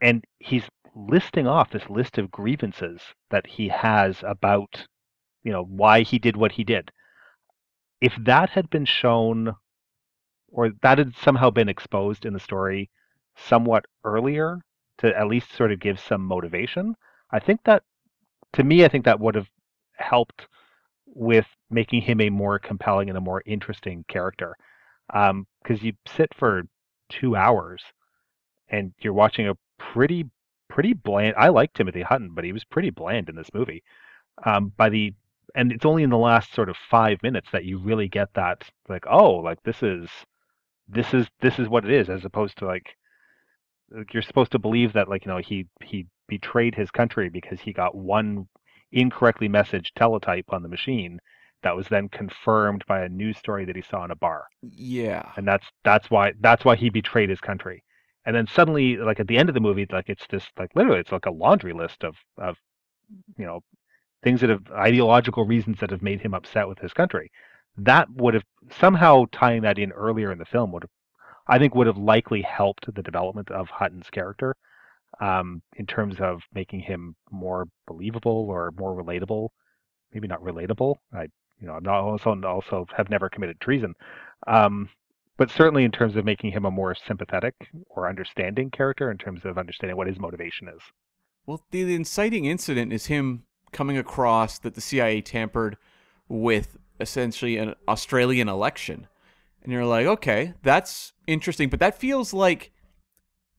and 0.00 0.24
he's 0.38 0.64
listing 0.94 1.46
off 1.46 1.70
this 1.70 1.88
list 1.88 2.18
of 2.18 2.30
grievances 2.30 3.00
that 3.30 3.46
he 3.46 3.68
has 3.68 4.24
about 4.26 4.86
you 5.44 5.52
know 5.52 5.62
why 5.64 6.02
he 6.02 6.18
did 6.18 6.36
what 6.36 6.52
he 6.52 6.64
did 6.64 6.90
if 8.00 8.14
that 8.24 8.50
had 8.50 8.70
been 8.70 8.84
shown 8.84 9.54
or 10.48 10.70
that 10.82 10.98
had 10.98 11.14
somehow 11.16 11.50
been 11.50 11.68
exposed 11.68 12.24
in 12.24 12.32
the 12.32 12.40
story 12.40 12.90
somewhat 13.36 13.84
earlier 14.04 14.58
to 14.98 15.16
at 15.16 15.28
least 15.28 15.52
sort 15.52 15.72
of 15.72 15.80
give 15.80 16.00
some 16.00 16.22
motivation, 16.22 16.94
I 17.30 17.38
think 17.38 17.60
that 17.64 17.82
to 18.54 18.64
me, 18.64 18.84
I 18.84 18.88
think 18.88 19.04
that 19.04 19.20
would 19.20 19.34
have 19.34 19.48
helped 19.94 20.48
with 21.06 21.46
making 21.70 22.02
him 22.02 22.20
a 22.20 22.30
more 22.30 22.58
compelling 22.58 23.08
and 23.08 23.18
a 23.18 23.20
more 23.20 23.42
interesting 23.46 24.04
character. 24.08 24.56
Because 25.08 25.30
um, 25.30 25.46
you 25.80 25.92
sit 26.06 26.32
for 26.36 26.62
two 27.10 27.36
hours 27.36 27.82
and 28.68 28.92
you're 29.00 29.12
watching 29.12 29.48
a 29.48 29.56
pretty, 29.78 30.24
pretty 30.68 30.92
bland. 30.94 31.34
I 31.36 31.48
like 31.48 31.72
Timothy 31.72 32.02
Hutton, 32.02 32.30
but 32.34 32.44
he 32.44 32.52
was 32.52 32.64
pretty 32.64 32.90
bland 32.90 33.28
in 33.28 33.36
this 33.36 33.52
movie. 33.52 33.82
Um, 34.44 34.72
by 34.76 34.88
the 34.88 35.12
and 35.54 35.72
it's 35.72 35.84
only 35.84 36.02
in 36.02 36.10
the 36.10 36.18
last 36.18 36.54
sort 36.54 36.68
of 36.68 36.76
five 36.76 37.22
minutes 37.22 37.48
that 37.52 37.64
you 37.64 37.78
really 37.78 38.08
get 38.08 38.32
that 38.34 38.64
like 38.88 39.04
oh 39.08 39.32
like 39.36 39.62
this 39.64 39.82
is 39.82 40.08
this 40.88 41.12
is 41.14 41.26
this 41.40 41.58
is 41.58 41.68
what 41.68 41.84
it 41.84 41.90
is 41.90 42.08
as 42.08 42.24
opposed 42.24 42.56
to 42.58 42.66
like 42.66 42.96
you're 44.12 44.22
supposed 44.22 44.52
to 44.52 44.58
believe 44.58 44.92
that 44.92 45.08
like 45.08 45.24
you 45.24 45.32
know 45.32 45.38
he 45.38 45.66
he 45.82 46.06
betrayed 46.28 46.74
his 46.74 46.90
country 46.90 47.28
because 47.28 47.60
he 47.60 47.72
got 47.72 47.94
one 47.94 48.46
incorrectly 48.92 49.48
messaged 49.48 49.90
teletype 49.96 50.46
on 50.50 50.62
the 50.62 50.68
machine 50.68 51.18
that 51.62 51.76
was 51.76 51.88
then 51.88 52.08
confirmed 52.08 52.84
by 52.86 53.02
a 53.02 53.08
news 53.08 53.38
story 53.38 53.64
that 53.64 53.76
he 53.76 53.82
saw 53.82 54.04
in 54.04 54.10
a 54.10 54.16
bar 54.16 54.44
yeah 54.62 55.32
and 55.36 55.46
that's 55.46 55.66
that's 55.84 56.10
why 56.10 56.32
that's 56.40 56.64
why 56.64 56.76
he 56.76 56.90
betrayed 56.90 57.30
his 57.30 57.40
country 57.40 57.82
and 58.26 58.34
then 58.36 58.46
suddenly 58.46 58.96
like 58.96 59.20
at 59.20 59.26
the 59.28 59.38
end 59.38 59.48
of 59.48 59.54
the 59.54 59.60
movie 59.60 59.86
like 59.92 60.08
it's 60.08 60.26
just 60.30 60.48
like 60.58 60.70
literally 60.74 61.00
it's 61.00 61.12
like 61.12 61.26
a 61.26 61.30
laundry 61.30 61.72
list 61.72 62.04
of 62.04 62.16
of 62.38 62.56
you 63.38 63.46
know 63.46 63.60
things 64.24 64.40
that 64.40 64.50
have 64.50 64.64
ideological 64.72 65.44
reasons 65.46 65.78
that 65.80 65.90
have 65.90 66.02
made 66.02 66.20
him 66.20 66.34
upset 66.34 66.68
with 66.68 66.78
his 66.78 66.92
country. 66.92 67.30
That 67.76 68.08
would 68.10 68.34
have 68.34 68.44
somehow 68.70 69.26
tying 69.32 69.62
that 69.62 69.78
in 69.78 69.92
earlier 69.92 70.32
in 70.32 70.38
the 70.38 70.44
film 70.46 70.72
would 70.72 70.82
have, 70.84 70.90
I 71.48 71.58
think, 71.58 71.74
would 71.74 71.86
have 71.86 71.98
likely 71.98 72.42
helped 72.42 72.92
the 72.94 73.02
development 73.02 73.50
of 73.50 73.68
Hutton's 73.70 74.10
character. 74.10 74.56
um, 75.20 75.62
in 75.76 75.86
terms 75.86 76.20
of 76.20 76.42
making 76.54 76.80
him 76.80 77.16
more 77.30 77.66
believable 77.86 78.46
or 78.50 78.72
more 78.78 78.94
relatable. 79.02 79.50
Maybe 80.12 80.28
not 80.28 80.42
relatable. 80.42 80.96
I, 81.14 81.28
you 81.60 81.66
know, 81.66 81.78
not 81.78 82.00
also 82.00 82.40
also 82.42 82.86
have 82.96 83.10
never 83.10 83.28
committed 83.28 83.60
treason, 83.60 83.94
um, 84.46 84.88
but 85.36 85.50
certainly 85.50 85.84
in 85.84 85.90
terms 85.90 86.16
of 86.16 86.24
making 86.24 86.52
him 86.52 86.64
a 86.64 86.70
more 86.70 86.94
sympathetic 87.06 87.54
or 87.88 88.08
understanding 88.08 88.70
character 88.70 89.10
in 89.10 89.18
terms 89.18 89.44
of 89.44 89.58
understanding 89.58 89.96
what 89.96 90.06
his 90.06 90.18
motivation 90.18 90.68
is. 90.68 90.80
Well, 91.46 91.62
the, 91.70 91.82
the 91.84 91.94
inciting 91.94 92.44
incident 92.44 92.92
is 92.92 93.06
him 93.06 93.44
coming 93.72 93.98
across 93.98 94.58
that 94.58 94.74
the 94.74 94.80
CIA 94.80 95.20
tampered 95.20 95.76
with 96.28 96.76
essentially 97.00 97.56
an 97.56 97.74
Australian 97.88 98.48
election. 98.48 99.06
And 99.62 99.72
you're 99.72 99.86
like, 99.86 100.06
okay, 100.06 100.54
that's 100.62 101.12
interesting, 101.26 101.68
but 101.68 101.80
that 101.80 101.98
feels 101.98 102.32
like 102.32 102.72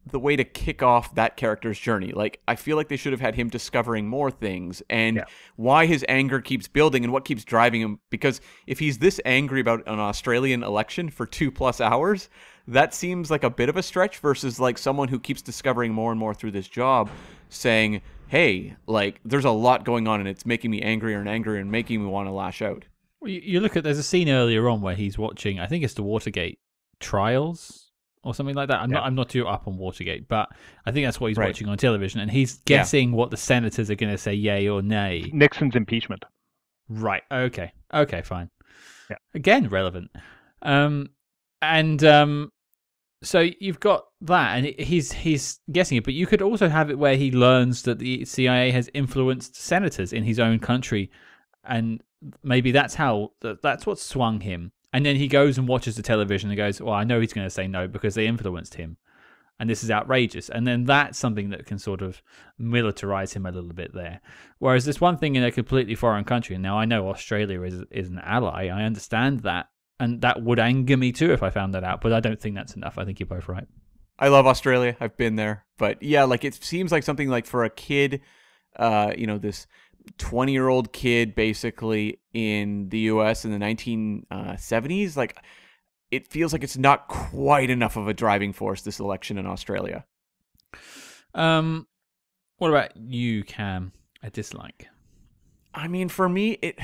the 0.06 0.20
way 0.20 0.36
to 0.36 0.44
kick 0.44 0.82
off 0.82 1.14
that 1.16 1.38
character's 1.38 1.80
journey. 1.80 2.12
Like, 2.12 2.40
I 2.48 2.56
feel 2.56 2.76
like 2.76 2.88
they 2.88 2.98
should 2.98 3.12
have 3.12 3.22
had 3.22 3.36
him 3.36 3.50
discovering 3.50 4.08
more 4.08 4.32
things 4.32 4.82
and 4.90 5.18
Yeah. 5.18 5.26
why 5.58 5.86
his 5.86 6.04
anger 6.10 6.42
keeps 6.42 6.68
building 6.68 7.04
and 7.04 7.14
what 7.14 7.24
keeps 7.24 7.44
driving 7.44 7.82
him. 7.82 8.00
Because 8.10 8.42
if 8.66 8.80
he's 8.80 8.98
this 8.98 9.22
angry 9.26 9.60
about 9.60 9.84
an 9.88 10.00
Australian 10.00 10.64
election 10.64 11.10
for 11.10 11.26
two 11.28 11.52
plus 11.52 11.80
hours, 11.80 12.30
that 12.68 12.94
seems 12.94 13.30
like 13.30 13.44
a 13.44 13.50
bit 13.50 13.70
of 13.70 13.78
a 13.78 13.84
stretch 13.84 14.18
versus 14.18 14.60
like 14.60 14.78
someone 14.78 15.08
who 15.08 15.20
keeps 15.20 15.42
discovering 15.42 15.94
more 15.94 16.12
and 16.12 16.20
more 16.20 16.34
through 16.34 16.52
this 16.52 16.68
job 16.68 17.10
saying, 17.50 18.02
hey, 18.28 18.76
like, 18.88 19.20
there's 19.24 19.46
a 19.46 19.52
lot 19.52 19.84
going 19.86 20.08
on 20.08 20.20
and 20.20 20.28
it's 20.28 20.46
making 20.46 20.72
me 20.72 20.82
angrier 20.82 21.20
and 21.20 21.30
angrier 21.30 21.60
and 21.60 21.72
making 21.72 22.02
me 22.02 22.10
want 22.10 22.28
to 22.28 22.32
lash 22.32 22.62
out. 22.62 22.86
Well, 23.20 23.30
you 23.30 23.60
look 23.60 23.76
at 23.78 23.84
there's 23.84 24.00
a 24.00 24.04
scene 24.04 24.30
earlier 24.30 24.68
on 24.68 24.82
where 24.82 24.96
he's 24.96 25.18
watching. 25.18 25.60
I 25.60 25.68
think 25.68 25.84
it's 25.84 25.94
the 25.94 26.02
Watergate 26.02 26.58
trials 27.00 27.81
or 28.24 28.36
something 28.36 28.56
like 28.56 28.68
that. 28.68 28.80
I'm 28.82 28.90
not. 28.90 29.04
I'm 29.04 29.16
not 29.16 29.30
too 29.30 29.48
up 29.48 29.68
on 29.68 29.78
Watergate, 29.78 30.28
but 30.28 30.50
I 30.86 30.92
think 30.92 31.06
that's 31.08 31.20
what 31.20 31.30
he's 31.30 31.38
Right. 31.38 31.48
watching 31.48 31.68
on 31.68 31.78
television, 31.78 32.20
and 32.20 32.30
he's 32.30 32.56
Yeah. 32.68 32.78
guessing 32.78 33.12
what 33.14 33.32
the 33.32 33.38
senators 33.38 33.90
are 33.90 33.96
going 33.96 34.12
to 34.12 34.18
say, 34.18 34.34
yay 34.34 34.68
or 34.68 34.82
nay. 34.82 35.30
Nixon's 35.34 35.76
impeachment. 35.76 36.24
Right. 36.90 37.24
Okay. 37.32 37.72
Okay. 37.94 38.22
Fine. 38.22 38.50
Yeah. 39.10 39.18
Again, 39.34 39.68
relevant. 39.70 40.12
Um, 40.62 41.10
and 41.62 42.04
um, 42.04 42.52
so 43.24 43.40
you've 43.60 43.80
got 43.80 44.06
that, 44.22 44.58
and 44.58 44.66
he's 44.80 45.12
he's 45.12 45.60
guessing 45.72 45.98
it, 45.98 46.04
but 46.04 46.14
you 46.14 46.28
could 46.28 46.42
also 46.42 46.70
have 46.70 46.90
it 46.90 46.98
where 47.00 47.16
he 47.16 47.32
learns 47.32 47.84
that 47.84 48.00
the 48.00 48.26
CIA 48.26 48.72
has 48.72 48.90
influenced 48.94 49.56
senators 49.56 50.14
in 50.14 50.24
his 50.24 50.40
own 50.40 50.60
country, 50.60 51.10
and 51.64 52.02
maybe 52.44 52.72
that's 52.72 52.96
how 52.96 53.32
that's 53.64 53.86
what 53.86 53.98
swung 54.00 54.42
him. 54.42 54.72
And 54.94 55.06
then 55.06 55.16
he 55.16 55.28
goes 55.28 55.58
and 55.58 55.68
watches 55.68 55.96
the 55.96 56.02
television 56.02 56.50
and 56.50 56.58
goes, 56.58 56.82
"Well, 56.82 56.94
I 56.94 57.04
know 57.04 57.20
he's 57.20 57.34
going 57.34 57.48
to 57.48 57.52
say 57.52 57.68
no 57.68 57.88
because 57.88 58.16
they 58.16 58.28
influenced 58.28 58.76
him." 58.76 58.98
and 59.62 59.70
this 59.70 59.84
is 59.84 59.92
outrageous. 59.92 60.50
And 60.50 60.66
then 60.66 60.86
that's 60.86 61.20
something 61.20 61.52
that 61.52 61.68
can 61.68 61.78
sort 61.78 62.02
of 62.02 62.24
militarize 62.60 63.36
him 63.36 63.46
a 63.46 63.52
little 63.52 63.74
bit 63.74 63.94
there. 63.94 64.20
Whereas 64.58 64.86
this 64.86 65.00
one 65.00 65.18
thing 65.18 65.36
in 65.36 65.44
a 65.44 65.52
completely 65.52 65.94
foreign 65.94 66.24
country, 66.24 66.58
now 66.58 66.80
I 66.80 66.86
know 66.86 67.10
Australia 67.10 67.62
is 67.62 67.84
is 67.92 68.10
an 68.10 68.18
ally, 68.24 68.70
I 68.70 68.82
understand 68.82 69.42
that, 69.42 69.68
and 70.00 70.22
that 70.22 70.42
would 70.42 70.58
anger 70.58 70.98
me 70.98 71.12
too 71.12 71.32
if 71.32 71.44
I 71.44 71.52
found 71.52 71.76
that 71.76 71.84
out. 71.84 72.02
But 72.02 72.12
I 72.12 72.20
don't 72.20 72.42
think 72.42 72.56
that's 72.56 72.76
enough. 72.76 72.98
I 72.98 73.06
think 73.06 73.20
you're 73.20 73.28
both 73.28 73.48
right. 73.48 73.68
I 74.18 74.30
love 74.30 74.48
Australia. 74.48 74.98
I've 75.00 75.16
been 75.16 75.36
there, 75.36 75.64
but 75.78 76.02
yeah, 76.02 76.24
like 76.24 76.44
it 76.44 76.56
seems 76.56 76.92
like 76.92 77.04
something 77.04 77.30
like 77.30 77.46
for 77.46 77.64
a 77.64 77.70
kid, 77.70 78.22
uh, 78.78 79.14
you 79.16 79.28
know, 79.28 79.38
this 79.38 79.68
twenty-year-old 80.18 80.94
kid 80.94 81.36
basically 81.36 82.20
in 82.34 82.90
the 82.90 83.00
U.S. 83.00 83.46
in 83.46 83.52
the 83.52 83.60
nineteen 83.60 84.26
seventies, 84.58 85.16
like 85.18 85.38
it 86.12 86.28
feels 86.28 86.52
like 86.54 86.64
it's 86.64 86.78
not 86.78 87.08
quite 87.08 87.70
enough 87.70 87.96
of 87.98 88.08
a 88.08 88.14
driving 88.14 88.52
force 88.54 88.82
this 88.82 89.00
election 89.00 89.38
in 89.38 89.46
Australia. 89.46 90.06
Um, 91.34 91.88
what 92.58 92.70
about 92.70 92.96
you, 92.98 93.44
Cam? 93.44 93.94
A 94.24 94.30
dislike? 94.30 94.88
I 95.74 95.88
mean, 95.88 96.10
for 96.10 96.28
me, 96.30 96.58
it 96.62 96.78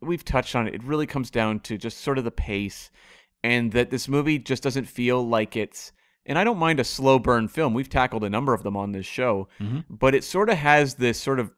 we've 0.00 0.24
touched 0.24 0.54
on 0.56 0.66
it. 0.68 0.74
It 0.74 0.82
really 0.84 1.06
comes 1.06 1.30
down 1.30 1.60
to 1.60 1.76
just 1.76 1.98
sort 1.98 2.18
of 2.18 2.24
the 2.24 2.30
pace, 2.30 2.90
and 3.42 3.72
that 3.72 3.90
this 3.90 4.08
movie 4.08 4.38
just 4.38 4.62
doesn't 4.62 4.86
feel 4.86 5.26
like 5.26 5.56
it's. 5.56 5.92
And 6.24 6.38
I 6.38 6.44
don't 6.44 6.58
mind 6.58 6.78
a 6.78 6.84
slow 6.84 7.18
burn 7.18 7.48
film. 7.48 7.74
We've 7.74 7.88
tackled 7.88 8.22
a 8.22 8.30
number 8.30 8.54
of 8.54 8.62
them 8.62 8.76
on 8.76 8.92
this 8.92 9.06
show, 9.06 9.48
Mhm. 9.60 9.84
but 9.90 10.14
it 10.14 10.22
sort 10.22 10.50
of 10.50 10.56
has 10.58 10.94
this 10.94 11.20
sort 11.20 11.40
of 11.40 11.50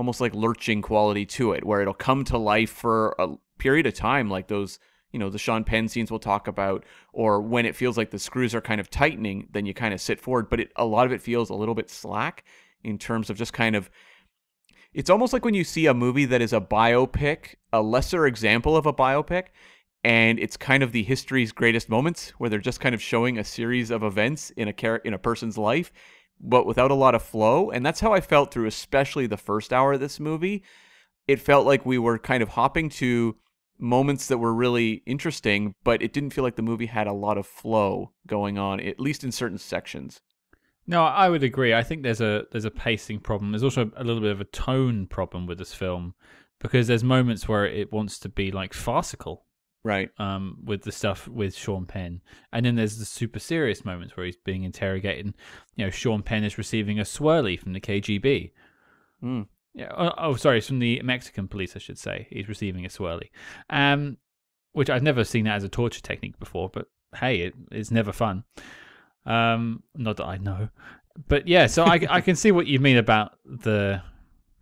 almost 0.00 0.18
like 0.18 0.34
lurching 0.34 0.80
quality 0.80 1.26
to 1.26 1.52
it, 1.52 1.62
where 1.62 1.82
it'll 1.82 1.92
come 1.92 2.24
to 2.24 2.38
life 2.38 2.70
for 2.70 3.14
a 3.18 3.28
period 3.58 3.84
of 3.84 3.92
time, 3.92 4.30
like 4.30 4.48
those, 4.48 4.78
you 5.12 5.18
know, 5.18 5.28
the 5.28 5.36
Sean 5.36 5.62
Penn 5.62 5.88
scenes 5.88 6.10
we'll 6.10 6.18
talk 6.18 6.48
about, 6.48 6.86
or 7.12 7.42
when 7.42 7.66
it 7.66 7.76
feels 7.76 7.98
like 7.98 8.10
the 8.10 8.18
screws 8.18 8.54
are 8.54 8.62
kind 8.62 8.80
of 8.80 8.88
tightening, 8.88 9.46
then 9.52 9.66
you 9.66 9.74
kind 9.74 9.92
of 9.92 10.00
sit 10.00 10.18
forward. 10.18 10.48
But 10.48 10.60
it, 10.60 10.72
a 10.76 10.86
lot 10.86 11.04
of 11.04 11.12
it 11.12 11.20
feels 11.20 11.50
a 11.50 11.54
little 11.54 11.74
bit 11.74 11.90
slack 11.90 12.44
in 12.82 12.96
terms 12.96 13.28
of 13.28 13.36
just 13.36 13.52
kind 13.52 13.76
of 13.76 13.90
it's 14.94 15.10
almost 15.10 15.34
like 15.34 15.44
when 15.44 15.52
you 15.52 15.64
see 15.64 15.84
a 15.84 15.92
movie 15.92 16.24
that 16.24 16.40
is 16.40 16.54
a 16.54 16.62
biopic, 16.62 17.56
a 17.70 17.82
lesser 17.82 18.26
example 18.26 18.78
of 18.78 18.86
a 18.86 18.94
biopic, 18.94 19.48
and 20.02 20.38
it's 20.38 20.56
kind 20.56 20.82
of 20.82 20.92
the 20.92 21.02
history's 21.02 21.52
greatest 21.52 21.90
moments 21.90 22.30
where 22.38 22.48
they're 22.48 22.58
just 22.58 22.80
kind 22.80 22.94
of 22.94 23.02
showing 23.02 23.36
a 23.36 23.44
series 23.44 23.90
of 23.90 24.02
events 24.02 24.48
in 24.56 24.66
a 24.66 24.72
char- 24.72 25.02
in 25.04 25.12
a 25.12 25.18
person's 25.18 25.58
life, 25.58 25.92
but 26.40 26.66
without 26.66 26.90
a 26.90 26.94
lot 26.94 27.14
of 27.14 27.22
flow. 27.22 27.70
And 27.70 27.84
that's 27.84 28.00
how 28.00 28.12
I 28.12 28.20
felt 28.20 28.52
through 28.52 28.66
especially 28.66 29.26
the 29.26 29.36
first 29.36 29.72
hour 29.72 29.94
of 29.94 30.00
this 30.00 30.18
movie. 30.18 30.62
It 31.28 31.40
felt 31.40 31.66
like 31.66 31.86
we 31.86 31.98
were 31.98 32.18
kind 32.18 32.42
of 32.42 32.50
hopping 32.50 32.88
to 32.90 33.36
moments 33.78 34.26
that 34.28 34.38
were 34.38 34.54
really 34.54 35.02
interesting, 35.06 35.74
but 35.84 36.02
it 36.02 36.12
didn't 36.12 36.30
feel 36.30 36.44
like 36.44 36.56
the 36.56 36.62
movie 36.62 36.86
had 36.86 37.06
a 37.06 37.12
lot 37.12 37.38
of 37.38 37.46
flow 37.46 38.12
going 38.26 38.58
on, 38.58 38.80
at 38.80 39.00
least 39.00 39.24
in 39.24 39.32
certain 39.32 39.58
sections. 39.58 40.20
No, 40.86 41.04
I 41.04 41.28
would 41.28 41.44
agree. 41.44 41.72
I 41.72 41.82
think 41.82 42.02
there's 42.02 42.20
a 42.20 42.46
there's 42.50 42.64
a 42.64 42.70
pacing 42.70 43.20
problem. 43.20 43.52
There's 43.52 43.62
also 43.62 43.90
a 43.96 44.02
little 44.02 44.20
bit 44.20 44.32
of 44.32 44.40
a 44.40 44.44
tone 44.44 45.06
problem 45.06 45.46
with 45.46 45.58
this 45.58 45.72
film 45.72 46.14
because 46.58 46.88
there's 46.88 47.04
moments 47.04 47.48
where 47.48 47.66
it 47.66 47.92
wants 47.92 48.18
to 48.20 48.28
be 48.28 48.50
like 48.50 48.74
farcical 48.74 49.46
Right. 49.82 50.10
um, 50.18 50.58
with 50.64 50.82
the 50.82 50.92
stuff 50.92 51.26
with 51.26 51.54
Sean 51.54 51.86
Penn, 51.86 52.20
and 52.52 52.66
then 52.66 52.76
there's 52.76 52.98
the 52.98 53.04
super 53.04 53.38
serious 53.38 53.84
moments 53.84 54.16
where 54.16 54.26
he's 54.26 54.36
being 54.36 54.64
interrogated. 54.64 55.26
And, 55.26 55.34
you 55.76 55.84
know, 55.84 55.90
Sean 55.90 56.22
Penn 56.22 56.44
is 56.44 56.58
receiving 56.58 56.98
a 56.98 57.04
swirly 57.04 57.58
from 57.58 57.72
the 57.72 57.80
KGB. 57.80 58.52
Hmm. 59.20 59.42
Yeah. 59.74 59.92
Oh, 59.96 60.12
oh, 60.18 60.36
sorry, 60.36 60.58
it's 60.58 60.66
from 60.66 60.80
the 60.80 61.00
Mexican 61.02 61.48
police, 61.48 61.76
I 61.76 61.78
should 61.78 61.98
say. 61.98 62.26
He's 62.30 62.48
receiving 62.48 62.84
a 62.84 62.88
swirly, 62.88 63.30
um, 63.68 64.16
which 64.72 64.90
I've 64.90 65.02
never 65.02 65.24
seen 65.24 65.44
that 65.44 65.56
as 65.56 65.64
a 65.64 65.68
torture 65.68 66.02
technique 66.02 66.38
before. 66.38 66.68
But 66.68 66.88
hey, 67.16 67.40
it, 67.40 67.54
it's 67.70 67.90
never 67.90 68.12
fun. 68.12 68.44
Um, 69.26 69.82
not 69.94 70.16
that 70.16 70.26
I 70.26 70.38
know, 70.38 70.70
but 71.28 71.46
yeah. 71.46 71.66
So 71.66 71.84
I 71.84 72.00
I 72.08 72.20
can 72.20 72.34
see 72.36 72.52
what 72.52 72.66
you 72.66 72.80
mean 72.80 72.96
about 72.96 73.38
the 73.44 74.02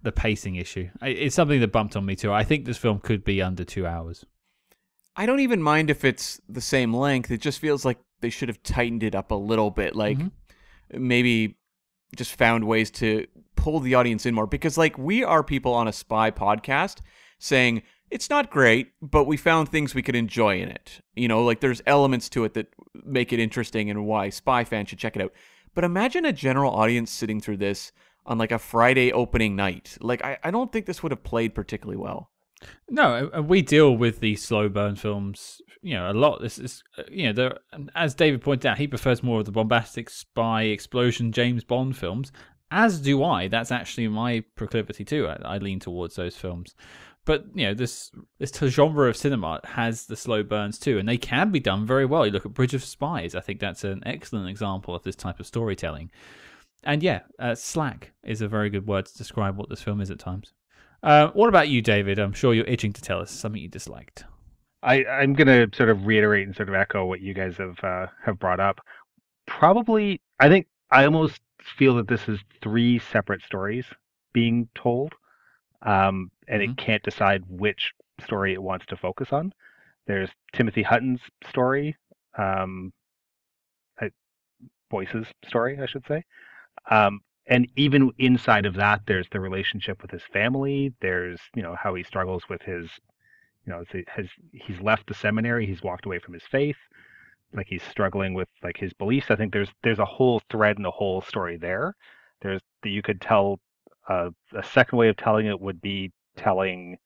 the 0.03 0.13
pacing 0.13 0.57
issue. 0.57 0.89
It's 1.03 1.35
something 1.35 1.61
that 1.61 1.73
bumped 1.73 1.97
on 1.97 2.05
me 2.05 2.17
too. 2.17 2.33
I 2.33 2.45
think 2.45 2.65
this 2.65 2.79
film 2.79 2.99
could 2.99 3.25
be 3.25 3.41
under 3.41 3.65
two 3.65 3.87
hours. 3.87 4.25
I 5.19 5.27
don't 5.27 5.41
even 5.41 5.63
mind 5.63 5.91
if 5.91 6.05
it's 6.05 6.41
the 6.49 6.61
same 6.61 6.95
length. 6.95 7.31
It 7.31 7.41
just 7.41 7.59
feels 7.59 7.85
like 7.85 7.99
they 8.21 8.31
should 8.31 8.49
have 8.49 8.63
tightened 8.63 9.03
it 9.03 9.15
up 9.15 9.31
a 9.31 9.35
little 9.35 9.71
bit. 9.71 9.95
Like 9.97 10.17
Mhm. 10.19 10.31
maybe 10.93 11.57
just 12.17 12.35
found 12.35 12.65
ways 12.67 12.91
to 12.93 13.27
pull 13.57 13.81
the 13.81 13.95
audience 13.95 14.25
in 14.25 14.35
more 14.35 14.47
because 14.47 14.79
like 14.79 14.97
we 14.97 15.23
are 15.25 15.43
people 15.43 15.75
on 15.75 15.89
a 15.89 15.93
spy 15.93 16.31
podcast 16.31 16.99
saying 17.39 17.83
it's 18.11 18.31
not 18.31 18.51
great, 18.51 18.93
but 19.03 19.25
we 19.25 19.37
found 19.37 19.69
things 19.69 19.95
we 19.95 20.03
could 20.03 20.17
enjoy 20.17 20.59
in 20.61 20.69
it. 20.69 21.01
You 21.15 21.29
know, 21.29 21.45
like 21.45 21.61
there's 21.61 21.83
elements 21.87 22.29
to 22.31 22.45
it 22.45 22.55
that 22.55 22.69
make 23.05 23.33
it 23.33 23.39
interesting 23.41 23.91
and 23.91 24.07
why 24.07 24.31
spy 24.31 24.65
fans 24.65 24.89
should 24.89 24.99
check 24.99 25.17
it 25.17 25.23
out. 25.23 25.33
But 25.75 25.85
imagine 25.85 26.25
a 26.25 26.33
general 26.33 26.73
audience 26.73 27.11
sitting 27.11 27.41
through 27.41 27.59
this 27.59 27.93
on 28.25 28.39
like 28.39 28.53
a 28.53 28.59
Friday 28.59 29.13
opening 29.13 29.55
night. 29.57 29.99
Like 30.01 30.25
I, 30.25 30.39
I 30.43 30.51
don't 30.51 30.73
think 30.73 30.87
this 30.87 31.03
would 31.03 31.13
have 31.13 31.23
played 31.25 31.55
particularly 31.55 31.99
well. 31.99 32.31
No, 32.89 33.31
and 33.33 33.49
we 33.49 33.63
deal 33.63 33.97
with 33.97 34.21
these 34.21 34.43
slow 34.43 34.69
burn 34.69 34.97
films, 34.97 35.61
you 35.83 35.95
know, 35.95 36.11
a 36.11 36.13
lot. 36.13 36.41
This 36.41 36.59
is, 36.59 36.83
uh, 36.97 37.03
you 37.11 37.33
know. 37.33 37.53
As 37.95 38.15
David 38.15 38.43
pointed 38.43 38.67
out, 38.67 38.79
he 38.79 38.87
prefers 38.87 39.23
more 39.23 39.41
of 39.41 39.47
the 39.47 39.53
bombastic 39.53 40.11
spy 40.11 40.63
explosion 40.63 41.33
James 41.33 41.65
Bond 41.65 41.97
films. 41.97 42.33
As 42.71 43.01
do 43.01 43.23
I. 43.23 43.49
That's 43.49 43.73
actually 43.73 44.09
my 44.09 44.45
proclivity 44.55 45.05
too. 45.05 45.29
I, 45.29 45.55
I 45.55 45.59
lean 45.59 45.81
towards 45.81 46.17
those 46.17 46.37
films. 46.37 46.75
But 47.25 47.45
you 47.55 47.67
know, 47.67 47.75
this 47.75 48.11
this 48.39 48.53
genre 48.53 49.09
of 49.09 49.17
cinema 49.17 49.61
has 49.65 50.07
the 50.07 50.17
slow 50.17 50.43
burns 50.43 50.79
too, 50.79 50.99
and 50.99 51.07
they 51.07 51.19
can 51.19 51.51
be 51.51 51.61
done 51.61 51.87
very 51.87 52.07
well. 52.07 52.25
You 52.25 52.33
look 52.33 52.47
at 52.47 52.55
Bridge 52.55 52.73
of 52.75 52.83
Spies. 52.83 53.35
I 53.35 53.41
think 53.41 53.61
that's 53.61 53.85
an 53.85 54.03
excellent 54.07 54.49
example 54.49 54.95
of 54.95 55.03
this 55.03 55.17
type 55.17 55.39
of 55.39 55.47
storytelling. 55.47 56.11
And 56.85 57.03
yeah, 57.03 57.21
uh, 57.39 57.55
slack 57.55 58.13
is 58.25 58.41
a 58.41 58.49
very 58.49 58.71
good 58.71 58.87
word 58.87 59.07
to 59.07 59.19
describe 59.19 59.57
what 59.57 59.69
this 59.69 59.83
film 59.83 60.01
is 60.01 60.11
at 60.11 60.19
times. 60.19 60.55
Uh, 61.03 61.29
what 61.29 61.49
about 61.49 61.69
you, 61.69 61.81
David? 61.81 62.19
I'm 62.19 62.33
sure 62.33 62.55
you're 62.55 62.67
itching 62.67 62.93
to 62.93 63.03
tell 63.03 63.21
us 63.21 63.31
something 63.31 63.61
you 63.61 63.69
disliked. 63.69 64.25
I, 64.83 65.05
I'm 65.05 65.33
going 65.35 65.47
to 65.47 65.77
sort 65.77 65.91
of 65.91 66.07
reiterate 66.07 66.47
and 66.47 66.57
sort 66.57 66.69
of 66.69 66.75
echo 66.75 67.05
what 67.05 67.21
you 67.21 67.35
guys 67.35 67.57
have 67.57 67.79
uh, 67.83 68.07
have 68.25 68.39
brought 68.39 68.61
up. 68.61 68.81
Probably, 69.47 70.21
I 70.41 70.49
think 70.49 70.67
I 70.91 71.05
almost 71.05 71.41
feel 71.77 71.95
that 71.97 72.09
this 72.09 72.29
is 72.29 72.39
three 72.63 72.99
separate 72.99 73.43
stories 73.43 73.87
being 74.33 74.69
told, 74.75 75.15
um, 75.83 76.31
and 76.47 76.63
it 76.63 76.77
can't 76.77 77.03
decide 77.03 77.43
which 77.49 77.93
story 78.23 78.53
it 78.53 78.63
wants 78.63 78.87
to 78.87 78.97
focus 78.97 79.29
on. 79.33 79.53
There's 80.07 80.31
Timothy 80.53 80.83
Hutton's 80.83 81.21
story, 81.49 81.97
um, 82.37 82.93
Boyce's 84.91 85.27
story, 85.47 85.79
I 85.81 85.87
should 85.87 86.07
say, 86.07 86.25
Um, 86.91 87.21
and 87.49 87.67
even 87.77 88.13
inside 88.19 88.67
of 88.67 88.75
that, 88.75 89.03
there's 89.07 89.29
the 89.31 89.41
relationship 89.41 90.03
with 90.03 90.11
his 90.11 90.23
family. 90.23 90.93
There's 91.01 91.41
you 91.55 91.63
know 91.63 91.75
how 91.75 91.95
he 91.95 92.03
struggles 92.03 92.45
with 92.49 92.63
his, 92.63 92.91
you 93.67 93.73
know, 93.73 93.85
has 94.09 94.27
he's 94.53 94.81
left 94.81 95.07
the 95.07 95.15
seminary, 95.15 95.67
he's 95.67 95.83
walked 95.83 96.07
away 96.07 96.19
from 96.19 96.35
his 96.35 96.45
faith, 96.45 96.77
like 97.55 97.67
he's 97.69 97.83
struggling 97.83 98.35
with 98.35 98.49
like 98.63 98.77
his 98.77 98.93
beliefs. 98.93 99.31
I 99.31 99.37
think 99.37 99.53
there's 99.53 99.71
there's 99.83 99.99
a 99.99 100.05
whole 100.05 100.43
thread 100.51 100.77
and 100.77 100.87
a 100.87 100.91
whole 100.91 101.23
story 101.23 101.57
there. 101.57 101.95
There's 102.43 102.61
that 102.83 102.91
you 102.91 103.03
could 103.03 103.21
tell. 103.21 103.61
Uh, 104.09 104.31
a 104.55 104.63
second 104.63 104.99
way 104.99 105.09
of 105.11 105.17
telling 105.19 105.47
it 105.47 105.61
would 105.61 105.83
be 105.83 106.11
telling 106.35 106.97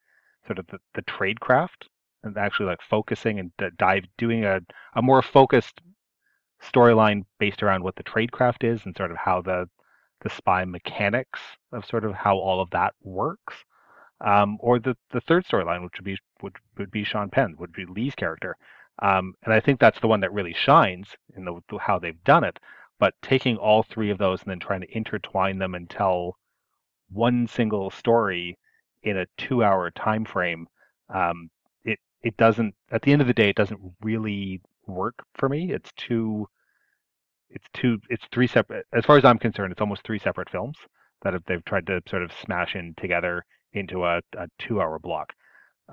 sort 0.46 0.60
of 0.60 0.66
the, 0.68 0.78
the 0.94 1.02
trade 1.02 1.40
craft 1.40 1.88
and 2.22 2.36
actually 2.36 2.66
like 2.66 2.80
focusing 2.88 3.40
and 3.40 3.50
dive 3.76 4.04
doing 4.18 4.44
a, 4.44 4.60
a 4.94 5.02
more 5.02 5.20
focused 5.20 5.80
storyline 6.62 7.24
based 7.40 7.62
around 7.62 7.82
what 7.82 7.96
the 7.96 8.04
tradecraft 8.04 8.62
is 8.62 8.82
and 8.84 8.96
sort 8.96 9.10
of 9.10 9.16
how 9.16 9.42
the 9.42 9.68
the 10.22 10.30
spy 10.30 10.64
mechanics 10.64 11.40
of 11.72 11.84
sort 11.84 12.04
of 12.04 12.14
how 12.14 12.36
all 12.36 12.60
of 12.60 12.70
that 12.70 12.94
works. 13.02 13.54
Um, 14.20 14.56
or 14.60 14.78
the, 14.78 14.96
the 15.10 15.20
third 15.20 15.44
storyline, 15.44 15.82
which 15.82 15.94
would 15.98 16.04
be 16.04 16.16
would, 16.42 16.56
would 16.78 16.90
be 16.90 17.04
Sean 17.04 17.28
Penn, 17.28 17.56
would 17.58 17.72
be 17.72 17.84
Lee's 17.86 18.14
character. 18.14 18.56
Um, 19.00 19.34
and 19.44 19.52
I 19.52 19.60
think 19.60 19.80
that's 19.80 20.00
the 20.00 20.08
one 20.08 20.20
that 20.20 20.32
really 20.32 20.54
shines 20.54 21.08
in 21.36 21.44
the, 21.44 21.60
how 21.78 21.98
they've 21.98 22.22
done 22.24 22.44
it. 22.44 22.58
But 23.00 23.14
taking 23.20 23.56
all 23.56 23.82
three 23.82 24.10
of 24.10 24.18
those 24.18 24.42
and 24.42 24.50
then 24.50 24.60
trying 24.60 24.82
to 24.82 24.96
intertwine 24.96 25.58
them 25.58 25.74
and 25.74 25.90
tell 25.90 26.36
one 27.10 27.48
single 27.48 27.90
story 27.90 28.58
in 29.02 29.16
a 29.18 29.26
two-hour 29.36 29.90
time 29.90 30.24
frame, 30.24 30.68
um, 31.12 31.50
it 31.84 31.98
it 32.22 32.36
doesn't. 32.36 32.76
At 32.92 33.02
the 33.02 33.12
end 33.12 33.20
of 33.20 33.26
the 33.26 33.34
day, 33.34 33.48
it 33.48 33.56
doesn't 33.56 33.80
really 34.02 34.60
work 34.86 35.24
for 35.34 35.48
me. 35.48 35.72
It's 35.72 35.92
too 35.96 36.48
it's 37.54 37.66
two 37.74 37.98
it's 38.10 38.24
three 38.32 38.46
separate 38.46 38.86
as 38.92 39.04
far 39.04 39.16
as 39.16 39.24
I'm 39.24 39.38
concerned, 39.38 39.72
it's 39.72 39.80
almost 39.80 40.02
three 40.04 40.18
separate 40.18 40.50
films 40.50 40.76
that 41.22 41.32
have, 41.32 41.42
they've 41.46 41.64
tried 41.64 41.86
to 41.86 42.02
sort 42.08 42.22
of 42.22 42.32
smash 42.32 42.74
in 42.74 42.94
together 42.96 43.44
into 43.72 44.04
a, 44.04 44.20
a 44.36 44.48
two 44.58 44.80
hour 44.80 44.98
block. 44.98 45.32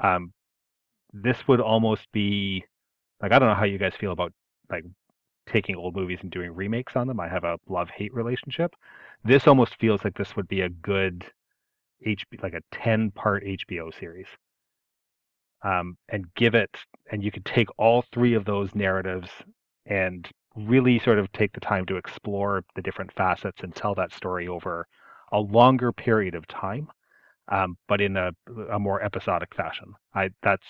Um, 0.02 0.34
this 1.14 1.48
would 1.48 1.62
almost 1.62 2.12
be 2.12 2.64
like 3.22 3.32
I 3.32 3.40
don't 3.40 3.50
know 3.50 3.56
how 3.56 3.66
you 3.66 3.78
guys 3.78 3.94
feel 3.96 4.12
about 4.12 4.34
like 4.70 4.86
taking 5.48 5.76
old 5.76 5.96
movies 5.96 6.20
and 6.22 6.32
doing 6.32 6.54
remakes 6.54 6.96
on 6.96 7.08
them. 7.08 7.20
I 7.20 7.28
have 7.28 7.44
a 7.44 7.58
love 7.68 7.90
hate 7.90 8.14
relationship. 8.14 8.74
This 9.24 9.48
almost 9.48 9.76
feels 9.80 10.04
like 10.04 10.16
this 10.16 10.36
would 10.36 10.48
be 10.48 10.62
a 10.62 10.70
good 10.70 11.26
HB 12.06 12.42
like 12.44 12.54
a 12.54 12.62
10 12.72 13.12
part 13.12 13.44
HBO 13.44 13.98
series. 13.98 14.28
Um, 15.62 15.98
and 16.08 16.34
give 16.36 16.56
it 16.56 16.70
and 17.12 17.22
you 17.24 17.32
could 17.32 17.44
take 17.44 17.68
all 17.78 18.06
three 18.14 18.34
of 18.34 18.46
those 18.46 18.74
narratives 18.76 19.30
and 19.86 20.30
really 20.56 21.00
sort 21.00 21.20
of 21.20 21.32
take 21.32 21.54
the 21.54 21.60
time 21.60 21.86
to 21.86 21.98
explore 21.98 22.64
the 22.76 22.82
different 22.82 23.12
facets 23.14 23.62
and 23.62 23.76
tell 23.76 23.96
that 23.96 24.14
story 24.14 24.48
over 24.48 24.88
a 25.32 25.40
longer 25.40 25.92
period 25.92 26.36
of 26.36 26.48
time, 26.48 26.90
um, 27.50 27.78
but 27.88 28.02
in 28.02 28.18
a, 28.18 28.32
a 28.72 28.80
more 28.80 29.02
episodic 29.04 29.54
fashion. 29.56 29.94
I 30.14 30.32
that's 30.42 30.66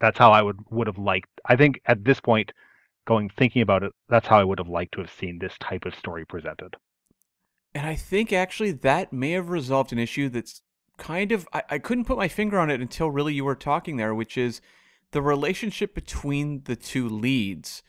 that's 0.00 0.18
how 0.18 0.32
I 0.32 0.42
would 0.42 0.58
would 0.70 0.86
have 0.86 0.98
liked. 0.98 1.28
I 1.46 1.56
think 1.56 1.80
at 1.86 2.04
this 2.04 2.20
point, 2.20 2.52
going 3.06 3.30
thinking 3.30 3.62
about 3.62 3.82
it, 3.82 3.92
that's 4.08 4.26
how 4.26 4.38
I 4.38 4.44
would 4.44 4.58
have 4.58 4.68
liked 4.68 4.94
to 4.94 5.00
have 5.00 5.10
seen 5.10 5.38
this 5.38 5.56
type 5.58 5.84
of 5.84 5.94
story 5.94 6.24
presented. 6.24 6.76
And 7.74 7.86
I 7.86 7.94
think 7.94 8.32
actually 8.32 8.72
that 8.72 9.12
may 9.12 9.32
have 9.32 9.48
resolved 9.48 9.92
an 9.92 9.98
issue 9.98 10.28
that's 10.28 10.62
kind 10.98 11.32
of 11.32 11.48
I, 11.52 11.62
I 11.70 11.78
couldn't 11.78 12.04
put 12.04 12.18
my 12.18 12.28
finger 12.28 12.58
on 12.58 12.70
it 12.70 12.80
until 12.80 13.10
really 13.10 13.34
you 13.34 13.44
were 13.44 13.54
talking 13.54 13.96
there, 13.96 14.14
which 14.14 14.36
is 14.36 14.60
the 15.12 15.22
relationship 15.22 15.94
between 15.94 16.62
the 16.64 16.76
two 16.76 17.08
leads 17.08 17.82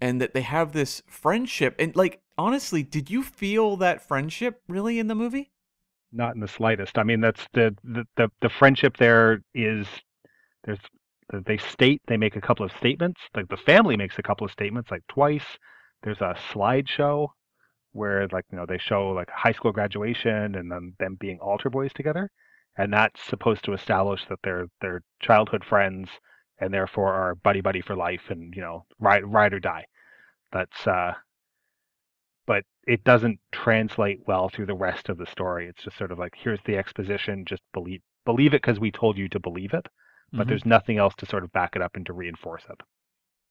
and 0.00 0.20
that 0.20 0.34
they 0.34 0.42
have 0.42 0.72
this 0.72 1.02
friendship. 1.06 1.74
And 1.78 1.94
like 1.96 2.20
honestly, 2.36 2.82
did 2.82 3.10
you 3.10 3.22
feel 3.22 3.76
that 3.78 4.06
friendship 4.06 4.60
really 4.68 4.98
in 4.98 5.08
the 5.08 5.14
movie? 5.14 5.50
Not 6.12 6.34
in 6.34 6.40
the 6.40 6.48
slightest. 6.48 6.98
I 6.98 7.02
mean, 7.02 7.20
that's 7.20 7.46
the 7.52 7.76
the 7.82 8.04
the, 8.16 8.28
the 8.40 8.48
friendship 8.48 8.96
there 8.96 9.42
is 9.54 9.86
there's 10.64 10.78
uh, 11.32 11.40
they 11.46 11.56
state 11.56 12.02
they 12.06 12.16
make 12.16 12.36
a 12.36 12.40
couple 12.40 12.64
of 12.64 12.72
statements. 12.72 13.20
Like 13.34 13.48
the 13.48 13.56
family 13.56 13.96
makes 13.96 14.18
a 14.18 14.22
couple 14.22 14.44
of 14.44 14.50
statements, 14.50 14.90
like 14.90 15.06
twice. 15.08 15.58
There's 16.02 16.20
a 16.20 16.36
slideshow 16.52 17.28
where 17.92 18.28
like 18.28 18.44
you 18.52 18.58
know 18.58 18.66
they 18.66 18.78
show 18.78 19.08
like 19.08 19.30
high 19.30 19.52
school 19.52 19.72
graduation 19.72 20.54
and 20.54 20.70
then 20.70 20.94
them 20.98 21.16
being 21.18 21.38
altar 21.40 21.70
boys 21.70 21.92
together, 21.94 22.30
and 22.76 22.92
that's 22.92 23.22
supposed 23.24 23.64
to 23.64 23.72
establish 23.72 24.24
that 24.28 24.38
they're 24.44 24.66
they're 24.80 25.02
childhood 25.20 25.64
friends 25.64 26.08
and 26.64 26.72
therefore 26.72 27.12
are 27.12 27.34
buddy 27.34 27.60
buddy 27.60 27.80
for 27.80 27.94
life 27.94 28.22
and 28.30 28.54
you 28.54 28.62
know 28.62 28.84
ride 28.98 29.24
ride 29.24 29.52
or 29.52 29.60
die. 29.60 29.84
That's 30.52 30.86
uh, 30.86 31.12
but 32.46 32.64
it 32.86 33.04
doesn't 33.04 33.38
translate 33.52 34.20
well 34.26 34.48
through 34.48 34.66
the 34.66 34.74
rest 34.74 35.08
of 35.08 35.18
the 35.18 35.26
story. 35.26 35.68
It's 35.68 35.84
just 35.84 35.98
sort 35.98 36.12
of 36.12 36.18
like 36.18 36.34
here's 36.36 36.60
the 36.66 36.76
exposition, 36.76 37.44
just 37.46 37.62
believe 37.72 38.00
believe 38.24 38.54
it 38.54 38.62
because 38.62 38.80
we 38.80 38.90
told 38.90 39.18
you 39.18 39.28
to 39.28 39.40
believe 39.40 39.74
it, 39.74 39.86
but 40.32 40.40
mm-hmm. 40.40 40.48
there's 40.48 40.64
nothing 40.64 40.98
else 40.98 41.14
to 41.18 41.26
sort 41.26 41.44
of 41.44 41.52
back 41.52 41.76
it 41.76 41.82
up 41.82 41.94
and 41.94 42.06
to 42.06 42.12
reinforce 42.12 42.64
it. 42.68 42.80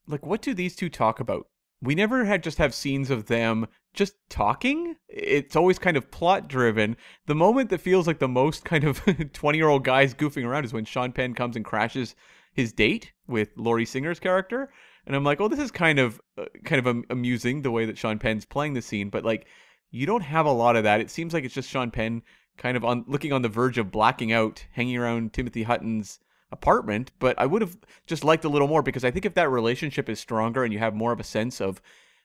Like 0.07 0.25
what 0.25 0.41
do 0.41 0.53
these 0.53 0.75
two 0.75 0.89
talk 0.89 1.19
about? 1.19 1.47
We 1.81 1.95
never 1.95 2.23
had 2.23 2.43
just 2.43 2.59
have 2.59 2.73
scenes 2.73 3.09
of 3.09 3.25
them 3.25 3.67
just 3.93 4.15
talking. 4.29 4.95
It's 5.09 5.55
always 5.55 5.77
kind 5.77 5.97
of 5.97 6.09
plot 6.11 6.47
driven. 6.47 6.95
The 7.25 7.35
moment 7.35 7.69
that 7.69 7.81
feels 7.81 8.07
like 8.07 8.19
the 8.19 8.27
most 8.27 8.63
kind 8.63 8.85
of 8.85 9.01
20 9.33 9.57
year 9.57 9.67
old 9.67 9.83
guys 9.83 10.13
goofing 10.13 10.45
around 10.45 10.65
is 10.65 10.73
when 10.73 10.85
Sean 10.85 11.11
Penn 11.11 11.33
comes 11.33 11.55
and 11.55 11.65
crashes 11.65 12.15
his 12.53 12.71
date 12.71 13.11
with 13.27 13.49
Lori 13.57 13.85
Singer's 13.85 14.19
character, 14.19 14.71
and 15.05 15.15
I'm 15.15 15.23
like, 15.23 15.41
oh, 15.41 15.47
this 15.47 15.59
is 15.59 15.71
kind 15.71 15.99
of 15.99 16.21
uh, 16.37 16.45
kind 16.63 16.85
of 16.85 17.03
amusing 17.09 17.61
the 17.61 17.71
way 17.71 17.85
that 17.85 17.97
Sean 17.97 18.19
Penn's 18.19 18.45
playing 18.45 18.73
the 18.73 18.81
scene, 18.81 19.09
but 19.09 19.25
like 19.25 19.47
you 19.91 20.07
don't 20.07 20.21
have 20.21 20.45
a 20.45 20.51
lot 20.51 20.75
of 20.75 20.83
that. 20.83 21.01
It 21.01 21.11
seems 21.11 21.33
like 21.33 21.43
it's 21.43 21.53
just 21.53 21.69
Sean 21.69 21.91
Penn 21.91 22.23
kind 22.57 22.75
of 22.75 22.83
on 22.83 23.05
looking 23.07 23.31
on 23.31 23.43
the 23.43 23.49
verge 23.49 23.77
of 23.77 23.91
blacking 23.91 24.31
out, 24.31 24.65
hanging 24.71 24.97
around 24.97 25.33
Timothy 25.33 25.63
Hutton's 25.63 26.19
apartment. 26.51 27.11
But 27.19 27.37
I 27.39 27.45
would 27.45 27.61
have 27.61 27.77
just 28.07 28.23
liked 28.23 28.45
a 28.45 28.49
little 28.49 28.67
more 28.67 28.81
because 28.81 29.05
I 29.05 29.11
think 29.11 29.25
if 29.25 29.35
that 29.35 29.49
relationship 29.49 30.09
is 30.09 30.19
stronger 30.19 30.63
and 30.63 30.73
you 30.73 30.79
have 30.79 30.95
more 30.95 31.11
of 31.11 31.19
a 31.19 31.23
sense 31.23 31.61
of 31.61 31.81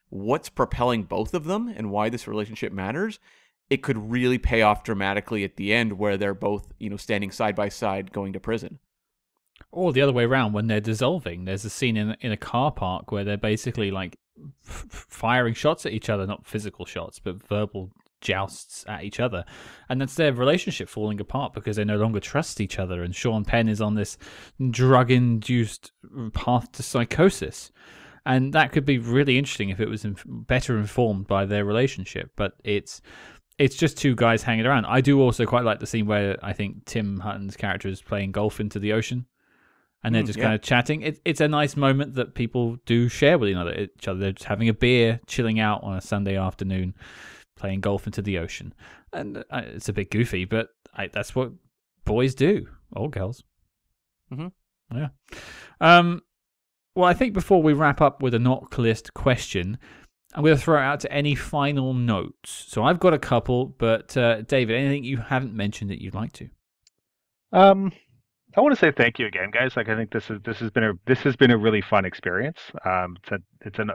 what's 0.09 0.49
propelling 0.49 1.03
both 1.03 1.33
of 1.33 1.45
them 1.45 1.71
and 1.75 1.91
why 1.91 2.09
this 2.09 2.27
relationship 2.27 2.73
matters, 2.73 3.19
it 3.69 3.83
could 3.83 4.09
really 4.11 4.39
pay 4.39 4.63
off 4.63 4.83
dramatically 4.83 5.43
at 5.43 5.55
the 5.55 5.71
end 5.71 5.93
where 5.93 6.17
they're 6.17 6.33
both, 6.33 6.73
you 6.79 6.89
know, 6.89 6.97
standing 6.97 7.29
side 7.29 7.55
by 7.55 7.69
side 7.69 8.11
going 8.11 8.33
to 8.33 8.39
prison. 8.39 8.79
Or 9.71 9.93
the 9.93 10.01
other 10.01 10.13
way 10.13 10.23
around, 10.23 10.53
when 10.53 10.67
they're 10.67 10.81
dissolving, 10.81 11.45
there's 11.45 11.65
a 11.65 11.69
scene 11.69 11.97
in 11.97 12.15
in 12.21 12.31
a 12.31 12.37
car 12.37 12.71
park 12.71 13.11
where 13.11 13.23
they're 13.23 13.37
basically 13.37 13.91
like 13.91 14.17
f- 14.65 14.85
firing 14.89 15.53
shots 15.53 15.85
at 15.85 15.93
each 15.93 16.09
other, 16.09 16.25
not 16.25 16.45
physical 16.45 16.85
shots, 16.85 17.19
but 17.19 17.45
verbal 17.47 17.91
jousts 18.21 18.83
at 18.87 19.03
each 19.03 19.19
other, 19.19 19.45
and 19.87 20.01
that's 20.01 20.15
their 20.15 20.33
relationship 20.33 20.89
falling 20.89 21.19
apart 21.19 21.53
because 21.53 21.75
they 21.77 21.85
no 21.85 21.97
longer 21.97 22.19
trust 22.19 22.59
each 22.59 22.79
other. 22.79 23.03
And 23.03 23.15
Sean 23.15 23.45
Penn 23.45 23.69
is 23.69 23.81
on 23.81 23.95
this 23.95 24.17
drug-induced 24.71 25.91
path 26.33 26.71
to 26.73 26.83
psychosis, 26.83 27.71
and 28.25 28.53
that 28.53 28.71
could 28.71 28.85
be 28.85 28.97
really 28.97 29.37
interesting 29.37 29.69
if 29.69 29.79
it 29.79 29.89
was 29.89 30.05
better 30.25 30.77
informed 30.77 31.27
by 31.27 31.45
their 31.45 31.63
relationship. 31.65 32.31
But 32.35 32.53
it's 32.63 33.01
it's 33.57 33.75
just 33.75 33.97
two 33.97 34.15
guys 34.15 34.41
hanging 34.41 34.65
around. 34.65 34.85
I 34.85 35.01
do 35.01 35.21
also 35.21 35.45
quite 35.45 35.65
like 35.65 35.79
the 35.79 35.87
scene 35.87 36.05
where 36.05 36.37
I 36.41 36.53
think 36.53 36.85
Tim 36.85 37.19
Hutton's 37.19 37.57
character 37.57 37.89
is 37.89 38.01
playing 38.01 38.31
golf 38.31 38.59
into 38.59 38.79
the 38.79 38.93
ocean 38.93 39.25
and 40.03 40.15
they're 40.15 40.23
mm, 40.23 40.27
just 40.27 40.37
yeah. 40.37 40.45
kind 40.45 40.55
of 40.55 40.61
chatting. 40.61 41.01
It, 41.01 41.19
it's 41.25 41.41
a 41.41 41.47
nice 41.47 41.75
moment 41.75 42.15
that 42.15 42.35
people 42.35 42.77
do 42.85 43.09
share 43.09 43.37
with 43.37 43.49
each 43.49 44.07
other. 44.07 44.19
They're 44.19 44.31
just 44.31 44.45
having 44.45 44.69
a 44.69 44.73
beer, 44.73 45.19
chilling 45.27 45.59
out 45.59 45.83
on 45.83 45.95
a 45.95 46.01
Sunday 46.01 46.37
afternoon, 46.37 46.95
playing 47.55 47.81
golf 47.81 48.05
into 48.05 48.21
the 48.21 48.37
ocean, 48.37 48.73
and 49.13 49.37
uh, 49.49 49.61
it's 49.65 49.89
a 49.89 49.93
bit 49.93 50.11
goofy, 50.11 50.45
but 50.45 50.69
I, 50.93 51.07
that's 51.07 51.35
what 51.35 51.51
boys 52.05 52.35
do, 52.35 52.67
or 52.93 53.09
girls. 53.09 53.43
Mm-hmm. 54.31 54.97
Yeah. 54.97 55.09
Um. 55.81 56.21
Well, 56.95 57.07
I 57.07 57.13
think 57.13 57.33
before 57.33 57.61
we 57.61 57.73
wrap 57.73 58.01
up 58.01 58.21
with 58.21 58.33
a 58.33 58.39
NOC 58.39 58.77
list 58.77 59.13
question, 59.13 59.77
I'm 60.33 60.43
going 60.43 60.55
to 60.55 60.61
throw 60.61 60.77
it 60.77 60.83
out 60.83 60.99
to 61.01 61.11
any 61.11 61.33
final 61.33 61.93
notes. 61.93 62.65
So 62.67 62.83
I've 62.83 62.99
got 62.99 63.13
a 63.13 63.19
couple, 63.19 63.67
but 63.67 64.15
uh, 64.17 64.41
David, 64.41 64.75
anything 64.75 65.03
you 65.03 65.17
haven't 65.17 65.53
mentioned 65.53 65.91
that 65.91 66.01
you'd 66.01 66.13
like 66.13 66.33
to? 66.33 66.49
Um, 67.51 67.91
I 68.55 68.61
want 68.61 68.73
to 68.73 68.79
say 68.79 68.91
thank 68.91 69.19
you 69.19 69.27
again, 69.27 69.51
guys. 69.51 69.77
Like 69.77 69.89
I 69.89 69.95
think 69.95 70.11
this 70.11 70.29
is 70.29 70.39
this 70.43 70.59
has 70.59 70.71
been 70.71 70.83
a 70.83 70.93
this 71.05 71.19
has 71.19 71.35
been 71.35 71.51
a 71.51 71.57
really 71.57 71.81
fun 71.81 72.05
experience. 72.05 72.59
Um, 72.85 73.17
it's 73.21 73.31
a, 73.31 73.39
it's 73.61 73.79
an 73.79 73.91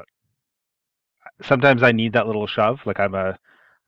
sometimes 1.42 1.82
I 1.82 1.92
need 1.92 2.12
that 2.12 2.26
little 2.26 2.46
shove. 2.46 2.80
Like 2.86 3.00
I'm 3.00 3.14
a 3.14 3.38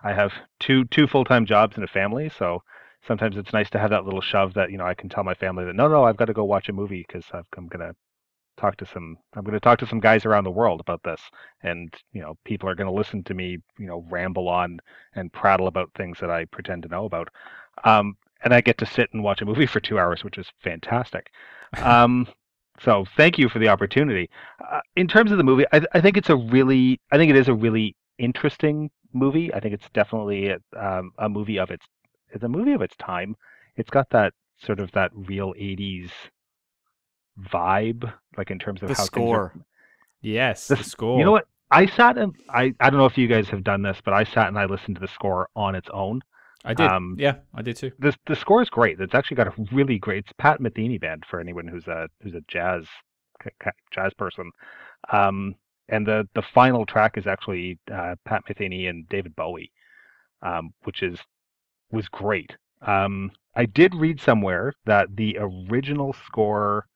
I 0.02 0.12
have 0.12 0.32
two 0.60 0.84
two 0.86 1.06
full 1.06 1.24
time 1.24 1.46
jobs 1.46 1.76
and 1.76 1.84
a 1.84 1.88
family, 1.88 2.28
so 2.28 2.62
sometimes 3.06 3.36
it's 3.36 3.52
nice 3.52 3.70
to 3.70 3.78
have 3.78 3.90
that 3.90 4.04
little 4.04 4.20
shove 4.20 4.54
that 4.54 4.70
you 4.70 4.78
know 4.78 4.86
I 4.86 4.94
can 4.94 5.08
tell 5.08 5.24
my 5.24 5.34
family 5.34 5.64
that 5.64 5.76
no 5.76 5.88
no 5.88 6.04
I've 6.04 6.16
got 6.16 6.26
to 6.26 6.32
go 6.32 6.44
watch 6.44 6.68
a 6.68 6.72
movie 6.72 7.04
because 7.06 7.24
I'm 7.32 7.68
gonna 7.68 7.92
talk 8.56 8.76
to 8.78 8.86
some 8.86 9.18
I'm 9.34 9.44
gonna 9.44 9.60
talk 9.60 9.78
to 9.80 9.86
some 9.86 10.00
guys 10.00 10.26
around 10.26 10.44
the 10.44 10.50
world 10.50 10.80
about 10.80 11.02
this, 11.04 11.20
and 11.62 11.94
you 12.12 12.22
know 12.22 12.36
people 12.44 12.68
are 12.68 12.74
gonna 12.74 12.92
listen 12.92 13.22
to 13.24 13.34
me 13.34 13.58
you 13.78 13.86
know 13.86 14.04
ramble 14.10 14.48
on 14.48 14.78
and 15.14 15.32
prattle 15.32 15.68
about 15.68 15.90
things 15.94 16.18
that 16.20 16.30
I 16.30 16.44
pretend 16.46 16.82
to 16.84 16.88
know 16.88 17.04
about. 17.04 17.28
Um, 17.84 18.16
and 18.42 18.54
I 18.54 18.60
get 18.60 18.78
to 18.78 18.86
sit 18.86 19.10
and 19.12 19.22
watch 19.22 19.40
a 19.40 19.44
movie 19.44 19.66
for 19.66 19.80
two 19.80 19.98
hours, 19.98 20.24
which 20.24 20.38
is 20.38 20.46
fantastic. 20.62 21.30
Um, 21.78 22.28
so 22.80 23.04
thank 23.16 23.38
you 23.38 23.48
for 23.48 23.58
the 23.58 23.68
opportunity. 23.68 24.30
Uh, 24.60 24.80
in 24.96 25.08
terms 25.08 25.32
of 25.32 25.38
the 25.38 25.44
movie, 25.44 25.64
I, 25.72 25.82
I, 25.92 26.00
think 26.00 26.16
it's 26.16 26.30
a 26.30 26.36
really, 26.36 27.00
I 27.10 27.16
think 27.16 27.30
it 27.30 27.36
is 27.36 27.48
a 27.48 27.54
really 27.54 27.96
interesting 28.18 28.90
movie. 29.12 29.52
I 29.52 29.60
think 29.60 29.74
it's 29.74 29.88
definitely 29.90 30.54
um, 30.78 31.12
a 31.18 31.28
movie 31.28 31.58
of 31.58 31.70
its 31.70 31.86
it's 32.30 32.44
a 32.44 32.48
movie 32.48 32.72
of 32.72 32.82
its 32.82 32.96
time. 32.96 33.36
It's 33.76 33.90
got 33.90 34.10
that 34.10 34.34
sort 34.58 34.80
of 34.80 34.90
that 34.92 35.10
real 35.14 35.54
'80s 35.54 36.10
vibe, 37.40 38.12
like 38.36 38.50
in 38.50 38.58
terms 38.58 38.82
of 38.82 38.88
how 38.88 38.94
The 38.94 39.00
how 39.00 39.04
score. 39.04 39.36
are. 39.36 39.54
Yes, 40.20 40.68
The 40.68 40.76
the 40.76 40.84
score. 40.84 41.18
You 41.18 41.24
know 41.24 41.32
what? 41.32 41.46
I 41.70 41.86
sat 41.86 42.16
and 42.18 42.34
I 42.48 42.74
I 42.80 42.90
don't 42.90 42.98
know 42.98 43.06
if 43.06 43.18
you 43.18 43.28
guys 43.28 43.48
have 43.48 43.64
done 43.64 43.82
this, 43.82 43.98
but 44.04 44.14
I 44.14 44.24
sat 44.24 44.48
and 44.48 44.58
I 44.58 44.66
listened 44.66 44.96
to 44.96 45.00
the 45.00 45.08
score 45.08 45.48
on 45.56 45.74
its 45.74 45.88
own. 45.92 46.22
I 46.66 46.74
did. 46.74 46.86
um, 46.86 47.16
yeah, 47.18 47.36
I 47.54 47.62
did 47.62 47.76
too. 47.76 47.92
the 47.98 48.14
the 48.26 48.34
score 48.34 48.60
is 48.60 48.68
great. 48.68 49.00
It's 49.00 49.14
actually 49.14 49.36
got 49.36 49.46
a 49.46 49.66
really 49.72 49.98
great. 49.98 50.24
It's 50.24 50.32
Pat 50.36 50.60
Metheny 50.60 51.00
band 51.00 51.24
for 51.30 51.38
anyone 51.38 51.68
who's 51.68 51.86
a 51.86 52.08
who's 52.20 52.34
a 52.34 52.42
jazz 52.48 52.84
jazz 53.92 54.12
person. 54.14 54.50
Um, 55.10 55.54
and 55.88 56.04
the 56.04 56.28
the 56.34 56.42
final 56.42 56.84
track 56.84 57.16
is 57.16 57.26
actually 57.26 57.78
uh, 57.92 58.16
Pat 58.24 58.42
Metheny 58.48 58.90
and 58.90 59.08
David 59.08 59.36
Bowie, 59.36 59.70
um, 60.42 60.72
which 60.82 61.02
is 61.02 61.20
was 61.92 62.08
great. 62.08 62.56
Um, 62.82 63.30
I 63.54 63.66
did 63.66 63.94
read 63.94 64.20
somewhere 64.20 64.72
that 64.84 65.14
the 65.16 65.38
original 65.40 66.14
score 66.26 66.86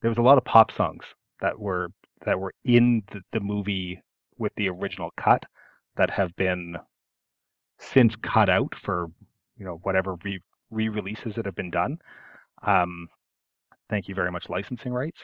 there 0.00 0.10
was 0.10 0.18
a 0.18 0.22
lot 0.22 0.38
of 0.38 0.44
pop 0.44 0.70
songs 0.70 1.04
that 1.40 1.58
were 1.58 1.88
that 2.24 2.38
were 2.38 2.54
in 2.64 3.02
the, 3.12 3.20
the 3.32 3.40
movie 3.40 4.00
with 4.38 4.52
the 4.56 4.68
original 4.68 5.10
cut 5.16 5.42
that 5.96 6.10
have 6.10 6.34
been 6.36 6.76
since 7.92 8.14
cut 8.22 8.48
out 8.48 8.74
for 8.82 9.10
you 9.56 9.64
know 9.64 9.80
whatever 9.82 10.16
re- 10.24 10.42
re-releases 10.70 11.34
that 11.34 11.46
have 11.46 11.54
been 11.54 11.70
done. 11.70 11.98
Um, 12.66 13.08
thank 13.90 14.08
you 14.08 14.14
very 14.14 14.30
much, 14.30 14.48
licensing 14.48 14.92
rights. 14.92 15.18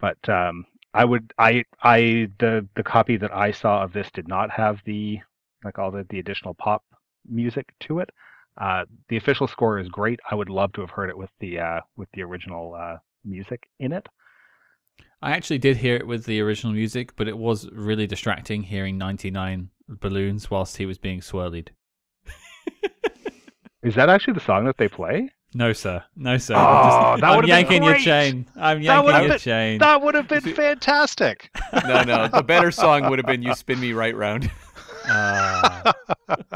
But 0.00 0.28
um, 0.28 0.64
I 0.94 1.04
would 1.04 1.32
I 1.38 1.64
I 1.82 2.28
the 2.38 2.66
the 2.74 2.82
copy 2.82 3.16
that 3.18 3.34
I 3.34 3.50
saw 3.52 3.82
of 3.82 3.92
this 3.92 4.10
did 4.12 4.28
not 4.28 4.50
have 4.50 4.80
the 4.84 5.20
like 5.64 5.78
all 5.78 5.90
the, 5.90 6.06
the 6.08 6.18
additional 6.18 6.54
pop 6.54 6.82
music 7.28 7.72
to 7.80 8.00
it. 8.00 8.10
Uh, 8.58 8.84
the 9.08 9.16
official 9.16 9.46
score 9.46 9.78
is 9.78 9.88
great. 9.88 10.20
I 10.30 10.34
would 10.34 10.50
love 10.50 10.72
to 10.72 10.80
have 10.80 10.90
heard 10.90 11.10
it 11.10 11.16
with 11.16 11.30
the 11.38 11.58
uh, 11.58 11.80
with 11.96 12.08
the 12.12 12.22
original 12.22 12.74
uh, 12.74 12.96
music 13.24 13.68
in 13.78 13.92
it. 13.92 14.08
I 15.22 15.32
actually 15.32 15.58
did 15.58 15.76
hear 15.76 15.96
it 15.96 16.06
with 16.06 16.24
the 16.24 16.40
original 16.40 16.72
music, 16.72 17.14
but 17.14 17.28
it 17.28 17.36
was 17.36 17.70
really 17.72 18.06
distracting 18.06 18.62
hearing 18.62 18.96
99 18.96 19.70
balloons 19.88 20.50
whilst 20.50 20.78
he 20.78 20.86
was 20.86 20.98
being 20.98 21.20
swirled. 21.20 21.70
Is 23.82 23.94
that 23.94 24.08
actually 24.08 24.34
the 24.34 24.40
song 24.40 24.64
that 24.66 24.76
they 24.76 24.88
play? 24.88 25.30
No, 25.54 25.72
sir. 25.72 26.04
No, 26.14 26.38
sir. 26.38 26.54
Oh, 26.54 26.58
I'm, 26.58 27.20
that 27.20 27.26
I'm 27.30 27.36
would've 27.36 27.48
been 27.48 27.56
yanking 27.56 27.82
your 27.82 27.96
chain. 27.96 28.46
I'm 28.56 28.78
That 28.78 28.84
yanking 28.84 29.04
would've 29.06 29.20
your 29.22 29.30
been- 29.30 29.38
chain. 29.38 29.78
That 29.78 30.02
would 30.02 30.14
have 30.14 30.28
been 30.28 30.40
fantastic. 30.54 31.50
No, 31.86 32.02
no. 32.04 32.28
The 32.28 32.42
better 32.42 32.70
song 32.82 33.08
would 33.10 33.18
have 33.18 33.26
been 33.26 33.42
"You 33.42 33.54
Spin 33.54 33.80
Me 33.80 33.92
Right 33.92 34.14
Round." 34.14 34.50
Ah, 35.06 35.92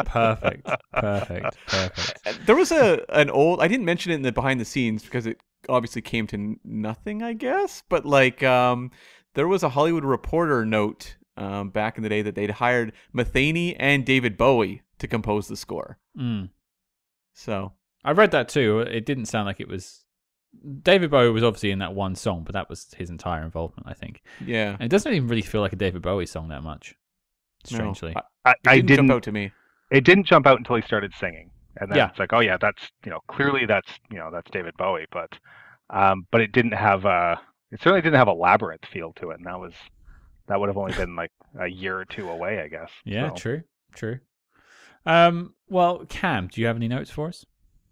perfect. 0.06 0.68
Perfect. 0.92 1.56
Perfect. 1.66 2.46
There 2.46 2.54
was 2.56 2.70
a 2.72 3.00
an 3.08 3.30
old. 3.30 3.60
I 3.60 3.68
didn't 3.68 3.86
mention 3.86 4.12
it 4.12 4.16
in 4.16 4.22
the 4.22 4.32
behind 4.32 4.60
the 4.60 4.64
scenes 4.64 5.02
because 5.02 5.26
it 5.26 5.38
obviously 5.68 6.02
came 6.02 6.26
to 6.28 6.56
nothing, 6.64 7.22
I 7.22 7.32
guess. 7.32 7.82
But 7.88 8.04
like, 8.04 8.42
um, 8.42 8.90
there 9.34 9.48
was 9.48 9.62
a 9.62 9.70
Hollywood 9.70 10.04
Reporter 10.04 10.64
note 10.64 11.16
um, 11.36 11.70
back 11.70 11.96
in 11.96 12.02
the 12.02 12.08
day 12.08 12.22
that 12.22 12.34
they'd 12.34 12.50
hired 12.50 12.92
Metheny 13.16 13.74
and 13.78 14.04
David 14.04 14.36
Bowie 14.36 14.82
to 14.98 15.08
compose 15.08 15.48
the 15.48 15.56
score. 15.56 15.98
Mm. 16.16 16.50
So 17.34 17.72
I 18.04 18.12
read 18.12 18.30
that 18.30 18.48
too. 18.48 18.80
It 18.80 19.04
didn't 19.06 19.26
sound 19.26 19.46
like 19.46 19.60
it 19.60 19.68
was. 19.68 20.00
David 20.82 21.10
Bowie 21.10 21.30
was 21.30 21.42
obviously 21.42 21.72
in 21.72 21.80
that 21.80 21.94
one 21.94 22.14
song, 22.14 22.44
but 22.44 22.52
that 22.52 22.68
was 22.68 22.86
his 22.96 23.10
entire 23.10 23.42
involvement, 23.42 23.88
I 23.88 23.92
think. 23.94 24.22
yeah, 24.44 24.74
And 24.74 24.82
it 24.82 24.88
doesn't 24.88 25.12
even 25.12 25.26
really 25.28 25.42
feel 25.42 25.60
like 25.60 25.72
a 25.72 25.76
David 25.76 26.00
Bowie 26.00 26.26
song 26.26 26.48
that 26.50 26.62
much. 26.62 26.94
no, 27.72 27.76
Strangely. 27.76 28.14
I- 28.16 28.22
I, 28.46 28.50
it 28.50 28.56
I 28.66 28.74
didn't, 28.76 28.86
didn't. 28.86 28.96
jump 29.08 29.16
out 29.16 29.22
to 29.24 29.32
me. 29.32 29.50
It 29.90 30.04
didn't 30.04 30.24
jump 30.26 30.46
out 30.46 30.58
until 30.58 30.76
he 30.76 30.82
started 30.82 31.12
singing, 31.18 31.50
and 31.80 31.90
then 31.90 31.96
Yeah. 31.98 32.08
it's 32.10 32.18
like, 32.18 32.32
oh 32.32 32.40
yeah, 32.40 32.56
that's 32.60 32.90
you 33.04 33.10
know 33.10 33.20
clearly 33.28 33.64
that's 33.66 33.88
you 34.10 34.18
know 34.18 34.30
that's 34.30 34.50
David 34.50 34.74
Bowie, 34.76 35.06
but 35.10 35.32
um, 35.90 36.26
but 36.30 36.40
it 36.40 36.52
didn't 36.52 36.72
have 36.74 37.04
a. 37.06 37.40
It 37.72 37.80
certainly 37.80 38.02
didn't 38.02 38.18
have 38.18 38.28
a 38.28 38.32
labyrinth 38.32 38.84
feel 38.86 39.12
to 39.14 39.30
it, 39.30 39.38
and 39.38 39.46
that 39.46 39.58
was 39.58 39.72
that 40.46 40.60
would 40.60 40.68
have 40.68 40.76
only 40.76 40.92
been 40.94 41.16
like 41.16 41.32
a 41.58 41.66
year 41.66 41.98
or 41.98 42.04
two 42.04 42.28
away, 42.28 42.60
I 42.60 42.68
guess. 42.68 42.90
yeah, 43.04 43.30
So- 43.30 43.34
true. 43.34 43.62
True. 43.94 44.18
Um, 45.06 45.54
well, 45.68 46.04
Cam, 46.08 46.48
do 46.48 46.60
you 46.60 46.66
have 46.66 46.76
any 46.76 46.88
notes 46.88 47.10
for 47.10 47.28
us? 47.28 47.44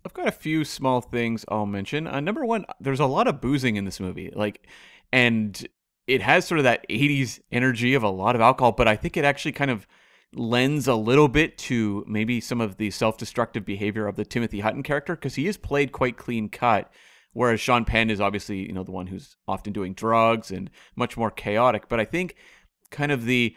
I've 0.05 0.14
got 0.14 0.28
a 0.28 0.32
few 0.32 0.64
small 0.64 1.01
things 1.01 1.44
I'll 1.48 1.66
mention. 1.66 2.06
Uh, 2.06 2.20
number 2.20 2.44
one, 2.44 2.64
there's 2.80 3.01
a 3.01 3.06
lot 3.06 3.28
of 3.28 3.40
boozing 3.40 3.76
in 3.76 3.84
this 3.84 4.01
movie, 4.01 4.32
like, 4.34 4.66
and 5.12 5.66
it 6.06 6.22
has 6.22 6.44
sort 6.44 6.59
of 6.59 6.64
that 6.64 6.84
'80s 6.89 7.40
energy 7.52 7.94
of 7.94 8.02
a 8.02 8.09
lot 8.09 8.34
of 8.34 8.40
alcohol, 8.40 8.72
but 8.72 8.89
I 8.89 8.97
think 8.97 9.16
it 9.16 9.24
actually 9.24 9.52
kind 9.52 9.70
of 9.70 9.86
lends 10.34 10.89
a 10.89 10.94
little 10.94 11.28
bit 11.28 11.59
to 11.59 12.05
maybe 12.09 12.40
some 12.40 12.60
of 12.60 12.78
the 12.78 12.90
self-destructive 12.90 13.64
behavior 13.64 14.06
of 14.06 14.16
the 14.16 14.24
Timothy 14.24 14.60
Hutton 14.60 14.82
character 14.82 15.14
because 15.14 15.34
he 15.34 15.47
is 15.47 15.56
played 15.56 15.93
quite 15.93 16.16
clean 16.16 16.48
cut, 16.48 16.90
whereas 17.32 17.60
Sean 17.60 17.84
Penn 17.84 18.10
is 18.10 18.20
obviously 18.20 18.66
you 18.66 18.72
know 18.72 18.82
the 18.82 18.90
one 18.90 19.06
who's 19.06 19.36
often 19.47 19.72
doing 19.72 19.94
drugs 19.94 20.51
and 20.51 20.70
much 20.97 21.16
more 21.16 21.30
chaotic. 21.30 21.89
But 21.89 22.01
I 22.01 22.05
think 22.05 22.34
kind 22.90 23.12
of 23.12 23.24
the 23.24 23.56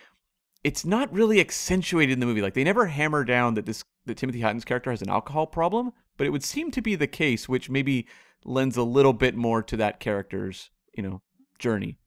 it's 0.66 0.84
not 0.84 1.14
really 1.14 1.40
accentuated 1.40 2.14
in 2.14 2.20
the 2.20 2.26
movie. 2.26 2.42
Like 2.42 2.56
they 2.56 2.64
never 2.64 2.88
hammer 2.88 3.24
down 3.24 3.54
that 3.54 3.68
this 3.68 3.84
that 4.08 4.18
Timothy 4.18 4.42
Hutton's 4.42 4.66
character 4.66 4.90
has 4.90 5.04
an 5.04 5.10
alcohol 5.10 5.46
problem, 5.46 5.92
but 6.18 6.26
it 6.26 6.32
would 6.32 6.44
seem 6.44 6.72
to 6.72 6.82
be 6.82 6.96
the 6.96 7.08
case, 7.08 7.48
which 7.48 7.70
maybe 7.70 8.08
lends 8.44 8.76
a 8.76 8.84
little 8.84 9.14
bit 9.14 9.36
more 9.36 9.62
to 9.62 9.78
that 9.78 10.00
character's 10.00 10.72
you 10.96 11.04
know 11.04 11.22
journey. 11.60 12.00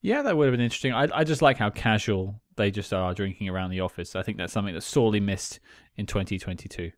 Yeah, 0.00 0.22
that 0.22 0.38
would 0.38 0.46
have 0.46 0.54
been 0.54 0.64
interesting. 0.64 0.94
I 0.94 1.06
I 1.12 1.24
just 1.24 1.42
like 1.42 1.58
how 1.58 1.68
casual 1.68 2.40
they 2.56 2.70
just 2.70 2.94
are 2.94 3.12
drinking 3.12 3.50
around 3.50 3.70
the 3.70 3.80
office. 3.80 4.16
I 4.16 4.22
think 4.22 4.38
that's 4.38 4.54
something 4.54 4.72
that's 4.72 4.86
sorely 4.86 5.20
missed 5.20 5.60
in 5.96 6.06
2022. 6.06 6.92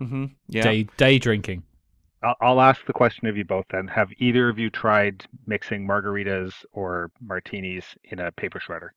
Mm-hmm. 0.00 0.24
Yeah. 0.48 0.62
Day 0.62 0.86
day 0.96 1.18
drinking. 1.18 1.64
I'll, 2.22 2.36
I'll 2.40 2.60
ask 2.62 2.86
the 2.86 2.94
question 2.94 3.28
of 3.28 3.36
you 3.36 3.44
both 3.44 3.66
then. 3.70 3.88
Have 3.88 4.08
either 4.18 4.48
of 4.48 4.58
you 4.58 4.70
tried 4.70 5.26
mixing 5.46 5.86
margaritas 5.86 6.52
or 6.72 7.10
martinis 7.20 7.84
in 8.04 8.20
a 8.20 8.32
paper 8.32 8.58
shredder? 8.58 8.88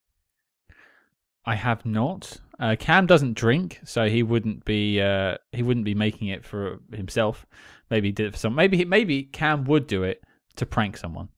I 1.46 1.54
have 1.56 1.84
not. 1.84 2.38
Uh, 2.58 2.76
Cam 2.78 3.06
doesn't 3.06 3.34
drink, 3.34 3.80
so 3.84 4.08
he 4.08 4.22
wouldn't 4.22 4.64
be 4.64 5.00
uh, 5.00 5.36
he 5.52 5.62
wouldn't 5.62 5.84
be 5.84 5.94
making 5.94 6.28
it 6.28 6.44
for 6.44 6.80
himself. 6.92 7.46
Maybe 7.90 8.08
he 8.08 8.12
did 8.12 8.26
it 8.26 8.32
for 8.32 8.38
some. 8.38 8.54
Maybe 8.54 8.78
he- 8.78 8.84
maybe 8.84 9.24
Cam 9.24 9.64
would 9.64 9.86
do 9.86 10.04
it 10.04 10.22
to 10.56 10.66
prank 10.66 10.96
someone. 10.96 11.28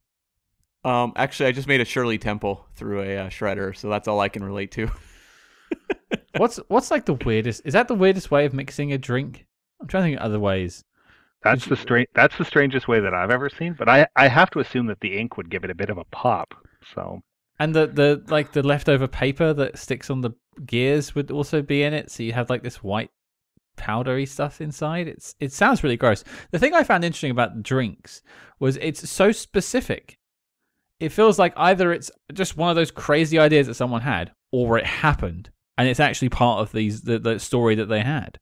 Um. 0.84 1.12
Actually, 1.16 1.48
I 1.48 1.52
just 1.52 1.66
made 1.68 1.80
a 1.80 1.84
Shirley 1.84 2.18
Temple 2.18 2.66
through 2.74 3.02
a 3.02 3.16
uh, 3.18 3.28
shredder, 3.28 3.76
so 3.76 3.88
that's 3.88 4.06
all 4.06 4.20
I 4.20 4.28
can 4.28 4.44
relate 4.44 4.70
to. 4.72 4.90
What's 6.36 6.58
what's 6.68 6.90
like 6.90 7.06
the 7.06 7.14
weirdest? 7.14 7.62
Is 7.64 7.72
that 7.72 7.88
the 7.88 7.94
weirdest 7.94 8.30
way 8.30 8.44
of 8.44 8.52
mixing 8.52 8.92
a 8.92 8.98
drink? 8.98 9.46
I'm 9.80 9.88
trying 9.88 10.02
to 10.02 10.06
think 10.10 10.20
of 10.20 10.26
other 10.26 10.38
ways. 10.38 10.84
That's 11.42 11.64
the 11.66 11.76
strange. 11.76 12.08
That's 12.14 12.36
the 12.36 12.44
strangest 12.44 12.88
way 12.88 13.00
that 13.00 13.14
I've 13.14 13.30
ever 13.30 13.48
seen. 13.48 13.74
But 13.76 13.88
I 13.88 14.06
I 14.16 14.28
have 14.28 14.50
to 14.50 14.60
assume 14.60 14.86
that 14.86 15.00
the 15.00 15.16
ink 15.16 15.36
would 15.36 15.50
give 15.50 15.64
it 15.64 15.70
a 15.70 15.74
bit 15.74 15.90
of 15.90 15.98
a 15.98 16.04
pop. 16.04 16.54
So 16.94 17.22
And 17.58 17.74
the 17.74 17.86
the 17.86 18.22
like 18.28 18.52
the 18.52 18.62
leftover 18.62 19.06
paper 19.06 19.52
that 19.54 19.78
sticks 19.78 20.10
on 20.10 20.20
the 20.20 20.32
gears 20.64 21.14
would 21.14 21.30
also 21.30 21.62
be 21.62 21.82
in 21.82 21.94
it, 21.94 22.10
so 22.10 22.22
you 22.22 22.32
have 22.32 22.50
like 22.50 22.62
this 22.62 22.82
white 22.82 23.10
powdery 23.76 24.26
stuff 24.26 24.60
inside. 24.60 25.08
It's 25.08 25.34
it 25.40 25.52
sounds 25.52 25.82
really 25.82 25.96
gross. 25.96 26.24
The 26.50 26.58
thing 26.58 26.74
I 26.74 26.82
found 26.82 27.04
interesting 27.04 27.30
about 27.30 27.62
drinks 27.62 28.22
was 28.58 28.76
it's 28.78 29.08
so 29.08 29.32
specific. 29.32 30.18
It 30.98 31.10
feels 31.10 31.38
like 31.38 31.52
either 31.56 31.92
it's 31.92 32.10
just 32.32 32.56
one 32.56 32.70
of 32.70 32.76
those 32.76 32.90
crazy 32.90 33.38
ideas 33.38 33.66
that 33.66 33.74
someone 33.74 34.00
had, 34.00 34.32
or 34.50 34.78
it 34.78 34.86
happened, 34.86 35.50
and 35.76 35.88
it's 35.88 36.00
actually 36.00 36.30
part 36.30 36.60
of 36.60 36.72
these 36.72 37.02
the, 37.02 37.18
the 37.18 37.38
story 37.38 37.74
that 37.74 37.86
they 37.86 38.00
had. 38.00 38.38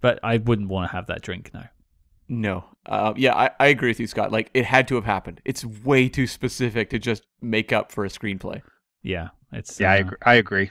But 0.00 0.18
I 0.22 0.38
wouldn't 0.38 0.68
want 0.68 0.90
to 0.90 0.96
have 0.96 1.06
that 1.08 1.22
drink, 1.22 1.50
no. 1.52 1.64
No. 2.30 2.64
Uh, 2.86 3.12
yeah, 3.16 3.34
I, 3.34 3.50
I 3.58 3.66
agree 3.66 3.90
with 3.90 3.98
you, 3.98 4.06
Scott. 4.06 4.30
Like 4.30 4.50
it 4.54 4.64
had 4.64 4.86
to 4.88 4.94
have 4.94 5.04
happened. 5.04 5.40
It's 5.44 5.64
way 5.64 6.08
too 6.08 6.28
specific 6.28 6.88
to 6.90 6.98
just 6.98 7.26
make 7.42 7.72
up 7.72 7.90
for 7.90 8.04
a 8.04 8.08
screenplay. 8.08 8.62
Yeah, 9.02 9.30
it's 9.52 9.80
yeah, 9.80 9.90
I 9.90 9.96
uh, 9.96 10.00
agree. 10.00 10.18
I 10.24 10.34
agree. 10.34 10.70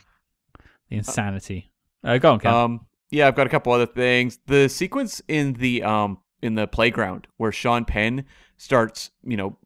the 0.90 0.96
insanity. 0.96 1.74
Uh, 2.02 2.18
go 2.18 2.32
on, 2.34 2.40
Cam. 2.40 2.54
Um, 2.54 2.88
yeah, 3.12 3.28
I've 3.28 3.36
got 3.36 3.46
a 3.46 3.50
couple 3.50 3.74
other 3.74 3.86
things. 3.86 4.40
The 4.48 4.70
sequence 4.70 5.22
in 5.28 5.54
the 5.54 5.84
um 5.84 6.20
in 6.42 6.56
the 6.56 6.66
playground 6.66 7.28
where 7.36 7.52
Sean 7.52 7.84
Penn 7.84 8.24
starts, 8.56 9.12
you 9.26 9.36
know, 9.36 9.58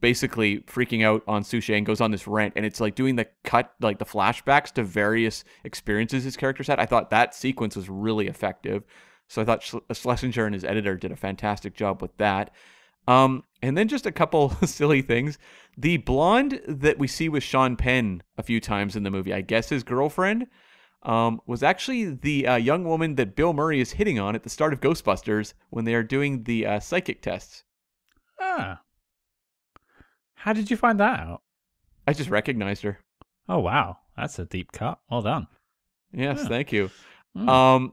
basically 0.00 0.58
freaking 0.62 1.04
out 1.04 1.22
on 1.28 1.44
Suchet 1.44 1.76
and 1.76 1.86
goes 1.86 2.00
on 2.00 2.10
this 2.10 2.26
rant, 2.26 2.54
and 2.56 2.66
it's 2.66 2.80
like 2.80 2.96
doing 2.96 3.14
the 3.14 3.28
cut, 3.44 3.72
like 3.80 4.00
the 4.00 4.04
flashbacks 4.04 4.72
to 4.72 4.82
various 4.82 5.44
experiences 5.62 6.24
his 6.24 6.36
characters 6.36 6.66
had. 6.66 6.80
I 6.80 6.86
thought 6.86 7.10
that 7.10 7.36
sequence 7.36 7.76
was 7.76 7.88
really 7.88 8.26
effective. 8.26 8.82
So 9.30 9.40
I 9.40 9.44
thought 9.44 9.62
Schlesinger 9.92 10.44
and 10.44 10.54
his 10.54 10.64
editor 10.64 10.96
did 10.96 11.12
a 11.12 11.16
fantastic 11.16 11.72
job 11.74 12.02
with 12.02 12.16
that. 12.16 12.50
Um, 13.06 13.44
and 13.62 13.78
then 13.78 13.86
just 13.86 14.04
a 14.04 14.10
couple 14.10 14.50
silly 14.66 15.02
things. 15.02 15.38
The 15.78 15.98
blonde 15.98 16.60
that 16.66 16.98
we 16.98 17.06
see 17.06 17.28
with 17.28 17.44
Sean 17.44 17.76
Penn 17.76 18.24
a 18.36 18.42
few 18.42 18.58
times 18.60 18.96
in 18.96 19.04
the 19.04 19.10
movie, 19.10 19.32
I 19.32 19.40
guess 19.42 19.68
his 19.68 19.84
girlfriend, 19.84 20.48
um, 21.04 21.40
was 21.46 21.62
actually 21.62 22.12
the 22.12 22.44
uh, 22.48 22.56
young 22.56 22.82
woman 22.84 23.14
that 23.14 23.36
Bill 23.36 23.52
Murray 23.52 23.80
is 23.80 23.92
hitting 23.92 24.18
on 24.18 24.34
at 24.34 24.42
the 24.42 24.50
start 24.50 24.72
of 24.72 24.80
Ghostbusters 24.80 25.54
when 25.70 25.84
they 25.84 25.94
are 25.94 26.02
doing 26.02 26.42
the 26.42 26.66
uh, 26.66 26.80
psychic 26.80 27.22
tests. 27.22 27.62
ah. 28.40 28.80
How 30.34 30.52
did 30.52 30.70
you 30.70 30.76
find 30.76 30.98
that 30.98 31.20
out? 31.20 31.42
I 32.06 32.14
just 32.14 32.30
recognized 32.30 32.82
her. 32.82 32.98
Oh 33.48 33.58
wow. 33.60 33.98
That's 34.16 34.38
a 34.38 34.44
deep 34.44 34.72
cut. 34.72 34.98
Well 35.10 35.22
done. 35.22 35.46
Yes, 36.12 36.40
Yeah. 36.42 36.48
thank 36.48 36.72
you. 36.72 36.90
Hmm. 37.36 37.48
Um, 37.48 37.92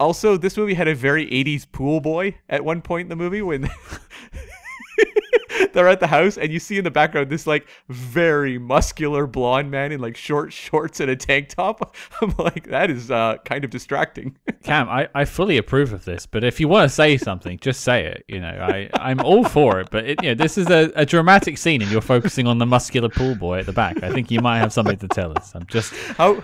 also, 0.00 0.36
this 0.36 0.56
movie 0.56 0.74
had 0.74 0.88
a 0.88 0.94
very 0.94 1.26
80s 1.26 1.70
pool 1.70 2.00
boy 2.00 2.36
at 2.48 2.64
one 2.64 2.82
point 2.82 3.06
in 3.06 3.08
the 3.08 3.16
movie 3.16 3.42
when 3.42 3.68
they're 5.72 5.88
at 5.88 6.00
the 6.00 6.06
house 6.06 6.36
and 6.36 6.52
you 6.52 6.58
see 6.58 6.78
in 6.78 6.84
the 6.84 6.90
background 6.90 7.30
this 7.30 7.46
like 7.46 7.66
very 7.88 8.58
muscular 8.58 9.26
blonde 9.26 9.70
man 9.70 9.92
in 9.92 10.00
like 10.00 10.16
short 10.16 10.52
shorts 10.52 11.00
and 11.00 11.10
a 11.10 11.16
tank 11.16 11.48
top. 11.48 11.96
I'm 12.20 12.34
like, 12.38 12.68
that 12.68 12.90
is 12.90 13.10
uh, 13.10 13.36
kind 13.44 13.64
of 13.64 13.70
distracting. 13.70 14.36
Cam, 14.62 14.88
I, 14.88 15.08
I 15.14 15.24
fully 15.24 15.56
approve 15.56 15.92
of 15.92 16.04
this, 16.04 16.26
but 16.26 16.44
if 16.44 16.60
you 16.60 16.68
want 16.68 16.88
to 16.88 16.94
say 16.94 17.16
something, 17.16 17.58
just 17.58 17.80
say 17.80 18.06
it. 18.06 18.24
You 18.28 18.40
know, 18.40 18.48
I, 18.48 18.90
I'm 18.94 19.20
all 19.20 19.44
for 19.44 19.80
it, 19.80 19.88
but 19.90 20.04
it, 20.04 20.22
you 20.22 20.30
know, 20.30 20.34
this 20.34 20.58
is 20.58 20.68
a, 20.70 20.92
a 20.94 21.06
dramatic 21.06 21.58
scene 21.58 21.82
and 21.82 21.90
you're 21.90 22.00
focusing 22.00 22.46
on 22.46 22.58
the 22.58 22.66
muscular 22.66 23.08
pool 23.08 23.34
boy 23.34 23.60
at 23.60 23.66
the 23.66 23.72
back. 23.72 24.02
I 24.02 24.12
think 24.12 24.30
you 24.30 24.40
might 24.40 24.58
have 24.58 24.72
something 24.72 24.98
to 24.98 25.08
tell 25.08 25.36
us. 25.36 25.54
I'm 25.54 25.66
just, 25.66 25.92
How 26.16 26.42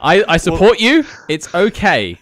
I, 0.00 0.24
I 0.28 0.36
support 0.36 0.80
you. 0.80 1.04
It's 1.28 1.54
okay. 1.54 2.18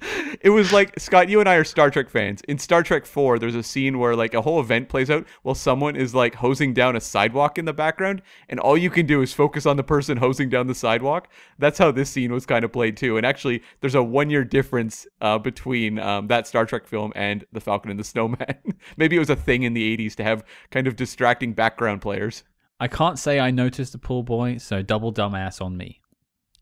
it 0.40 0.50
was 0.50 0.72
like 0.72 0.98
Scott, 0.98 1.28
you 1.28 1.40
and 1.40 1.48
I 1.48 1.56
are 1.56 1.64
Star 1.64 1.90
Trek 1.90 2.08
fans. 2.08 2.40
In 2.48 2.58
Star 2.58 2.82
Trek 2.82 3.06
4, 3.06 3.38
there's 3.38 3.54
a 3.54 3.62
scene 3.62 3.98
where 3.98 4.16
like 4.16 4.34
a 4.34 4.42
whole 4.42 4.60
event 4.60 4.88
plays 4.88 5.10
out 5.10 5.26
while 5.42 5.54
someone 5.54 5.96
is 5.96 6.14
like 6.14 6.34
hosing 6.34 6.72
down 6.72 6.96
a 6.96 7.00
sidewalk 7.00 7.58
in 7.58 7.64
the 7.64 7.72
background, 7.72 8.22
and 8.48 8.60
all 8.60 8.76
you 8.76 8.90
can 8.90 9.06
do 9.06 9.22
is 9.22 9.32
focus 9.32 9.66
on 9.66 9.76
the 9.76 9.82
person 9.82 10.16
hosing 10.16 10.48
down 10.48 10.66
the 10.66 10.74
sidewalk. 10.74 11.28
That's 11.58 11.78
how 11.78 11.90
this 11.90 12.10
scene 12.10 12.32
was 12.32 12.46
kind 12.46 12.64
of 12.64 12.72
played 12.72 12.96
too. 12.96 13.16
And 13.16 13.26
actually, 13.26 13.62
there's 13.80 13.94
a 13.94 14.02
one 14.02 14.30
year 14.30 14.44
difference 14.44 15.06
uh, 15.20 15.38
between 15.38 15.98
um, 15.98 16.28
that 16.28 16.46
Star 16.46 16.66
Trek 16.66 16.86
film 16.86 17.12
and 17.14 17.44
The 17.52 17.60
Falcon 17.60 17.90
and 17.90 18.00
the 18.00 18.04
Snowman. 18.04 18.56
Maybe 18.96 19.16
it 19.16 19.20
was 19.20 19.30
a 19.30 19.36
thing 19.36 19.62
in 19.62 19.74
the 19.74 19.96
80s 19.96 20.14
to 20.16 20.24
have 20.24 20.44
kind 20.70 20.86
of 20.86 20.96
distracting 20.96 21.52
background 21.52 22.00
players. 22.00 22.44
I 22.78 22.88
can't 22.88 23.18
say 23.18 23.38
I 23.38 23.50
noticed 23.50 23.92
the 23.92 23.98
pool 23.98 24.22
boy, 24.22 24.56
so 24.56 24.80
double 24.80 25.12
dumbass 25.12 25.60
on 25.60 25.76
me. 25.76 26.00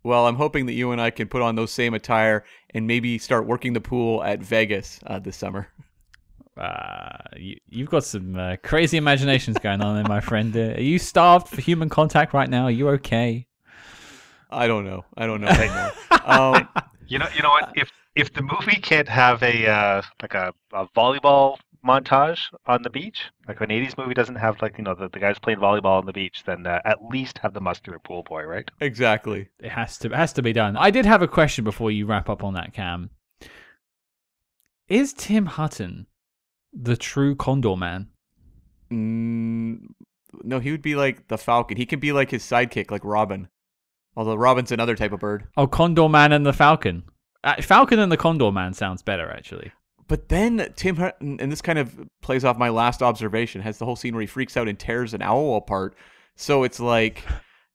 Well, 0.02 0.26
I'm 0.26 0.36
hoping 0.36 0.66
that 0.66 0.74
you 0.74 0.92
and 0.92 1.00
I 1.00 1.10
can 1.10 1.28
put 1.28 1.42
on 1.42 1.56
those 1.56 1.70
same 1.72 1.94
attire 1.94 2.44
and 2.70 2.86
maybe 2.86 3.18
start 3.18 3.46
working 3.46 3.72
the 3.72 3.80
pool 3.80 4.22
at 4.22 4.40
Vegas 4.40 5.00
uh, 5.06 5.18
this 5.18 5.36
summer. 5.36 5.68
Uh, 6.58 7.16
you, 7.36 7.56
you've 7.68 7.88
got 7.88 8.02
some 8.02 8.34
uh, 8.34 8.56
crazy 8.64 8.96
imaginations 8.96 9.56
going 9.58 9.80
on 9.80 9.94
there, 9.94 10.02
my 10.08 10.18
friend. 10.20 10.56
Uh, 10.56 10.72
are 10.74 10.80
you 10.80 10.98
starved 10.98 11.46
for 11.46 11.60
human 11.60 11.88
contact 11.88 12.34
right 12.34 12.50
now? 12.50 12.64
Are 12.64 12.70
you 12.72 12.88
okay? 12.88 13.46
I 14.50 14.66
don't 14.66 14.84
know. 14.84 15.04
I 15.16 15.26
don't 15.26 15.40
know 15.40 15.46
anymore. 15.46 15.92
um, 16.24 16.68
You 17.06 17.20
know, 17.20 17.26
you 17.34 17.42
know 17.42 17.50
what? 17.50 17.70
If 17.76 17.90
if 18.16 18.32
the 18.34 18.42
movie 18.42 18.80
can't 18.80 19.08
have 19.08 19.42
a 19.42 19.66
uh, 19.68 20.02
like 20.20 20.34
a, 20.34 20.52
a 20.72 20.86
volleyball 20.88 21.58
montage 21.88 22.40
on 22.66 22.82
the 22.82 22.90
beach, 22.90 23.22
like 23.46 23.60
an 23.60 23.70
'80s 23.70 23.96
movie 23.98 24.14
doesn't 24.14 24.36
have 24.36 24.60
like 24.62 24.76
you 24.78 24.84
know 24.84 24.94
the, 24.94 25.08
the 25.08 25.18
guys 25.18 25.38
playing 25.38 25.58
volleyball 25.58 25.98
on 25.98 26.06
the 26.06 26.12
beach, 26.12 26.42
then 26.46 26.66
uh, 26.66 26.80
at 26.84 26.98
least 27.10 27.38
have 27.38 27.54
the 27.54 27.60
muscular 27.60 27.98
pool 27.98 28.22
boy, 28.22 28.42
right? 28.44 28.70
exactly. 28.80 29.48
It 29.58 29.70
has 29.70 29.98
to 29.98 30.08
it 30.08 30.14
has 30.14 30.32
to 30.34 30.42
be 30.42 30.52
done. 30.52 30.76
I 30.76 30.90
did 30.90 31.06
have 31.06 31.22
a 31.22 31.28
question 31.28 31.64
before 31.64 31.90
you 31.90 32.06
wrap 32.06 32.28
up 32.28 32.44
on 32.44 32.54
that, 32.54 32.72
Cam. 32.72 33.10
Is 34.88 35.12
Tim 35.12 35.46
Hutton 35.46 36.06
the 36.72 36.96
true 36.96 37.34
Condor 37.34 37.76
Man? 37.76 38.08
Mm, 38.90 39.80
no, 40.42 40.60
he 40.60 40.70
would 40.70 40.82
be 40.82 40.94
like 40.94 41.28
the 41.28 41.38
Falcon. 41.38 41.76
He 41.76 41.86
can 41.86 42.00
be 42.00 42.12
like 42.12 42.30
his 42.30 42.42
sidekick, 42.42 42.90
like 42.90 43.04
Robin. 43.04 43.48
Although 44.16 44.34
Robin's 44.34 44.72
another 44.72 44.96
type 44.96 45.12
of 45.12 45.20
bird. 45.20 45.46
Oh, 45.56 45.66
Condor 45.66 46.08
Man 46.08 46.32
and 46.32 46.44
the 46.44 46.52
Falcon. 46.52 47.04
Uh, 47.44 47.60
Falcon 47.62 47.98
and 47.98 48.10
the 48.10 48.16
Condor 48.16 48.50
Man 48.50 48.74
sounds 48.74 49.02
better, 49.02 49.30
actually. 49.30 49.72
But 50.08 50.30
then 50.30 50.72
Tim 50.74 50.96
Hutton, 50.96 51.38
and 51.38 51.52
this 51.52 51.60
kind 51.60 51.78
of 51.78 51.94
plays 52.22 52.44
off 52.44 52.56
my 52.56 52.70
last 52.70 53.02
observation, 53.02 53.60
has 53.60 53.78
the 53.78 53.84
whole 53.84 53.96
scene 53.96 54.14
where 54.14 54.22
he 54.22 54.26
freaks 54.26 54.56
out 54.56 54.66
and 54.66 54.78
tears 54.78 55.12
an 55.14 55.22
owl 55.22 55.56
apart. 55.56 55.94
So 56.34 56.64
it's 56.64 56.80
like 56.80 57.22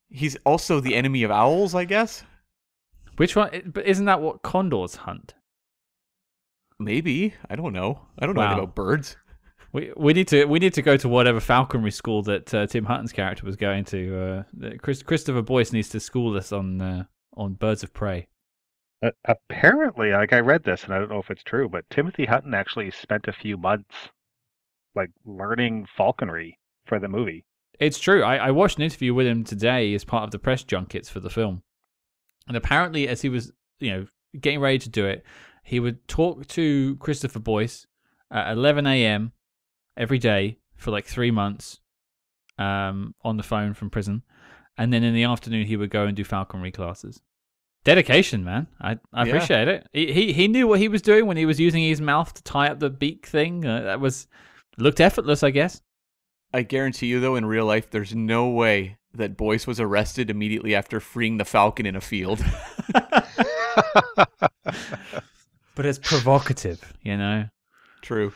he's 0.08 0.36
also 0.44 0.80
the 0.80 0.96
enemy 0.96 1.22
of 1.22 1.30
owls, 1.30 1.74
I 1.74 1.84
guess. 1.84 2.24
Which 3.16 3.36
one? 3.36 3.72
But 3.72 3.86
isn't 3.86 4.06
that 4.06 4.20
what 4.20 4.42
condors 4.42 4.96
hunt? 4.96 5.34
Maybe 6.80 7.34
I 7.48 7.54
don't 7.54 7.72
know. 7.72 8.00
I 8.18 8.26
don't 8.26 8.34
know 8.34 8.42
about 8.42 8.74
birds. 8.74 9.16
We 9.72 9.92
we 9.96 10.12
need 10.12 10.28
to 10.28 10.44
we 10.46 10.58
need 10.58 10.74
to 10.74 10.82
go 10.82 10.96
to 10.96 11.08
whatever 11.08 11.38
falconry 11.38 11.92
school 11.92 12.22
that 12.22 12.52
uh, 12.52 12.66
Tim 12.66 12.84
Hutton's 12.84 13.12
character 13.12 13.46
was 13.46 13.56
going 13.56 13.84
to. 13.86 14.44
Uh, 14.60 14.70
Chris, 14.78 15.02
Christopher 15.02 15.42
Boyce 15.42 15.72
needs 15.72 15.88
to 15.90 16.00
school 16.00 16.36
us 16.36 16.52
on 16.52 16.80
uh, 16.80 17.04
on 17.36 17.54
birds 17.54 17.84
of 17.84 17.92
prey. 17.92 18.26
Uh, 19.04 19.10
apparently, 19.26 20.12
like 20.12 20.32
I 20.32 20.40
read 20.40 20.64
this, 20.64 20.84
and 20.84 20.94
I 20.94 20.98
don't 20.98 21.10
know 21.10 21.18
if 21.18 21.30
it's 21.30 21.42
true, 21.42 21.68
but 21.68 21.88
Timothy 21.90 22.24
Hutton 22.24 22.54
actually 22.54 22.90
spent 22.90 23.28
a 23.28 23.32
few 23.32 23.58
months 23.58 23.94
like 24.94 25.10
learning 25.26 25.86
falconry 25.94 26.58
for 26.86 26.98
the 26.98 27.08
movie. 27.08 27.44
It's 27.78 27.98
true. 27.98 28.22
I, 28.22 28.36
I 28.36 28.50
watched 28.50 28.78
an 28.78 28.84
interview 28.84 29.12
with 29.12 29.26
him 29.26 29.44
today 29.44 29.92
as 29.94 30.04
part 30.04 30.24
of 30.24 30.30
the 30.30 30.38
press 30.38 30.62
junkets 30.62 31.10
for 31.10 31.20
the 31.20 31.28
film, 31.28 31.62
and 32.48 32.56
apparently, 32.56 33.06
as 33.06 33.20
he 33.20 33.28
was 33.28 33.52
you 33.78 33.90
know 33.90 34.06
getting 34.40 34.60
ready 34.60 34.78
to 34.78 34.88
do 34.88 35.04
it, 35.04 35.22
he 35.62 35.80
would 35.80 36.08
talk 36.08 36.46
to 36.48 36.96
Christopher 36.96 37.40
Boyce 37.40 37.86
at 38.30 38.52
11 38.52 38.86
a.m. 38.86 39.32
every 39.98 40.18
day 40.18 40.58
for 40.76 40.90
like 40.90 41.04
three 41.04 41.30
months, 41.30 41.80
um, 42.58 43.14
on 43.22 43.36
the 43.36 43.42
phone 43.42 43.74
from 43.74 43.90
prison, 43.90 44.22
and 44.78 44.94
then 44.94 45.04
in 45.04 45.14
the 45.14 45.24
afternoon 45.24 45.66
he 45.66 45.76
would 45.76 45.90
go 45.90 46.06
and 46.06 46.16
do 46.16 46.24
falconry 46.24 46.72
classes. 46.72 47.20
Dedication, 47.84 48.44
man. 48.44 48.66
I, 48.80 48.98
I 49.12 49.24
Yeah. 49.24 49.28
appreciate 49.34 49.68
it. 49.68 49.86
He, 49.92 50.12
he 50.12 50.32
he 50.32 50.48
knew 50.48 50.66
what 50.66 50.80
he 50.80 50.88
was 50.88 51.02
doing 51.02 51.26
when 51.26 51.36
he 51.36 51.44
was 51.46 51.60
using 51.60 51.82
his 51.82 52.00
mouth 52.00 52.32
to 52.34 52.42
tie 52.42 52.68
up 52.68 52.80
the 52.80 52.90
beak 52.90 53.26
thing. 53.26 53.64
Uh, 53.66 53.82
that 53.82 54.00
was 54.00 54.26
looked 54.78 55.00
effortless, 55.00 55.42
I 55.42 55.50
guess. 55.50 55.80
I 56.52 56.62
guarantee 56.62 57.06
you, 57.08 57.20
though, 57.20 57.36
in 57.36 57.44
real 57.44 57.66
life, 57.66 57.90
there's 57.90 58.14
no 58.14 58.48
way 58.48 58.96
that 59.12 59.36
Boyce 59.36 59.66
was 59.66 59.80
arrested 59.80 60.30
immediately 60.30 60.74
after 60.74 60.98
freeing 61.00 61.36
the 61.36 61.44
Falcon 61.44 61.84
in 61.86 61.94
a 61.96 62.00
field. 62.00 62.42
but 65.74 65.86
it's 65.86 65.98
provocative, 65.98 66.92
you 67.02 67.16
know. 67.16 67.44
True. 68.02 68.32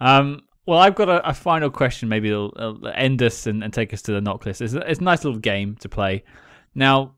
Um, 0.00 0.42
well, 0.66 0.78
I've 0.78 0.94
got 0.94 1.08
a, 1.08 1.28
a 1.28 1.34
final 1.34 1.70
question. 1.70 2.08
Maybe 2.08 2.28
it'll, 2.30 2.52
it'll 2.56 2.88
end 2.88 3.22
us 3.22 3.46
and, 3.46 3.62
and 3.62 3.72
take 3.72 3.92
us 3.92 4.02
to 4.02 4.12
the 4.12 4.20
NOC 4.20 4.46
list. 4.46 4.62
It's, 4.62 4.74
it's 4.74 5.00
a 5.00 5.04
nice 5.04 5.24
little 5.24 5.40
game 5.40 5.76
to 5.80 5.88
play. 5.88 6.24
Now, 6.74 7.14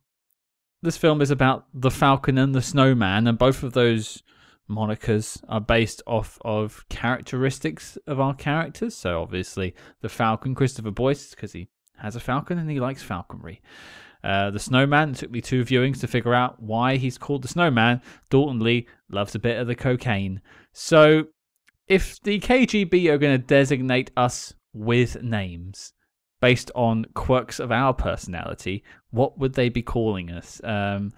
this 0.83 0.97
film 0.97 1.21
is 1.21 1.31
about 1.31 1.67
the 1.75 1.91
Falcon 1.91 2.39
and 2.39 2.55
the 2.55 2.63
Snowman, 2.63 3.27
and 3.27 3.39
both 3.39 3.63
of 3.63 3.73
those 3.73 4.23
monikers 4.69 5.43
are 5.49 5.61
based 5.61 6.03
off 6.07 6.39
of 6.43 6.89
characteristics 6.89 7.99
of 8.07 8.21
our 8.21 8.35
characters. 8.35 8.97
So, 8.97 9.21
obviously, 9.21 9.75
the 10.01 10.09
Falcon, 10.09 10.55
Christopher 10.55 10.91
Boyce, 10.91 11.31
because 11.31 11.53
he 11.53 11.69
has 11.99 12.17
a 12.17 12.21
falcon 12.21 12.59
and 12.59 12.71
he 12.71 12.81
likes 12.81 13.03
falconry. 13.03 13.61
Uh, 14.23 14.51
the 14.51 14.59
Snowman 14.59 15.15
took 15.15 15.31
me 15.31 15.41
two 15.41 15.65
viewings 15.65 16.01
to 16.01 16.07
figure 16.07 16.35
out 16.35 16.63
why 16.63 16.97
he's 16.97 17.19
called 17.19 17.43
the 17.43 17.49
Snowman. 17.49 18.03
Daulton 18.31 18.61
Lee 18.61 18.87
loves 19.11 19.35
a 19.35 19.39
bit 19.39 19.59
of 19.59 19.67
the 19.67 19.75
cocaine. 19.75 20.41
So, 20.73 21.25
if 21.89 22.21
the 22.23 22.39
KGB 22.39 23.09
are 23.09 23.19
going 23.19 23.39
to 23.39 23.47
designate 23.47 24.11
us 24.17 24.55
with 24.73 25.23
names 25.23 25.93
based 26.41 26.71
on 26.75 27.07
quirks 27.15 27.61
of 27.61 27.71
our 27.71 27.93
personality, 27.93 28.83
what 29.11 29.39
would 29.39 29.55
they 29.55 29.69
be 29.69 29.83
calling 29.83 30.31
us? 30.31 30.61
Um, 30.65 31.13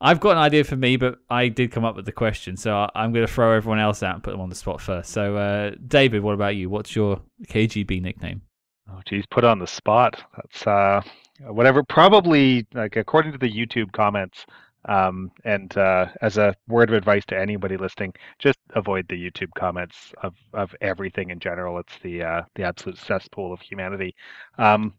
I've 0.00 0.18
got 0.18 0.32
an 0.32 0.38
idea 0.38 0.64
for 0.64 0.74
me, 0.74 0.96
but 0.96 1.20
I 1.30 1.46
did 1.46 1.70
come 1.70 1.84
up 1.84 1.94
with 1.94 2.06
the 2.06 2.12
question, 2.12 2.56
so 2.56 2.88
I'm 2.94 3.12
going 3.12 3.24
to 3.24 3.32
throw 3.32 3.52
everyone 3.52 3.78
else 3.78 4.02
out 4.02 4.14
and 4.14 4.22
put 4.24 4.32
them 4.32 4.40
on 4.40 4.48
the 4.48 4.56
spot 4.56 4.80
first. 4.80 5.10
So, 5.10 5.36
uh, 5.36 5.72
David, 5.86 6.22
what 6.22 6.34
about 6.34 6.56
you? 6.56 6.68
What's 6.68 6.96
your 6.96 7.20
KGB 7.46 8.02
nickname? 8.02 8.42
Oh, 8.90 9.00
geez, 9.06 9.24
put 9.30 9.44
on 9.44 9.60
the 9.60 9.66
spot. 9.66 10.20
That's 10.36 10.66
uh, 10.66 11.02
whatever. 11.40 11.84
Probably 11.84 12.66
like 12.74 12.96
according 12.96 13.30
to 13.30 13.38
the 13.38 13.50
YouTube 13.50 13.92
comments, 13.92 14.44
um, 14.86 15.30
and 15.44 15.76
uh, 15.76 16.06
as 16.22 16.38
a 16.38 16.54
word 16.68 16.90
of 16.90 16.94
advice 16.96 17.24
to 17.26 17.38
anybody 17.38 17.76
listening, 17.76 18.14
just 18.38 18.58
avoid 18.74 19.06
the 19.08 19.16
YouTube 19.30 19.50
comments 19.56 20.12
of, 20.22 20.34
of 20.52 20.74
everything 20.80 21.30
in 21.30 21.38
general. 21.38 21.78
It's 21.78 21.98
the 22.02 22.22
uh, 22.22 22.42
the 22.54 22.64
absolute 22.64 22.98
cesspool 22.98 23.52
of 23.52 23.60
humanity. 23.60 24.14
Um, 24.58 24.94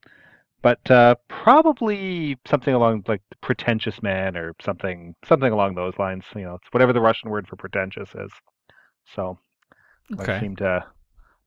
but 0.62 0.90
uh, 0.92 1.16
probably 1.28 2.38
something 2.46 2.74
along 2.74 3.04
like 3.08 3.22
pretentious 3.42 4.02
man 4.02 4.38
or 4.38 4.56
something 4.62 5.16
something 5.26 5.52
along 5.52 5.76
those 5.76 5.98
lines. 6.00 6.26
You 6.36 6.44
know, 6.44 6.56
it's 6.56 6.72
whatever 6.72 6.94
the 6.94 7.02
Russian 7.02 7.30
word 7.30 7.48
for 7.48 7.56
pretentious 7.58 8.10
is. 8.16 8.32
So 9.16 9.38
that 10.18 10.24
Okay. 10.24 10.40
seemed 10.40 10.60
to 10.60 10.86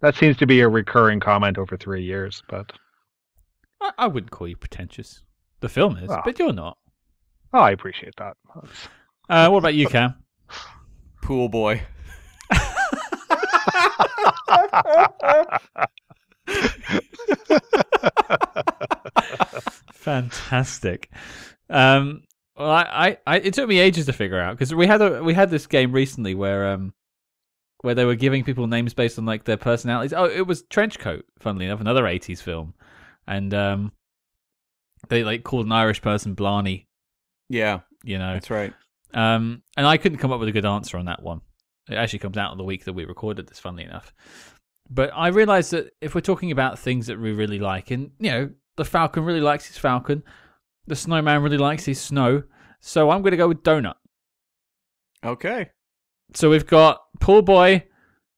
that 0.00 0.14
seems 0.16 0.36
to 0.38 0.46
be 0.46 0.60
a 0.60 0.68
recurring 0.68 1.20
comment 1.20 1.58
over 1.58 1.76
three 1.76 2.02
years, 2.04 2.42
but. 2.48 2.72
I, 3.80 3.92
I 3.98 4.06
wouldn't 4.08 4.30
call 4.32 4.48
you 4.48 4.56
pretentious. 4.56 5.22
The 5.60 5.68
film 5.68 5.96
is, 5.96 6.16
but 6.18 6.38
you're 6.38 6.52
not. 6.52 6.78
Oh, 7.52 7.60
I 7.60 7.70
appreciate 7.70 8.14
that. 8.16 8.36
Uh, 9.28 9.48
what 9.48 9.59
about 9.59 9.74
you, 9.74 9.86
Cam? 9.89 10.14
Pool 11.23 11.48
boy. 11.48 11.82
Fantastic. 19.93 21.10
Um, 21.68 22.23
well, 22.56 22.70
I, 22.70 22.82
I, 22.82 23.18
I, 23.27 23.36
it 23.39 23.55
took 23.55 23.68
me 23.68 23.78
ages 23.78 24.06
to 24.06 24.12
figure 24.12 24.40
out 24.40 24.55
because 24.56 24.74
we 24.74 24.86
had 24.86 25.02
a 25.02 25.23
we 25.23 25.35
had 25.35 25.51
this 25.51 25.66
game 25.66 25.93
recently 25.93 26.35
where 26.35 26.68
um 26.68 26.94
where 27.82 27.94
they 27.94 28.05
were 28.05 28.14
giving 28.14 28.44
people 28.44 28.66
names 28.66 28.94
based 28.94 29.18
on 29.18 29.27
like 29.27 29.44
their 29.44 29.56
personalities. 29.56 30.12
Oh, 30.12 30.24
it 30.24 30.47
was 30.47 30.62
Trenchcoat, 30.64 31.23
funnily 31.39 31.66
enough, 31.66 31.81
another 31.81 32.05
'80s 32.05 32.40
film, 32.40 32.74
and 33.27 33.52
um 33.52 33.93
they 35.09 35.24
like 35.24 35.44
called 35.44 35.66
an 35.66 35.73
Irish 35.73 36.01
person 36.01 36.35
Blarney. 36.35 36.85
Yeah, 37.48 37.81
You 38.05 38.18
know, 38.18 38.35
that's 38.35 38.51
right. 38.51 38.73
Um, 39.14 39.62
and 39.77 39.86
I 39.86 39.97
couldn't 39.97 40.18
come 40.18 40.32
up 40.32 40.40
with 40.40 40.48
a 40.48 40.52
good 40.52 40.66
answer 40.66 40.98
on 40.98 41.06
that 41.06 41.23
one. 41.23 41.40
It 41.89 41.94
actually 41.94 42.18
comes 42.18 42.36
out 42.36 42.51
on 42.51 42.59
the 42.59 42.64
week 42.64 42.85
that 42.85 42.93
we 42.93 43.05
recorded 43.05 43.47
this, 43.48 43.59
funnily 43.60 43.85
enough. 43.85 44.12
But 44.90 45.10
I 45.14 45.28
realised 45.28 45.70
that 45.73 45.93
if 46.01 46.14
we're 46.14 46.20
talking 46.20 46.51
about 46.51 46.78
things 46.78 47.06
that 47.06 47.18
we 47.18 47.32
really 47.32 47.59
like, 47.59 47.90
and 47.90 48.10
you 48.18 48.31
know, 48.31 48.51
the 48.77 48.85
Falcon 48.85 49.24
really 49.24 49.40
likes 49.40 49.66
his 49.66 49.78
Falcon, 49.78 50.23
the 50.86 50.97
Snowman 50.97 51.43
really 51.43 51.59
likes 51.59 51.85
his 51.85 52.01
snow, 52.01 52.43
so 52.81 53.10
I'm 53.10 53.23
going 53.23 53.32
to 53.32 53.36
go 53.36 53.48
with 53.48 53.62
Donut. 53.62 53.94
Okay. 55.24 55.70
So 56.35 56.51
we've 56.51 56.66
got 56.66 57.01
Pool 57.20 57.43
Boy, 57.43 57.85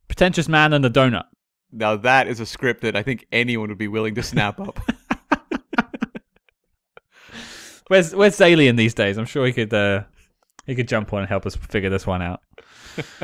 Pretentious 0.06 0.48
Man, 0.48 0.72
and 0.72 0.84
the 0.84 0.90
Donut. 0.90 1.24
Now 1.70 1.96
that 1.96 2.28
is 2.28 2.40
a 2.40 2.46
script 2.46 2.82
that 2.82 2.96
I 2.96 3.02
think 3.02 3.26
anyone 3.30 3.68
would 3.68 3.78
be 3.78 3.88
willing 3.88 4.14
to 4.14 4.22
snap 4.22 4.60
up. 4.60 4.78
Where's 7.88 8.14
Where's 8.14 8.36
Zaillian 8.36 8.76
these 8.76 8.94
days? 8.94 9.18
I'm 9.18 9.26
sure 9.26 9.46
he 9.46 9.52
could 9.52 9.72
uh, 9.72 10.04
he 10.66 10.74
could 10.74 10.88
jump 10.88 11.12
on 11.12 11.20
and 11.20 11.28
help 11.28 11.46
us 11.46 11.56
figure 11.56 11.90
this 11.90 12.06
one 12.06 12.22
out. 12.22 12.40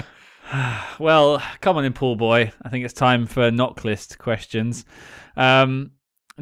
well, 0.98 1.42
come 1.60 1.76
on 1.76 1.84
in, 1.84 1.92
Pool 1.92 2.16
Boy. 2.16 2.52
I 2.62 2.68
think 2.68 2.84
it's 2.84 2.94
time 2.94 3.26
for 3.26 3.50
NOC 3.50 3.84
list 3.84 4.18
questions. 4.18 4.84
Um, 5.36 5.92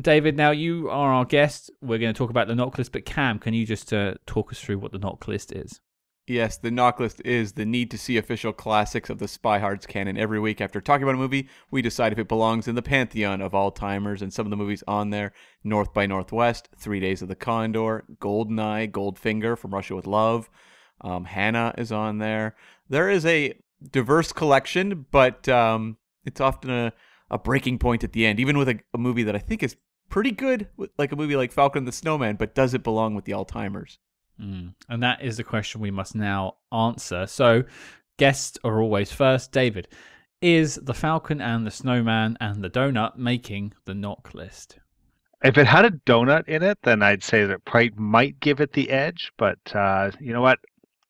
David, 0.01 0.37
now 0.37 0.53
you 0.53 0.89
are 0.89 1.13
our 1.13 1.25
guest. 1.25 1.71
We're 1.83 1.99
going 1.99 2.15
to 2.15 2.19
talk 2.19 2.31
about 2.31 2.49
the 2.49 2.55
NOC 2.55 2.79
list, 2.79 2.93
but 2.93 3.05
Cam, 3.05 3.39
can 3.39 3.53
you 3.53 3.67
just 3.67 3.93
uh, 3.93 4.15
talk 4.27 4.53
us 4.53 4.61
through 4.61 4.79
what 4.79 4.93
the 4.93 4.99
NOC 4.99 5.29
list 5.29 5.53
is? 5.53 5.81
Yes, 6.29 6.57
the 6.57 6.71
NOC 6.71 7.01
list 7.01 7.23
is 7.25 7.55
the 7.55 7.67
need 7.67 7.91
to 7.91 7.99
see 7.99 8.17
official 8.17 8.53
classics 8.53 9.11
of 9.11 9.19
the 9.19 9.27
Spy 9.27 9.59
Hards 9.59 9.87
canon 9.87 10.17
every 10.17 10.39
week. 10.39 10.61
After 10.61 10.81
talking 10.81 11.03
about 11.03 11.17
a 11.17 11.19
movie, 11.19 11.49
we 11.69 11.83
decide 11.83 12.13
if 12.13 12.19
it 12.19 12.29
belongs 12.29 12.69
in 12.69 12.77
the 12.77 12.83
pantheon 12.83 13.41
of 13.41 13.57
all 13.57 13.73
timers. 13.73 14.23
And 14.23 14.33
some 14.33 14.47
of 14.47 14.51
the 14.51 14.57
movies 14.57 14.85
on 14.87 15.11
there 15.11 15.33
North 15.65 15.93
by 15.93 16.07
Northwest, 16.07 16.69
Three 16.77 17.01
Days 17.01 17.23
of 17.23 17.29
the 17.29 17.35
Condor, 17.35 18.05
Goldeneye, 18.21 18.93
Goldfinger 18.93 19.59
from 19.59 19.75
Russia 19.75 19.97
with 19.97 20.07
Love, 20.07 20.49
um, 21.01 21.25
Hanna 21.25 21.75
is 21.77 21.91
on 21.91 22.19
there. 22.19 22.55
There 22.89 23.11
is 23.11 23.27
a 23.27 23.55
diverse 23.91 24.33
collection, 24.33 25.07
but 25.11 25.49
um, 25.49 25.97
it's 26.25 26.41
often 26.41 26.71
a, 26.71 26.93
a 27.31 27.39
breaking 27.39 27.81
point 27.81 28.05
at 28.05 28.13
the 28.13 28.27
end, 28.27 28.39
even 28.39 28.57
with 28.57 28.69
a, 28.69 28.79
a 28.95 28.99
movie 28.99 29.25
that 29.25 29.35
I 29.35 29.41
think 29.41 29.65
is 29.65 29.77
pretty 30.09 30.31
good, 30.31 30.69
like 30.99 31.11
a 31.11 31.17
movie 31.17 31.35
like 31.35 31.51
Falcon 31.51 31.81
and 31.81 31.89
the 31.89 31.93
Snowman, 31.93 32.37
but 32.37 32.55
does 32.55 32.75
it 32.75 32.85
belong 32.85 33.17
with 33.17 33.25
the 33.25 33.33
all 33.33 33.45
timers? 33.45 33.99
Mm. 34.41 34.75
And 34.89 35.03
that 35.03 35.23
is 35.23 35.37
the 35.37 35.45
question 35.45 35.81
we 35.81 35.91
must 35.91 36.15
now 36.15 36.57
answer. 36.73 37.27
So, 37.27 37.65
guests 38.19 38.59
are 38.65 38.81
always 38.81 39.13
first. 39.13 39.53
David, 39.53 39.89
is 40.41 40.75
the 40.77 40.95
Falcon 40.95 41.41
and 41.41 41.67
the 41.67 41.71
Snowman 41.71 42.37
and 42.41 42.63
the 42.63 42.71
Donut 42.71 43.17
making 43.17 43.73
the 43.85 43.93
NOC 43.93 44.35
list? 44.35 44.79
If 45.45 45.59
it 45.59 45.67
had 45.67 45.85
a 45.85 45.91
donut 45.91 46.49
in 46.49 46.63
it, 46.63 46.79
then 46.83 47.03
I'd 47.03 47.23
say 47.23 47.45
that 47.47 47.65
probably 47.65 47.93
might 47.97 48.39
give 48.41 48.61
it 48.61 48.73
the 48.73 48.91
edge. 48.91 49.33
But 49.37 49.59
uh, 49.75 50.11
you 50.21 50.33
know 50.33 50.43
what? 50.43 50.59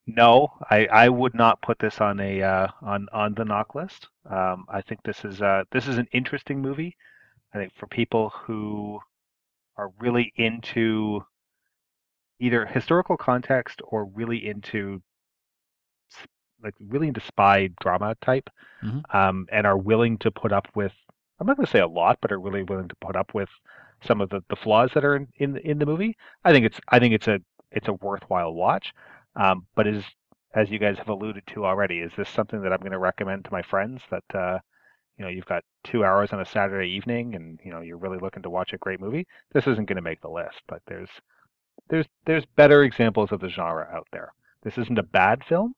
No, 0.06 0.48
I, 0.70 0.86
I 0.86 1.08
would 1.08 1.34
not 1.34 1.62
put 1.62 1.78
this 1.78 2.00
on 2.00 2.18
a 2.18 2.42
uh, 2.42 2.68
on 2.82 3.06
on 3.12 3.34
the 3.34 3.44
NOC 3.44 3.74
list. 3.74 4.08
Um, 4.28 4.66
I 4.68 4.82
think 4.82 5.02
this 5.02 5.24
is 5.24 5.40
uh, 5.40 5.64
this 5.70 5.86
is 5.86 5.98
an 5.98 6.08
interesting 6.12 6.60
movie. 6.60 6.96
I 7.54 7.58
think 7.58 7.72
for 7.78 7.86
people 7.86 8.30
who 8.30 9.00
are 9.76 9.90
really 10.00 10.32
into 10.36 11.24
either 12.42 12.66
historical 12.66 13.16
context 13.16 13.80
or 13.84 14.04
really 14.06 14.46
into 14.46 15.02
like 16.62 16.74
really 16.80 17.08
into 17.08 17.20
spy 17.20 17.68
drama 17.80 18.14
type, 18.20 18.48
Mhm. 18.82 19.02
um, 19.14 19.46
and 19.50 19.66
are 19.66 19.76
willing 19.78 20.18
to 20.18 20.30
put 20.30 20.52
up 20.52 20.68
with. 20.74 20.92
I'm 21.40 21.46
not 21.46 21.56
going 21.56 21.66
to 21.66 21.72
say 21.72 21.80
a 21.80 21.86
lot, 21.88 22.18
but 22.20 22.30
are 22.30 22.40
really 22.40 22.62
willing 22.62 22.88
to 22.88 22.96
put 22.96 23.16
up 23.16 23.34
with 23.34 23.48
some 24.04 24.20
of 24.20 24.30
the, 24.30 24.42
the 24.48 24.56
flaws 24.56 24.92
that 24.94 25.04
are 25.04 25.16
in, 25.16 25.28
in 25.36 25.56
in 25.58 25.78
the 25.78 25.86
movie. 25.86 26.16
I 26.44 26.52
think 26.52 26.66
it's 26.66 26.80
I 26.88 26.98
think 27.00 27.14
it's 27.14 27.28
a 27.28 27.40
it's 27.72 27.88
a 27.88 27.94
worthwhile 27.94 28.54
watch. 28.54 28.92
Um, 29.36 29.66
but 29.74 29.86
is 29.88 30.04
as 30.54 30.70
you 30.70 30.78
guys 30.78 30.98
have 30.98 31.08
alluded 31.08 31.46
to 31.48 31.64
already, 31.64 32.00
is 32.00 32.12
this 32.16 32.28
something 32.28 32.60
that 32.62 32.72
I'm 32.72 32.80
going 32.80 32.92
to 32.92 32.98
recommend 32.98 33.44
to 33.46 33.52
my 33.52 33.62
friends 33.62 34.02
that 34.10 34.24
uh, 34.34 34.58
you 35.18 35.24
know 35.24 35.30
you've 35.30 35.46
got 35.46 35.64
two 35.84 36.04
hours 36.04 36.32
on 36.32 36.40
a 36.40 36.46
Saturday 36.46 36.90
evening 36.90 37.34
and 37.36 37.60
you 37.64 37.72
know 37.72 37.80
you're 37.82 37.98
really 37.98 38.18
looking 38.18 38.42
to 38.44 38.50
watch 38.50 38.72
a 38.74 38.78
great 38.78 39.00
movie? 39.00 39.26
This 39.52 39.66
isn't 39.68 39.86
going 39.86 39.96
to 39.96 40.02
make 40.02 40.20
the 40.22 40.30
list, 40.30 40.62
but 40.68 40.82
there's 40.86 41.10
there's 41.88 42.06
there's 42.24 42.44
better 42.56 42.82
examples 42.84 43.32
of 43.32 43.40
the 43.40 43.48
genre 43.48 43.88
out 43.92 44.06
there. 44.12 44.32
This 44.62 44.78
isn't 44.78 44.98
a 44.98 45.02
bad 45.02 45.44
film, 45.44 45.74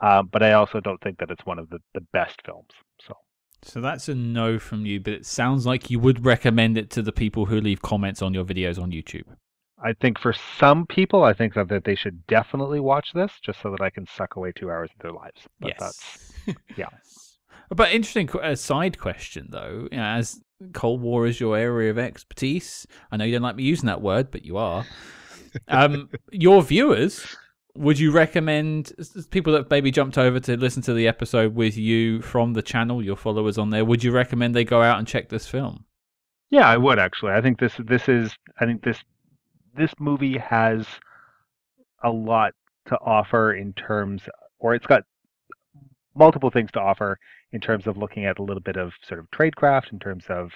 um, 0.00 0.28
but 0.32 0.42
I 0.42 0.52
also 0.52 0.80
don't 0.80 1.00
think 1.00 1.18
that 1.18 1.30
it's 1.30 1.44
one 1.44 1.58
of 1.58 1.68
the, 1.70 1.78
the 1.94 2.00
best 2.12 2.40
films. 2.44 2.70
So 3.06 3.14
So 3.62 3.80
that's 3.80 4.08
a 4.08 4.14
no 4.14 4.58
from 4.58 4.86
you, 4.86 5.00
but 5.00 5.12
it 5.12 5.26
sounds 5.26 5.66
like 5.66 5.90
you 5.90 5.98
would 5.98 6.24
recommend 6.24 6.78
it 6.78 6.90
to 6.90 7.02
the 7.02 7.12
people 7.12 7.46
who 7.46 7.60
leave 7.60 7.82
comments 7.82 8.22
on 8.22 8.34
your 8.34 8.44
videos 8.44 8.80
on 8.80 8.92
YouTube. 8.92 9.26
I 9.82 9.92
think 9.92 10.18
for 10.18 10.32
some 10.58 10.86
people, 10.86 11.24
I 11.24 11.34
think 11.34 11.54
that, 11.54 11.68
that 11.68 11.84
they 11.84 11.94
should 11.94 12.26
definitely 12.26 12.80
watch 12.80 13.12
this 13.12 13.32
just 13.42 13.60
so 13.60 13.70
that 13.70 13.82
I 13.82 13.90
can 13.90 14.06
suck 14.06 14.36
away 14.36 14.52
two 14.52 14.70
hours 14.70 14.90
of 14.94 15.02
their 15.02 15.12
lives. 15.12 15.42
But 15.60 15.74
that's 15.78 16.32
yes. 16.46 16.56
yeah. 16.76 16.88
But 17.70 17.92
interesting 17.92 18.28
uh, 18.30 18.54
side 18.54 18.98
question 18.98 19.48
though, 19.50 19.88
you 19.90 19.98
know, 19.98 20.04
as 20.04 20.40
Cold 20.72 21.00
War 21.00 21.26
is 21.26 21.40
your 21.40 21.56
area 21.56 21.90
of 21.90 21.98
expertise. 21.98 22.86
I 23.10 23.16
know 23.16 23.24
you 23.24 23.32
don't 23.32 23.42
like 23.42 23.56
me 23.56 23.64
using 23.64 23.86
that 23.86 24.00
word, 24.00 24.30
but 24.30 24.44
you 24.44 24.56
are. 24.56 24.84
Um, 25.68 26.08
your 26.32 26.62
viewers, 26.62 27.36
would 27.76 27.98
you 27.98 28.12
recommend 28.12 28.92
people 29.30 29.52
that 29.54 29.70
maybe 29.70 29.90
jumped 29.90 30.18
over 30.18 30.40
to 30.40 30.56
listen 30.56 30.82
to 30.82 30.94
the 30.94 31.08
episode 31.08 31.54
with 31.54 31.76
you 31.76 32.22
from 32.22 32.52
the 32.52 32.62
channel, 32.62 33.02
your 33.02 33.16
followers 33.16 33.58
on 33.58 33.70
there? 33.70 33.84
Would 33.84 34.04
you 34.04 34.12
recommend 34.12 34.54
they 34.54 34.64
go 34.64 34.82
out 34.82 34.98
and 34.98 35.06
check 35.06 35.28
this 35.28 35.46
film? 35.46 35.84
Yeah, 36.50 36.68
I 36.68 36.76
would 36.76 36.98
actually. 36.98 37.32
I 37.32 37.40
think 37.40 37.58
this 37.58 37.74
this 37.78 38.08
is 38.08 38.36
I 38.60 38.64
think 38.64 38.84
this 38.84 38.98
this 39.76 39.92
movie 39.98 40.38
has 40.38 40.86
a 42.02 42.10
lot 42.10 42.52
to 42.86 42.96
offer 43.00 43.54
in 43.54 43.72
terms 43.72 44.22
or 44.60 44.74
it's 44.74 44.86
got 44.86 45.02
multiple 46.14 46.50
things 46.50 46.70
to 46.72 46.80
offer 46.80 47.18
in 47.54 47.60
terms 47.60 47.86
of 47.86 47.96
looking 47.96 48.26
at 48.26 48.40
a 48.40 48.42
little 48.42 48.60
bit 48.60 48.76
of 48.76 48.92
sort 49.00 49.20
of 49.20 49.30
tradecraft 49.30 49.92
in 49.92 50.00
terms 50.00 50.24
of 50.28 50.50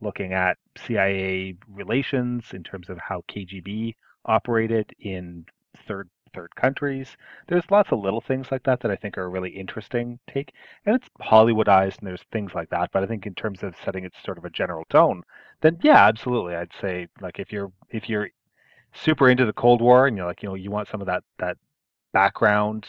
looking 0.00 0.32
at 0.32 0.58
CIA 0.76 1.54
relations 1.68 2.52
in 2.52 2.64
terms 2.64 2.90
of 2.90 2.98
how 2.98 3.22
KGB 3.30 3.94
operated 4.24 4.90
in 4.98 5.46
third 5.86 6.10
third 6.34 6.54
countries. 6.56 7.16
There's 7.48 7.70
lots 7.70 7.92
of 7.92 8.00
little 8.00 8.20
things 8.20 8.50
like 8.50 8.62
that 8.64 8.80
that 8.80 8.90
I 8.90 8.96
think 8.96 9.16
are 9.16 9.24
a 9.24 9.28
really 9.28 9.50
interesting 9.50 10.18
take. 10.32 10.52
And 10.86 10.96
it's 10.96 11.08
Hollywoodized 11.20 11.98
and 11.98 12.06
there's 12.06 12.24
things 12.32 12.52
like 12.54 12.70
that, 12.70 12.90
but 12.92 13.02
I 13.02 13.06
think 13.06 13.26
in 13.26 13.34
terms 13.34 13.62
of 13.62 13.74
setting 13.84 14.04
it 14.04 14.12
sort 14.24 14.38
of 14.38 14.44
a 14.44 14.50
general 14.50 14.84
tone, 14.90 15.22
then 15.60 15.78
yeah, 15.82 16.04
absolutely. 16.06 16.56
I'd 16.56 16.72
say 16.80 17.06
like 17.20 17.38
if 17.38 17.52
you're 17.52 17.72
if 17.90 18.08
you're 18.08 18.28
super 18.92 19.28
into 19.28 19.46
the 19.46 19.52
Cold 19.52 19.80
War 19.80 20.08
and 20.08 20.16
you're 20.16 20.26
like, 20.26 20.42
you 20.42 20.48
know, 20.48 20.56
you 20.56 20.72
want 20.72 20.88
some 20.88 21.00
of 21.00 21.06
that 21.06 21.22
that 21.38 21.56
background 22.12 22.88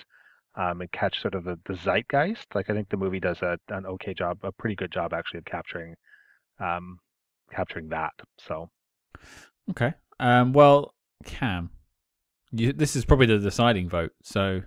um, 0.56 0.82
and 0.82 0.92
catch 0.92 1.22
sort 1.22 1.36
of 1.36 1.44
the, 1.46 1.58
the 1.66 1.74
zeitgeist, 1.76 2.46
like 2.54 2.70
I 2.70 2.74
think 2.74 2.90
the 2.90 2.98
movie 2.98 3.20
does 3.20 3.42
a, 3.42 3.58
an 3.70 3.86
okay 3.86 4.14
job, 4.14 4.40
a 4.44 4.52
pretty 4.52 4.76
good 4.76 4.92
job 4.92 5.14
actually 5.14 5.40
of 5.40 5.46
capturing 5.46 5.96
um, 6.60 7.00
capturing 7.54 7.90
that. 7.90 8.12
So 8.40 8.70
Okay. 9.70 9.94
Um, 10.20 10.54
well, 10.54 10.94
Cam, 11.26 11.70
you, 12.52 12.74
this 12.74 12.96
is 12.96 13.06
probably 13.06 13.28
the 13.28 13.40
deciding 13.40 13.90
vote. 13.90 14.12
So, 14.24 14.64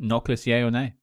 NOC 0.00 0.28
list, 0.28 0.46
yay 0.46 0.62
or 0.62 0.70
nay? 0.70 0.94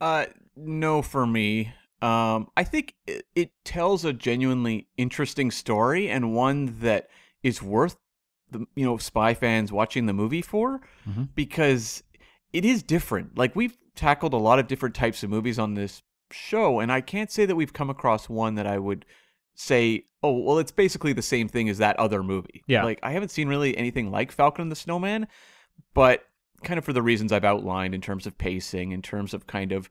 Uh, 0.00 0.26
no 0.56 1.02
for 1.02 1.26
me. 1.26 1.72
Um, 2.02 2.48
I 2.56 2.64
think 2.64 2.94
it, 3.06 3.26
it 3.34 3.50
tells 3.64 4.04
a 4.04 4.12
genuinely 4.12 4.88
interesting 4.96 5.50
story 5.50 6.08
and 6.10 6.34
one 6.34 6.78
that 6.80 7.08
is 7.42 7.62
worth 7.62 7.96
the 8.50 8.66
you 8.74 8.84
know 8.84 8.98
spy 8.98 9.32
fans 9.34 9.72
watching 9.72 10.06
the 10.06 10.12
movie 10.12 10.42
for 10.42 10.80
Mhm. 11.08 11.28
because 11.34 12.02
it 12.54 12.64
is 12.64 12.82
different. 12.82 13.36
Like 13.36 13.54
we've 13.54 13.76
tackled 13.96 14.32
a 14.32 14.38
lot 14.38 14.58
of 14.58 14.68
different 14.68 14.94
types 14.94 15.22
of 15.22 15.28
movies 15.28 15.58
on 15.58 15.74
this 15.74 16.02
show, 16.30 16.78
and 16.78 16.90
I 16.90 17.00
can't 17.02 17.30
say 17.30 17.44
that 17.44 17.56
we've 17.56 17.72
come 17.72 17.90
across 17.90 18.28
one 18.28 18.54
that 18.54 18.66
I 18.66 18.78
would 18.78 19.04
say, 19.56 20.04
oh, 20.22 20.38
well, 20.38 20.58
it's 20.58 20.72
basically 20.72 21.12
the 21.12 21.20
same 21.20 21.48
thing 21.48 21.68
as 21.68 21.78
that 21.78 21.98
other 21.98 22.22
movie. 22.22 22.62
Yeah. 22.66 22.84
Like 22.84 23.00
I 23.02 23.10
haven't 23.10 23.32
seen 23.32 23.48
really 23.48 23.76
anything 23.76 24.10
like 24.10 24.32
Falcon 24.32 24.62
and 24.62 24.72
the 24.72 24.76
Snowman, 24.76 25.26
but 25.94 26.22
kind 26.62 26.78
of 26.78 26.84
for 26.84 26.92
the 26.92 27.02
reasons 27.02 27.32
I've 27.32 27.44
outlined 27.44 27.94
in 27.94 28.00
terms 28.00 28.24
of 28.24 28.38
pacing, 28.38 28.92
in 28.92 29.02
terms 29.02 29.34
of 29.34 29.48
kind 29.48 29.72
of 29.72 29.90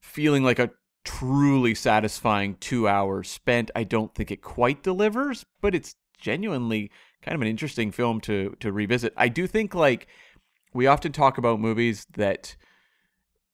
feeling 0.00 0.42
like 0.42 0.58
a 0.58 0.70
truly 1.04 1.74
satisfying 1.74 2.56
two 2.60 2.88
hours 2.88 3.28
spent. 3.28 3.70
I 3.76 3.84
don't 3.84 4.14
think 4.14 4.30
it 4.30 4.40
quite 4.40 4.82
delivers, 4.82 5.44
but 5.60 5.74
it's 5.74 5.96
genuinely 6.18 6.90
kind 7.22 7.34
of 7.34 7.42
an 7.42 7.48
interesting 7.48 7.90
film 7.90 8.22
to 8.22 8.56
to 8.60 8.72
revisit. 8.72 9.12
I 9.18 9.28
do 9.28 9.46
think 9.46 9.74
like 9.74 10.08
we 10.72 10.86
often 10.86 11.12
talk 11.12 11.38
about 11.38 11.60
movies 11.60 12.06
that 12.12 12.56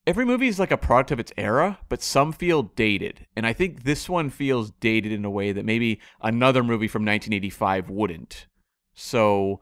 every 0.06 0.24
movie 0.24 0.48
is 0.48 0.58
like 0.58 0.70
a 0.70 0.76
product 0.76 1.10
of 1.10 1.18
its 1.18 1.32
era, 1.36 1.78
but 1.88 2.02
some 2.02 2.32
feel 2.32 2.62
dated. 2.62 3.26
And 3.36 3.46
I 3.46 3.52
think 3.52 3.82
this 3.82 4.08
one 4.08 4.30
feels 4.30 4.70
dated 4.80 5.12
in 5.12 5.24
a 5.24 5.30
way 5.30 5.52
that 5.52 5.64
maybe 5.64 6.00
another 6.20 6.62
movie 6.62 6.88
from 6.88 7.02
1985 7.02 7.90
wouldn't. 7.90 8.46
So, 8.94 9.60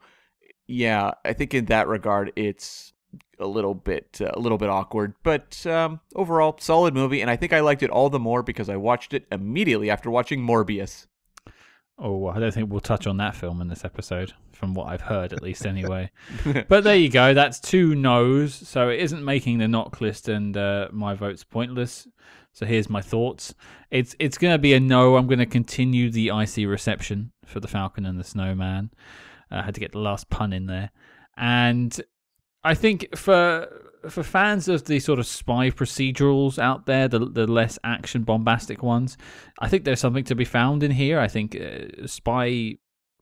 yeah, 0.67 1.11
I 1.23 1.33
think 1.33 1.53
in 1.53 1.65
that 1.65 1.87
regard 1.87 2.31
it's 2.35 2.93
a 3.39 3.47
little 3.47 3.73
bit 3.73 4.19
uh, 4.21 4.31
a 4.33 4.39
little 4.39 4.57
bit 4.57 4.69
awkward, 4.69 5.13
but 5.23 5.65
um, 5.65 5.99
overall 6.15 6.55
solid 6.59 6.93
movie 6.93 7.21
and 7.21 7.29
I 7.29 7.35
think 7.35 7.53
I 7.53 7.59
liked 7.61 7.83
it 7.83 7.89
all 7.89 8.09
the 8.09 8.19
more 8.19 8.43
because 8.43 8.69
I 8.69 8.77
watched 8.77 9.13
it 9.13 9.25
immediately 9.31 9.89
after 9.89 10.09
watching 10.09 10.41
Morbius. 10.41 11.07
Oh, 11.97 12.27
I 12.27 12.39
don't 12.39 12.53
think 12.53 12.69
we'll 12.69 12.81
touch 12.81 13.07
on 13.07 13.17
that 13.17 13.35
film 13.35 13.61
in 13.61 13.69
this 13.69 13.85
episode, 13.85 14.33
from 14.51 14.73
what 14.73 14.87
I've 14.87 15.01
heard, 15.01 15.31
at 15.31 15.41
least, 15.41 15.65
anyway. 15.65 16.11
but 16.67 16.83
there 16.83 16.95
you 16.95 17.09
go. 17.09 17.33
That's 17.33 17.59
two 17.59 17.95
no's, 17.95 18.53
so 18.53 18.89
it 18.89 18.99
isn't 18.99 19.23
making 19.23 19.59
the 19.59 19.65
NOC 19.65 20.01
list, 20.01 20.27
and 20.27 20.57
uh, 20.57 20.89
my 20.91 21.13
vote's 21.13 21.45
pointless. 21.45 22.07
So 22.51 22.65
here's 22.65 22.89
my 22.89 23.01
thoughts. 23.01 23.53
It's 23.91 24.15
it's 24.19 24.37
going 24.37 24.53
to 24.53 24.57
be 24.57 24.73
a 24.73 24.79
no. 24.79 25.15
I'm 25.15 25.27
going 25.27 25.39
to 25.39 25.45
continue 25.45 26.09
the 26.09 26.31
icy 26.31 26.65
reception 26.65 27.31
for 27.45 27.59
the 27.59 27.67
Falcon 27.67 28.05
and 28.05 28.19
the 28.19 28.23
Snowman. 28.23 28.91
I 29.51 29.61
had 29.61 29.75
to 29.75 29.79
get 29.79 29.93
the 29.93 29.99
last 29.99 30.29
pun 30.29 30.51
in 30.51 30.65
there, 30.65 30.91
and 31.37 31.97
I 32.63 32.73
think 32.73 33.15
for 33.15 33.84
for 34.09 34.23
fans 34.23 34.67
of 34.67 34.85
the 34.85 34.99
sort 34.99 35.19
of 35.19 35.25
spy 35.25 35.69
procedurals 35.69 36.59
out 36.59 36.85
there, 36.85 37.07
the 37.07 37.19
the 37.19 37.47
less 37.47 37.77
action 37.83 38.23
bombastic 38.23 38.83
ones, 38.83 39.17
I 39.59 39.67
think 39.67 39.83
there's 39.83 39.99
something 39.99 40.23
to 40.25 40.35
be 40.35 40.45
found 40.45 40.83
in 40.83 40.91
here. 40.91 41.19
I 41.19 41.27
think 41.27 41.55
uh, 41.55 42.07
spy 42.07 42.77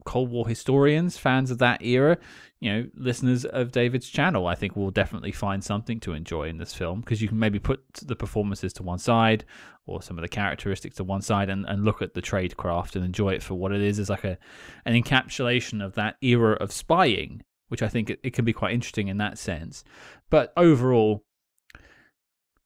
Cold 0.06 0.30
War 0.30 0.48
historians, 0.48 1.18
fans 1.18 1.52
of 1.52 1.60
that 1.60 1.82
era, 1.82 2.18
you 2.60 2.72
know, 2.72 2.90
listeners 2.96 3.46
of 3.46 3.72
David's 3.72 4.10
channel, 4.10 4.48
I 4.48 4.56
think 4.56 4.76
will 4.76 4.92
definitely 4.92 5.32
find 5.32 5.64
something 5.64 6.00
to 6.02 6.14
enjoy 6.14 6.50
in 6.50 6.58
this 6.58 6.74
film 6.74 7.02
because 7.02 7.22
you 7.22 7.28
can 7.28 7.40
maybe 7.40 7.60
put 7.60 7.82
the 7.96 8.16
performances 8.16 8.74
to 8.74 8.84
one 8.84 9.00
side 9.00 9.46
or 9.86 10.02
some 10.02 10.18
of 10.18 10.22
the 10.22 10.30
characteristics 10.30 10.96
to 10.98 11.04
one 11.04 11.22
side 11.22 11.50
and, 11.50 11.66
and 11.68 11.84
look 11.84 12.02
at 12.02 12.14
the 12.14 12.22
tradecraft 12.22 12.96
and 12.96 13.04
enjoy 13.04 13.30
it 13.30 13.44
for 13.44 13.56
what 13.56 13.72
it 13.72 13.82
is 13.82 14.00
as 14.00 14.10
like 14.10 14.24
a 14.24 14.38
an 14.86 15.02
encapsulation 15.02 15.84
of 15.84 15.96
that 15.96 16.16
era 16.22 16.54
of 16.54 16.72
spying, 16.72 17.44
which 17.74 17.82
I 17.82 17.88
think 17.90 18.12
it, 18.12 18.20
it 18.24 18.34
can 18.34 18.46
be 18.46 18.54
quite 18.54 18.74
interesting 18.74 19.08
in 19.08 19.18
that 19.18 19.38
sense. 19.38 19.84
But 20.30 20.54
overall, 20.56 21.26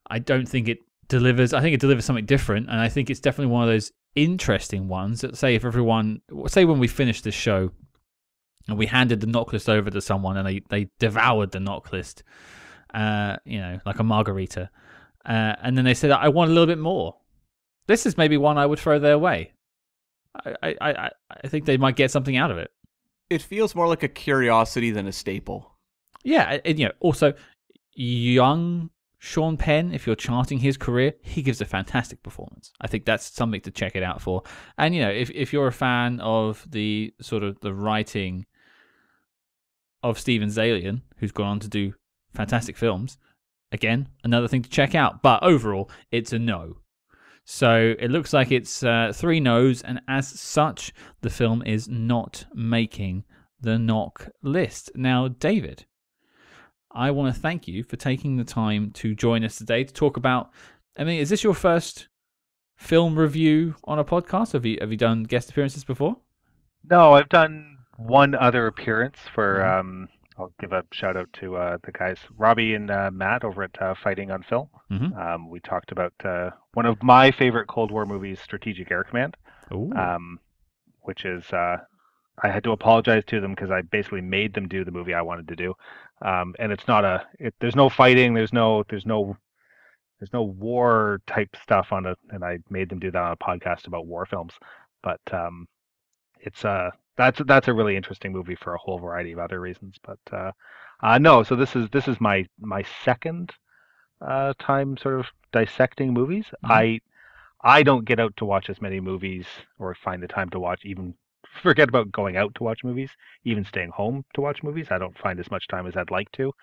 I 0.06 0.20
don't 0.20 0.48
think 0.48 0.68
it 0.68 0.80
delivers. 1.08 1.54
I 1.54 1.62
think 1.62 1.74
it 1.74 1.80
delivers 1.80 2.04
something 2.04 2.26
different, 2.26 2.70
and 2.70 2.80
I 2.80 2.90
think 2.90 3.10
it's 3.10 3.22
definitely 3.22 3.54
one 3.54 3.64
of 3.64 3.70
those 3.70 3.94
interesting 4.16 4.90
ones 4.90 5.22
that 5.22 5.38
say 5.38 5.56
if 5.56 5.64
everyone 5.64 6.22
say 6.48 6.66
when 6.66 6.80
we 6.80 6.88
finish 6.88 7.22
this 7.22 7.36
show 7.36 7.72
and 8.68 8.78
we 8.78 8.88
handed 8.88 9.22
the 9.22 9.28
NOC 9.28 9.54
list 9.54 9.70
over 9.70 9.90
to 9.90 10.02
someone 10.02 10.36
and 10.36 10.46
they, 10.46 10.62
they 10.70 10.90
devoured 11.00 11.52
the 11.52 11.60
NOC 11.60 11.92
list 11.92 12.24
uh 12.94 13.36
you 13.46 13.60
know 13.60 13.80
like 13.86 14.00
a 14.00 14.04
margarita 14.04 14.70
uh, 15.26 15.56
and 15.62 15.78
then 15.78 15.84
they 15.84 15.94
said 15.94 16.10
i 16.12 16.30
want 16.30 16.50
a 16.50 16.54
little 16.54 16.68
bit 16.68 16.80
more 16.80 17.16
this 17.88 18.06
is 18.06 18.18
maybe 18.18 18.38
one 18.38 18.58
i 18.58 18.66
would 18.66 18.80
throw 18.80 18.98
their 18.98 19.20
way 19.20 19.52
i 20.46 20.54
i 20.62 20.76
i, 20.82 21.10
I 21.44 21.48
think 21.48 21.66
they 21.66 21.78
might 21.78 21.98
get 21.98 22.12
something 22.12 22.38
out 22.38 22.50
of 22.50 22.58
it 22.58 22.72
It 23.30 23.42
feels 23.42 23.76
more 23.76 23.88
like 23.88 24.04
a 24.04 24.08
curiosity 24.08 24.92
than 24.92 25.08
a 25.08 25.12
staple. 25.12 25.76
yeah 26.24 26.60
and, 26.66 26.80
you 26.80 26.86
know 26.86 26.94
also 27.00 27.34
young 27.94 28.90
Sean 29.20 29.58
Penn, 29.58 29.94
if 29.94 30.06
you're 30.06 30.16
charting 30.16 30.60
his 30.60 30.78
career, 30.78 31.14
he 31.22 31.42
gives 31.42 31.60
a 31.60 31.66
fantastic 31.66 32.22
performance. 32.22 32.72
I 32.80 32.88
think 32.88 33.06
that's 33.06 33.32
something 33.32 33.62
to 33.62 33.72
check 33.72 33.96
it 33.96 34.04
out 34.04 34.22
for. 34.22 34.44
And 34.78 34.94
you 34.94 35.02
know, 35.02 35.10
if 35.10 35.32
if 35.32 35.52
you're 35.52 35.68
a 35.68 35.74
fan 35.74 36.20
of 36.20 36.66
the 36.70 37.14
sort 37.20 37.44
of 37.44 37.60
the 37.62 37.74
writing 37.74 38.46
of 40.04 40.20
Steven 40.20 40.50
Zaillian, 40.50 41.02
who's 41.18 41.32
gone 41.32 41.48
on 41.48 41.60
to 41.62 41.68
do 41.68 41.94
fantastic 42.34 42.78
films, 42.78 43.18
again, 43.72 44.10
another 44.24 44.48
thing 44.48 44.62
to 44.62 44.70
check 44.70 44.94
out. 44.94 45.24
But 45.24 45.42
overall, 45.42 45.90
it's 46.12 46.32
a 46.32 46.40
no. 46.40 46.78
So 47.50 47.96
it 47.98 48.12
looks 48.12 48.34
like 48.34 48.52
it's 48.52 48.84
uh, 48.84 49.14
three 49.16 49.40
no's, 49.40 49.82
and 49.82 50.02
as 50.10 50.28
such, 50.28 50.92
the 51.22 51.30
film 51.30 51.64
is 51.66 51.88
not 51.88 52.44
making 52.54 53.24
the 53.62 53.78
NOC 53.78 54.30
list. 54.44 54.92
Now, 54.96 55.30
David, 55.30 55.86
I 56.92 57.10
want 57.12 57.34
to 57.34 57.40
thank 57.40 57.66
you 57.66 57.86
for 57.86 57.96
taking 57.96 58.36
the 58.36 58.44
time 58.44 58.92
to 58.96 59.16
join 59.16 59.46
us 59.46 59.56
today 59.56 59.86
to 59.86 59.94
talk 59.94 60.18
about. 60.18 60.50
I 60.98 61.06
mean, 61.06 61.22
is 61.22 61.30
this 61.30 61.42
your 61.42 61.54
first 61.54 62.10
film 62.76 63.18
review 63.18 63.76
on 63.86 63.98
a 63.98 64.04
podcast? 64.04 64.52
Have 64.52 64.66
you 64.66 64.78
have 64.82 64.92
you 64.92 64.98
done 64.98 65.24
guest 65.24 65.50
appearances 65.50 65.86
before? 65.86 66.18
No, 66.90 67.14
I've 67.14 67.30
done 67.30 67.78
one 67.96 68.36
other 68.36 68.68
appearance 68.68 69.20
for. 69.34 69.60
Mhm. 69.60 69.80
Um, 69.80 70.10
I'll 70.38 70.54
give 70.60 70.72
a 70.72 70.84
shout 70.92 71.18
out 71.18 71.32
to 71.34 71.56
uh, 71.56 71.78
the 71.84 71.92
guys 71.92 72.20
Robbie 72.38 72.76
and 72.76 72.92
uh, 72.92 73.10
Matt 73.12 73.44
over 73.44 73.64
at 73.64 73.82
uh, 73.82 73.96
Fighting 73.96 74.30
on 74.32 74.44
Film. 74.44 74.70
Mhm. 74.92 75.18
Um, 75.18 75.50
we 75.50 75.60
talked 75.60 75.92
about 75.92 76.14
uh, 76.24 76.52
one 76.74 76.86
of 76.86 77.02
my 77.02 77.32
favorite 77.32 77.68
Cold 77.68 77.92
War 77.92 78.06
movies, 78.06 78.40
Strategic 78.40 78.92
Air 78.92 79.04
Command, 79.04 79.36
um, 79.98 80.40
which 81.02 81.26
is. 81.26 81.52
Uh, 81.52 81.78
I 82.44 82.50
had 82.50 82.64
to 82.66 82.72
apologize 82.72 83.24
to 83.28 83.42
them 83.42 83.56
because 83.56 83.72
I 83.72 83.82
basically 83.82 84.22
made 84.22 84.54
them 84.54 84.68
do 84.68 84.86
the 84.86 84.92
movie 84.92 85.16
I 85.16 85.24
wanted 85.24 85.48
to 85.48 85.56
do, 85.56 85.74
um, 86.22 86.54
and 86.60 86.72
it's 86.72 86.88
not 86.88 87.04
a. 87.04 87.26
It, 87.40 87.56
there's 87.60 87.76
no 87.76 87.90
fighting. 87.90 88.36
There's 88.36 88.54
no. 88.54 88.84
There's 88.90 89.08
no. 89.08 89.36
There's 90.20 90.34
no 90.34 90.44
war 90.44 91.22
type 91.26 91.56
stuff 91.62 91.92
on 91.92 92.06
it, 92.06 92.18
and 92.30 92.44
I 92.44 92.60
made 92.70 92.90
them 92.90 93.00
do 93.00 93.10
that 93.10 93.22
on 93.22 93.32
a 93.32 93.38
podcast 93.38 93.88
about 93.88 94.06
war 94.06 94.26
films. 94.28 94.54
But 95.02 95.22
um, 95.32 95.68
it's 96.40 96.64
uh 96.64 96.92
that's 97.18 97.42
that's 97.48 97.68
a 97.68 97.74
really 97.74 97.96
interesting 97.98 98.32
movie 98.32 98.56
for 98.56 98.74
a 98.74 98.78
whole 98.80 99.00
variety 99.00 99.32
of 99.34 99.40
other 99.40 99.60
reasons. 99.60 99.96
But 100.04 100.20
uh, 100.32 100.52
uh, 101.02 101.18
no, 101.18 101.44
so 101.44 101.56
this 101.56 101.76
is 101.76 101.90
this 101.92 102.08
is 102.08 102.20
my 102.22 102.46
my 102.60 102.84
second 103.04 103.52
uh, 104.22 104.54
time 104.60 104.98
sort 104.98 105.20
of 105.20 105.28
dissecting 105.54 106.14
movies. 106.14 106.46
Mhm. 106.62 106.70
I 106.70 107.02
I 107.64 107.84
don't 107.84 108.06
get 108.06 108.20
out 108.20 108.36
to 108.38 108.46
watch 108.46 108.70
as 108.70 108.82
many 108.82 109.00
movies 109.00 109.48
or 109.80 109.96
find 109.96 110.22
the 110.24 110.28
time 110.28 110.50
to 110.52 110.60
watch 110.60 110.86
even 110.86 111.16
forget 111.64 111.90
about 111.90 112.12
going 112.12 112.38
out 112.38 112.56
to 112.56 112.64
watch 112.64 112.84
movies, 112.84 113.12
even 113.46 113.66
staying 113.66 113.92
home 113.92 114.26
to 114.36 114.42
watch 114.42 114.64
movies. 114.64 114.88
I 114.92 114.98
don't 115.00 115.18
find 115.18 115.40
as 115.40 115.52
much 115.52 115.68
time 115.68 115.88
as 115.88 115.96
I'd 115.98 116.12
like 116.12 116.32
to. 116.34 116.54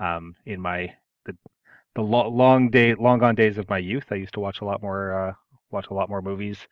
Um, 0.00 0.34
in 0.46 0.60
my 0.60 0.92
the 1.26 1.36
the 1.94 2.02
lo- 2.02 2.28
long 2.28 2.70
day 2.70 2.94
long 2.94 3.18
gone 3.18 3.34
days 3.34 3.58
of 3.58 3.68
my 3.68 3.78
youth, 3.78 4.06
I 4.10 4.16
used 4.16 4.34
to 4.34 4.40
watch 4.40 4.60
a 4.60 4.64
lot 4.64 4.82
more 4.82 5.28
uh, 5.30 5.34
watch 5.70 5.86
a 5.90 5.94
lot 5.94 6.08
more 6.08 6.22
movies, 6.22 6.68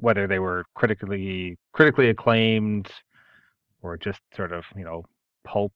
whether 0.00 0.26
they 0.26 0.38
were 0.38 0.64
critically 0.74 1.56
critically 1.72 2.08
acclaimed 2.10 2.90
or 3.82 3.96
just 3.96 4.20
sort 4.34 4.52
of 4.52 4.64
you 4.76 4.84
know 4.84 5.04
pulp 5.44 5.72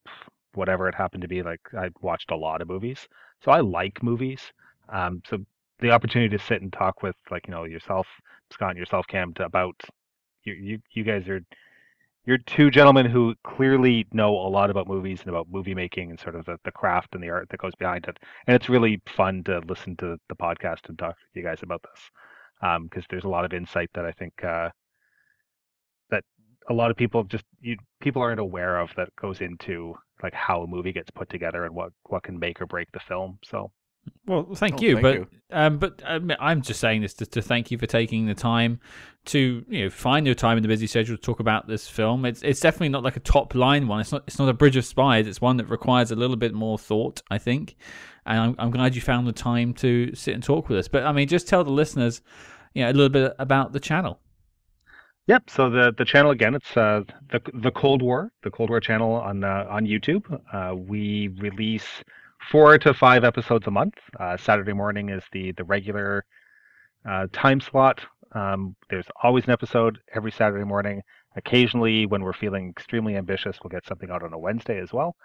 whatever 0.55 0.89
it 0.89 0.95
happened 0.95 1.23
to 1.23 1.29
be. 1.29 1.43
Like 1.43 1.61
I 1.77 1.91
watched 2.01 2.31
a 2.31 2.37
lot 2.37 2.63
of 2.63 2.69
movies, 2.69 3.07
so 3.45 3.51
I 3.51 3.61
like 3.61 4.03
movies. 4.03 4.41
Um, 4.89 5.23
so 5.29 5.39
the 5.81 5.91
opportunity 5.91 6.37
to 6.37 6.43
sit 6.43 6.63
and 6.63 6.73
talk 6.73 7.03
with 7.03 7.17
like 7.31 7.47
you 7.47 7.53
know 7.53 7.65
yourself, 7.65 8.07
Scott, 8.51 8.71
and 8.71 8.79
yourself, 8.79 9.07
Cam, 9.07 9.33
about 9.39 9.81
you, 10.45 10.55
you 10.55 10.79
you 10.93 11.05
guys 11.05 11.29
are 11.29 11.41
you're 12.27 12.39
two 12.39 12.71
gentlemen 12.71 13.07
who 13.07 13.35
clearly 13.43 14.07
know 14.13 14.31
a 14.31 14.49
lot 14.51 14.69
about 14.69 14.87
movies 14.87 15.21
and 15.21 15.31
about 15.31 15.49
movie 15.51 15.75
making 15.75 16.11
and 16.11 16.21
sort 16.21 16.35
of 16.35 16.45
the, 16.45 16.59
the 16.65 16.73
craft 16.73 17.15
and 17.15 17.25
the 17.25 17.31
art 17.31 17.49
that 17.49 17.59
goes 17.59 17.75
behind 17.79 18.05
it. 18.07 18.19
And 18.47 18.55
it's 18.55 18.69
really 18.69 19.01
fun 19.07 19.43
to 19.45 19.61
listen 19.61 19.97
to 19.97 20.19
the 20.29 20.37
podcast 20.37 20.91
and 20.91 20.99
talk 20.99 21.17
to 21.17 21.25
you 21.33 21.43
guys 21.43 21.63
about 21.63 21.83
this 21.83 22.11
because 22.61 23.05
there's 23.11 23.25
a 23.25 23.29
lot 23.29 23.45
of 23.45 23.53
insight 23.53 23.91
that 23.95 24.05
I 24.05 24.13
think 24.13 24.33
uh, 24.45 24.71
that 26.11 26.25
a 26.69 26.75
lot 26.75 26.91
of 26.91 26.97
people 26.97 27.25
just 27.25 27.45
you 27.61 27.77
people 28.01 28.23
aren't 28.23 28.41
aware 28.41 28.79
of 28.79 28.91
that 28.97 29.15
goes 29.17 29.41
into 29.41 29.95
like 30.23 30.35
how 30.35 30.63
a 30.63 30.67
movie 30.67 30.93
gets 30.93 31.11
put 31.11 31.29
together 31.29 31.65
and 31.65 31.75
what 31.75 31.93
what 32.05 32.23
can 32.23 32.39
make 32.39 32.61
or 32.61 32.67
break 32.67 32.89
the 32.93 33.01
film. 33.01 33.39
So 33.45 33.71
Well, 34.27 34.55
thank 34.55 34.81
Oh, 34.81 34.83
you, 34.83 34.95
thank 34.95 35.03
but 35.03 35.15
you. 35.15 35.27
um, 35.51 35.79
but 35.79 36.03
um, 36.05 36.33
I'm 36.41 36.63
just 36.63 36.81
saying 36.81 37.03
this 37.03 37.15
to, 37.15 37.27
to 37.27 37.43
thank 37.43 37.71
you 37.71 37.79
for 37.79 37.87
taking 37.87 38.27
the 38.27 38.35
time 38.35 38.81
to 39.27 39.65
you 39.69 39.85
know 39.85 39.91
find 39.91 40.25
your 40.27 40.35
time 40.35 40.57
in 40.57 40.63
the 40.63 40.69
busy 40.69 40.87
schedule 40.87 41.17
to 41.17 41.23
talk 41.23 41.41
about 41.41 41.67
this 41.69 41.89
film. 41.89 42.25
It's 42.25 42.43
it's 42.43 42.61
definitely 42.61 42.91
not 42.91 43.03
like 43.03 43.17
a 43.17 43.21
top 43.21 43.55
line 43.55 43.87
one. 43.89 44.01
It's 44.01 44.13
not 44.13 44.25
it's 44.27 44.39
not 44.39 44.49
a 44.49 44.55
Bridge 44.55 44.77
of 44.77 44.85
Spies. 44.85 45.27
It's 45.27 45.41
one 45.41 45.57
that 45.59 45.67
requires 45.67 46.11
a 46.11 46.17
little 46.17 46.37
bit 46.37 46.55
more 46.55 46.79
thought, 46.79 47.23
I 47.31 47.39
think. 47.39 47.77
And 48.29 48.41
I'm 48.41 48.55
I'm 48.59 48.71
glad 48.71 48.95
you 48.95 49.01
found 49.01 49.27
the 49.27 49.33
time 49.33 49.73
to 49.75 50.15
sit 50.15 50.35
and 50.35 50.43
talk 50.43 50.69
with 50.69 50.79
us. 50.79 50.87
But 50.87 51.05
I 51.05 51.13
mean, 51.13 51.27
just 51.27 51.49
tell 51.49 51.65
the 51.65 51.71
listeners, 51.71 52.21
you 52.75 52.85
know, 52.85 52.91
a 52.91 52.93
little 52.93 53.09
bit 53.09 53.35
about 53.39 53.73
the 53.73 53.81
channel. 53.81 54.21
Yep. 55.27 55.51
So 55.51 55.71
the 55.71 55.93
the 55.97 56.05
channel 56.05 56.31
again, 56.31 56.55
it's 56.55 56.77
uh, 56.77 57.03
the 57.31 57.41
the 57.55 57.71
Cold 57.71 58.03
War, 58.03 58.33
the 58.43 58.51
Cold 58.51 58.71
War 58.71 58.81
channel 58.81 59.15
on 59.15 59.45
uh, 59.45 59.67
on 59.69 59.87
YouTube. 59.87 60.25
Uh, 60.53 60.75
we 60.75 61.29
release 61.39 61.87
four 62.51 62.79
to 62.79 62.95
five 62.95 63.25
episodes 63.25 63.67
a 63.67 63.71
month. 63.71 63.95
Uh, 64.19 64.37
Saturday 64.37 64.73
morning 64.73 65.09
is 65.09 65.23
the 65.33 65.53
the 65.53 65.65
regular 65.65 66.25
uh, 67.09 67.27
time 67.33 67.61
slot. 67.61 68.05
Um, 68.33 68.77
there's 68.91 69.07
always 69.23 69.45
an 69.45 69.51
episode 69.51 69.99
every 70.15 70.33
Saturday 70.33 70.65
morning. 70.65 71.03
Occasionally, 71.37 72.07
when 72.07 72.23
we're 72.23 72.33
feeling 72.33 72.69
extremely 72.69 73.17
ambitious, 73.17 73.59
we'll 73.63 73.71
get 73.71 73.87
something 73.87 74.11
out 74.11 74.23
on 74.23 74.33
a 74.33 74.39
Wednesday 74.39 74.81
as 74.81 74.93
well. 74.93 75.17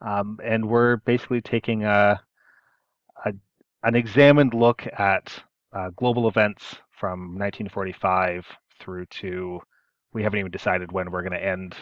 Um, 0.00 0.38
and 0.44 0.68
we're 0.68 0.96
basically 0.98 1.40
taking 1.40 1.84
a, 1.84 1.88
a 1.90 2.20
an 3.82 3.94
examined 3.94 4.54
look 4.54 4.86
at 4.98 5.42
uh, 5.72 5.90
global 5.96 6.28
events 6.28 6.76
from 6.90 7.38
1945 7.38 8.46
through 8.80 9.06
to 9.06 9.60
we 10.12 10.22
haven't 10.22 10.38
even 10.38 10.50
decided 10.50 10.90
when 10.90 11.10
we're 11.10 11.22
going 11.22 11.32
to 11.32 11.44
end 11.44 11.74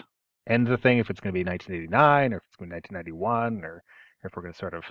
end 0.48 0.66
the 0.66 0.76
thing 0.76 0.98
if 0.98 1.10
it's 1.10 1.20
going 1.20 1.32
to 1.32 1.38
be 1.38 1.48
1989 1.48 2.32
or 2.32 2.36
if 2.36 2.42
it's 2.44 2.56
going 2.56 2.68
to 2.68 2.74
be 2.74 2.94
1991 2.94 3.64
or 3.64 3.82
if 4.24 4.36
we're 4.36 4.42
going 4.42 4.52
to 4.52 4.58
sort 4.58 4.74
of 4.74 4.84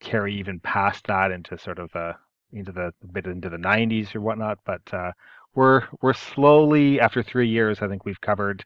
carry 0.00 0.34
even 0.34 0.60
past 0.60 1.06
that 1.06 1.30
into 1.30 1.58
sort 1.58 1.78
of 1.78 1.94
uh, 1.94 2.12
into 2.52 2.72
the 2.72 2.92
bit 3.12 3.26
into 3.26 3.48
the 3.48 3.56
90s 3.56 4.14
or 4.14 4.20
whatnot 4.20 4.58
but 4.64 4.82
uh, 4.92 5.12
we're 5.54 5.82
we're 6.02 6.14
slowly 6.14 7.00
after 7.00 7.22
three 7.22 7.48
years 7.48 7.82
i 7.82 7.88
think 7.88 8.04
we've 8.04 8.20
covered 8.20 8.64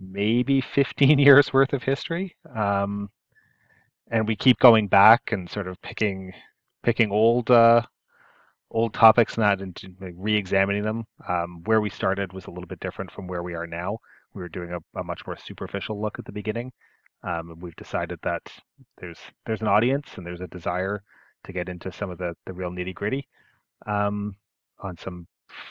maybe 0.00 0.60
15 0.60 1.18
years 1.18 1.52
worth 1.52 1.72
of 1.72 1.82
history. 1.82 2.36
Um, 2.54 3.10
and 4.14 4.28
we 4.28 4.36
keep 4.36 4.60
going 4.60 4.86
back 4.86 5.32
and 5.32 5.50
sort 5.50 5.66
of 5.66 5.82
picking 5.82 6.32
picking 6.84 7.10
old 7.10 7.50
uh, 7.50 7.82
old 8.70 8.94
topics 8.94 9.34
and 9.34 9.42
that 9.42 9.60
and 9.60 9.76
like, 10.00 10.14
re-examining 10.16 10.84
them. 10.84 11.04
Um, 11.28 11.62
where 11.64 11.80
we 11.80 11.90
started 11.90 12.32
was 12.32 12.46
a 12.46 12.50
little 12.50 12.68
bit 12.68 12.78
different 12.78 13.10
from 13.10 13.26
where 13.26 13.42
we 13.42 13.54
are 13.54 13.66
now. 13.66 13.98
We 14.32 14.42
were 14.42 14.48
doing 14.48 14.70
a, 14.70 15.00
a 15.00 15.02
much 15.02 15.26
more 15.26 15.36
superficial 15.36 16.00
look 16.00 16.18
at 16.20 16.24
the 16.24 16.32
beginning. 16.32 16.72
Um, 17.24 17.58
we've 17.58 17.74
decided 17.74 18.20
that 18.22 18.42
there's 19.00 19.18
there's 19.46 19.62
an 19.62 19.68
audience 19.68 20.06
and 20.14 20.24
there's 20.24 20.40
a 20.40 20.46
desire 20.46 21.02
to 21.42 21.52
get 21.52 21.68
into 21.68 21.90
some 21.90 22.10
of 22.10 22.18
the, 22.18 22.36
the 22.46 22.52
real 22.52 22.70
nitty 22.70 22.94
gritty 22.94 23.26
um, 23.86 24.36
on 24.78 24.96
some 24.96 25.26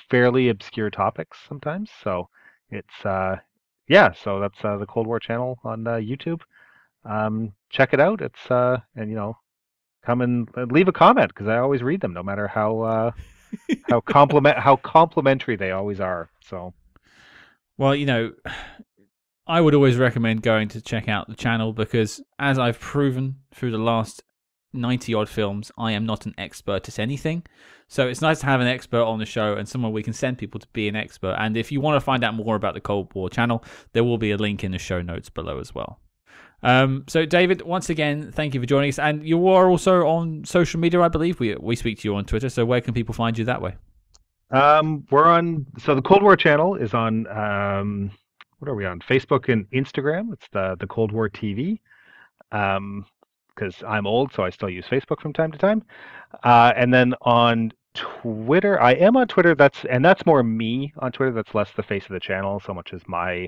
fairly 0.10 0.50
obscure 0.50 0.90
topics 0.90 1.38
sometimes. 1.48 1.90
So 2.04 2.28
it's 2.70 3.06
uh, 3.06 3.38
yeah, 3.88 4.12
so 4.12 4.42
that's 4.42 4.66
uh, 4.66 4.76
the 4.76 4.86
Cold 4.86 5.08
War 5.08 5.22
channel 5.22 5.60
on 5.64 5.88
uh, 5.88 5.92
YouTube. 5.92 6.42
Um, 7.06 7.54
check 7.70 7.94
it 7.94 8.00
out. 8.00 8.22
It's 8.22 8.52
uh, 8.52 8.80
and 8.96 9.10
you 9.10 9.16
know, 9.16 9.38
come 10.06 10.22
and 10.22 10.50
leave 10.72 10.88
a 10.88 10.94
comment 10.94 11.30
because 11.30 11.48
I 11.48 11.58
always 11.58 11.84
read 11.84 12.02
them, 12.02 12.14
no 12.14 12.24
matter 12.24 12.48
how 12.48 12.82
uh, 12.82 13.12
how 13.90 14.02
compliment 14.02 14.58
how 14.68 14.76
complimentary 14.76 15.56
they 15.56 15.72
always 15.72 16.00
are. 16.00 16.30
So, 16.42 16.74
well, 17.78 17.96
you 17.96 18.06
know, 18.06 18.32
I 19.48 19.62
would 19.62 19.76
always 19.76 19.98
recommend 19.98 20.42
going 20.42 20.70
to 20.70 20.82
check 20.82 21.08
out 21.10 21.28
the 21.28 21.36
channel 21.36 21.74
because, 21.74 22.22
as 22.40 22.58
I've 22.58 22.80
proven 22.80 23.38
through 23.54 23.72
the 23.72 23.78
last 23.78 24.24
90 24.74 25.14
odd 25.14 25.30
films, 25.30 25.72
I 25.78 25.92
am 25.92 26.06
not 26.06 26.26
an 26.26 26.34
expert 26.38 26.88
at 26.88 27.00
anything. 27.00 27.44
So 27.88 28.08
it's 28.08 28.22
nice 28.22 28.40
to 28.40 28.48
have 28.48 28.62
an 28.62 28.68
expert 28.68 29.04
on 29.04 29.20
the 29.20 29.26
show 29.26 29.54
and 29.54 29.68
someone 29.68 29.92
we 29.92 30.02
can 30.02 30.14
send 30.14 30.38
people 30.38 30.60
to 30.60 30.68
be 30.74 30.88
an 30.88 30.96
expert. 30.96 31.36
And 31.38 31.56
if 31.56 31.72
you 31.72 31.80
want 31.80 31.96
to 31.96 32.02
find 32.02 32.24
out 32.24 32.34
more 32.34 32.56
about 32.56 32.74
the 32.74 32.82
Cold 32.82 33.14
War 33.14 33.30
channel, 33.30 33.64
there 33.92 34.04
will 34.04 34.18
be 34.18 34.32
a 34.32 34.38
link 34.38 34.64
in 34.64 34.72
the 34.72 34.80
show 34.80 35.02
notes 35.02 35.30
below 35.30 35.60
as 35.60 35.76
well. 35.76 36.00
Um, 36.64 37.04
so, 37.08 37.26
David, 37.26 37.62
once 37.62 37.90
again, 37.90 38.32
thank 38.32 38.54
you 38.54 38.60
for 38.60 38.66
joining 38.66 38.90
us. 38.90 39.00
And 39.00 39.28
you 39.28 39.48
are 39.50 39.70
also 39.70 40.08
on 40.08 40.46
social 40.46 40.80
media, 40.80 41.02
I 41.02 41.10
believe. 41.10 41.40
We 41.40 41.56
we 41.56 41.76
speak 41.76 42.00
to 42.00 42.08
you 42.08 42.16
on 42.16 42.26
Twitter. 42.26 42.50
So, 42.50 42.66
where 42.66 42.82
can 42.82 42.94
people 42.94 43.14
find 43.14 43.38
you 43.38 43.46
that 43.46 43.62
way? 43.62 43.76
Um, 44.52 45.06
we're 45.10 45.26
on. 45.26 45.66
So 45.80 45.96
the 45.96 46.02
Cold 46.02 46.24
War 46.24 46.36
channel 46.36 46.76
is 46.76 46.94
on. 46.94 47.28
Um, 47.28 48.12
what 48.60 48.70
are 48.70 48.76
we 48.76 48.86
on? 48.86 49.00
Facebook 49.00 49.52
and 49.52 49.70
Instagram. 49.72 50.32
It's 50.32 50.48
the 50.52 50.78
the 50.80 50.88
Cold 50.88 51.12
War 51.12 51.30
TV. 51.30 51.80
Um, 52.52 53.06
because 53.56 53.84
I'm 53.88 54.08
old, 54.08 54.34
so 54.34 54.44
I 54.44 54.50
still 54.50 54.70
use 54.70 54.86
Facebook 54.86 55.22
from 55.22 55.34
time 55.34 55.52
to 55.52 55.58
time. 55.58 55.84
Uh, 56.44 56.74
and 56.76 56.94
then 56.94 57.14
on 57.22 57.72
Twitter, 57.94 58.82
I 58.82 58.94
am 58.94 59.16
on 59.16 59.28
Twitter. 59.28 59.56
That's 59.56 59.86
and 59.90 60.04
that's 60.04 60.26
more 60.26 60.44
me 60.44 60.94
on 61.00 61.12
Twitter. 61.12 61.32
That's 61.32 61.54
less 61.54 61.72
the 61.76 61.84
face 61.84 62.04
of 62.06 62.12
the 62.12 62.20
channel, 62.20 62.60
so 62.60 62.74
much 62.74 62.94
as 62.94 63.02
my 63.08 63.48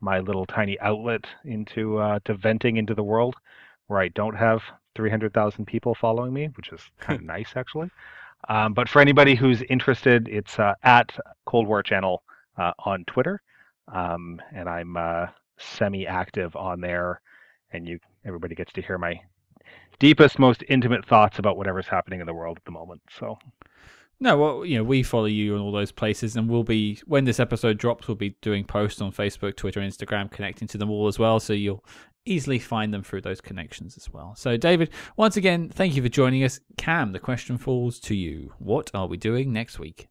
my 0.00 0.20
little 0.20 0.46
tiny 0.46 0.78
outlet 0.80 1.24
into 1.44 1.98
uh, 1.98 2.18
to 2.24 2.34
venting 2.34 2.76
into 2.76 2.94
the 2.94 3.02
world, 3.02 3.34
where 3.86 4.00
I 4.00 4.08
don't 4.08 4.36
have 4.36 4.62
300,000 4.94 5.66
people 5.66 5.94
following 5.94 6.32
me, 6.32 6.50
which 6.56 6.70
is 6.70 6.80
kind 7.00 7.18
of 7.18 7.24
nice 7.24 7.52
actually. 7.56 7.90
Um, 8.48 8.72
but 8.72 8.88
for 8.88 9.00
anybody 9.00 9.34
who's 9.34 9.62
interested, 9.62 10.28
it's 10.28 10.58
uh, 10.58 10.74
at 10.82 11.16
Cold 11.44 11.66
War 11.66 11.82
Channel 11.82 12.22
uh, 12.56 12.72
on 12.84 13.04
Twitter, 13.06 13.42
um, 13.92 14.40
and 14.54 14.68
I'm 14.68 14.96
uh, 14.96 15.26
semi-active 15.58 16.54
on 16.54 16.80
there, 16.80 17.20
and 17.72 17.86
you 17.86 17.98
everybody 18.24 18.54
gets 18.54 18.72
to 18.74 18.82
hear 18.82 18.98
my 18.98 19.20
deepest, 19.98 20.38
most 20.38 20.62
intimate 20.68 21.04
thoughts 21.04 21.38
about 21.40 21.56
whatever's 21.56 21.88
happening 21.88 22.20
in 22.20 22.26
the 22.26 22.34
world 22.34 22.58
at 22.58 22.64
the 22.64 22.70
moment. 22.70 23.02
So. 23.18 23.38
No, 24.20 24.36
well, 24.36 24.64
you 24.64 24.76
know, 24.76 24.82
we 24.82 25.04
follow 25.04 25.26
you 25.26 25.54
in 25.54 25.60
all 25.60 25.70
those 25.70 25.92
places, 25.92 26.34
and 26.34 26.48
we'll 26.48 26.64
be 26.64 27.00
when 27.06 27.24
this 27.24 27.38
episode 27.38 27.78
drops, 27.78 28.08
we'll 28.08 28.16
be 28.16 28.36
doing 28.42 28.64
posts 28.64 29.00
on 29.00 29.12
Facebook, 29.12 29.56
Twitter, 29.56 29.80
Instagram, 29.80 30.30
connecting 30.30 30.66
to 30.68 30.78
them 30.78 30.90
all 30.90 31.06
as 31.06 31.18
well. 31.18 31.38
So 31.38 31.52
you'll 31.52 31.84
easily 32.24 32.58
find 32.58 32.92
them 32.92 33.02
through 33.02 33.20
those 33.20 33.40
connections 33.40 33.96
as 33.96 34.12
well. 34.12 34.34
So, 34.34 34.56
David, 34.56 34.90
once 35.16 35.36
again, 35.36 35.68
thank 35.68 35.94
you 35.94 36.02
for 36.02 36.08
joining 36.08 36.42
us. 36.42 36.60
Cam, 36.76 37.12
the 37.12 37.20
question 37.20 37.58
falls 37.58 38.00
to 38.00 38.14
you. 38.14 38.52
What 38.58 38.90
are 38.92 39.06
we 39.06 39.16
doing 39.16 39.52
next 39.52 39.78
week? 39.78 40.08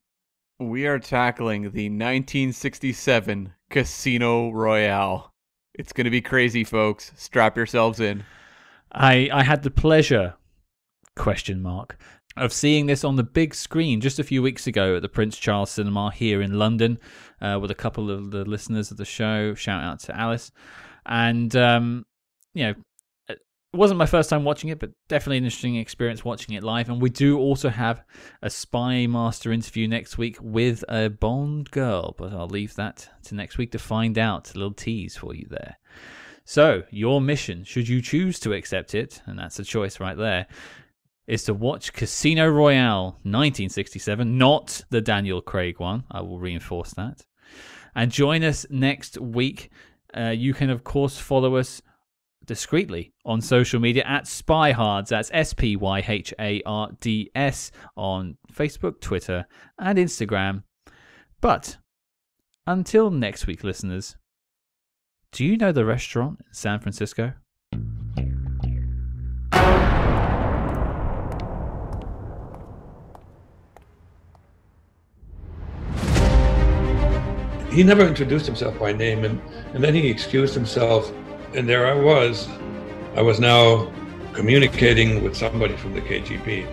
We 0.60 0.88
are 0.88 1.00
tackling 1.00 1.64
the 1.64 1.90
1967 1.90 3.54
Casino 3.70 4.52
Royale. 4.52 5.34
It's 5.76 5.94
going 5.94 6.06
to 6.06 6.12
be 6.12 6.22
crazy, 6.22 6.64
folks. 6.64 7.12
Strap 7.16 7.58
yourselves 7.58 8.00
in. 8.00 8.24
I 8.92 9.30
I 9.32 9.44
had 9.44 9.64
the 9.64 9.70
pleasure 9.70 10.36
question 11.16 11.62
mark 11.62 11.98
of 12.38 12.54
seeing 12.54 12.86
this 12.86 13.04
on 13.04 13.16
the 13.16 13.24
big 13.24 13.54
screen 13.54 14.02
just 14.02 14.20
a 14.20 14.24
few 14.24 14.42
weeks 14.42 14.68
ago 14.68 14.96
at 14.96 15.02
the 15.02 15.10
Prince 15.10 15.38
Charles 15.38 15.72
Cinema 15.72 16.12
here 16.12 16.42
in 16.42 16.58
London 16.58 17.00
uh, 17.42 17.58
with 17.62 17.72
a 17.72 17.76
couple 17.76 18.12
of 18.12 18.32
the 18.32 18.46
listeners 18.46 18.92
of 18.92 18.98
the 18.98 19.06
show. 19.06 19.54
Shout 19.54 19.84
out 19.84 20.00
to 20.02 20.18
Alice. 20.18 20.52
And, 21.06 21.56
um, 21.56 22.06
you 22.54 22.66
know, 22.66 22.74
it 23.30 23.40
wasn't 23.74 23.98
my 23.98 24.06
first 24.06 24.30
time 24.30 24.44
watching 24.44 24.70
it, 24.70 24.80
but 24.80 24.92
definitely 25.08 25.38
an 25.38 25.46
interesting 25.46 25.76
experience 25.76 26.24
watching 26.24 26.56
it 26.56 26.64
live. 26.64 26.90
And 26.90 27.02
we 27.02 27.10
do 27.10 27.38
also 27.38 27.70
have 27.70 28.04
a 28.42 28.50
Spy 28.50 29.08
Master 29.08 29.52
interview 29.52 29.88
next 29.88 30.18
week 30.18 30.38
with 30.42 30.84
a 30.90 31.10
Bond 31.10 31.72
girl, 31.72 32.16
but 32.18 32.34
I'll 32.34 32.48
leave 32.48 32.76
that 32.76 33.10
to 33.24 33.36
next 33.36 33.58
week 33.58 33.72
to 33.72 33.80
find 33.80 34.18
out. 34.18 34.54
A 34.54 34.58
little 34.58 34.74
tease 34.74 35.18
for 35.18 35.34
you 35.34 35.48
there. 35.50 35.78
So, 36.50 36.84
your 36.92 37.20
mission, 37.20 37.66
should 37.66 37.90
you 37.90 38.02
choose 38.02 38.40
to 38.40 38.54
accept 38.54 38.96
it, 38.96 39.22
and 39.26 39.38
that's 39.38 39.60
a 39.60 39.66
choice 39.66 40.00
right 40.00 40.16
there, 40.16 40.48
is 41.28 41.44
to 41.44 41.54
watch 41.54 41.94
Casino 41.94 42.48
Royale 42.48 43.20
1967, 43.24 44.38
not 44.38 44.82
the 44.90 45.02
Daniel 45.02 45.42
Craig 45.42 45.80
one. 45.80 46.06
I 46.10 46.22
will 46.22 46.40
reinforce 46.40 46.94
that. 46.94 47.26
And 47.96 48.12
join 48.12 48.44
us 48.44 48.66
next 48.70 49.20
week. 49.20 49.70
Uh, 50.16 50.30
you 50.30 50.54
can, 50.54 50.70
of 50.70 50.84
course, 50.84 51.18
follow 51.20 51.58
us 51.58 51.82
discreetly 52.46 53.14
on 53.26 53.42
social 53.42 53.80
media 53.80 54.04
at 54.06 54.24
Spyhards. 54.24 55.10
That's 55.10 55.30
S 55.34 55.54
P 55.54 55.76
Y 55.76 56.04
H 56.08 56.34
A 56.40 56.62
R 56.66 56.92
D 57.02 57.30
S 57.36 57.72
on 57.98 58.38
Facebook, 58.52 59.02
Twitter, 59.02 59.46
and 59.78 60.00
Instagram. 60.00 60.64
But 61.42 61.78
until 62.66 63.12
next 63.12 63.48
week, 63.48 63.64
listeners, 63.64 64.16
do 65.32 65.44
you 65.44 65.58
know 65.58 65.74
the 65.74 65.86
restaurant 65.86 66.40
in 66.40 66.54
San 66.54 66.80
Francisco? 66.80 67.34
He 77.78 77.84
never 77.84 78.02
introduced 78.02 78.48
himself 78.48 78.80
by 78.80 78.92
name 78.92 79.24
and, 79.24 79.40
and 79.76 79.84
then 79.84 79.94
he 79.94 80.08
excused 80.08 80.56
himself 80.56 81.14
and 81.54 81.70
there 81.70 81.86
i 81.86 81.94
was. 81.94 82.50
I 83.16 83.22
was 83.22 83.40
now 83.40 83.94
communicating 84.34 85.24
with 85.24 85.36
somebody 85.36 85.78
from 85.78 85.94
the 85.94 86.02
kgb 86.02 86.68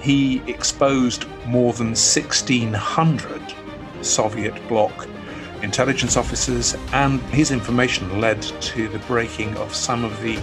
he 0.00 0.40
exposed 0.48 1.26
more 1.44 1.72
than 1.72 1.88
1600 1.88 3.42
soviet 4.00 4.68
bloc 4.68 5.08
intelligence 5.62 6.16
officers 6.16 6.76
and 6.92 7.20
his 7.40 7.50
information 7.50 8.20
led 8.20 8.40
to 8.70 8.86
the 8.88 9.00
breaking 9.00 9.56
of 9.56 9.74
some 9.74 10.04
of 10.04 10.22
the 10.22 10.38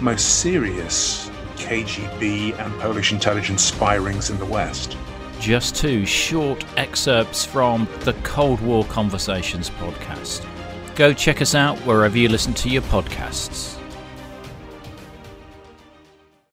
most 0.00 0.40
serious 0.40 1.30
kgb 1.54 2.58
and 2.58 2.80
polish 2.80 3.12
intelligence 3.12 3.62
spy 3.62 3.94
rings 3.94 4.28
in 4.28 4.38
the 4.40 4.46
west 4.46 4.96
just 5.42 5.74
two 5.74 6.06
short 6.06 6.64
excerpts 6.76 7.44
from 7.44 7.88
the 8.00 8.12
Cold 8.22 8.60
War 8.60 8.84
Conversations 8.84 9.70
podcast. 9.70 10.46
Go 10.94 11.12
check 11.12 11.42
us 11.42 11.56
out 11.56 11.76
wherever 11.80 12.16
you 12.16 12.28
listen 12.28 12.54
to 12.54 12.68
your 12.68 12.82
podcasts. 12.82 13.81